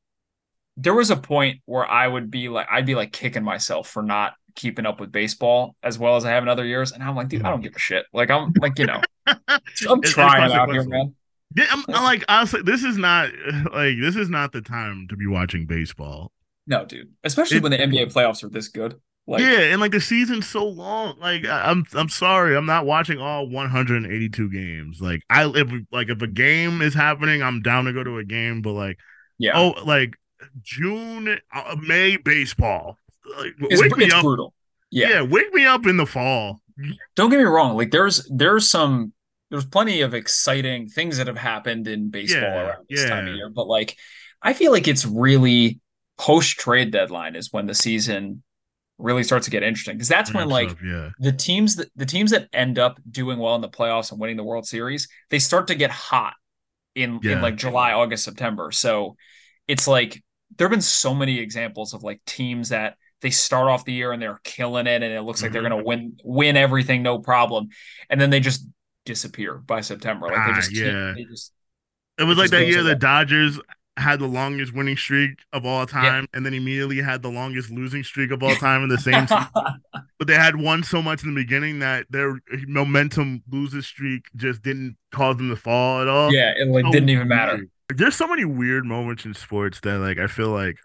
there 0.77 0.95
was 0.95 1.11
a 1.11 1.17
point 1.17 1.61
where 1.67 1.89
I 1.89 2.07
would 2.07 2.31
be 2.31 2.49
like 2.49 2.67
I'd 2.71 2.87
be 2.87 2.95
like 2.95 3.13
kicking 3.13 3.45
myself 3.45 3.89
for 3.89 4.03
not 4.03 4.35
keeping 4.55 4.87
up 4.87 5.01
with 5.01 5.13
baseball 5.13 5.77
as 5.83 5.99
well 5.99 6.17
as 6.17 6.25
I 6.25 6.31
have 6.31 6.43
in 6.43 6.49
other 6.49 6.65
years. 6.65 6.93
And 6.93 7.03
I'm 7.03 7.17
like, 7.17 7.29
dude, 7.29 7.43
I 7.43 7.49
don't 7.49 7.59
mm-hmm. 7.59 7.65
give 7.65 7.77
a 7.77 7.79
shit. 7.79 8.07
Like 8.13 8.31
I'm 8.31 8.53
like, 8.61 8.79
you 8.79 8.87
know, 8.87 9.01
I'm 9.27 10.03
trying 10.03 10.53
out 10.53 10.71
here, 10.71 10.85
man. 10.85 11.15
Yeah, 11.55 11.67
I'm, 11.71 11.85
I'm 11.89 12.05
like 12.05 12.25
honestly, 12.29 12.63
this 12.63 12.83
is 12.83 12.97
not 12.97 13.31
like 13.73 13.97
this 14.01 14.17
is 14.17 14.29
not 14.29 14.53
the 14.53 14.63
time 14.63 15.07
to 15.11 15.17
be 15.17 15.27
watching 15.27 15.67
baseball. 15.67 16.33
No, 16.67 16.85
dude. 16.85 17.11
Especially 17.25 17.59
It- 17.59 17.63
when 17.63 17.73
the 17.73 17.79
NBA 17.79 18.13
playoffs 18.13 18.45
are 18.45 18.49
this 18.49 18.69
good. 18.69 19.01
Like 19.25 19.41
yeah, 19.41 19.61
and 19.71 19.81
like 19.81 19.93
the 19.93 20.01
season's 20.01 20.49
so 20.49 20.67
long. 20.67 21.17
Like 21.21 21.47
I'm 21.47 21.85
I'm 21.95 22.09
sorry, 22.09 22.57
I'm 22.57 22.67
not 22.67 22.87
watching 22.87 23.19
all 23.19 23.49
182 23.49 24.51
games. 24.51 25.01
Like 25.01 25.23
I 25.31 25.47
if 25.47 25.71
like 25.93 26.09
if 26.09 26.21
a 26.23 26.27
game 26.27 26.83
is 26.83 26.93
happening, 26.93 27.41
I'm 27.41 27.63
down 27.63 27.85
to 27.85 27.93
go 27.93 28.03
to 28.03 28.19
a 28.19 28.25
game. 28.25 28.63
But 28.63 28.73
like 28.73 28.99
yeah. 29.39 29.53
oh 29.55 29.75
like 29.85 30.17
June, 30.63 31.39
uh, 31.53 31.77
May 31.81 32.17
baseball. 32.17 32.99
Like 33.39 33.55
it's, 33.61 33.81
wake 33.81 33.97
me 33.97 34.11
up. 34.11 34.23
brutal. 34.23 34.55
Yeah. 34.91 35.09
Yeah. 35.09 35.23
wake 35.23 35.53
me 35.55 35.65
up 35.65 35.87
in 35.87 35.97
the 35.97 36.07
fall. 36.07 36.61
Don't 37.17 37.31
get 37.31 37.39
me 37.39 37.45
wrong. 37.45 37.77
Like 37.77 37.91
there's 37.91 38.29
there's 38.35 38.69
some 38.69 39.13
there's 39.51 39.67
plenty 39.67 40.01
of 40.01 40.15
exciting 40.15 40.89
things 40.89 41.19
that 41.19 41.27
have 41.27 41.37
happened 41.37 41.87
in 41.87 42.11
baseball 42.11 42.41
Yeah, 42.43 42.63
around 42.69 42.87
this 42.89 43.09
time 43.09 43.29
of 43.29 43.35
year. 43.35 43.51
But 43.51 43.67
like 43.67 43.97
I 44.43 44.53
feel 44.55 44.73
like 44.73 44.89
it's 44.89 45.05
really 45.07 45.79
post 46.19 46.59
trade 46.59 46.91
deadline 46.91 47.37
is 47.37 47.53
when 47.53 47.67
the 47.67 47.75
season 47.75 48.43
really 48.99 49.23
starts 49.23 49.45
to 49.47 49.51
get 49.51 49.63
interesting. 49.63 49.97
Because 49.97 50.09
that's 50.09 50.33
when 50.33 50.49
like 50.49 50.71
Stuff, 50.71 50.83
yeah, 50.85 51.11
the 51.19 51.33
teams 51.33 51.77
that 51.77 51.91
the 51.97 52.07
teams 52.07 52.31
that 52.33 52.49
end 52.53 52.79
up 52.79 52.99
doing 53.11 53.39
well 53.39 53.55
in 53.55 53.61
the 53.61 53.69
playoffs 53.69 54.11
and 54.11 54.21
winning 54.21 54.37
the 54.37 54.45
World 54.45 54.67
Series, 54.67 55.09
they 55.31 55.39
start 55.39 55.67
to 55.69 55.75
get 55.75 55.91
hot 55.91 56.35
in 56.95 57.21
Yeah. 57.23 57.33
in 57.33 57.43
like 57.43 57.57
July, 57.57 57.93
August, 57.93 58.25
September. 58.25 58.73
So 58.73 59.17
it's 59.69 59.87
like 59.87 60.23
there 60.57 60.67
have 60.67 60.73
been 60.73 60.81
so 60.81 61.15
many 61.15 61.39
examples 61.39 61.95
of 61.95 62.03
like 62.03 62.21
teams 62.27 62.71
that 62.71 62.97
they 63.21 63.31
start 63.31 63.69
off 63.69 63.85
the 63.85 63.93
year 63.93 64.13
and 64.13 64.21
they're 64.21 64.41
killing 64.45 64.87
it 64.87 65.03
and 65.03 65.13
it 65.13 65.23
looks 65.23 65.43
like 65.43 65.53
they're 65.53 65.63
Mhm. 65.63 65.71
gonna 65.71 65.83
win 65.83 66.17
win 66.25 66.57
everything 66.57 67.03
no 67.03 67.19
problem, 67.21 67.69
and 68.11 68.21
then 68.21 68.31
they 68.31 68.41
just 68.41 68.67
disappear 69.05 69.55
by 69.55 69.81
September. 69.81 70.29
Like 70.29 70.45
they 70.45 70.53
Ah, 70.53 70.55
just 70.55 70.73
yeah. 70.73 70.85
can't, 70.85 71.15
they 71.15 71.25
just 71.25 71.53
it 72.19 72.25
was 72.25 72.39
like 72.39 72.51
that 72.51 72.67
year 72.67 72.83
the. 72.83 72.95
Dodgers 72.95 73.61
had 73.99 74.21
the 74.21 74.27
longest 74.27 74.73
winning 74.75 74.97
streak 74.97 75.41
of 75.53 75.67
all 75.67 75.87
time, 75.87 76.27
and 76.33 76.47
then 76.47 76.55
immediately 76.55 76.99
had 76.99 77.23
the 77.23 77.31
longest 77.31 77.71
losing 77.71 78.03
streak 78.05 78.31
of 78.31 78.43
all 78.43 78.57
time 78.57 78.83
in 78.83 78.89
the 78.89 78.99
same 78.99 79.27
season. 79.27 79.47
but 80.19 80.29
they 80.29 80.35
had 80.35 80.57
won 80.57 80.83
so 80.83 81.03
much 81.03 81.23
in 81.25 81.35
the 81.35 81.41
beginning 81.43 81.81
that 81.81 82.07
their 82.11 82.39
momentum 82.67 83.43
loses 83.51 83.87
streak 83.87 84.23
just 84.37 84.63
didn't 84.63 84.97
cause 85.13 85.37
them 85.37 85.51
to 85.51 85.57
fall 85.57 86.01
at 86.03 86.09
all. 86.09 86.33
yeah, 86.33 86.53
it 86.57 86.69
like 86.69 86.85
So 86.85 86.91
didn't 86.91 87.09
even 87.11 87.29
matter. 87.29 87.67
Weird. 87.93 87.99
There's 87.99 88.17
so 88.17 88.27
many 88.27 88.45
weird 88.45 88.85
moments 88.85 89.25
in 89.25 89.35
sports 89.35 89.81
that 89.81 89.99
like 89.99 90.19
I 90.19 90.27
feel 90.27 90.51
like 90.51 90.77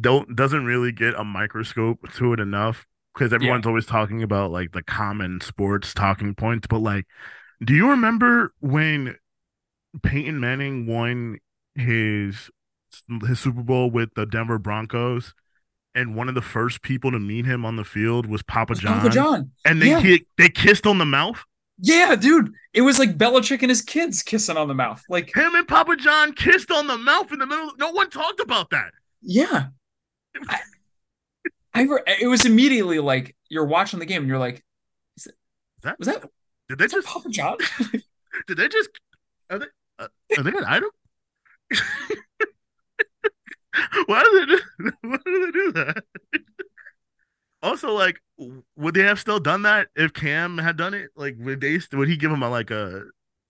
don't 0.00 0.34
doesn't 0.36 0.64
really 0.64 0.92
get 0.92 1.14
a 1.14 1.24
microscope 1.24 2.10
to 2.14 2.32
it 2.32 2.40
enough 2.40 2.86
because 3.14 3.32
everyone's 3.32 3.66
always 3.66 3.86
talking 3.86 4.22
about 4.22 4.50
like 4.50 4.72
the 4.72 4.82
common 4.82 5.40
sports 5.40 5.92
talking 5.92 6.34
points. 6.34 6.66
But 6.66 6.78
like, 6.78 7.06
do 7.64 7.74
you 7.74 7.90
remember 7.90 8.52
when 8.60 9.16
Peyton 10.02 10.40
Manning 10.40 10.86
won 10.86 11.38
his 11.74 12.50
his 13.26 13.40
Super 13.40 13.62
Bowl 13.62 13.90
with 13.90 14.10
the 14.14 14.26
Denver 14.26 14.58
Broncos, 14.58 15.34
and 15.94 16.14
one 16.14 16.28
of 16.28 16.34
the 16.34 16.42
first 16.42 16.82
people 16.82 17.10
to 17.10 17.18
meet 17.18 17.44
him 17.46 17.64
on 17.64 17.76
the 17.76 17.84
field 17.84 18.26
was 18.26 18.42
Papa 18.42 18.74
John. 18.74 18.98
Papa 19.00 19.10
John. 19.10 19.50
And 19.64 19.80
they 19.82 19.90
Yeah. 19.90 20.00
ki- 20.00 20.26
they 20.38 20.48
kissed 20.48 20.86
on 20.86 20.98
the 20.98 21.04
mouth. 21.06 21.42
Yeah, 21.84 22.14
dude. 22.16 22.54
It 22.72 22.82
was 22.82 22.98
like 22.98 23.18
Belichick 23.18 23.60
and 23.62 23.70
his 23.70 23.82
kids 23.82 24.22
kissing 24.22 24.56
on 24.56 24.68
the 24.68 24.74
mouth. 24.74 25.02
Like, 25.08 25.34
Him 25.36 25.54
and 25.56 25.66
Papa 25.66 25.96
John 25.96 26.32
kissed 26.32 26.70
on 26.70 26.86
the 26.86 26.96
mouth 26.96 27.32
in 27.32 27.40
the 27.40 27.46
middle. 27.46 27.72
No 27.76 27.90
one 27.90 28.08
talked 28.08 28.38
about 28.40 28.70
that. 28.70 28.92
yeah. 29.20 29.66
I, 30.48 30.60
I 31.74 31.82
re- 31.82 32.02
it 32.20 32.28
was 32.28 32.46
immediately 32.46 32.98
like 33.00 33.34
you're 33.48 33.66
watching 33.66 33.98
the 33.98 34.06
game 34.06 34.22
and 34.22 34.28
you're 34.28 34.38
like, 34.38 34.64
is 35.18 35.26
it, 35.26 35.34
that- 35.82 35.98
was 35.98 36.06
that 36.08 36.22
Did 36.68 36.78
they 36.78 36.86
just? 36.86 37.06
Papa 37.06 37.28
John? 37.28 37.56
Did 38.46 38.56
they 38.56 38.68
just? 38.68 38.88
Are 39.50 39.58
they? 39.58 39.66
Uh, 39.98 40.08
are 40.38 40.42
they 40.44 40.50
an 40.50 40.64
item? 40.66 40.88
why 44.06 44.22
do 44.22 44.38
they 44.40 44.46
do? 44.46 44.60
Why 45.02 45.16
do 45.24 45.46
they 45.46 45.50
do 45.52 45.72
that? 45.72 46.04
Also, 47.62 47.92
like, 47.92 48.20
would 48.76 48.94
they 48.94 49.02
have 49.02 49.20
still 49.20 49.38
done 49.38 49.62
that 49.62 49.88
if 49.94 50.12
Cam 50.12 50.58
had 50.58 50.76
done 50.76 50.94
it? 50.94 51.10
Like, 51.16 51.36
would 51.38 51.60
they? 51.60 51.78
Would 51.92 52.08
he 52.08 52.16
give 52.16 52.30
him 52.30 52.42
a 52.42 52.50
like 52.50 52.70
a 52.70 53.04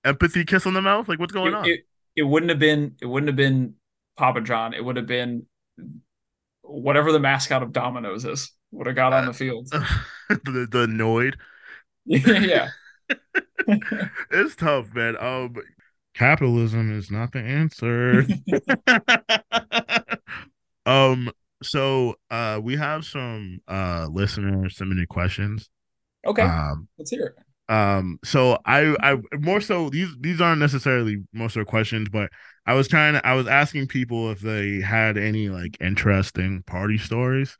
empathy 0.04 0.44
kiss 0.44 0.66
on 0.66 0.74
the 0.74 0.82
mouth? 0.82 1.08
Like, 1.08 1.18
what's 1.18 1.32
going 1.32 1.52
it, 1.52 1.56
on? 1.56 1.66
It, 1.66 1.80
it 2.16 2.22
wouldn't 2.22 2.50
have 2.50 2.58
been 2.58 2.96
it 3.00 3.06
wouldn't 3.06 3.28
have 3.28 3.36
been 3.36 3.74
Papa 4.16 4.42
John. 4.42 4.74
It 4.74 4.84
would 4.84 4.96
have 4.96 5.06
been 5.06 5.46
whatever 6.62 7.12
the 7.12 7.20
mascot 7.20 7.62
of 7.62 7.72
Domino's 7.72 8.24
is. 8.24 8.52
Would 8.72 8.86
have 8.86 8.96
got 8.96 9.12
on 9.12 9.26
the 9.26 9.32
field. 9.32 9.70
the 10.28 10.68
the 10.70 10.82
annoyed. 10.82 11.36
yeah. 12.04 12.68
it's 14.30 14.56
tough, 14.56 14.94
man. 14.94 15.16
Um, 15.18 15.56
capitalism 16.14 16.96
is 16.96 17.10
not 17.10 17.32
the 17.32 17.40
answer. 17.40 18.24
um, 20.86 21.30
so 21.62 22.16
uh, 22.30 22.60
we 22.62 22.76
have 22.76 23.04
some 23.04 23.60
uh 23.68 24.08
listeners 24.10 24.76
submitted 24.76 25.08
questions. 25.08 25.68
Okay. 26.26 26.42
Um, 26.42 26.88
Let's 26.98 27.10
hear 27.10 27.26
it. 27.26 27.34
um, 27.68 28.18
so 28.24 28.58
I 28.66 28.94
I 29.00 29.18
more 29.38 29.60
so 29.60 29.88
these 29.90 30.14
these 30.20 30.40
aren't 30.40 30.60
necessarily 30.60 31.18
most 31.32 31.56
of 31.56 31.60
the 31.60 31.70
questions, 31.70 32.08
but 32.08 32.30
I 32.66 32.74
was 32.74 32.88
trying 32.88 33.14
to 33.14 33.26
I 33.26 33.34
was 33.34 33.46
asking 33.46 33.88
people 33.88 34.30
if 34.30 34.40
they 34.40 34.80
had 34.80 35.16
any 35.18 35.48
like 35.48 35.76
interesting 35.80 36.62
party 36.66 36.98
stories. 36.98 37.56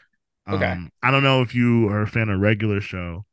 Okay. 0.51 0.77
Um, 0.77 0.91
I 1.03 1.11
don't 1.11 1.23
know 1.23 1.43
if 1.43 1.55
you 1.55 1.89
are 1.89 2.03
a 2.03 2.07
fan 2.09 2.29
of 2.29 2.41
regular 2.41 2.81
show, 2.81 3.25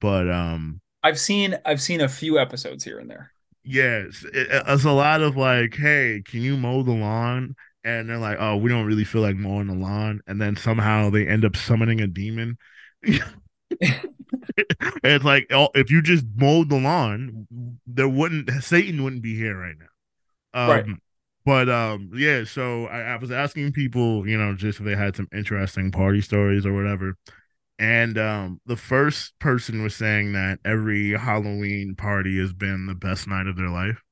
but 0.00 0.30
um 0.30 0.80
I've 1.02 1.18
seen 1.18 1.56
I've 1.64 1.80
seen 1.80 2.00
a 2.00 2.08
few 2.08 2.38
episodes 2.38 2.84
here 2.84 2.98
and 2.98 3.10
there. 3.10 3.32
Yes, 3.62 4.24
it, 4.32 4.48
it's 4.50 4.84
a 4.84 4.90
lot 4.92 5.20
of 5.20 5.36
like, 5.36 5.74
hey, 5.76 6.22
can 6.24 6.40
you 6.40 6.56
mow 6.56 6.82
the 6.82 6.92
lawn? 6.92 7.54
And 7.84 8.08
they're 8.08 8.18
like, 8.18 8.36
oh, 8.40 8.56
we 8.56 8.70
don't 8.70 8.86
really 8.86 9.04
feel 9.04 9.22
like 9.22 9.36
mowing 9.36 9.66
the 9.68 9.74
lawn. 9.74 10.20
And 10.26 10.40
then 10.40 10.56
somehow 10.56 11.10
they 11.10 11.26
end 11.26 11.44
up 11.44 11.56
summoning 11.56 12.00
a 12.00 12.06
demon. 12.06 12.58
it's 13.80 15.24
like, 15.24 15.46
oh, 15.50 15.68
if 15.74 15.90
you 15.90 16.02
just 16.02 16.24
mowed 16.36 16.68
the 16.68 16.78
lawn, 16.78 17.46
there 17.86 18.08
wouldn't 18.08 18.50
Satan 18.62 19.02
wouldn't 19.02 19.22
be 19.22 19.36
here 19.36 19.56
right 19.58 19.76
now. 19.78 19.86
Um, 20.54 20.70
Right. 20.86 20.86
But 21.44 21.68
um, 21.68 22.10
yeah. 22.14 22.44
So 22.44 22.86
I, 22.86 23.00
I 23.00 23.16
was 23.16 23.30
asking 23.30 23.72
people, 23.72 24.28
you 24.28 24.36
know, 24.38 24.54
just 24.54 24.80
if 24.80 24.84
they 24.86 24.94
had 24.96 25.16
some 25.16 25.28
interesting 25.32 25.90
party 25.90 26.20
stories 26.20 26.66
or 26.66 26.72
whatever. 26.74 27.16
And 27.78 28.18
um, 28.18 28.60
the 28.66 28.76
first 28.76 29.38
person 29.38 29.82
was 29.82 29.96
saying 29.96 30.32
that 30.34 30.60
every 30.64 31.12
Halloween 31.18 31.94
party 31.96 32.38
has 32.38 32.52
been 32.52 32.86
the 32.86 32.94
best 32.94 33.26
night 33.26 33.46
of 33.46 33.56
their 33.56 33.70
life. 33.70 34.02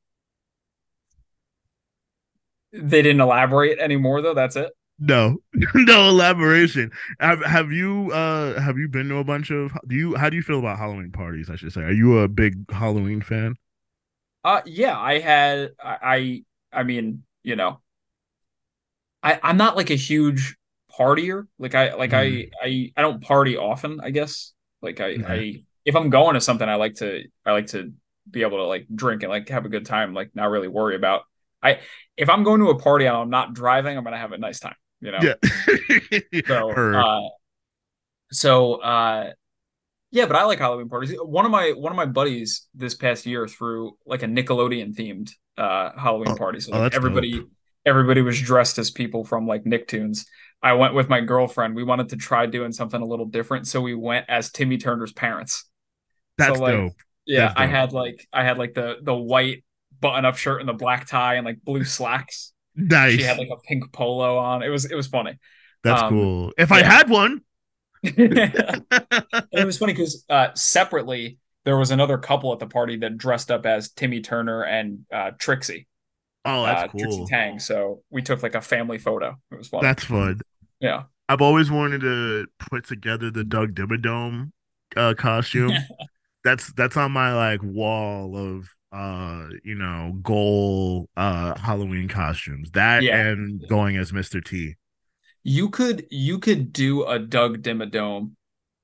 They 2.73 3.03
didn't 3.03 3.21
elaborate 3.21 3.79
anymore 3.79 4.23
though. 4.23 4.35
That's 4.35 4.57
it. 4.57 4.73
No, 4.99 5.37
no 5.75 6.09
elaboration. 6.09 6.91
Have 7.21 7.45
Have 7.45 7.71
you 7.73 8.11
uh 8.13 8.61
have 8.61 8.79
you 8.79 8.89
been 8.89 9.09
to 9.09 9.17
a 9.17 9.25
bunch 9.25 9.51
of? 9.51 9.73
Do 9.87 9.95
you 9.95 10.17
how 10.17 10.29
do 10.29 10.37
you 10.37 10.43
feel 10.43 10.59
about 10.59 10.79
Halloween 10.79 11.13
parties? 11.13 11.51
I 11.51 11.57
should 11.57 11.73
say. 11.73 11.83
Are 11.83 11.93
you 11.93 12.19
a 12.19 12.29
big 12.29 12.71
Halloween 12.71 13.23
fan? 13.23 13.55
Uh 14.45 14.63
yeah, 14.67 14.99
I 14.99 15.19
had 15.19 15.71
I 15.83 16.45
I, 16.73 16.81
I 16.81 16.83
mean, 16.85 17.25
you 17.43 17.57
know, 17.57 17.81
I 19.23 19.39
I'm 19.43 19.57
not 19.57 19.77
like 19.77 19.91
a 19.91 19.95
huge 19.97 20.57
partier. 20.91 21.47
Like 21.59 21.75
I 21.75 21.95
like 21.95 22.13
I 22.15 22.49
I 22.63 22.93
I 22.97 23.03
don't 23.03 23.23
party 23.23 23.57
often, 23.57 24.01
I 24.01 24.11
guess. 24.11 24.53
Like 24.83 25.01
I 25.01 25.19
I 25.27 25.63
if 25.85 25.97
I'm 25.97 26.11
going 26.11 26.35
to 26.35 26.41
something 26.41 26.69
I 26.69 26.77
like 26.77 26.95
to 26.97 27.25
I 27.45 27.53
like 27.53 27.69
to 27.69 27.93
be 28.31 28.43
able 28.43 28.59
to 28.59 28.65
like 28.65 28.87
drink 28.95 29.23
and 29.23 29.31
like 29.31 29.49
have 29.49 29.65
a 29.67 29.69
good 29.71 29.87
time, 29.87 30.15
like 30.15 30.31
not 30.35 30.51
really 30.51 30.69
worry 30.69 30.97
about 30.97 31.23
I 31.63 31.81
if 32.17 32.29
I'm 32.29 32.43
going 32.43 32.61
to 32.61 32.69
a 32.69 32.79
party 32.79 33.07
and 33.07 33.17
I'm 33.17 33.31
not 33.31 33.55
driving, 33.55 33.97
I'm 33.97 34.05
gonna 34.05 34.19
have 34.19 34.33
a 34.33 34.39
nice 34.39 34.61
time, 34.61 34.77
you 35.01 35.13
know. 35.13 35.19
Yeah. 35.23 35.35
So, 36.47 36.71
uh, 36.71 37.29
so 38.31 38.75
uh, 38.75 39.31
yeah, 40.11 40.27
but 40.27 40.37
I 40.37 40.45
like 40.45 40.59
Halloween 40.59 40.89
parties. 40.89 41.15
One 41.21 41.45
of 41.45 41.51
my 41.51 41.73
one 41.77 41.93
of 41.93 41.97
my 41.97 42.07
buddies 42.07 42.67
this 42.75 42.95
past 42.95 43.27
year 43.27 43.47
threw 43.47 43.97
like 44.07 44.23
a 44.23 44.27
Nickelodeon 44.27 44.95
themed 44.95 45.31
uh 45.57 45.91
Halloween 45.99 46.37
party. 46.37 46.61
So 46.61 46.73
oh, 46.73 46.77
like, 46.77 46.85
that's 46.85 46.97
everybody 46.97 47.39
dope. 47.39 47.51
everybody 47.85 48.23
was 48.23 48.41
dressed 48.41 48.79
as 48.79 48.91
people 48.91 49.25
from 49.25 49.47
like 49.47 49.65
Nicktoons. 49.65 50.27
I 50.63 50.73
went 50.73 50.95
with 50.95 51.09
my 51.09 51.21
girlfriend. 51.21 51.77
We 51.77 51.85
wanted 51.85 52.09
to 52.11 52.17
try 52.17 52.47
doing 52.47 52.73
something 52.73 53.01
a 53.01 53.05
little 53.05 53.27
different, 53.27 53.67
so 53.69 53.81
we 53.81 53.95
went 53.95 54.27
as 54.29 54.51
Timmy 54.51 54.79
Turner's 54.79 55.13
parents. 55.13 55.65
That's 56.37 56.57
so, 56.57 56.63
like, 56.63 56.75
dope. 56.75 56.93
Yeah, 57.27 57.49
That's 57.49 57.61
I 57.61 57.67
dope. 57.67 57.75
had 57.75 57.93
like 57.93 58.29
I 58.33 58.45
had 58.45 58.59
like 58.59 58.75
the 58.75 58.97
the 59.03 59.15
white 59.15 59.65
button 60.01 60.25
up 60.25 60.37
shirt 60.37 60.61
and 60.61 60.69
the 60.69 60.75
black 60.75 61.07
tie 61.07 61.35
and 61.35 61.45
like 61.45 61.63
blue 61.63 61.85
slacks. 61.85 62.53
Nice. 62.75 63.19
She 63.19 63.23
had 63.23 63.39
like 63.39 63.49
a 63.53 63.57
pink 63.67 63.93
polo 63.93 64.39
on. 64.39 64.63
It 64.63 64.69
was 64.69 64.85
it 64.85 64.95
was 64.95 65.07
funny. 65.07 65.39
That's 65.83 66.03
um, 66.03 66.11
cool. 66.11 66.53
If 66.59 66.73
I 66.73 66.83
had 66.83 67.09
one, 67.09 67.43
it 68.03 69.67
was 69.67 69.79
funny 69.79 69.93
because 69.93 70.25
uh, 70.29 70.49
separately 70.55 71.39
there 71.65 71.77
was 71.77 71.91
another 71.91 72.19
couple 72.19 72.53
at 72.53 72.59
the 72.59 72.67
party 72.67 72.97
that 72.99 73.19
dressed 73.19 73.51
up 73.51 73.67
as 73.67 73.91
Timmy 73.91 74.21
Turner 74.21 74.63
and 74.63 75.05
uh, 75.13 75.33
Trixie. 75.39 75.87
oh, 76.45 76.65
that's 76.65 76.85
uh, 76.85 76.99
Trixie 76.99 77.19
cool. 77.19 77.27
Tang. 77.27 77.59
So 77.59 78.03
we 78.11 78.23
took 78.23 78.43
like 78.43 78.55
a 78.55 78.61
family 78.61 78.99
photo. 78.99 79.37
It 79.51 79.59
was 79.59 79.69
fun. 79.69 79.83
That's 79.83 80.05
fun. 80.05 80.41
yeah. 80.81 81.05
I've 81.29 81.43
always 81.43 81.71
wanted 81.71 82.01
to 82.01 82.47
put 82.59 82.87
together 82.87 83.31
the 83.31 83.45
Doug 83.45 83.75
Dimmadome 83.75 84.53
uh, 84.97 85.15
costume. 85.15 85.73
that's 86.45 86.73
that's 86.73 86.97
on 86.97 87.13
my 87.13 87.35
like 87.35 87.61
wall 87.63 88.37
of 88.37 88.69
uh 88.93 89.47
you 89.65 89.75
know 89.75 90.19
goal 90.23 91.09
uh 91.17 91.59
Halloween 91.59 92.09
costumes. 92.09 92.71
That 92.73 93.03
Yeah. 93.03 93.19
and 93.29 93.67
going 93.69 93.97
as 93.97 94.13
Mr. 94.13 94.43
T. 94.45 94.77
You 95.45 95.69
could 95.71 96.07
you 96.11 96.39
could 96.39 96.73
do 96.73 97.05
a 97.05 97.19
Doug 97.19 97.63
Dimmadome 97.63 98.33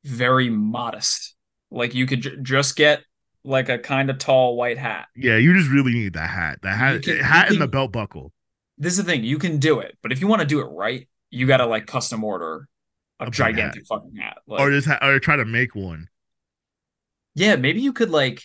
very 0.04 0.50
modest. 0.50 1.34
Like 1.70 1.94
you 1.94 2.06
could 2.06 2.22
j- 2.22 2.36
just 2.42 2.76
get 2.76 3.02
like 3.44 3.68
a 3.68 3.78
kind 3.78 4.08
of 4.10 4.18
tall 4.18 4.56
white 4.56 4.78
hat. 4.78 5.06
Yeah, 5.16 5.36
you 5.36 5.54
just 5.54 5.70
really 5.70 5.92
need 5.92 6.14
that 6.14 6.30
hat. 6.30 6.60
The 6.62 6.70
hat, 6.70 7.02
can- 7.02 7.18
hat, 7.18 7.50
and 7.50 7.60
the 7.60 7.68
belt 7.68 7.92
buckle. 7.92 8.32
This 8.78 8.98
is 8.98 9.04
the 9.04 9.10
thing, 9.10 9.22
you 9.24 9.38
can 9.38 9.58
do 9.58 9.80
it, 9.80 9.96
but 10.02 10.10
if 10.12 10.20
you 10.20 10.26
want 10.26 10.40
to 10.40 10.46
do 10.46 10.60
it 10.60 10.64
right, 10.64 11.08
you 11.30 11.46
got 11.46 11.58
to 11.58 11.66
like 11.66 11.86
custom 11.86 12.24
order 12.24 12.68
a, 13.20 13.26
A 13.26 13.30
gigantic 13.30 13.86
fucking 13.86 14.16
hat. 14.16 14.38
Like, 14.46 14.60
or 14.60 14.70
just 14.70 14.86
ha- 14.88 14.98
or 15.02 15.18
try 15.20 15.36
to 15.36 15.44
make 15.44 15.74
one. 15.74 16.08
Yeah, 17.34 17.56
maybe 17.56 17.80
you 17.80 17.92
could 17.92 18.10
like 18.10 18.42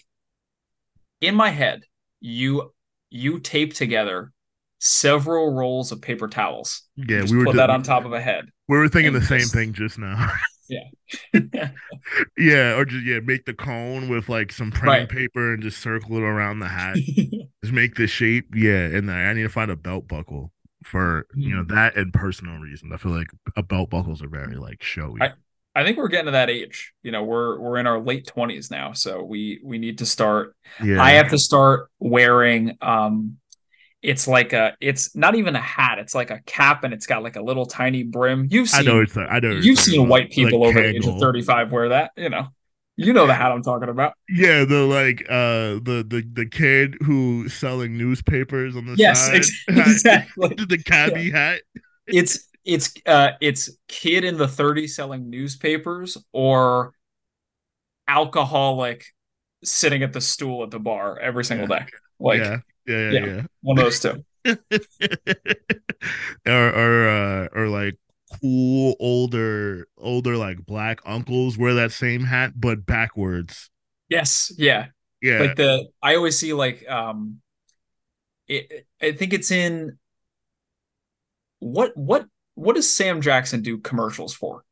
in 1.21 1.35
my 1.35 1.49
head, 1.49 1.83
you 2.19 2.73
you 3.09 3.39
tape 3.39 3.73
together 3.73 4.31
several 4.79 5.51
rolls 5.53 5.91
of 5.91 6.01
paper 6.01 6.27
towels. 6.27 6.83
Yeah, 6.95 7.23
we 7.29 7.37
were 7.37 7.45
put 7.45 7.55
that 7.55 7.69
on 7.69 7.83
top 7.83 8.05
of 8.05 8.13
a 8.13 8.21
head. 8.21 8.45
We 8.67 8.77
were 8.77 8.87
thinking 8.87 9.13
the 9.13 9.21
same 9.21 9.39
just- 9.41 9.53
thing 9.53 9.73
just 9.73 9.97
now. 9.97 10.31
Yeah. 10.71 10.83
yeah, 12.37 12.75
or 12.77 12.85
just 12.85 13.03
yeah, 13.03 13.19
make 13.21 13.45
the 13.45 13.55
cone 13.55 14.07
with 14.07 14.29
like 14.29 14.51
some 14.51 14.69
printing 14.71 14.87
Right. 15.01 15.09
paper 15.09 15.53
and 15.53 15.63
just 15.63 15.79
circle 15.81 16.17
it 16.17 16.21
around 16.21 16.59
the 16.59 16.67
hat. 16.67 16.95
just 17.63 17.73
make 17.73 17.95
the 17.95 18.05
shape. 18.05 18.53
Yeah, 18.55 18.85
and 18.85 19.09
I 19.11 19.33
need 19.33 19.41
to 19.41 19.49
find 19.49 19.71
a 19.71 19.75
belt 19.75 20.07
buckle 20.07 20.51
for 20.83 21.25
you 21.35 21.49
Hmm. 21.49 21.55
know 21.57 21.75
that 21.75 21.97
and 21.97 22.13
personal 22.13 22.57
reasons. 22.59 22.91
I 22.93 22.97
feel 22.97 23.11
like 23.11 23.29
a 23.55 23.63
belt 23.63 23.89
buckles 23.89 24.21
are 24.21 24.29
very 24.29 24.57
like 24.57 24.83
showy. 24.83 25.19
I- 25.21 25.33
I 25.75 25.83
think 25.83 25.97
we're 25.97 26.07
getting 26.07 26.25
to 26.25 26.31
that 26.31 26.49
age. 26.49 26.93
You 27.03 27.11
know, 27.11 27.23
we're 27.23 27.59
we're 27.59 27.77
in 27.77 27.87
our 27.87 27.99
late 27.99 28.25
20s 28.25 28.69
now, 28.71 28.93
so 28.93 29.23
we 29.23 29.59
we 29.63 29.77
need 29.77 29.99
to 29.99 30.05
start 30.05 30.55
yeah, 30.79 31.01
I 31.01 31.11
have 31.13 31.29
to 31.29 31.37
start 31.37 31.89
wearing 31.99 32.77
um 32.81 33.37
it's 34.01 34.27
like 34.27 34.53
a 34.53 34.75
it's 34.81 35.15
not 35.15 35.35
even 35.35 35.55
a 35.55 35.61
hat, 35.61 35.99
it's 35.99 36.15
like 36.15 36.31
a 36.31 36.41
cap 36.45 36.83
and 36.83 36.93
it's 36.93 37.07
got 37.07 37.23
like 37.23 37.35
a 37.35 37.41
little 37.41 37.65
tiny 37.65 38.03
brim. 38.03 38.47
You've 38.49 38.69
I 38.71 38.81
seen 38.81 38.85
know 38.85 39.01
it's 39.01 39.17
I 39.17 39.39
know 39.39 39.49
you've 39.49 39.79
seen 39.79 40.01
about. 40.01 40.09
white 40.09 40.31
people 40.31 40.63
Like 40.63 40.63
over 40.63 40.81
the 40.81 40.95
age 40.95 41.07
of 41.07 41.19
35 41.19 41.71
wear 41.71 41.89
that, 41.89 42.11
you 42.17 42.29
know. 42.29 42.47
You 42.97 43.13
know 43.13 43.27
the 43.27 43.33
hat 43.33 43.51
I'm 43.51 43.63
talking 43.63 43.89
about. 43.89 44.13
Yeah, 44.29 44.63
the 44.63 44.85
like 44.85 45.23
uh 45.29 45.81
the 45.83 46.05
the 46.07 46.23
the 46.31 46.45
kid 46.45 46.97
who's 47.03 47.53
selling 47.53 47.97
newspapers 47.97 48.75
on 48.75 48.85
the 48.85 48.95
Yes, 48.95 49.27
side. 49.27 49.35
ex- 49.37 49.51
exactly. 49.67 50.55
the 50.67 50.81
cabbie 50.85 51.31
hat. 51.31 51.61
it's 52.07 52.48
it's 52.69 52.93
uh 53.05 53.31
it's 53.41 53.71
kid 53.87 54.23
in 54.23 54.37
the 54.37 54.47
30s 54.47 54.89
selling 54.91 55.29
newspapers 55.29 56.17
or 56.31 56.93
alcoholic 58.07 59.05
sitting 59.63 60.03
at 60.03 60.13
the 60.13 60.21
stool 60.21 60.63
at 60.63 60.71
the 60.71 60.79
bar 60.79 61.19
every 61.19 61.43
single 61.43 61.67
day 61.67 61.85
like 62.19 62.39
yeah, 62.39 62.57
yeah, 62.85 62.97
yeah, 62.97 63.11
yeah. 63.11 63.25
yeah. 63.25 63.41
one 63.61 63.77
of 63.77 63.83
those 63.83 63.99
two 63.99 64.23
or 66.45 66.69
or 66.69 67.09
uh, 67.09 67.47
or 67.53 67.67
like 67.67 67.95
cool 68.39 68.95
older 68.99 69.87
older 69.97 70.37
like 70.37 70.65
black 70.65 70.99
uncles 71.05 71.57
wear 71.57 71.73
that 71.75 71.91
same 71.91 72.23
hat 72.23 72.53
but 72.55 72.85
backwards. 72.85 73.69
Yes, 74.07 74.51
yeah. 74.57 74.87
Yeah. 75.21 75.39
Like 75.39 75.55
the 75.55 75.87
I 76.01 76.15
always 76.15 76.37
see 76.37 76.53
like 76.53 76.87
um 76.89 77.41
it, 78.47 78.87
I 79.01 79.11
think 79.11 79.33
it's 79.33 79.51
in 79.51 79.97
what 81.59 81.95
what 81.95 82.25
what 82.59 82.75
does 82.75 82.91
Sam 82.91 83.21
Jackson 83.21 83.61
do 83.61 83.77
commercials 83.77 84.33
for? 84.33 84.63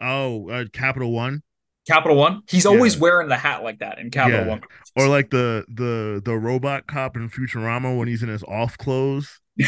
oh, 0.00 0.48
uh, 0.48 0.64
Capital 0.72 1.12
One. 1.12 1.42
Capital 1.86 2.16
One. 2.16 2.42
He's 2.48 2.64
always 2.66 2.94
Yeah. 2.94 3.00
wearing 3.00 3.28
the 3.28 3.36
hat 3.36 3.62
like 3.62 3.80
that 3.80 3.98
in 3.98 4.10
Capital 4.10 4.40
Yeah. 4.40 4.46
One. 4.48 4.62
Or 4.96 5.08
like 5.08 5.30
the 5.30 5.64
the 5.68 6.22
the 6.24 6.34
robot 6.38 6.86
cop 6.86 7.16
in 7.16 7.28
Futurama 7.28 7.96
when 7.98 8.08
he's 8.08 8.22
in 8.22 8.28
his 8.28 8.42
off 8.44 8.78
clothes. 8.78 9.40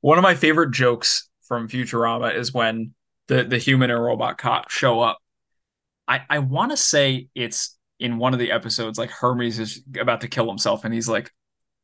One 0.00 0.18
of 0.18 0.22
my 0.22 0.34
favorite 0.34 0.72
jokes 0.72 1.28
from 1.42 1.68
Futurama 1.68 2.34
is 2.34 2.52
when 2.52 2.94
the 3.28 3.44
the 3.44 3.58
human 3.58 3.90
and 3.90 4.02
robot 4.02 4.36
cop 4.38 4.68
show 4.70 5.00
up. 5.00 5.18
I 6.08 6.22
I 6.28 6.38
want 6.40 6.72
to 6.72 6.76
say 6.76 7.28
it's 7.34 7.76
in 8.00 8.18
one 8.18 8.32
of 8.32 8.40
the 8.40 8.50
episodes 8.50 8.98
like 8.98 9.10
Hermes 9.10 9.58
is 9.60 9.82
about 9.98 10.22
to 10.22 10.28
kill 10.28 10.48
himself 10.48 10.84
and 10.84 10.92
he's 10.92 11.08
like 11.08 11.30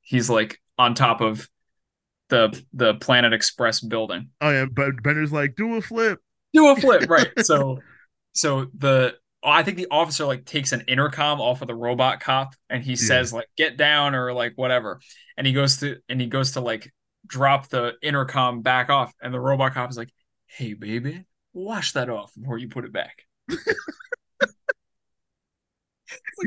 he's 0.01 0.29
like 0.29 0.61
on 0.77 0.95
top 0.95 1.21
of 1.21 1.49
the 2.29 2.63
the 2.73 2.95
Planet 2.95 3.33
Express 3.33 3.81
building. 3.81 4.31
Oh 4.41 4.51
yeah, 4.51 4.67
but 4.71 5.03
Bender's 5.03 5.33
like, 5.33 5.57
do 5.57 5.77
a 5.77 5.83
flip. 5.83 6.21
Do 6.53 6.69
a 6.69 6.77
flip, 6.77 7.09
right? 7.11 7.29
So 7.41 7.81
so 8.33 8.67
the 8.77 9.17
I 9.43 9.63
think 9.63 9.77
the 9.77 9.87
officer 9.91 10.27
like 10.27 10.45
takes 10.45 10.73
an 10.73 10.83
intercom 10.89 11.41
off 11.41 11.63
of 11.63 11.69
the 11.69 11.75
robot 11.75 12.21
cop 12.21 12.55
and 12.69 12.83
he 12.83 12.97
says 12.97 13.33
like 13.33 13.49
get 13.57 13.77
down 13.77 14.15
or 14.15 14.33
like 14.33 14.55
whatever. 14.57 15.01
And 15.37 15.47
he 15.47 15.53
goes 15.53 15.79
to 15.79 15.99
and 16.09 16.21
he 16.21 16.27
goes 16.27 16.53
to 16.53 16.61
like 16.61 16.93
drop 17.27 17.69
the 17.69 17.95
intercom 18.03 18.63
back 18.63 18.91
off 18.91 19.13
and 19.23 19.33
the 19.33 19.41
robot 19.41 19.75
cop 19.75 19.91
is 19.91 19.97
like, 19.97 20.13
"Hey 20.47 20.75
baby, 20.75 21.25
wash 21.53 21.93
that 21.93 22.11
off 22.11 22.33
before 22.35 22.59
you 22.59 22.69
put 22.69 22.85
it 22.85 22.93
back." 22.93 23.25
he 23.49 23.57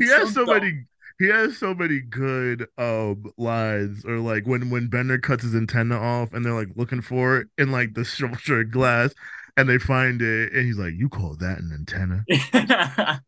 has 0.08 0.34
so 0.34 0.44
so 0.44 0.52
many 0.52 0.84
he 1.22 1.28
has 1.28 1.56
so 1.56 1.74
many 1.74 2.00
good 2.00 2.66
um 2.78 3.24
lines 3.38 4.04
or 4.04 4.18
like 4.18 4.44
when 4.46 4.70
when 4.70 4.88
Bender 4.88 5.18
cuts 5.18 5.44
his 5.44 5.54
antenna 5.54 5.96
off 5.96 6.32
and 6.32 6.44
they're 6.44 6.52
like 6.54 6.70
looking 6.76 7.00
for 7.02 7.38
it 7.38 7.48
in 7.58 7.70
like 7.70 7.94
the 7.94 8.04
structured 8.04 8.72
glass 8.72 9.14
and 9.56 9.68
they 9.68 9.78
find 9.78 10.20
it 10.22 10.52
and 10.52 10.66
he's 10.66 10.78
like 10.78 10.94
you 10.96 11.08
call 11.08 11.36
that 11.36 11.58
an 11.58 11.70
antenna 11.72 12.24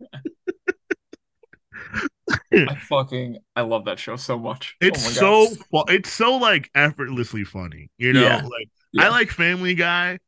I 2.66 2.74
fucking 2.76 3.38
I 3.55 3.62
love 3.62 3.84
that 3.84 3.99
show 3.99 4.16
so 4.16 4.38
much. 4.38 4.76
it's 4.80 5.20
Oh 5.20 5.49
so 5.55 5.84
it's 5.88 6.11
so 6.12 6.36
like 6.36 6.70
effortlessly 6.74 7.45
funny 7.45 7.90
you 7.99 8.12
know 8.12 8.22
Yeah. 8.22 8.36
like 8.42 8.68
Yeah. 8.92 9.05
I 9.05 9.09
like 9.11 9.30
Family 9.30 9.74
Guy 9.74 10.18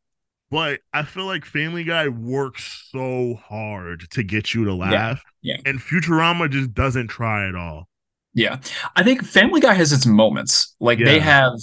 but 0.50 0.80
I 0.92 1.02
feel 1.02 1.26
like 1.26 1.44
Family 1.44 1.84
Guy 1.84 2.08
works 2.08 2.88
so 2.92 3.34
hard 3.34 4.08
to 4.12 4.22
get 4.22 4.54
you 4.54 4.64
to 4.66 4.74
laugh 4.74 5.22
yeah. 5.42 5.56
and 5.66 5.78
Futurama 5.80 6.50
just 6.50 6.72
doesn't 6.74 7.08
try 7.08 7.48
at 7.48 7.54
all 7.54 7.88
Yeah. 8.34 8.58
I 8.94 9.02
think 9.02 9.24
Family 9.24 9.60
Guy 9.60 9.74
has 9.74 9.92
its 9.92 10.06
moments. 10.06 10.74
Like 10.80 10.98
they 10.98 11.18
have 11.20 11.54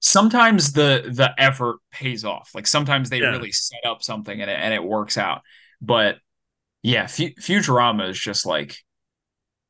sometimes 0.00 0.72
the 0.72 1.10
the 1.12 1.32
effort 1.38 1.76
pays 1.90 2.24
off. 2.24 2.50
Like 2.54 2.66
sometimes 2.66 3.08
they 3.10 3.20
Yeah. 3.20 3.30
really 3.30 3.52
set 3.52 3.84
up 3.86 4.02
something 4.02 4.40
and 4.40 4.50
it 4.50 4.58
and 4.60 4.74
it 4.74 4.82
works 4.82 5.16
out. 5.16 5.42
But 5.80 6.18
yeah, 6.82 7.06
Fu- 7.06 7.34
Futurama 7.40 8.10
is 8.10 8.18
just 8.18 8.44
like 8.46 8.76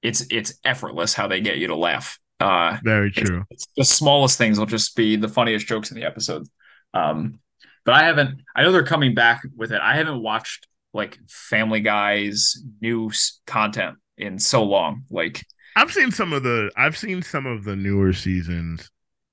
it's 0.03 0.27
it's 0.31 0.55
effortless 0.65 1.15
how 1.15 1.29
they 1.29 1.41
get 1.41 1.59
you 1.59 1.69
to 1.69 1.77
laugh. 1.77 2.19
Uh 2.41 2.79
very 2.83 3.09
it's- 3.09 3.29
true 3.29 3.45
it's 3.51 3.67
the 3.77 3.85
smallest 3.85 4.39
things 4.39 4.59
will 4.59 4.67
just 4.67 4.97
be 4.97 5.17
the 5.17 5.29
funniest 5.29 5.67
jokes 5.67 5.91
in 5.91 5.97
the 5.99 6.05
episode. 6.07 6.47
Um 6.95 7.41
but 7.85 7.95
I 7.95 8.05
haven't 8.05 8.41
I 8.57 8.63
know 8.63 8.73
they're 8.73 8.85
coming 8.85 9.15
back 9.15 9.43
with 9.57 9.73
it. 9.73 9.81
I 9.83 9.97
haven't 9.97 10.23
watched 10.23 10.67
like 10.93 11.19
Family 11.29 11.81
Guy's 11.81 12.57
new 12.81 13.11
content 13.47 13.97
in 14.17 14.39
so 14.39 14.63
long. 14.65 15.05
Like 15.11 15.45
I've 15.77 15.93
seen 15.93 16.11
some 16.11 16.33
of 16.33 16.43
the 16.43 16.71
I've 16.77 16.97
seen 16.97 17.23
some 17.23 17.47
of 17.47 17.65
the 17.65 17.77
newer 17.77 18.13
seasons. 18.13 18.91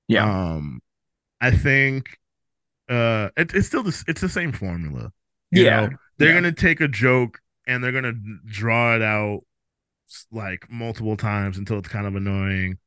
Yeah. 0.08 0.26
Um 0.26 0.80
I 1.40 1.50
think 1.52 2.18
uh 2.90 3.30
it, 3.36 3.54
it's 3.54 3.68
still 3.68 3.82
the 3.82 4.04
it's 4.08 4.20
the 4.20 4.28
same 4.28 4.52
formula. 4.52 5.12
You 5.52 5.64
Yeah. 5.64 5.80
know, 5.86 5.90
they're 6.18 6.34
Yeah. 6.34 6.34
gonna 6.34 6.52
take 6.52 6.80
a 6.80 6.88
joke 6.88 7.40
and 7.66 7.82
they're 7.84 7.92
gonna 7.92 8.14
draw 8.46 8.96
it 8.96 9.02
out 9.02 9.42
like 10.32 10.70
multiple 10.70 11.16
times 11.16 11.58
until 11.58 11.78
it's 11.78 11.88
kind 11.88 12.06
of 12.06 12.16
annoying. 12.16 12.78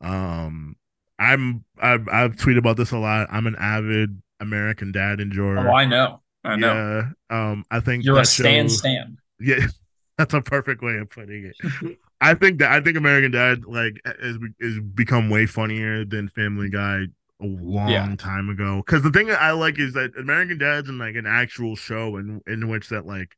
Um 0.00 0.76
I'm 1.18 1.64
I've 1.80 2.08
I've 2.08 2.36
tweeted 2.36 2.58
about 2.58 2.76
this 2.78 2.92
a 2.92 2.98
lot. 2.98 3.28
I'm 3.30 3.46
an 3.46 3.56
avid 3.58 4.22
American 4.40 4.92
Dad 4.92 5.20
enjoyer. 5.20 5.58
Oh, 5.68 5.72
I 5.74 5.84
know. 5.84 6.20
I 6.44 6.56
know. 6.56 7.10
Yeah. 7.30 7.50
Um 7.50 7.64
I 7.70 7.80
think 7.80 8.04
You're 8.04 8.20
a 8.20 8.24
Stan 8.24 8.66
show- 8.68 8.74
Stan. 8.74 9.18
yeah, 9.40 9.66
that's 10.18 10.34
a 10.34 10.40
perfect 10.40 10.82
way 10.82 10.96
of 10.98 11.10
putting 11.10 11.44
it. 11.52 11.98
I 12.20 12.34
think 12.34 12.58
that 12.58 12.72
I 12.72 12.80
think 12.80 12.96
American 12.96 13.30
Dad 13.32 13.64
like 13.64 14.00
is 14.20 14.38
is 14.60 14.80
become 14.80 15.30
way 15.30 15.46
funnier 15.46 16.04
than 16.04 16.28
Family 16.28 16.68
Guy 16.70 17.04
a 17.40 17.46
long 17.46 17.88
Yeah. 17.90 18.14
time 18.16 18.48
ago. 18.48 18.82
Because 18.84 19.02
the 19.02 19.10
thing 19.10 19.28
that 19.28 19.40
I 19.40 19.52
like 19.52 19.78
is 19.78 19.92
that 19.94 20.10
American 20.18 20.58
Dad's 20.58 20.88
in 20.88 20.98
like 20.98 21.14
an 21.14 21.26
actual 21.26 21.76
show 21.76 22.16
in 22.16 22.40
in 22.46 22.68
which 22.68 22.88
that 22.88 23.06
like 23.06 23.36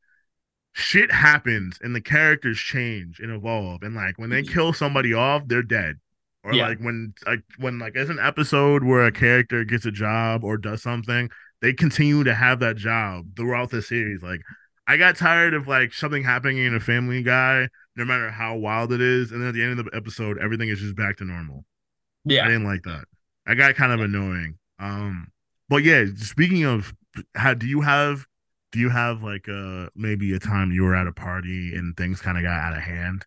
shit 0.73 1.11
happens 1.11 1.77
and 1.81 1.93
the 1.95 2.01
characters 2.01 2.57
change 2.57 3.19
and 3.19 3.31
evolve 3.31 3.83
and 3.83 3.93
like 3.93 4.17
when 4.17 4.29
they 4.29 4.41
kill 4.41 4.71
somebody 4.73 5.13
off, 5.13 5.43
they're 5.47 5.61
dead. 5.63 5.99
Or 6.43 6.53
Yeah. 6.53 6.67
like 6.69 6.79
when 6.79 7.13
like 7.25 7.43
when 7.57 7.77
like 7.79 7.93
there's 7.93 8.09
an 8.09 8.19
episode 8.19 8.83
where 8.83 9.05
a 9.05 9.11
character 9.11 9.63
gets 9.63 9.85
a 9.85 9.91
job 9.91 10.43
or 10.43 10.57
does 10.57 10.81
something, 10.81 11.29
they 11.61 11.73
continue 11.73 12.23
to 12.23 12.33
have 12.33 12.59
that 12.59 12.77
job 12.77 13.35
throughout 13.35 13.69
the 13.69 13.81
series. 13.81 14.21
Like 14.23 14.41
I 14.87 14.97
got 14.97 15.15
tired 15.15 15.53
of 15.53 15.67
like 15.67 15.93
something 15.93 16.23
happening 16.23 16.57
in 16.57 16.73
a 16.75 16.79
Family 16.79 17.21
Guy, 17.23 17.67
no 17.95 18.05
matter 18.05 18.31
how 18.31 18.55
wild 18.57 18.91
it 18.91 19.01
is, 19.01 19.31
and 19.31 19.41
then 19.41 19.49
at 19.49 19.53
the 19.53 19.63
end 19.63 19.79
of 19.79 19.85
the 19.85 19.95
episode, 19.95 20.39
everything 20.39 20.69
is 20.69 20.79
just 20.79 20.95
back 20.95 21.17
to 21.17 21.25
normal. 21.25 21.65
Yeah. 22.25 22.43
I 22.45 22.47
didn't 22.47 22.65
like 22.65 22.83
that. 22.83 23.05
I 23.47 23.53
got 23.55 23.75
kind 23.75 23.91
of 23.91 23.99
annoying. 24.01 24.57
Um, 24.79 25.27
but 25.69 25.83
yeah, 25.83 26.05
speaking 26.17 26.63
of, 26.65 26.93
how 27.35 27.53
do 27.53 27.67
you 27.67 27.81
have, 27.81 28.25
do 28.71 28.79
you 28.79 28.89
have 28.89 29.21
like 29.21 29.47
uh 29.49 29.87
maybe 29.95 30.33
a 30.33 30.39
time 30.39 30.71
you 30.71 30.83
were 30.83 30.95
at 30.95 31.07
a 31.07 31.11
party 31.13 31.75
and 31.75 31.95
things 31.97 32.21
kind 32.21 32.37
of 32.37 32.43
got 32.43 32.59
out 32.59 32.73
of 32.75 32.81
hand 32.81 33.25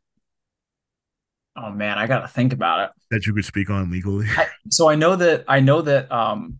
Oh 1.56 1.70
man, 1.70 1.98
I 1.98 2.06
gotta 2.06 2.28
think 2.28 2.52
about 2.52 2.80
it. 2.80 2.90
that 3.10 3.26
you 3.26 3.34
could 3.34 3.44
speak 3.44 3.70
on 3.70 3.90
legally? 3.90 4.26
I, 4.36 4.46
so 4.70 4.88
I 4.88 4.94
know 4.96 5.14
that 5.16 5.44
I 5.48 5.60
know 5.60 5.82
that 5.82 6.10
um 6.10 6.58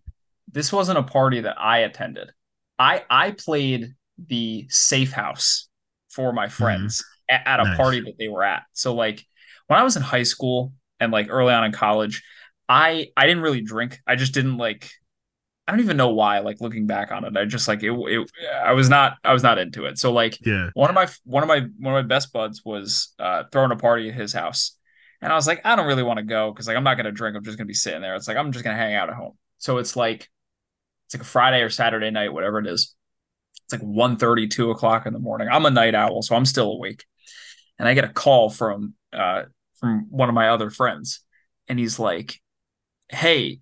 this 0.51 0.71
wasn't 0.71 0.97
a 0.97 1.03
party 1.03 1.41
that 1.41 1.59
I 1.59 1.79
attended. 1.79 2.31
I 2.79 3.03
I 3.09 3.31
played 3.31 3.93
the 4.27 4.65
safe 4.69 5.11
house 5.11 5.67
for 6.09 6.31
my 6.31 6.47
friends 6.47 7.03
a- 7.29 7.45
at, 7.47 7.59
a 7.59 7.65
Nice. 7.65 7.77
party 7.77 7.99
that 8.01 8.13
they 8.17 8.29
were 8.29 8.43
at. 8.43 8.63
So 8.73 8.93
like 8.93 9.25
when 9.67 9.79
I 9.79 9.83
was 9.83 9.97
in 9.97 10.01
high 10.01 10.23
school 10.23 10.71
and 10.99 11.11
like 11.11 11.27
early 11.29 11.53
on 11.53 11.65
in 11.65 11.73
college, 11.73 12.23
I 12.69 13.09
I 13.17 13.25
didn't 13.27 13.43
really 13.43 13.61
drink. 13.61 13.99
I 14.07 14.15
just 14.15 14.33
didn't 14.33 14.57
like 14.57 14.89
I 15.67 15.71
don't 15.71 15.81
even 15.81 15.97
know 15.97 16.09
why 16.13 16.39
like 16.39 16.61
looking 16.61 16.85
back 16.87 17.11
on 17.11 17.25
it. 17.25 17.35
I 17.35 17.43
just 17.45 17.67
like 17.67 17.83
it, 17.83 17.91
it 17.91 18.31
I 18.63 18.73
was 18.73 18.87
not 18.87 19.17
I 19.25 19.33
was 19.33 19.43
not 19.43 19.57
into 19.57 19.85
it. 19.85 19.97
So 19.97 20.13
like 20.13 20.37
Yeah, 20.45 20.69
one 20.73 20.89
of 20.89 20.95
my 20.95 21.07
one 21.25 21.43
of 21.43 21.47
my 21.49 21.61
one 21.79 21.95
of 21.95 22.05
my 22.05 22.07
best 22.07 22.31
buds 22.31 22.63
was 22.63 23.13
uh 23.19 23.43
throwing 23.51 23.71
a 23.71 23.75
party 23.75 24.07
at 24.09 24.15
his 24.15 24.31
house 24.31 24.77
and 25.21 25.31
i 25.31 25.35
was 25.35 25.47
like 25.47 25.61
i 25.65 25.75
don't 25.75 25.87
really 25.87 26.03
want 26.03 26.17
to 26.17 26.23
go 26.23 26.51
because 26.51 26.67
like 26.67 26.77
i'm 26.77 26.83
not 26.83 26.95
gonna 26.97 27.11
drink 27.11 27.35
i'm 27.35 27.43
just 27.43 27.57
gonna 27.57 27.67
be 27.67 27.73
sitting 27.73 28.01
there. 28.01 28.15
It's 28.15 28.27
like 28.27 28.37
i'm 28.37 28.51
just 28.51 28.63
gonna 28.63 28.77
hang 28.77 28.95
out 28.95 29.09
at 29.09 29.15
home. 29.15 29.37
So 29.57 29.77
it's 29.77 29.95
like 29.95 30.29
it's 31.05 31.15
like 31.15 31.21
a 31.21 31.25
friday 31.25 31.61
or 31.61 31.69
saturday 31.69 32.11
night 32.11 32.33
whatever 32.33 32.59
it 32.59 32.67
is. 32.67 32.95
It's 33.63 33.73
like 33.73 33.81
1 33.81 34.17
2 34.17 34.71
o'clock 34.71 35.05
in 35.05 35.13
the 35.13 35.19
morning. 35.19 35.47
I'm 35.51 35.65
a 35.65 35.71
night 35.71 35.95
owl 35.95 36.21
so 36.21 36.35
i'm 36.35 36.45
still 36.45 36.71
awake. 36.71 37.05
And 37.79 37.87
i 37.87 37.93
get 37.93 38.05
a 38.05 38.09
call 38.09 38.49
from 38.49 38.93
uh 39.13 39.43
from 39.79 40.07
one 40.09 40.29
of 40.29 40.35
my 40.35 40.49
other 40.49 40.69
friends. 40.69 41.21
And 41.67 41.79
he's 41.79 41.99
like 41.99 42.39
hey 43.09 43.59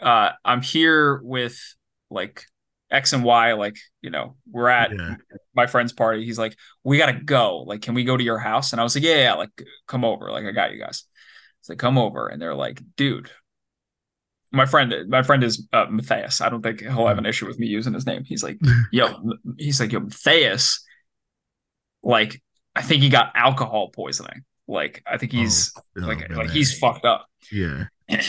uh 0.00 0.30
i'm 0.44 0.60
here 0.60 1.20
with 1.22 1.58
like 2.10 2.44
x 2.90 3.14
and 3.14 3.24
y 3.24 3.54
like 3.54 3.76
you 4.02 4.10
know 4.10 4.36
we're 4.50 4.68
at 4.68 4.92
Yeah. 4.92 5.16
My 5.54 5.66
friend's 5.66 5.92
party 5.92 6.24
he's 6.24 6.38
like 6.38 6.56
we 6.84 6.98
gotta 6.98 7.12
go. 7.24 7.58
Like 7.62 7.82
can 7.82 7.94
we 7.94 8.04
go 8.04 8.16
to 8.16 8.24
your 8.24 8.38
house? 8.38 8.72
And 8.72 8.80
i 8.80 8.84
was 8.84 8.94
like 8.94 9.04
yeah, 9.04 9.16
yeah 9.16 9.34
like 9.34 9.50
come 9.86 10.04
over. 10.04 10.30
Like 10.30 10.44
i 10.44 10.52
got 10.52 10.72
you 10.72 10.78
guys. 10.78 11.04
So 11.62 11.72
they 11.72 11.76
come 11.76 11.98
over. 11.98 12.26
And 12.28 12.40
they're 12.40 12.54
like 12.54 12.80
dude 12.96 13.30
my 14.54 14.66
friend 14.66 14.94
my 15.08 15.22
friend 15.22 15.42
is 15.42 15.66
uh, 15.72 15.86
matthias. 15.90 16.40
I 16.40 16.48
don't 16.50 16.62
think 16.62 16.80
he'll 16.80 17.06
have 17.06 17.18
an 17.18 17.26
issue 17.26 17.46
with 17.46 17.58
me 17.58 17.66
using 17.66 17.94
his 17.94 18.06
name. 18.06 18.24
He's 18.24 18.42
like 18.42 18.58
yo 18.92 19.06
he's 19.58 19.80
like 19.80 19.92
yo 19.92 20.00
matthias 20.00 20.84
like 22.02 22.42
i 22.74 22.82
think 22.82 23.02
he 23.02 23.08
got 23.08 23.32
alcohol 23.34 23.88
poisoning. 23.90 24.44
Like 24.68 25.02
i 25.06 25.16
think 25.18 25.32
he's 25.32 25.72
Oh, 25.76 26.00
like 26.00 26.26
oh, 26.30 26.34
like 26.34 26.46
man. 26.46 26.54
he's 26.56 26.78
fucked 26.78 27.04
up. 27.04 27.26
Yeah, 27.50 27.84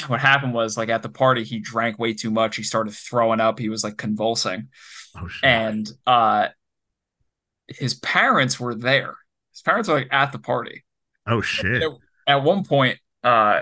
what 0.07 0.19
happened 0.19 0.53
was 0.53 0.77
like 0.77 0.89
at 0.89 1.01
the 1.03 1.09
party 1.09 1.43
he 1.43 1.59
drank 1.59 1.99
way 1.99 2.13
too 2.13 2.31
much. 2.31 2.55
He 2.55 2.63
started 2.63 2.93
throwing 2.93 3.39
up. 3.39 3.59
He 3.59 3.69
was 3.69 3.83
like 3.83 3.97
convulsing. 3.97 4.69
Oh 5.15 5.27
shit, 5.27 5.43
and 5.43 5.89
uh 6.07 6.47
his 7.77 7.93
parents 7.95 8.59
were 8.59 8.75
there 8.75 9.15
his 9.51 9.61
parents 9.61 9.89
were 9.89 9.95
like 9.95 10.09
at 10.11 10.31
the 10.31 10.39
party 10.39 10.83
oh 11.27 11.41
shit, 11.41 11.81
at, 11.81 11.91
at 12.27 12.43
one 12.43 12.63
point 12.63 12.99
uh 13.23 13.61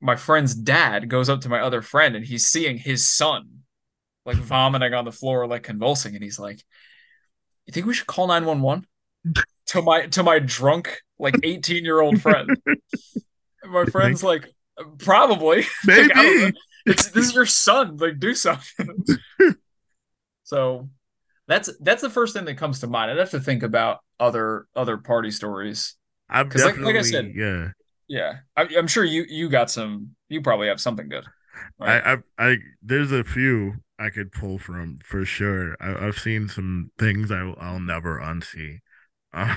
my 0.00 0.16
friend's 0.16 0.54
dad 0.54 1.08
goes 1.08 1.28
up 1.28 1.40
to 1.40 1.48
my 1.48 1.60
other 1.60 1.82
friend 1.82 2.16
and 2.16 2.24
he's 2.24 2.46
seeing 2.46 2.76
his 2.76 3.06
son 3.06 3.60
like 4.24 4.36
vomiting 4.36 4.94
on 4.94 5.04
the 5.04 5.12
floor, 5.12 5.46
like 5.46 5.62
convulsing, 5.62 6.14
and 6.14 6.22
he's 6.22 6.38
like, 6.38 6.62
"You 7.66 7.72
think 7.72 7.86
we 7.86 7.94
should 7.94 8.06
call 8.06 8.28
nine 8.28 8.44
one 8.44 8.60
one?" 8.60 8.86
To 9.66 9.82
my 9.82 10.06
to 10.06 10.22
my 10.22 10.38
drunk 10.38 11.00
like 11.18 11.36
eighteen 11.42 11.84
year 11.84 12.00
old 12.00 12.20
friend. 12.20 12.50
My 13.64 13.84
friend's 13.86 14.22
like, 14.22 14.48
"Probably, 14.98 15.58
Like, 15.86 16.16
I 16.16 16.22
don't 16.22 16.40
know. 16.40 16.44
Maybe. 16.46 16.56
it's 16.86 17.10
this 17.10 17.26
is 17.26 17.34
your 17.34 17.46
son. 17.46 17.96
Like, 17.96 18.18
do 18.18 18.34
something." 18.34 19.04
so 20.44 20.88
that's 21.50 21.68
that's 21.80 22.00
the 22.00 22.10
first 22.10 22.34
thing 22.34 22.44
that 22.44 22.56
comes 22.56 22.80
to 22.80 22.86
mind. 22.86 23.10
I'd 23.10 23.18
have 23.18 23.30
to 23.30 23.40
think 23.40 23.64
about 23.64 23.98
other 24.20 24.66
other 24.76 24.96
party 24.96 25.32
stories. 25.32 25.96
I'm 26.28 26.48
like- 26.48 26.56
definitely 26.56 26.84
like 26.84 26.96
I 26.96 27.02
said, 27.02 27.32
yeah. 27.34 27.68
Yeah, 28.06 28.38
I, 28.56 28.68
I'm 28.76 28.86
sure 28.88 29.04
you 29.04 29.24
you 29.28 29.48
got 29.48 29.70
some. 29.70 30.16
You 30.28 30.42
probably 30.42 30.68
have 30.68 30.80
something 30.80 31.08
good. 31.08 31.24
Right. 31.78 32.02
I, 32.04 32.12
I 32.12 32.50
I 32.50 32.56
there's 32.82 33.12
a 33.12 33.22
few 33.24 33.74
I 33.98 34.10
could 34.10 34.32
pull 34.32 34.58
from 34.58 34.98
for 35.04 35.24
sure. 35.24 35.76
I, 35.80 36.06
I've 36.06 36.18
seen 36.18 36.48
some 36.48 36.90
things 36.98 37.30
I 37.30 37.42
will, 37.42 37.56
I'll 37.60 37.80
never 37.80 38.18
unsee. 38.18 38.78
Uh, 39.32 39.56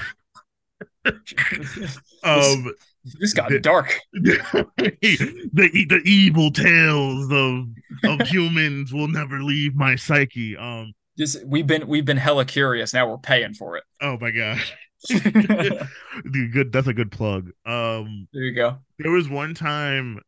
um, 2.24 2.74
this 3.20 3.34
got 3.34 3.50
the- 3.50 3.60
dark. 3.60 4.00
the 4.14 4.66
the 5.54 6.02
evil 6.06 6.52
tales 6.52 7.32
of 7.32 7.66
of 8.04 8.28
humans 8.28 8.94
will 8.94 9.08
never 9.08 9.42
leave 9.44 9.76
my 9.76 9.96
psyche. 9.96 10.56
Um, 10.58 10.94
This 11.18 11.38
we've 11.46 11.68
been 11.68 11.88
we've 11.88 12.06
been 12.06 12.18
hella 12.18 12.46
curious. 12.46 12.94
Now 12.94 13.10
we're 13.10 13.18
paying 13.18 13.54
for 13.54 13.78
it. 13.78 13.84
oh 14.02 14.18
my 14.20 14.32
gosh, 14.32 14.74
there 15.10 15.90
The 16.24 16.50
good. 16.52 16.72
That's 16.72 16.88
a 16.88 16.94
good 16.94 17.12
plug. 17.12 17.50
Um, 17.66 18.28
there 18.34 18.44
you 18.44 18.56
go. 18.56 18.78
There 19.00 19.12
was 19.12 19.28
one 19.28 19.54
time, 19.54 20.20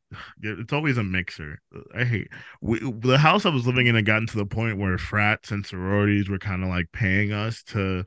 it's 0.42 0.74
always 0.74 0.98
a 0.98 1.04
mixer. 1.04 1.60
I 1.96 2.04
hate 2.04 2.28
we, 2.62 2.80
the 2.80 3.18
house 3.18 3.46
I 3.46 3.50
was 3.50 3.66
living 3.66 3.88
in. 3.88 3.96
Had 3.96 4.06
gotten 4.06 4.28
to 4.28 4.38
the 4.38 4.46
point 4.46 4.78
where 4.78 4.98
frats 4.98 5.52
and 5.52 5.66
sororities 5.66 6.30
were 6.30 6.40
kind 6.40 6.62
of 6.62 6.70
like 6.70 6.92
paying 6.92 7.32
us 7.32 7.64
to 7.64 8.04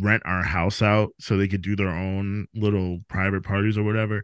rent 0.00 0.22
our 0.24 0.42
house 0.42 0.80
out 0.82 1.10
so 1.18 1.36
they 1.36 1.48
could 1.48 1.62
do 1.62 1.76
their 1.76 1.88
own 1.88 2.46
little 2.54 3.00
private 3.08 3.42
parties 3.42 3.76
or 3.76 3.82
whatever. 3.82 4.22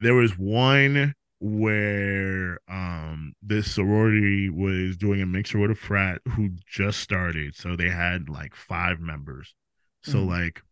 There 0.00 0.14
was 0.14 0.38
one 0.38 1.14
where 1.40 2.58
um 2.68 3.34
this 3.42 3.70
sorority 3.72 4.48
was 4.50 4.96
doing 4.96 5.20
a 5.22 5.26
mixer 5.26 5.58
with 5.58 5.70
a 5.70 5.74
frat 5.74 6.20
who 6.30 6.50
just 6.66 7.00
started, 7.00 7.54
so 7.54 7.76
they 7.76 7.90
had 7.90 8.28
like 8.28 8.54
five 8.54 9.00
members. 9.00 9.54
So 10.02 10.18
Mhm. 10.18 10.28
like 10.28 10.62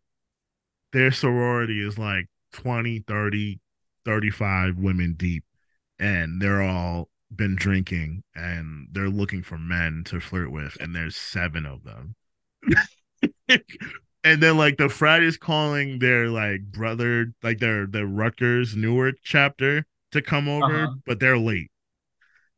their 0.93 1.11
sorority 1.11 1.81
is 1.87 1.99
like 1.99 2.27
20, 2.53 3.01
30, 3.01 3.61
35 4.05 4.77
women 4.79 5.15
deep 5.15 5.45
and 5.99 6.41
they're 6.41 6.63
all 6.63 7.09
been 7.35 7.57
drinking 7.57 8.23
and 8.35 8.89
they're 8.93 9.09
looking 9.09 9.43
for 9.43 9.59
men 9.59 10.05
to 10.07 10.21
flirt 10.21 10.53
with 10.53 10.77
and 10.81 10.95
there's 10.95 11.17
seven 11.17 11.67
of 11.67 11.83
them 11.83 12.15
and 13.49 14.43
then 14.43 14.57
like 14.57 14.77
the 14.77 14.89
frat 14.89 15.23
is 15.23 15.37
calling 15.37 15.99
their 15.99 16.29
like 16.29 16.63
brother 16.63 17.33
like 17.43 17.59
their 17.59 17.87
the 17.87 18.07
rutgers 18.07 18.77
newark 18.77 19.17
chapter 19.23 19.85
to 20.15 20.23
come 20.23 20.49
over 20.49 20.85
Uh-huh. 20.85 20.95
but 21.07 21.21
they're 21.21 21.39
late 21.39 21.71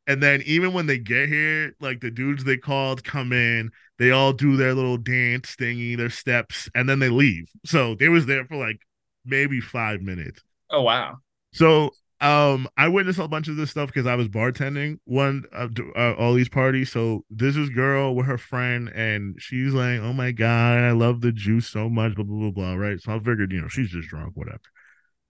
and 0.07 0.23
then 0.23 0.43
even 0.47 0.73
when 0.73 0.87
they 0.87 0.99
get 0.99 1.29
here 1.29 1.75
like 1.81 2.01
the 2.01 2.11
dudes 2.11 2.45
they 2.45 2.57
called 2.57 3.05
come 3.05 3.33
in 3.33 3.71
they 3.99 4.11
all 4.11 4.33
do 4.33 4.57
their 4.57 4.75
little 4.75 4.99
dance 4.99 5.57
thingy 5.57 5.97
their 5.97 6.11
steps 6.11 6.69
and 6.75 6.89
then 6.89 6.99
they 6.99 7.09
leave 7.09 7.49
so 7.65 7.95
they 7.97 8.09
was 8.09 8.27
there 8.27 8.45
for 8.47 8.57
like 8.57 8.81
maybe 9.25 9.61
five 9.61 10.01
minutes 10.01 10.43
Oh 10.71 10.83
wow. 10.83 11.19
so 11.53 11.91
um 12.21 12.67
I 12.77 12.89
witnessed 12.89 13.19
a 13.19 13.29
bunch 13.29 13.49
of 13.49 13.57
this 13.57 13.71
stuff 13.71 13.89
because 13.89 14.07
I 14.07 14.15
was 14.15 14.29
bartending 14.29 14.99
one 15.05 15.45
of 15.53 15.73
uh, 15.95 16.15
all 16.15 16.33
these 16.33 16.49
parties. 16.49 16.91
So 16.91 17.25
this 17.29 17.57
is 17.57 17.69
girl 17.69 18.15
with 18.15 18.25
her 18.27 18.39
friend 18.39 18.89
and 18.89 19.37
she's 19.39 19.75
like, 19.75 20.01
"Oh 20.01 20.15
my 20.15 20.33
god, 20.33 20.79
I 20.79 20.93
love 20.93 21.21
the 21.21 21.31
juice 21.31 21.69
so 21.69 21.91
much." 21.91 22.15
Blah 22.15 22.25
blah 22.25 22.39
blah 22.39 22.51
blah. 22.53 22.75
Right. 22.75 22.99
So 23.03 23.13
I 23.15 23.19
figured, 23.19 23.53
you 23.53 23.61
know, 23.61 23.69
she's 23.69 23.91
just 23.91 24.09
drunk, 24.09 24.33
whatever. 24.35 24.61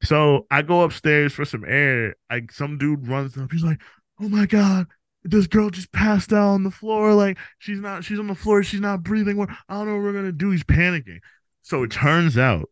So 0.03 0.47
I 0.51 0.63
go 0.63 0.83
upstairs 0.83 1.33
for 1.33 1.45
some 1.45 1.65
air. 1.67 2.15
Like 2.31 2.53
some 2.53 2.79
dude 2.79 3.09
runs 3.09 3.37
up. 3.37 3.51
He's 3.51 3.65
like, 3.65 3.81
"Oh 4.21 4.29
my 4.29 4.47
god." 4.47 4.87
This 5.25 5.49
girl 5.49 5.71
just 5.71 5.91
passed 5.91 6.33
out 6.33 6.51
on 6.51 6.63
the 6.63 6.71
floor. 6.71 7.13
Like 7.15 7.39
she's 7.59 7.81
not, 7.81 8.05
she's 8.05 8.19
on 8.21 8.29
the 8.29 8.35
floor. 8.35 8.63
She's 8.63 8.81
not 8.81 9.03
breathing. 9.03 9.37
What 9.37 9.51
I 9.51 9.75
don't 9.75 9.87
know 9.89 9.95
what 9.95 10.03
we're 10.03 10.13
gonna 10.13 10.31
do. 10.33 10.51
He's 10.51 10.63
panicking. 10.65 11.19
So 11.63 11.83
it 11.83 11.91
turns 11.91 12.39
out 12.39 12.71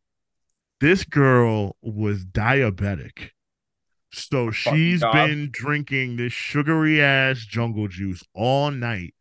this 0.80 1.02
girl 1.04 1.76
was 1.82 2.24
diabetic. 2.24 3.30
So 4.12 4.52
she's 4.52 5.00
been 5.00 5.48
drinking 5.50 6.16
this 6.16 6.32
sugary 6.32 7.02
ass 7.02 7.38
jungle 7.38 7.88
juice 7.88 8.22
all 8.32 8.70
night. 8.70 9.14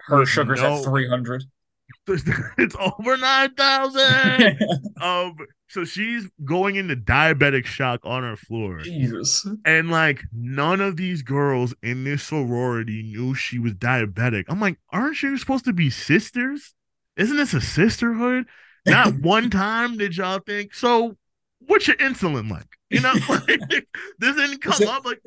Her 0.00 0.26
sugar's 0.26 0.60
no- 0.60 0.78
at 0.78 0.84
three 0.84 1.08
hundred. 1.08 1.44
it's 2.08 2.76
over 2.78 3.16
9,000. 3.16 4.58
um, 5.00 5.36
so 5.68 5.84
she's 5.84 6.28
going 6.44 6.76
into 6.76 6.96
diabetic 6.96 7.64
shock 7.64 8.00
on 8.04 8.22
her 8.22 8.36
floor. 8.36 8.78
Jesus. 8.80 9.46
And 9.64 9.90
like 9.90 10.22
none 10.32 10.80
of 10.80 10.96
these 10.96 11.22
girls 11.22 11.74
in 11.82 12.04
this 12.04 12.24
sorority 12.24 13.02
knew 13.02 13.34
she 13.34 13.58
was 13.58 13.72
diabetic. 13.74 14.44
I'm 14.48 14.60
like, 14.60 14.78
aren't 14.90 15.22
you 15.22 15.36
supposed 15.38 15.64
to 15.64 15.72
be 15.72 15.90
sisters? 15.90 16.74
Isn't 17.16 17.36
this 17.36 17.54
a 17.54 17.60
sisterhood? 17.60 18.46
Not 18.86 19.14
one 19.20 19.48
time 19.50 19.96
did 19.96 20.16
y'all 20.16 20.40
think 20.44 20.74
so. 20.74 21.16
What's 21.60 21.86
your 21.86 21.96
insulin 21.98 22.50
like? 22.50 22.66
You 22.90 23.00
know, 23.00 23.14
like, 23.28 23.86
this 24.18 24.36
didn't 24.36 24.60
come 24.60 24.82
it- 24.82 24.88
up 24.88 25.04
like 25.04 25.22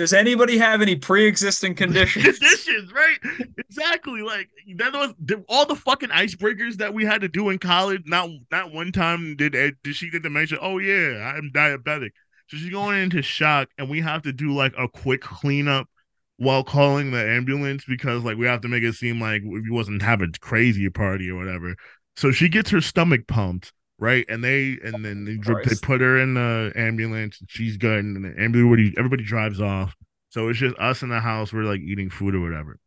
Does 0.00 0.14
anybody 0.14 0.56
have 0.56 0.80
any 0.80 0.96
pre-existing 0.96 1.74
conditions? 1.74 2.24
conditions, 2.38 2.90
right? 2.90 3.18
Exactly. 3.58 4.22
Like 4.22 4.48
that 4.76 4.94
was 4.94 5.12
all 5.46 5.66
the 5.66 5.74
fucking 5.74 6.08
icebreakers 6.08 6.76
that 6.76 6.94
we 6.94 7.04
had 7.04 7.20
to 7.20 7.28
do 7.28 7.50
in 7.50 7.58
college. 7.58 8.04
Not 8.06 8.30
not 8.50 8.72
one 8.72 8.92
time 8.92 9.36
did 9.36 9.52
did 9.52 9.94
she 9.94 10.08
get 10.08 10.22
to 10.22 10.30
mention, 10.30 10.56
oh 10.62 10.78
yeah, 10.78 11.34
I'm 11.36 11.50
diabetic. 11.52 12.12
So 12.46 12.56
she's 12.56 12.70
going 12.70 12.98
into 12.98 13.20
shock, 13.20 13.68
and 13.76 13.90
we 13.90 14.00
have 14.00 14.22
to 14.22 14.32
do 14.32 14.54
like 14.54 14.72
a 14.78 14.88
quick 14.88 15.20
cleanup 15.20 15.86
while 16.38 16.64
calling 16.64 17.10
the 17.10 17.22
ambulance 17.22 17.84
because 17.86 18.24
like 18.24 18.38
we 18.38 18.46
have 18.46 18.62
to 18.62 18.68
make 18.68 18.82
it 18.82 18.94
seem 18.94 19.20
like 19.20 19.42
we 19.44 19.68
wasn't 19.68 20.00
having 20.00 20.32
crazy 20.40 20.88
party 20.88 21.28
or 21.28 21.36
whatever. 21.36 21.76
So 22.16 22.32
she 22.32 22.48
gets 22.48 22.70
her 22.70 22.80
stomach 22.80 23.26
pumped, 23.26 23.74
right? 24.00 24.24
And 24.28 24.42
they 24.42 24.78
and 24.82 25.04
then 25.04 25.24
they, 25.24 25.36
they 25.36 25.76
put 25.80 26.00
her 26.00 26.18
in 26.18 26.34
the 26.34 26.72
ambulance. 26.74 27.38
And 27.40 27.48
she's 27.48 27.76
good, 27.76 28.04
and 28.04 28.16
then 28.16 28.34
everybody 28.38 28.92
everybody 28.98 29.22
drives 29.22 29.60
off. 29.60 29.94
So 30.30 30.48
it's 30.48 30.58
just 30.58 30.78
us 30.78 31.02
in 31.02 31.10
the 31.10 31.20
house. 31.20 31.52
We're 31.52 31.62
like 31.62 31.80
eating 31.80 32.10
food 32.10 32.34
or 32.34 32.40
whatever. 32.40 32.78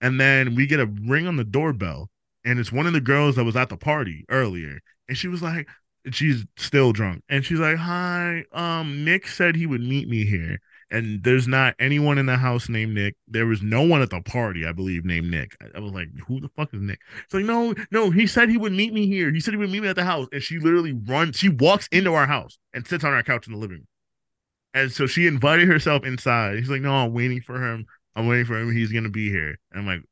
And 0.00 0.20
then 0.20 0.54
we 0.54 0.66
get 0.66 0.80
a 0.80 0.86
ring 0.86 1.26
on 1.26 1.36
the 1.36 1.44
doorbell, 1.44 2.10
and 2.44 2.58
it's 2.58 2.72
one 2.72 2.86
of 2.86 2.92
the 2.92 3.00
girls 3.00 3.36
that 3.36 3.44
was 3.44 3.56
at 3.56 3.68
the 3.68 3.76
party 3.76 4.24
earlier. 4.28 4.80
And 5.08 5.16
she 5.16 5.28
was 5.28 5.42
like, 5.42 5.68
she's 6.10 6.44
still 6.56 6.92
drunk. 6.92 7.22
And 7.28 7.44
she's 7.44 7.60
like, 7.60 7.76
Hi, 7.76 8.44
um, 8.52 9.04
Nick 9.04 9.28
said 9.28 9.56
he 9.56 9.66
would 9.66 9.82
meet 9.82 10.08
me 10.08 10.24
here. 10.24 10.58
And 10.90 11.22
there's 11.22 11.46
not 11.46 11.74
anyone 11.78 12.18
in 12.18 12.26
the 12.26 12.36
house 12.36 12.68
named 12.68 12.94
Nick. 12.94 13.14
There 13.28 13.46
was 13.46 13.62
no 13.62 13.82
one 13.82 14.02
at 14.02 14.10
the 14.10 14.20
party, 14.22 14.66
I 14.66 14.72
believe, 14.72 15.04
named 15.04 15.30
Nick. 15.30 15.56
I, 15.60 15.78
I 15.78 15.80
was 15.80 15.92
like, 15.92 16.08
Who 16.26 16.40
the 16.40 16.48
fuck 16.48 16.74
is 16.74 16.80
Nick? 16.82 17.00
It's 17.24 17.34
like, 17.34 17.44
no, 17.44 17.74
no, 17.90 18.10
he 18.10 18.26
said 18.26 18.48
he 18.48 18.56
would 18.56 18.72
meet 18.72 18.92
me 18.92 19.06
here. 19.06 19.32
He 19.32 19.40
said 19.40 19.54
he 19.54 19.58
would 19.58 19.70
meet 19.70 19.82
me 19.82 19.88
at 19.88 19.96
the 19.96 20.04
house. 20.04 20.26
And 20.32 20.42
she 20.42 20.58
literally 20.58 20.92
runs, 20.92 21.36
she 21.36 21.48
walks 21.48 21.88
into 21.92 22.14
our 22.14 22.26
house 22.26 22.58
and 22.74 22.86
sits 22.86 23.04
on 23.04 23.12
our 23.12 23.22
couch 23.22 23.46
in 23.46 23.52
the 23.52 23.58
living 23.58 23.78
room. 23.78 23.86
And 24.74 24.92
so 24.92 25.06
she 25.06 25.26
invited 25.26 25.68
herself 25.68 26.04
inside. 26.04 26.58
He's 26.58 26.70
like, 26.70 26.82
No, 26.82 26.92
I'm 26.94 27.12
waiting 27.12 27.40
for 27.40 27.62
him. 27.64 27.86
I'm 28.14 28.26
waiting 28.26 28.46
for 28.46 28.58
him. 28.58 28.72
He's 28.72 28.92
gonna 28.92 29.10
be 29.10 29.30
here. 29.30 29.58
And 29.72 29.80
I'm 29.80 29.86
like, 29.86 30.02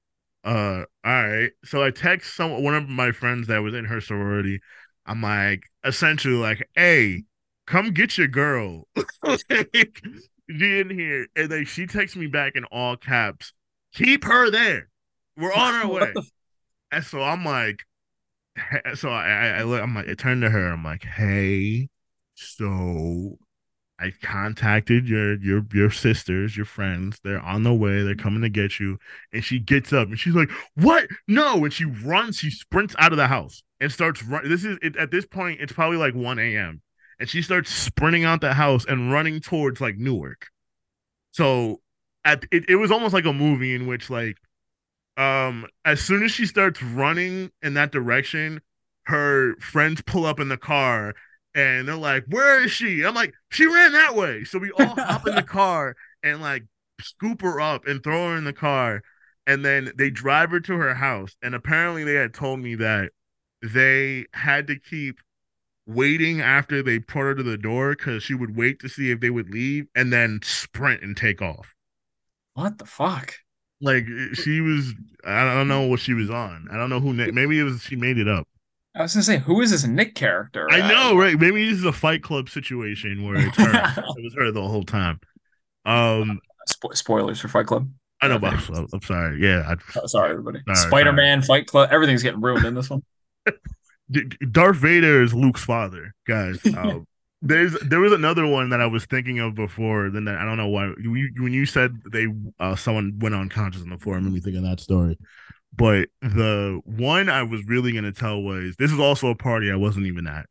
uh, 0.44 0.84
all 1.04 1.28
right. 1.28 1.50
So 1.64 1.82
I 1.82 1.90
text 1.90 2.36
some 2.36 2.62
one 2.62 2.74
of 2.74 2.88
my 2.88 3.12
friends 3.12 3.48
that 3.48 3.58
was 3.58 3.74
in 3.74 3.84
her 3.84 4.00
sorority. 4.00 4.60
I'm 5.06 5.22
like, 5.22 5.62
essentially 5.84 6.34
like, 6.34 6.68
hey, 6.74 7.24
come 7.66 7.92
get 7.92 8.18
your 8.18 8.28
girl. 8.28 8.88
She 10.50 10.80
in 10.80 10.90
here. 10.90 11.26
And 11.36 11.50
then 11.50 11.64
she 11.64 11.86
texts 11.86 12.16
me 12.16 12.26
back 12.26 12.56
in 12.56 12.64
all 12.64 12.96
caps, 12.96 13.52
keep 13.92 14.24
her 14.24 14.50
there. 14.50 14.88
We're 15.36 15.52
on 15.52 15.74
our 15.74 15.88
way. 15.92 16.12
F- 16.16 16.30
And 16.92 17.04
so 17.04 17.22
I'm 17.22 17.44
like, 17.44 17.84
so 18.94 19.10
I, 19.10 19.26
I, 19.28 19.48
I 19.58 19.62
look, 19.62 19.82
I'm 19.82 19.94
like, 19.94 20.08
I 20.08 20.14
turn 20.14 20.40
to 20.42 20.50
her. 20.50 20.68
I'm 20.72 20.84
like, 20.84 21.04
hey, 21.04 21.88
so 22.34 23.38
I 24.00 24.12
contacted 24.22 25.08
your 25.08 25.38
your 25.40 25.64
your 25.72 25.90
sisters, 25.90 26.56
your 26.56 26.66
friends. 26.66 27.20
They're 27.24 27.40
on 27.40 27.64
the 27.64 27.74
way. 27.74 28.02
They're 28.02 28.14
coming 28.16 28.42
to 28.42 28.48
get 28.48 28.80
you. 28.80 28.98
And 29.32 29.44
she 29.44 29.58
gets 29.58 29.92
up 29.92 30.08
and 30.08 30.18
she's 30.18 30.34
like, 30.34 30.50
"What? 30.76 31.08
No!" 31.28 31.64
And 31.64 31.72
she 31.72 31.84
runs. 31.84 32.38
She 32.38 32.50
sprints 32.50 32.94
out 32.98 33.12
of 33.12 33.18
the 33.18 33.26
house 33.28 33.62
and 33.80 33.92
starts 33.92 34.22
run. 34.22 34.48
This 34.48 34.64
is 34.64 34.78
it, 34.82 34.96
at 34.96 35.10
this 35.10 35.26
point. 35.26 35.60
It's 35.60 35.72
probably 35.72 35.98
like 35.98 36.14
one 36.14 36.38
a.m. 36.38 36.80
And 37.20 37.28
she 37.28 37.42
starts 37.42 37.70
sprinting 37.70 38.24
out 38.24 38.40
the 38.40 38.54
house 38.54 38.84
and 38.84 39.12
running 39.12 39.40
towards 39.40 39.80
like 39.80 39.96
Newark. 39.96 40.48
So 41.32 41.80
at 42.24 42.44
it, 42.50 42.68
it 42.68 42.76
was 42.76 42.90
almost 42.90 43.14
like 43.14 43.24
a 43.24 43.32
movie 43.32 43.74
in 43.74 43.86
which 43.86 44.10
like 44.10 44.36
um 45.16 45.66
as 45.84 46.00
soon 46.00 46.22
as 46.22 46.30
she 46.30 46.46
starts 46.46 46.82
running 46.82 47.50
in 47.62 47.74
that 47.74 47.92
direction, 47.92 48.60
her 49.04 49.56
friends 49.56 50.02
pull 50.02 50.26
up 50.26 50.40
in 50.40 50.48
the 50.48 50.56
car 50.56 51.14
and 51.54 51.88
they're 51.88 51.96
like, 51.96 52.24
"Where 52.28 52.62
is 52.62 52.70
she?" 52.70 53.04
I'm 53.04 53.14
like, 53.14 53.34
"She 53.50 53.66
ran 53.66 53.92
that 53.92 54.14
way." 54.14 54.44
So 54.44 54.58
we 54.58 54.70
all 54.72 54.86
hop 54.96 55.26
in 55.26 55.34
the 55.34 55.42
car 55.58 55.96
and 56.22 56.40
like 56.40 56.64
scoop 57.00 57.42
her 57.42 57.60
up 57.60 57.86
and 57.86 58.02
throw 58.02 58.30
her 58.30 58.36
in 58.36 58.44
the 58.44 58.52
car, 58.52 59.02
and 59.46 59.64
then 59.64 59.92
they 59.96 60.10
drive 60.10 60.50
her 60.50 60.60
to 60.60 60.74
her 60.74 60.94
house. 60.94 61.36
And 61.42 61.54
apparently, 61.54 62.04
they 62.04 62.14
had 62.14 62.34
told 62.34 62.60
me 62.60 62.74
that 62.76 63.12
they 63.62 64.26
had 64.34 64.66
to 64.68 64.78
keep 64.78 65.20
waiting 65.88 66.40
after 66.40 66.82
they 66.82 66.98
put 66.98 67.20
her 67.20 67.34
to 67.34 67.42
the 67.42 67.56
door 67.56 67.96
because 67.96 68.22
she 68.22 68.34
would 68.34 68.56
wait 68.56 68.78
to 68.80 68.88
see 68.88 69.10
if 69.10 69.20
they 69.20 69.30
would 69.30 69.50
leave 69.50 69.86
and 69.94 70.12
then 70.12 70.38
sprint 70.42 71.02
and 71.02 71.16
take 71.16 71.42
off. 71.42 71.74
What 72.54 72.78
the 72.78 72.86
fuck? 72.86 73.34
Like 73.80 74.06
she 74.34 74.60
was, 74.60 74.94
I 75.24 75.44
don't 75.44 75.68
know 75.68 75.86
what 75.86 76.00
she 76.00 76.12
was 76.12 76.30
on. 76.30 76.68
I 76.70 76.76
don't 76.76 76.90
know 76.90 77.00
who. 77.00 77.14
Maybe 77.14 77.58
it 77.58 77.62
was 77.62 77.82
she 77.82 77.96
made 77.96 78.18
it 78.18 78.28
up. 78.28 78.46
I 78.94 79.02
was 79.02 79.14
gonna 79.14 79.22
say, 79.22 79.38
who 79.38 79.60
is 79.60 79.70
this 79.70 79.86
Nick 79.86 80.14
character? 80.14 80.68
I 80.70 80.88
know, 80.88 81.16
right? 81.16 81.38
Maybe 81.38 81.68
this 81.68 81.78
is 81.78 81.84
a 81.84 81.92
Fight 81.92 82.22
Club 82.22 82.48
situation 82.50 83.24
where 83.24 83.36
it's 83.36 83.56
her. 83.56 83.70
it 84.18 84.24
was 84.24 84.34
her 84.36 84.50
the 84.50 84.66
whole 84.66 84.82
time. 84.82 85.20
Um, 85.84 86.40
Spo- 86.68 86.96
spoilers 86.96 87.40
for 87.40 87.48
Fight 87.48 87.66
Club. 87.66 87.88
I 88.20 88.26
know, 88.28 88.40
but 88.40 88.54
I'm, 88.54 88.88
I'm 88.92 89.02
sorry. 89.02 89.40
Yeah, 89.40 89.62
I, 89.68 89.76
Oh, 90.00 90.06
sorry, 90.06 90.32
everybody. 90.32 90.60
Spider 90.74 91.12
Man, 91.12 91.40
Fight 91.42 91.68
Club, 91.68 91.90
everything's 91.92 92.24
getting 92.24 92.40
ruined 92.40 92.64
in 92.66 92.74
this 92.74 92.90
one. 92.90 93.02
Darth 94.50 94.76
Vader 94.76 95.22
is 95.22 95.34
Luke's 95.34 95.64
father, 95.64 96.14
guys. 96.26 96.60
Um, 96.76 97.06
there's 97.40 97.78
there 97.80 98.00
was 98.00 98.12
another 98.12 98.46
one 98.46 98.70
that 98.70 98.80
I 98.80 98.86
was 98.86 99.06
thinking 99.06 99.38
of 99.38 99.54
before. 99.54 100.10
Then 100.10 100.26
I 100.26 100.44
don't 100.44 100.56
know 100.56 100.66
why 100.68 100.92
you, 101.00 101.14
you- 101.14 101.32
when 101.42 101.52
you 101.52 101.66
said 101.66 101.96
they 102.10 102.26
uh, 102.58 102.74
someone 102.74 103.16
went 103.20 103.34
unconscious 103.36 103.82
on 103.82 103.90
the 103.90 103.96
floor, 103.98 104.18
it 104.18 104.22
made 104.22 104.32
me 104.32 104.40
think 104.40 104.56
of 104.56 104.64
that 104.64 104.80
story. 104.80 105.16
But 105.76 106.08
the 106.20 106.80
one 106.84 107.28
I 107.28 107.44
was 107.44 107.64
really 107.66 107.92
gonna 107.92 108.10
tell 108.10 108.40
was 108.42 108.74
this 108.76 108.90
is 108.90 108.98
also 108.98 109.28
a 109.28 109.36
party 109.36 109.70
I 109.70 109.76
wasn't 109.76 110.06
even 110.06 110.26
at. 110.26 110.46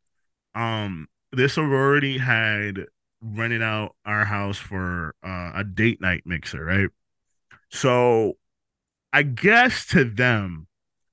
Um, 0.55 1.07
this 1.33 1.55
sorority 1.55 2.17
had 2.19 2.85
rented 3.21 3.61
out 3.61 3.93
our 4.05 4.23
house 4.23 4.57
for 4.57 5.13
uh, 5.25 5.51
a 5.55 5.63
date 5.65 5.99
night 5.99 6.21
mixer, 6.25 6.63
right? 6.63 6.89
So 7.69 8.37
I 9.11 9.23
guess 9.23 9.85
to 9.87 10.05
them, 10.05 10.67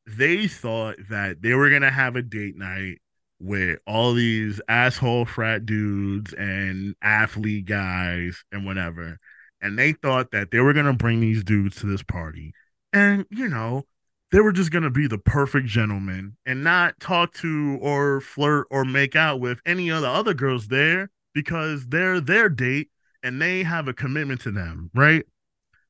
they 0.06 0.46
thought 0.46 0.96
that 1.10 1.42
they 1.42 1.54
were 1.54 1.70
gonna 1.70 1.90
have 1.90 2.16
a 2.16 2.22
date 2.22 2.56
night 2.56 2.98
with 3.40 3.78
all 3.86 4.14
these 4.14 4.60
asshole 4.68 5.26
frat 5.26 5.66
dudes 5.66 6.32
and 6.34 6.94
athlete 7.02 7.66
guys 7.66 8.44
and 8.52 8.64
whatever. 8.64 9.18
And 9.60 9.78
they 9.78 9.92
thought 9.92 10.30
that 10.32 10.50
they 10.50 10.60
were 10.60 10.72
gonna 10.72 10.92
bring 10.94 11.20
these 11.20 11.44
dudes 11.44 11.76
to 11.76 11.86
this 11.86 12.02
party. 12.02 12.52
And 12.92 13.26
you 13.30 13.48
know, 13.48 13.84
they 14.30 14.40
were 14.40 14.52
just 14.52 14.70
gonna 14.70 14.90
be 14.90 15.06
the 15.06 15.18
perfect 15.18 15.66
gentleman 15.66 16.36
and 16.46 16.64
not 16.64 17.00
talk 17.00 17.32
to 17.34 17.78
or 17.80 18.20
flirt 18.20 18.66
or 18.70 18.84
make 18.84 19.16
out 19.16 19.40
with 19.40 19.60
any 19.66 19.88
of 19.90 20.02
the 20.02 20.08
other 20.08 20.34
girls 20.34 20.68
there 20.68 21.10
because 21.34 21.86
they're 21.86 22.20
their 22.20 22.48
date 22.48 22.90
and 23.22 23.40
they 23.40 23.62
have 23.62 23.88
a 23.88 23.94
commitment 23.94 24.40
to 24.42 24.50
them, 24.50 24.90
right? 24.94 25.24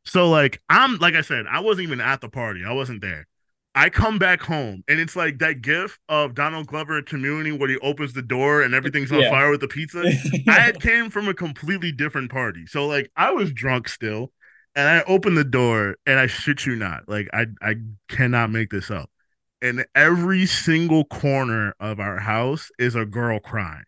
So 0.05 0.29
like 0.31 0.61
I'm 0.69 0.99
like 0.99 1.15
I 1.15 1.23
said, 1.23 1.47
I 1.51 1.61
wasn't 1.61 1.89
even 1.89 2.01
at 2.01 2.21
the 2.21 2.29
party. 2.29 2.65
I 2.65 2.73
wasn't 2.73 3.01
there. 3.01 3.27
I 3.75 3.91
come 3.91 4.19
back 4.19 4.41
home 4.41 4.85
and 4.89 5.01
it's 5.01 5.17
like 5.17 5.39
that 5.39 5.61
gif 5.63 5.99
of 6.09 6.35
Donald 6.35 6.69
Glover 6.69 6.99
in 6.99 7.05
community 7.05 7.51
where 7.53 7.69
he 7.69 7.77
opens 7.79 8.13
the 8.13 8.23
door 8.23 8.63
and 8.63 8.73
everything's 8.75 9.11
on 9.11 9.21
Yeah. 9.21 9.31
fire 9.31 9.51
with 9.51 9.61
the 9.61 9.69
pizza. 9.69 10.05
I 10.49 10.53
had 10.53 10.81
came 10.81 11.11
from 11.11 11.27
a 11.29 11.35
completely 11.35 11.91
different 11.91 12.31
party. 12.31 12.67
So 12.67 12.87
like 12.87 13.11
I 13.17 13.33
was 13.33 13.53
drunk 13.53 13.89
still 13.89 14.33
and 14.77 14.89
I 14.89 15.03
opened 15.11 15.37
the 15.37 15.45
door 15.45 15.97
and 16.07 16.21
I 16.21 16.27
shit 16.29 16.65
you 16.67 16.77
not. 16.77 17.09
Like 17.09 17.29
I 17.33 17.47
I 17.61 17.75
cannot 18.09 18.51
make 18.51 18.71
this 18.71 18.91
up. 18.91 19.11
And 19.61 19.85
every 19.95 20.47
single 20.47 21.05
corner 21.07 21.75
of 21.81 21.99
our 21.99 22.19
house 22.21 22.71
is 22.79 22.95
a 22.95 23.05
girl 23.07 23.41
crying. 23.41 23.85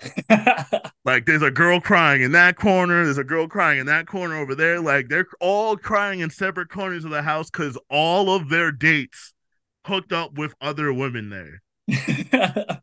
Like 1.04 1.24
there's 1.24 1.42
a 1.42 1.50
girl 1.50 1.80
crying 1.80 2.20
in 2.22 2.32
that 2.32 2.56
corner, 2.56 3.04
there's 3.04 3.16
a 3.18 3.24
girl 3.24 3.48
crying 3.48 3.78
in 3.80 3.86
that 3.86 4.06
corner 4.06 4.36
over 4.36 4.54
there. 4.54 4.78
Like 4.78 5.08
they're 5.08 5.26
all 5.40 5.74
crying 5.76 6.20
in 6.20 6.28
separate 6.28 6.68
corners 6.70 7.04
of 7.04 7.10
the 7.10 7.22
house 7.22 7.50
because 7.50 7.78
all 7.88 8.30
of 8.34 8.50
their 8.50 8.70
dates 8.70 9.32
hooked 9.86 10.12
up 10.12 10.34
with 10.34 10.54
other 10.60 10.92
women 10.92 11.30
there. 11.30 11.62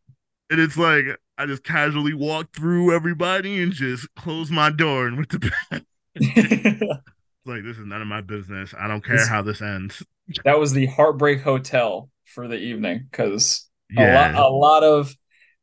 And 0.51 0.59
it's 0.61 0.77
like 0.77 1.05
I 1.39 1.47
just 1.47 1.63
casually 1.63 2.13
walked 2.13 2.55
through 2.55 2.93
everybody 2.95 3.63
and 3.63 3.71
just 3.71 4.07
closed 4.15 4.51
my 4.51 4.69
door 4.69 5.07
and 5.07 5.17
went 5.17 5.29
to 5.31 5.39
bed. 5.39 5.85
like 7.45 7.63
this 7.63 7.77
is 7.77 7.85
none 7.85 8.01
of 8.01 8.07
my 8.07 8.21
business. 8.21 8.73
I 8.77 8.87
don't 8.87 9.03
care 9.03 9.17
This- 9.17 9.27
how 9.27 9.41
this 9.41 9.59
ends. 9.61 10.03
that 10.43 10.59
was 10.59 10.71
the 10.73 10.85
Heartbreak 10.85 11.41
Hotel 11.41 12.09
for 12.25 12.47
the 12.47 12.57
evening 12.57 13.07
because 13.09 13.67
Yeah. 13.89 14.13
a 14.13 14.33
lot, 14.33 14.35
a 14.35 14.49
lot 14.49 14.83
of, 14.83 15.15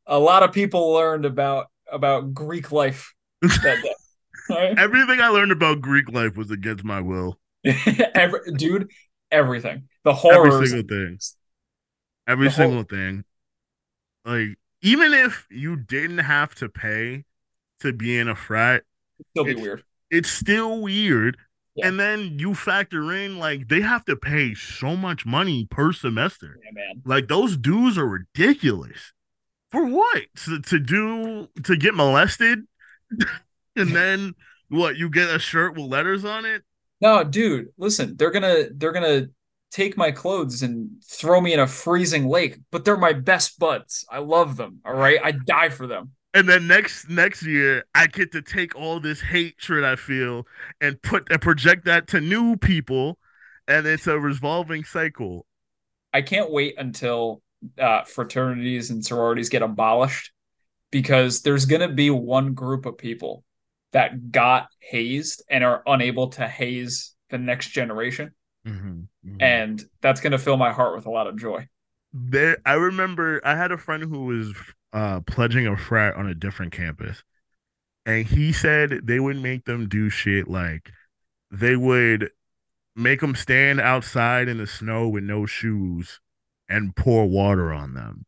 a 0.07 0.19
lot 0.19 0.43
of 0.43 0.51
people 0.51 0.91
learned 0.93 1.25
about 1.25 1.67
about 1.91 2.33
Greek 2.33 2.71
life 2.71 3.13
that 3.41 3.79
day. 3.83 3.93
Right? 4.49 4.77
Everything 4.77 5.21
I 5.21 5.29
learned 5.29 5.53
about 5.53 5.79
Greek 5.79 6.11
life 6.11 6.35
was 6.35 6.51
against 6.51 6.83
my 6.83 6.99
will. 6.99 7.39
Every, 7.63 8.39
dude, 8.57 8.91
everything, 9.31 9.87
the 10.03 10.09
Every 10.11 10.19
horrors, 10.19 10.69
single 10.71 10.87
thing. 10.97 11.17
Every 12.27 12.47
The 12.49 12.53
whole- 12.53 12.65
single 12.65 12.83
thing. 12.83 13.23
Like 14.25 14.57
even 14.81 15.13
if 15.13 15.47
you 15.49 15.77
didn't 15.77 16.17
have 16.17 16.55
to 16.55 16.67
pay 16.67 17.23
to 17.79 17.93
be 17.93 18.17
in 18.17 18.27
a 18.27 18.35
frat, 18.35 18.83
it's 19.19 19.29
still 19.29 19.43
be 19.45 19.51
it's- 19.51 19.63
weird. 19.63 19.83
it's 20.11 20.29
still 20.29 20.81
weird. 20.81 21.37
Yeah. 21.75 21.87
And 21.87 21.97
then 21.99 22.37
you 22.37 22.53
factor 22.53 23.13
in 23.13 23.39
like 23.39 23.69
they 23.69 23.79
have 23.79 24.03
to 24.05 24.17
pay 24.17 24.55
so 24.55 24.97
much 24.97 25.25
money 25.25 25.65
per 25.71 25.93
semester. 25.93 26.59
Yeah, 26.61 26.71
man. 26.73 27.01
Like 27.05 27.29
those 27.29 27.55
dues 27.55 27.97
are 27.97 28.05
ridiculous. 28.07 29.13
For 29.73 29.87
what? 29.87 30.21
To, 30.45 30.61
to 30.61 30.79
do 30.79 31.47
to 31.63 31.75
get 31.75 31.95
molested? 31.95 32.59
and 33.75 33.89
then 33.89 34.35
what? 34.69 34.97
You 34.97 35.09
get 35.09 35.33
a 35.33 35.39
shirt 35.39 35.73
with 35.73 35.85
letters 35.85 36.23
on 36.23 36.45
it? 36.45 36.61
No, 37.01 37.23
dude, 37.23 37.69
listen, 37.77 38.15
they're 38.15 38.29
gonna 38.29 38.65
they're 38.75 38.91
gonna 38.91 39.29
take 39.71 39.97
my 39.97 40.11
clothes 40.11 40.61
and 40.61 40.91
throw 41.03 41.41
me 41.41 41.53
in 41.53 41.59
a 41.59 41.65
freezing 41.65 42.27
lake, 42.27 42.59
but 42.71 42.85
they're 42.85 42.97
my 42.97 43.13
best 43.13 43.57
buds. 43.57 44.05
I 44.11 44.19
love 44.19 44.57
them. 44.57 44.79
All 44.85 44.93
right, 44.93 45.19
I 45.23 45.31
die 45.31 45.69
for 45.69 45.87
them. 45.87 46.11
And 46.35 46.47
then 46.47 46.67
next 46.67 47.09
next 47.09 47.41
year, 47.41 47.83
I 47.95 48.05
get 48.05 48.31
to 48.33 48.43
take 48.43 48.75
all 48.75 48.99
this 48.99 49.21
hatred 49.21 49.83
I 49.83 49.95
feel 49.95 50.45
and 50.81 51.01
put 51.01 51.31
and 51.31 51.41
project 51.41 51.85
that 51.85 52.05
to 52.09 52.21
new 52.21 52.57
people, 52.57 53.17
and 53.67 53.87
it's 53.87 54.05
a 54.05 54.19
revolving 54.19 54.83
cycle. 54.83 55.47
I 56.13 56.21
can't 56.21 56.51
wait 56.51 56.75
until 56.77 57.42
uh, 57.77 58.03
fraternities 58.03 58.89
and 58.89 59.05
sororities 59.05 59.49
get 59.49 59.61
abolished 59.61 60.31
because 60.91 61.41
there's 61.41 61.65
going 61.65 61.81
to 61.81 61.93
be 61.93 62.09
one 62.09 62.53
group 62.53 62.85
of 62.85 62.97
people 62.97 63.43
that 63.91 64.31
got 64.31 64.67
hazed 64.79 65.43
and 65.49 65.63
are 65.63 65.83
unable 65.85 66.29
to 66.29 66.47
haze 66.47 67.15
the 67.29 67.37
next 67.37 67.69
generation. 67.69 68.31
And 69.39 69.83
that's 70.01 70.21
going 70.21 70.31
to 70.31 70.37
fill 70.39 70.57
my 70.57 70.71
heart 70.71 70.95
with 70.95 71.05
a 71.05 71.11
lot 71.11 71.27
of 71.27 71.37
joy. 71.37 71.67
there 72.13 72.57
I 72.65 72.73
remember 72.73 73.41
I 73.43 73.55
had 73.55 73.71
a 73.71 73.77
friend 73.77 74.03
who 74.03 74.25
was 74.25 74.53
uh 74.91 75.21
pledging 75.21 75.67
a 75.67 75.75
frat 75.77 76.15
on 76.15 76.27
a 76.27 76.35
different 76.35 76.71
campus. 76.71 77.23
And 78.05 78.25
he 78.25 78.51
said 78.51 79.01
they 79.03 79.19
would 79.19 79.41
make 79.41 79.65
them 79.65 79.87
do 79.87 80.09
shit 80.09 80.47
like 80.47 80.91
they 81.51 81.75
would 81.75 82.31
make 82.95 83.21
them 83.21 83.35
stand 83.35 83.79
outside 83.81 84.47
in 84.47 84.57
the 84.57 84.67
snow 84.67 85.07
with 85.09 85.23
no 85.23 85.45
shoes 85.45 86.19
and 86.73 86.95
pour 86.95 87.27
water 87.27 87.71
on 87.71 87.93
them. 87.93 88.25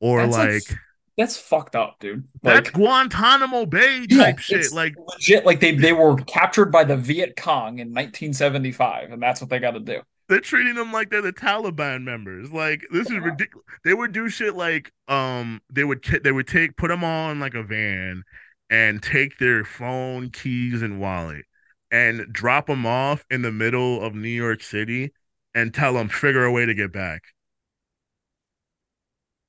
Or 0.00 0.20
That's 0.26 0.36
like, 0.36 0.78
That's 1.16 1.36
fucked 1.36 1.76
up, 1.76 1.96
dude. 2.00 2.24
that's 2.42 2.70
Guantanamo 2.70 3.66
Bay 3.66 4.06
Yeah, 4.08 4.24
type 4.24 4.38
shit. 4.38 4.72
Like 4.72 4.94
legit, 5.06 5.44
like 5.46 5.60
they, 5.60 5.74
they 5.76 5.92
were 5.92 6.16
captured 6.16 6.72
by 6.72 6.84
the 6.84 6.96
Viet 6.96 7.36
Cong 7.36 7.78
in 7.78 7.88
1975, 7.88 9.12
and 9.12 9.22
that's 9.22 9.40
what 9.40 9.50
they 9.50 9.58
got 9.58 9.72
to 9.72 9.80
do. 9.80 10.00
they're 10.28 10.40
treating 10.40 10.74
them 10.74 10.92
like 10.92 11.10
they're 11.10 11.22
the 11.22 11.32
Taliban 11.32 12.02
members. 12.04 12.52
Like 12.52 12.84
this 12.90 13.10
is 13.10 13.18
ridiculous. 13.18 13.66
They 13.84 13.94
would 13.94 14.12
do 14.12 14.28
shit 14.28 14.54
like 14.56 14.90
um 15.08 15.60
they 15.70 15.84
would 15.84 16.02
they 16.24 16.32
would 16.32 16.46
take 16.48 16.76
put 16.76 16.88
them 16.88 17.04
on 17.04 17.38
like 17.40 17.54
a 17.54 17.62
van 17.62 18.22
and 18.70 19.02
take 19.02 19.38
their 19.38 19.64
phone, 19.64 20.30
keys, 20.30 20.80
and 20.82 20.98
wallet 21.00 21.44
and 21.90 22.32
drop 22.32 22.66
them 22.68 22.86
off 22.86 23.24
in 23.30 23.42
the 23.42 23.52
middle 23.52 24.02
of 24.02 24.14
New 24.14 24.28
York 24.28 24.62
City 24.62 25.12
and 25.54 25.74
tell 25.74 25.92
them 25.92 26.08
figure 26.08 26.44
a 26.44 26.52
way 26.52 26.64
to 26.64 26.72
get 26.74 26.90
back. 26.92 27.22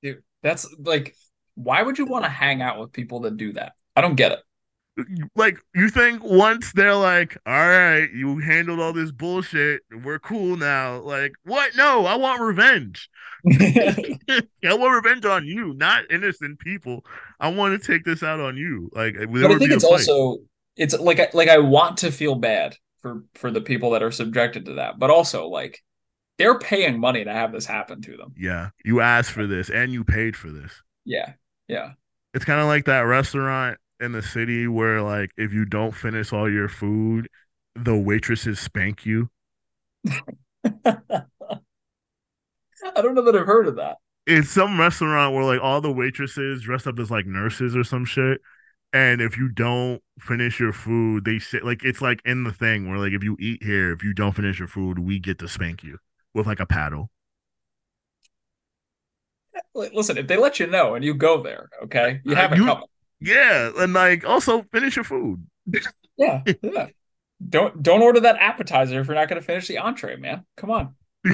Dude, 0.04 0.22
that's 0.44 0.68
like, 0.78 1.16
why 1.56 1.82
would 1.82 1.98
you 1.98 2.06
want 2.06 2.26
to 2.26 2.30
hang 2.30 2.62
out 2.62 2.80
with 2.80 2.92
people 2.92 3.22
that 3.22 3.38
do 3.38 3.54
that? 3.54 3.74
I 3.96 4.02
don't 4.02 4.16
get 4.16 4.34
it. 4.34 4.40
Like 5.36 5.58
you 5.74 5.90
think 5.90 6.24
once 6.24 6.72
they're 6.74 6.94
like, 6.94 7.36
all 7.48 7.54
right, 7.54 8.08
you 8.14 8.38
handled 8.38 8.80
all 8.80 8.94
this 8.94 9.12
bullshit, 9.12 9.82
we're 10.04 10.20
cool 10.20 10.56
now. 10.56 11.00
Like 11.00 11.32
what? 11.46 11.76
No, 11.76 12.06
I 12.06 12.16
want 12.16 12.42
revenge. 12.42 13.10
I 13.50 14.44
want 14.64 15.04
revenge 15.04 15.26
on 15.26 15.48
you, 15.48 15.74
not 15.74 16.04
innocent 16.12 16.60
people. 16.60 17.04
I 17.40 17.48
want 17.50 17.82
to 17.82 17.92
take 17.92 18.04
this 18.04 18.22
out 18.22 18.40
on 18.40 18.56
you. 18.56 18.92
Like, 18.94 19.16
but 19.16 19.52
I 19.52 19.58
think 19.58 19.72
it's 19.72 19.84
also 19.84 20.38
it's 20.78 20.98
like 21.00 21.34
like 21.34 21.50
I 21.50 21.58
want 21.58 21.98
to 21.98 22.12
feel 22.12 22.36
bad 22.36 22.76
for 23.02 23.24
for 23.34 23.50
the 23.50 23.62
people 23.62 23.92
that 23.92 24.04
are 24.04 24.12
subjected 24.12 24.66
to 24.66 24.74
that, 24.76 25.00
but 25.00 25.10
also 25.10 25.48
like 25.48 25.82
they're 26.38 26.58
paying 26.58 27.00
money 27.00 27.24
to 27.24 27.32
have 27.32 27.52
this 27.52 27.66
happen 27.66 28.02
to 28.02 28.18
them. 28.18 28.34
yeah. 28.38 28.70
You 28.84 29.02
asked 29.02 29.32
for 29.32 29.48
this, 29.48 29.70
and 29.70 29.92
you 29.92 30.04
paid 30.04 30.36
for 30.36 30.50
this. 30.50 30.72
Yeah, 31.06 31.34
yeah. 31.68 31.92
It's 32.34 32.46
kind 32.46 32.60
of 32.60 32.68
like 32.68 32.86
that 32.86 33.02
restaurant 33.02 33.78
in 34.00 34.12
the 34.12 34.22
city 34.22 34.68
where 34.68 35.02
like 35.02 35.32
if 35.38 35.54
you 35.54 35.66
don't 35.66 35.94
finish 35.94 36.34
all 36.34 36.52
your 36.52 36.68
food, 36.68 37.30
the 37.76 37.96
waitresses 37.96 38.60
spank 38.60 39.06
you. 39.06 39.30
I 40.86 41.26
don't 43.02 43.16
know 43.16 43.24
that 43.24 43.36
I've 43.36 43.46
heard 43.46 43.68
of 43.68 43.76
that. 43.76 43.98
It's 44.26 44.50
some 44.50 44.80
restaurant 44.80 45.36
where 45.36 45.44
like 45.44 45.62
all 45.62 45.82
the 45.82 45.92
waitresses 45.92 46.64
dressed 46.64 46.88
up 46.88 46.98
as 46.98 47.12
like 47.12 47.26
nurses 47.26 47.76
or 47.76 47.84
some 47.84 48.06
shit. 48.06 48.42
And 48.92 49.22
if 49.22 49.38
you 49.38 49.50
don't 49.50 50.02
finish 50.20 50.60
your 50.60 50.72
food, 50.72 51.26
they 51.26 51.40
say 51.40 51.60
like 51.60 51.84
it's 51.84 52.02
like 52.02 52.22
in 52.26 52.44
the 52.44 52.54
thing 52.54 52.90
where 52.90 52.98
like 52.98 53.14
if 53.14 53.24
you 53.24 53.38
eat 53.40 53.64
here, 53.64 53.92
if 53.92 54.04
you 54.04 54.14
don't 54.14 54.34
finish 54.34 54.60
your 54.60 54.68
food, 54.68 55.00
we 55.00 55.20
get 55.20 55.40
to 55.40 55.48
spank 55.48 55.84
you 55.84 55.98
with 56.34 56.48
like 56.48 56.60
a 56.60 56.66
paddle. 56.66 57.10
Listen, 59.76 60.18
if 60.18 60.28
they 60.28 60.38
let 60.38 60.60
you 60.60 60.68
know 60.68 60.96
and 60.96 61.04
you 61.04 61.14
go 61.14 61.42
there, 61.42 61.70
okay, 61.84 62.22
you 62.24 62.36
have 62.36 62.56
you- 62.56 62.66
coming. 62.66 62.86
Yeah, 63.20 63.72
and 63.78 63.94
like 63.94 64.26
also 64.26 64.64
finish 64.72 64.96
your 64.96 65.06
food. 65.06 65.46
Yeah, 66.16 66.44
yeah. 66.62 66.90
Don't 67.50 67.82
don't 67.82 68.04
order 68.04 68.20
that 68.20 68.36
appetizer 68.40 69.00
if 69.02 69.08
you're 69.08 69.16
not 69.16 69.28
going 69.30 69.42
to 69.42 69.46
finish 69.46 69.68
the 69.68 69.80
entree, 69.80 70.16
man. 70.16 70.46
Come 70.58 70.70
on. 70.70 70.94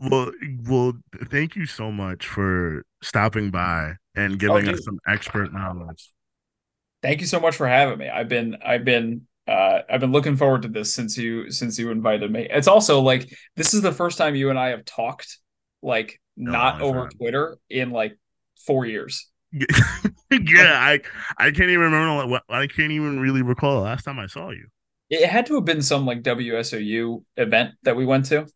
well, 0.00 0.32
well, 0.66 0.94
thank 1.30 1.54
you 1.54 1.64
so 1.64 1.92
much 1.92 2.26
for 2.26 2.82
stopping 3.04 3.52
by 3.52 3.92
and 4.16 4.36
giving 4.40 4.68
Oh, 4.68 4.72
us 4.72 4.84
some 4.84 4.98
expert 5.06 5.52
knowledge. 5.52 6.10
Thank 7.02 7.20
you 7.20 7.26
so 7.28 7.38
much 7.38 7.54
for 7.54 7.68
having 7.68 7.98
me. 7.98 8.08
I've 8.08 8.28
been 8.28 8.56
I've 8.64 8.84
been 8.84 9.28
uh 9.46 9.80
I've 9.88 10.00
been 10.00 10.12
looking 10.12 10.36
forward 10.36 10.62
to 10.62 10.68
this 10.68 10.94
since 10.94 11.16
you 11.16 11.50
since 11.50 11.78
you 11.78 11.90
invited 11.90 12.30
me. 12.30 12.46
It's 12.50 12.68
also 12.68 13.00
like 13.00 13.32
this 13.56 13.74
is 13.74 13.82
the 13.82 13.92
first 13.92 14.18
time 14.18 14.34
you 14.34 14.50
and 14.50 14.58
I 14.58 14.68
have 14.68 14.84
talked 14.84 15.38
like 15.82 16.20
not 16.36 16.82
over 16.82 17.02
time. 17.02 17.10
Twitter 17.10 17.58
in 17.70 17.90
like 17.90 18.18
4 18.66 18.86
years. 18.86 19.28
yeah, 19.52 19.66
I 20.30 21.00
I 21.38 21.50
can't 21.50 21.70
even 21.70 21.80
remember. 21.80 22.26
What 22.26 22.42
I 22.48 22.66
can't 22.66 22.92
even 22.92 23.20
really 23.20 23.42
recall 23.42 23.76
the 23.76 23.82
last 23.82 24.04
time 24.04 24.18
I 24.18 24.26
saw 24.26 24.50
you. 24.50 24.66
It 25.08 25.28
had 25.28 25.46
to 25.46 25.54
have 25.54 25.64
been 25.64 25.82
some 25.82 26.04
like 26.04 26.22
WSOU 26.22 27.22
event 27.36 27.74
that 27.84 27.96
we 27.96 28.04
went 28.04 28.26
to 28.26 28.46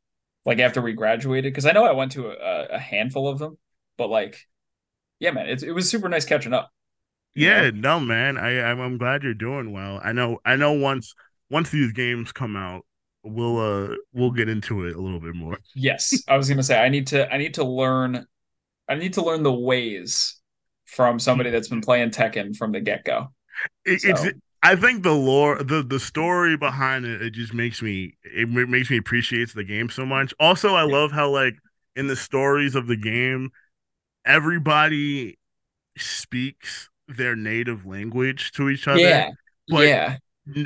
like 0.45 0.59
after 0.59 0.83
we 0.83 0.93
graduated 0.93 1.53
because 1.53 1.67
I 1.67 1.73
know 1.73 1.85
I 1.85 1.93
went 1.93 2.13
to 2.13 2.29
a, 2.31 2.67
a 2.73 2.79
handful 2.79 3.29
of 3.29 3.39
them, 3.39 3.57
but 3.97 4.11
like 4.11 4.47
yeah, 5.21 5.31
man, 5.31 5.49
it, 5.49 5.63
it 5.63 5.73
was 5.73 5.89
super 5.89 6.09
nice 6.09 6.25
catching 6.25 6.55
up. 6.55 6.71
Yeah, 7.35 7.71
no, 7.73 8.01
man. 8.01 8.37
I 8.37 8.61
I'm, 8.63 8.81
I'm 8.81 8.99
glad 8.99 9.23
you're 9.23 9.35
doing 9.35 9.73
well. 9.73 10.01
I 10.03 10.13
know 10.13 10.39
I 10.45 10.57
know 10.57 10.73
once 10.73 11.15
once 11.49 11.71
these 11.71 11.93
games 11.93 12.33
come 12.33 12.57
out, 12.57 12.85
we'll 13.23 13.59
uh 13.59 13.95
we'll 14.13 14.33
get 14.33 14.49
into 14.49 14.85
it 14.87 14.97
a 14.97 15.01
little 15.01 15.21
bit 15.21 15.35
more. 15.35 15.59
Yes, 15.75 16.23
I 16.29 16.37
was 16.37 16.49
gonna 16.49 16.63
say 16.63 16.79
I 16.79 16.89
need 16.89 17.07
to 17.09 17.33
I 17.33 17.39
need 17.39 17.55
to 17.55 17.65
learn 17.65 18.27
I 18.89 18.97
need 18.97 19.15
to 19.15 19.23
learn 19.25 19.43
the 19.43 19.53
ways 19.53 20.37
from 20.87 21.19
somebody 21.21 21.51
that's 21.51 21.69
been 21.69 21.81
playing 21.83 22.11
Tekken 22.11 22.57
from 22.57 22.73
the 22.73 22.81
get 22.81 23.05
go. 23.05 23.29
It, 23.85 24.01
So- 24.01 24.11
It's 24.11 24.39
I 24.63 24.77
think 24.77 25.03
the 25.03 25.15
lore, 25.15 25.63
the 25.63 25.83
the 25.83 25.99
story 25.99 26.57
behind 26.57 27.07
it, 27.07 27.23
it 27.23 27.31
just 27.31 27.55
makes 27.55 27.81
me 27.81 28.17
it 28.23 28.49
ma- 28.49 28.67
makes 28.67 28.91
me 28.91 28.99
appreciate 28.99 29.55
the 29.55 29.65
game 29.65 29.89
so 29.89 30.05
much. 30.05 30.35
Also, 30.39 30.75
I 30.75 30.83
love 30.83 31.13
how 31.13 31.31
like 31.31 31.55
in 31.97 32.07
the 32.09 32.17
stories 32.17 32.75
of 32.75 32.87
the 32.87 32.97
game, 32.97 33.51
everybody 34.27 35.39
speaks 35.99 36.90
their 37.17 37.37
native 37.37 37.87
language 37.87 38.53
to 38.53 38.69
each 38.69 38.89
other. 38.89 39.01
Yeah, 39.01 39.31
but 39.69 39.87
yeah, 39.87 40.17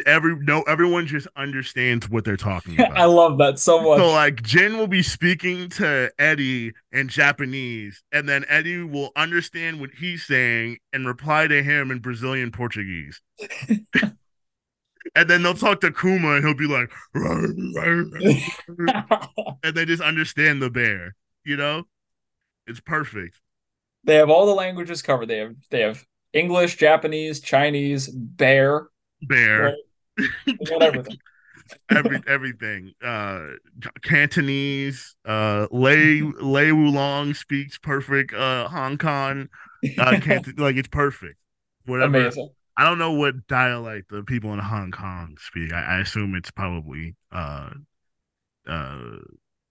every 0.06 0.36
no 0.36 0.62
everyone 0.62 1.06
just 1.06 1.26
understands 1.36 2.08
what 2.08 2.24
they're 2.24 2.36
talking 2.36 2.74
about. 2.80 2.96
I 2.96 3.04
love 3.04 3.38
that 3.38 3.58
so 3.58 3.82
much. 3.82 3.98
So 3.98 4.10
like 4.10 4.42
Jin 4.42 4.78
will 4.78 4.86
be 4.86 5.02
speaking 5.02 5.68
to 5.70 6.10
Eddy 6.18 6.72
in 6.92 7.08
Japanese, 7.08 8.02
and 8.12 8.28
then 8.28 8.44
Eddy 8.48 8.82
will 8.82 9.10
understand 9.16 9.80
what 9.80 9.90
he's 9.98 10.24
saying 10.24 10.78
and 10.92 11.06
reply 11.06 11.46
to 11.46 11.62
him 11.62 11.90
in 11.90 12.00
Brazilian 12.00 12.50
Portuguese. 12.50 13.20
and 15.14 15.28
then 15.28 15.42
they'll 15.42 15.54
talk 15.54 15.80
to 15.82 15.92
Kuma, 15.92 16.36
and 16.36 16.44
he'll 16.44 16.54
be 16.54 16.66
like, 16.66 16.90
and 19.62 19.74
they 19.74 19.84
just 19.84 20.02
understand 20.02 20.62
the 20.62 20.70
bear. 20.70 21.14
You 21.44 21.56
know, 21.56 21.84
it's 22.66 22.80
perfect. 22.80 23.38
they 24.04 24.14
have 24.14 24.30
all 24.30 24.46
the 24.46 24.54
languages 24.54 25.02
covered. 25.02 25.28
They 25.28 25.38
have 25.38 25.54
they 25.70 25.80
have 25.80 26.04
English, 26.34 26.76
Japanese, 26.76 27.40
Chinese, 27.40 28.08
bear, 28.08 28.88
Bear, 29.22 29.74
whatever. 30.70 31.04
every 31.90 32.20
everything. 32.26 32.92
Uh, 33.02 33.46
Cantonese. 34.02 35.16
Uh, 35.24 35.66
Lei 35.70 36.20
Lei 36.40 36.68
Wulong 36.70 37.34
speaks 37.34 37.78
perfect. 37.78 38.34
Uh, 38.34 38.68
Hong 38.68 38.98
Kong. 38.98 39.48
Uh, 39.98 40.20
Canton, 40.20 40.54
like 40.58 40.76
it's 40.76 40.88
perfect. 40.88 41.36
Whatever. 41.86 42.18
Amazing. 42.18 42.50
I 42.76 42.84
don't 42.84 42.98
know 42.98 43.12
what 43.12 43.46
dialect 43.46 44.10
the 44.10 44.24
people 44.24 44.52
in 44.52 44.58
Hong 44.58 44.90
Kong 44.90 45.36
speak. 45.38 45.72
I, 45.72 45.96
I 45.96 46.00
assume 46.00 46.34
it's 46.34 46.50
probably 46.50 47.14
uh 47.30 47.70
uh 48.66 48.98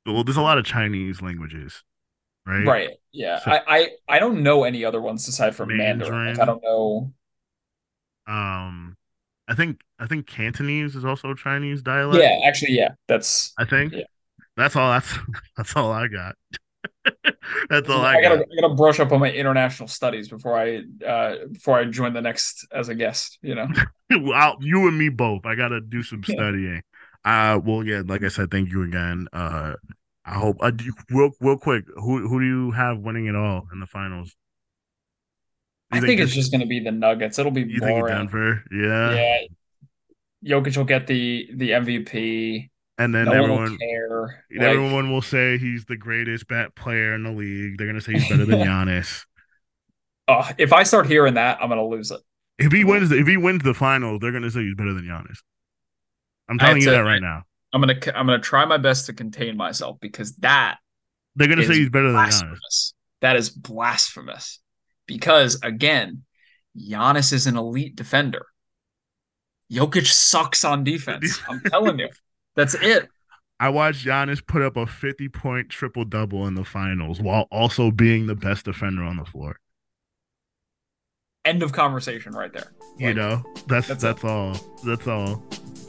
well 0.06 0.24
there's 0.24 0.38
a 0.38 0.42
lot 0.42 0.58
of 0.58 0.66
Chinese 0.66 1.22
languages, 1.22 1.84
right? 2.46 2.66
Right. 2.66 2.90
Yeah. 3.12 3.40
So- 3.40 3.52
I, 3.52 3.62
I 3.68 3.90
I 4.10 4.20
don't 4.20 4.44
know 4.44 4.64
any 4.64 4.84
other 4.86 5.02
ones 5.02 5.28
aside 5.28 5.56
from 5.56 5.70
Mandarin. 5.76 6.12
Mandarin. 6.12 6.34
Like, 6.38 6.42
I 6.42 6.46
don't 6.46 6.64
know. 6.64 7.14
Um 8.28 8.96
I 9.48 9.56
think 9.56 9.82
I 10.00 10.08
think 10.08 10.26
Cantonese 10.28 10.96
is 10.96 11.04
also 11.06 11.32
a 11.32 11.36
Chinese 11.36 11.82
dialect. 11.82 12.24
Yeah, 12.24 12.48
actually, 12.48 12.74
yeah. 12.74 12.94
That's 13.08 13.54
I 13.58 13.66
think. 13.66 13.94
Yeah. 13.94 14.04
That's 14.56 14.76
all 14.76 14.92
that's 14.92 15.14
that's 15.58 15.76
all 15.76 15.92
I 15.92 16.08
got. 16.08 16.36
that's 17.70 17.90
all 17.90 18.02
I, 18.02 18.16
I 18.16 18.22
gotta 18.22 18.38
got. 18.38 18.48
I 18.58 18.62
gotta 18.62 18.74
brush 18.76 19.00
up 19.00 19.12
on 19.12 19.20
my 19.20 19.32
international 19.32 19.88
studies 19.90 20.30
before 20.30 20.58
I 20.58 20.84
uh 21.06 21.36
before 21.52 21.78
I 21.80 21.86
join 21.86 22.14
the 22.14 22.22
next 22.22 22.66
as 22.72 22.88
a 22.90 22.96
guest, 22.96 23.40
you 23.42 23.56
know. 23.56 23.68
Well, 24.16 24.58
you 24.62 24.88
and 24.88 24.96
me 24.96 25.10
both. 25.10 25.44
I 25.44 25.56
gotta 25.56 25.82
do 25.82 26.04
some 26.04 26.22
Yeah. 26.28 26.36
studying. 26.36 26.84
Uh 27.26 27.60
well 27.64 27.84
yeah, 27.84 28.04
like 28.06 28.24
I 28.24 28.28
said, 28.28 28.52
thank 28.52 28.72
you 28.72 28.84
again. 28.84 29.28
Uh 29.34 29.74
I 30.26 30.36
hope 30.36 30.58
uh, 30.62 30.72
do 30.72 30.86
you- 30.86 30.94
real 31.10 31.32
real 31.42 31.58
quick, 31.58 31.86
who 31.96 32.28
who 32.28 32.40
do 32.40 32.46
you 32.46 32.72
have 32.72 33.00
winning 33.00 33.26
it 33.26 33.36
all 33.36 33.68
in 33.74 33.80
the 33.80 33.88
finals? 33.88 34.36
I 35.92 35.98
You 35.98 36.02
think 36.08 36.22
it's 36.22 36.34
just 36.34 36.52
gonna 36.52 36.66
be 36.66 36.80
the 36.80 36.92
Nuggets. 36.92 37.38
It'll 37.38 37.52
be 37.52 37.62
You 37.62 37.80
think 37.80 38.00
it's. 38.00 38.08
Denver? 38.10 38.64
Yeah. 38.72 39.14
Yeah. 39.14 39.38
Jokic 40.60 40.76
will 40.78 40.86
get 40.86 41.08
the 41.08 41.48
the 41.56 41.72
MVP. 41.72 42.70
And 42.98 43.14
then 43.14 43.26
no 43.26 43.32
everyone 43.34 43.78
will. 43.80 44.22
Like, 44.56 44.62
everyone 44.62 45.12
will 45.12 45.22
say 45.22 45.58
he's 45.58 45.86
the 45.86 45.98
greatest 45.98 46.48
bat 46.48 46.76
player 46.76 47.14
in 47.16 47.24
the 47.24 47.32
league. 47.32 47.78
They're 47.78 47.88
gonna 47.88 48.02
say 48.02 48.14
he's 48.14 48.30
better 48.30 48.46
than 48.46 48.60
Giannis. 48.68 49.26
oh, 50.28 50.48
if 50.58 50.72
I 50.74 50.84
start 50.84 51.08
hearing 51.08 51.34
that, 51.36 51.60
I'm 51.62 51.70
gonna 51.70 51.86
lose 51.86 52.12
it. 52.12 52.22
If 52.60 52.72
he 52.72 52.84
wins 52.84 53.10
the, 53.10 53.18
if 53.20 53.28
he 53.28 53.36
wins 53.36 53.64
the 53.64 53.74
finals, 53.74 54.20
they're 54.22 54.32
gonna 54.32 54.52
say 54.52 54.62
he's 54.64 54.76
better 54.76 54.94
than 54.94 55.04
Giannis. 55.06 55.38
I'm 56.48 56.58
telling 56.60 56.78
you 56.78 56.86
to- 56.86 56.92
that 56.92 57.00
right 57.00 57.22
now. 57.22 57.44
I'm 57.74 57.82
gonna 57.82 57.96
I'm 58.14 58.28
gonna 58.28 58.40
try 58.40 58.66
my 58.66 58.78
best 58.78 59.08
to 59.08 59.14
contain 59.14 59.58
myself 59.58 59.98
because 60.00 60.36
that 60.38 60.78
They're 61.36 61.48
gonna 61.48 61.66
say 61.66 61.76
he's 61.76 61.90
better 61.90 62.12
than 62.12 62.30
Giannis. 62.30 62.94
That 63.22 63.36
is 63.36 63.50
blasphemous. 63.50 64.60
Because 65.08 65.60
again, 65.64 66.24
Giannis 66.78 67.34
is 67.34 67.48
an 67.48 67.58
elite 67.58 67.96
defender. 67.96 68.46
Jokic 69.72 70.06
sucks 70.06 70.64
on 70.64 70.84
defense. 70.84 71.42
I'm 71.50 71.62
telling 71.62 72.00
you. 72.00 72.10
That's 72.56 72.76
it. 72.76 73.10
I 73.60 73.70
watched 73.70 74.06
Giannis 74.06 74.46
put 74.46 74.62
up 74.62 74.78
a 74.78 74.86
50 74.86 75.30
point 75.30 75.70
triple 75.70 76.06
double 76.06 76.46
in 76.48 76.54
the 76.54 76.66
finals 76.66 77.22
while 77.22 77.48
also 77.52 77.90
being 77.92 78.28
the 78.28 78.36
best 78.36 78.66
defender 78.66 79.04
on 79.04 79.18
the 79.18 79.26
floor. 79.26 79.58
End 81.46 81.64
of 81.64 81.72
conversation 81.72 82.34
right 82.34 82.54
there. 82.54 82.72
You 82.98 83.14
know, 83.14 83.44
that's 83.68 83.88
that's 83.88 84.04
that's, 84.04 84.24
all. 84.24 84.56
That's 84.86 85.08
all. 85.08 85.44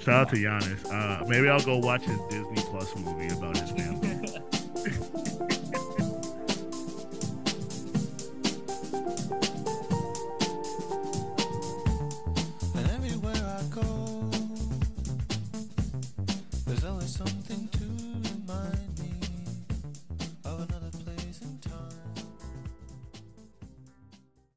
Shout 0.05 0.15
out 0.15 0.29
to 0.29 0.37
Giannis. 0.37 0.85
Uh, 0.93 1.25
maybe 1.27 1.49
I'll 1.49 1.65
go 1.65 1.79
watch 1.79 2.03
his 2.03 2.21
Disney 2.29 2.57
Plus 2.57 2.95
movie 2.95 3.33
about 3.33 3.57
his 3.57 3.71
family. 3.71 5.31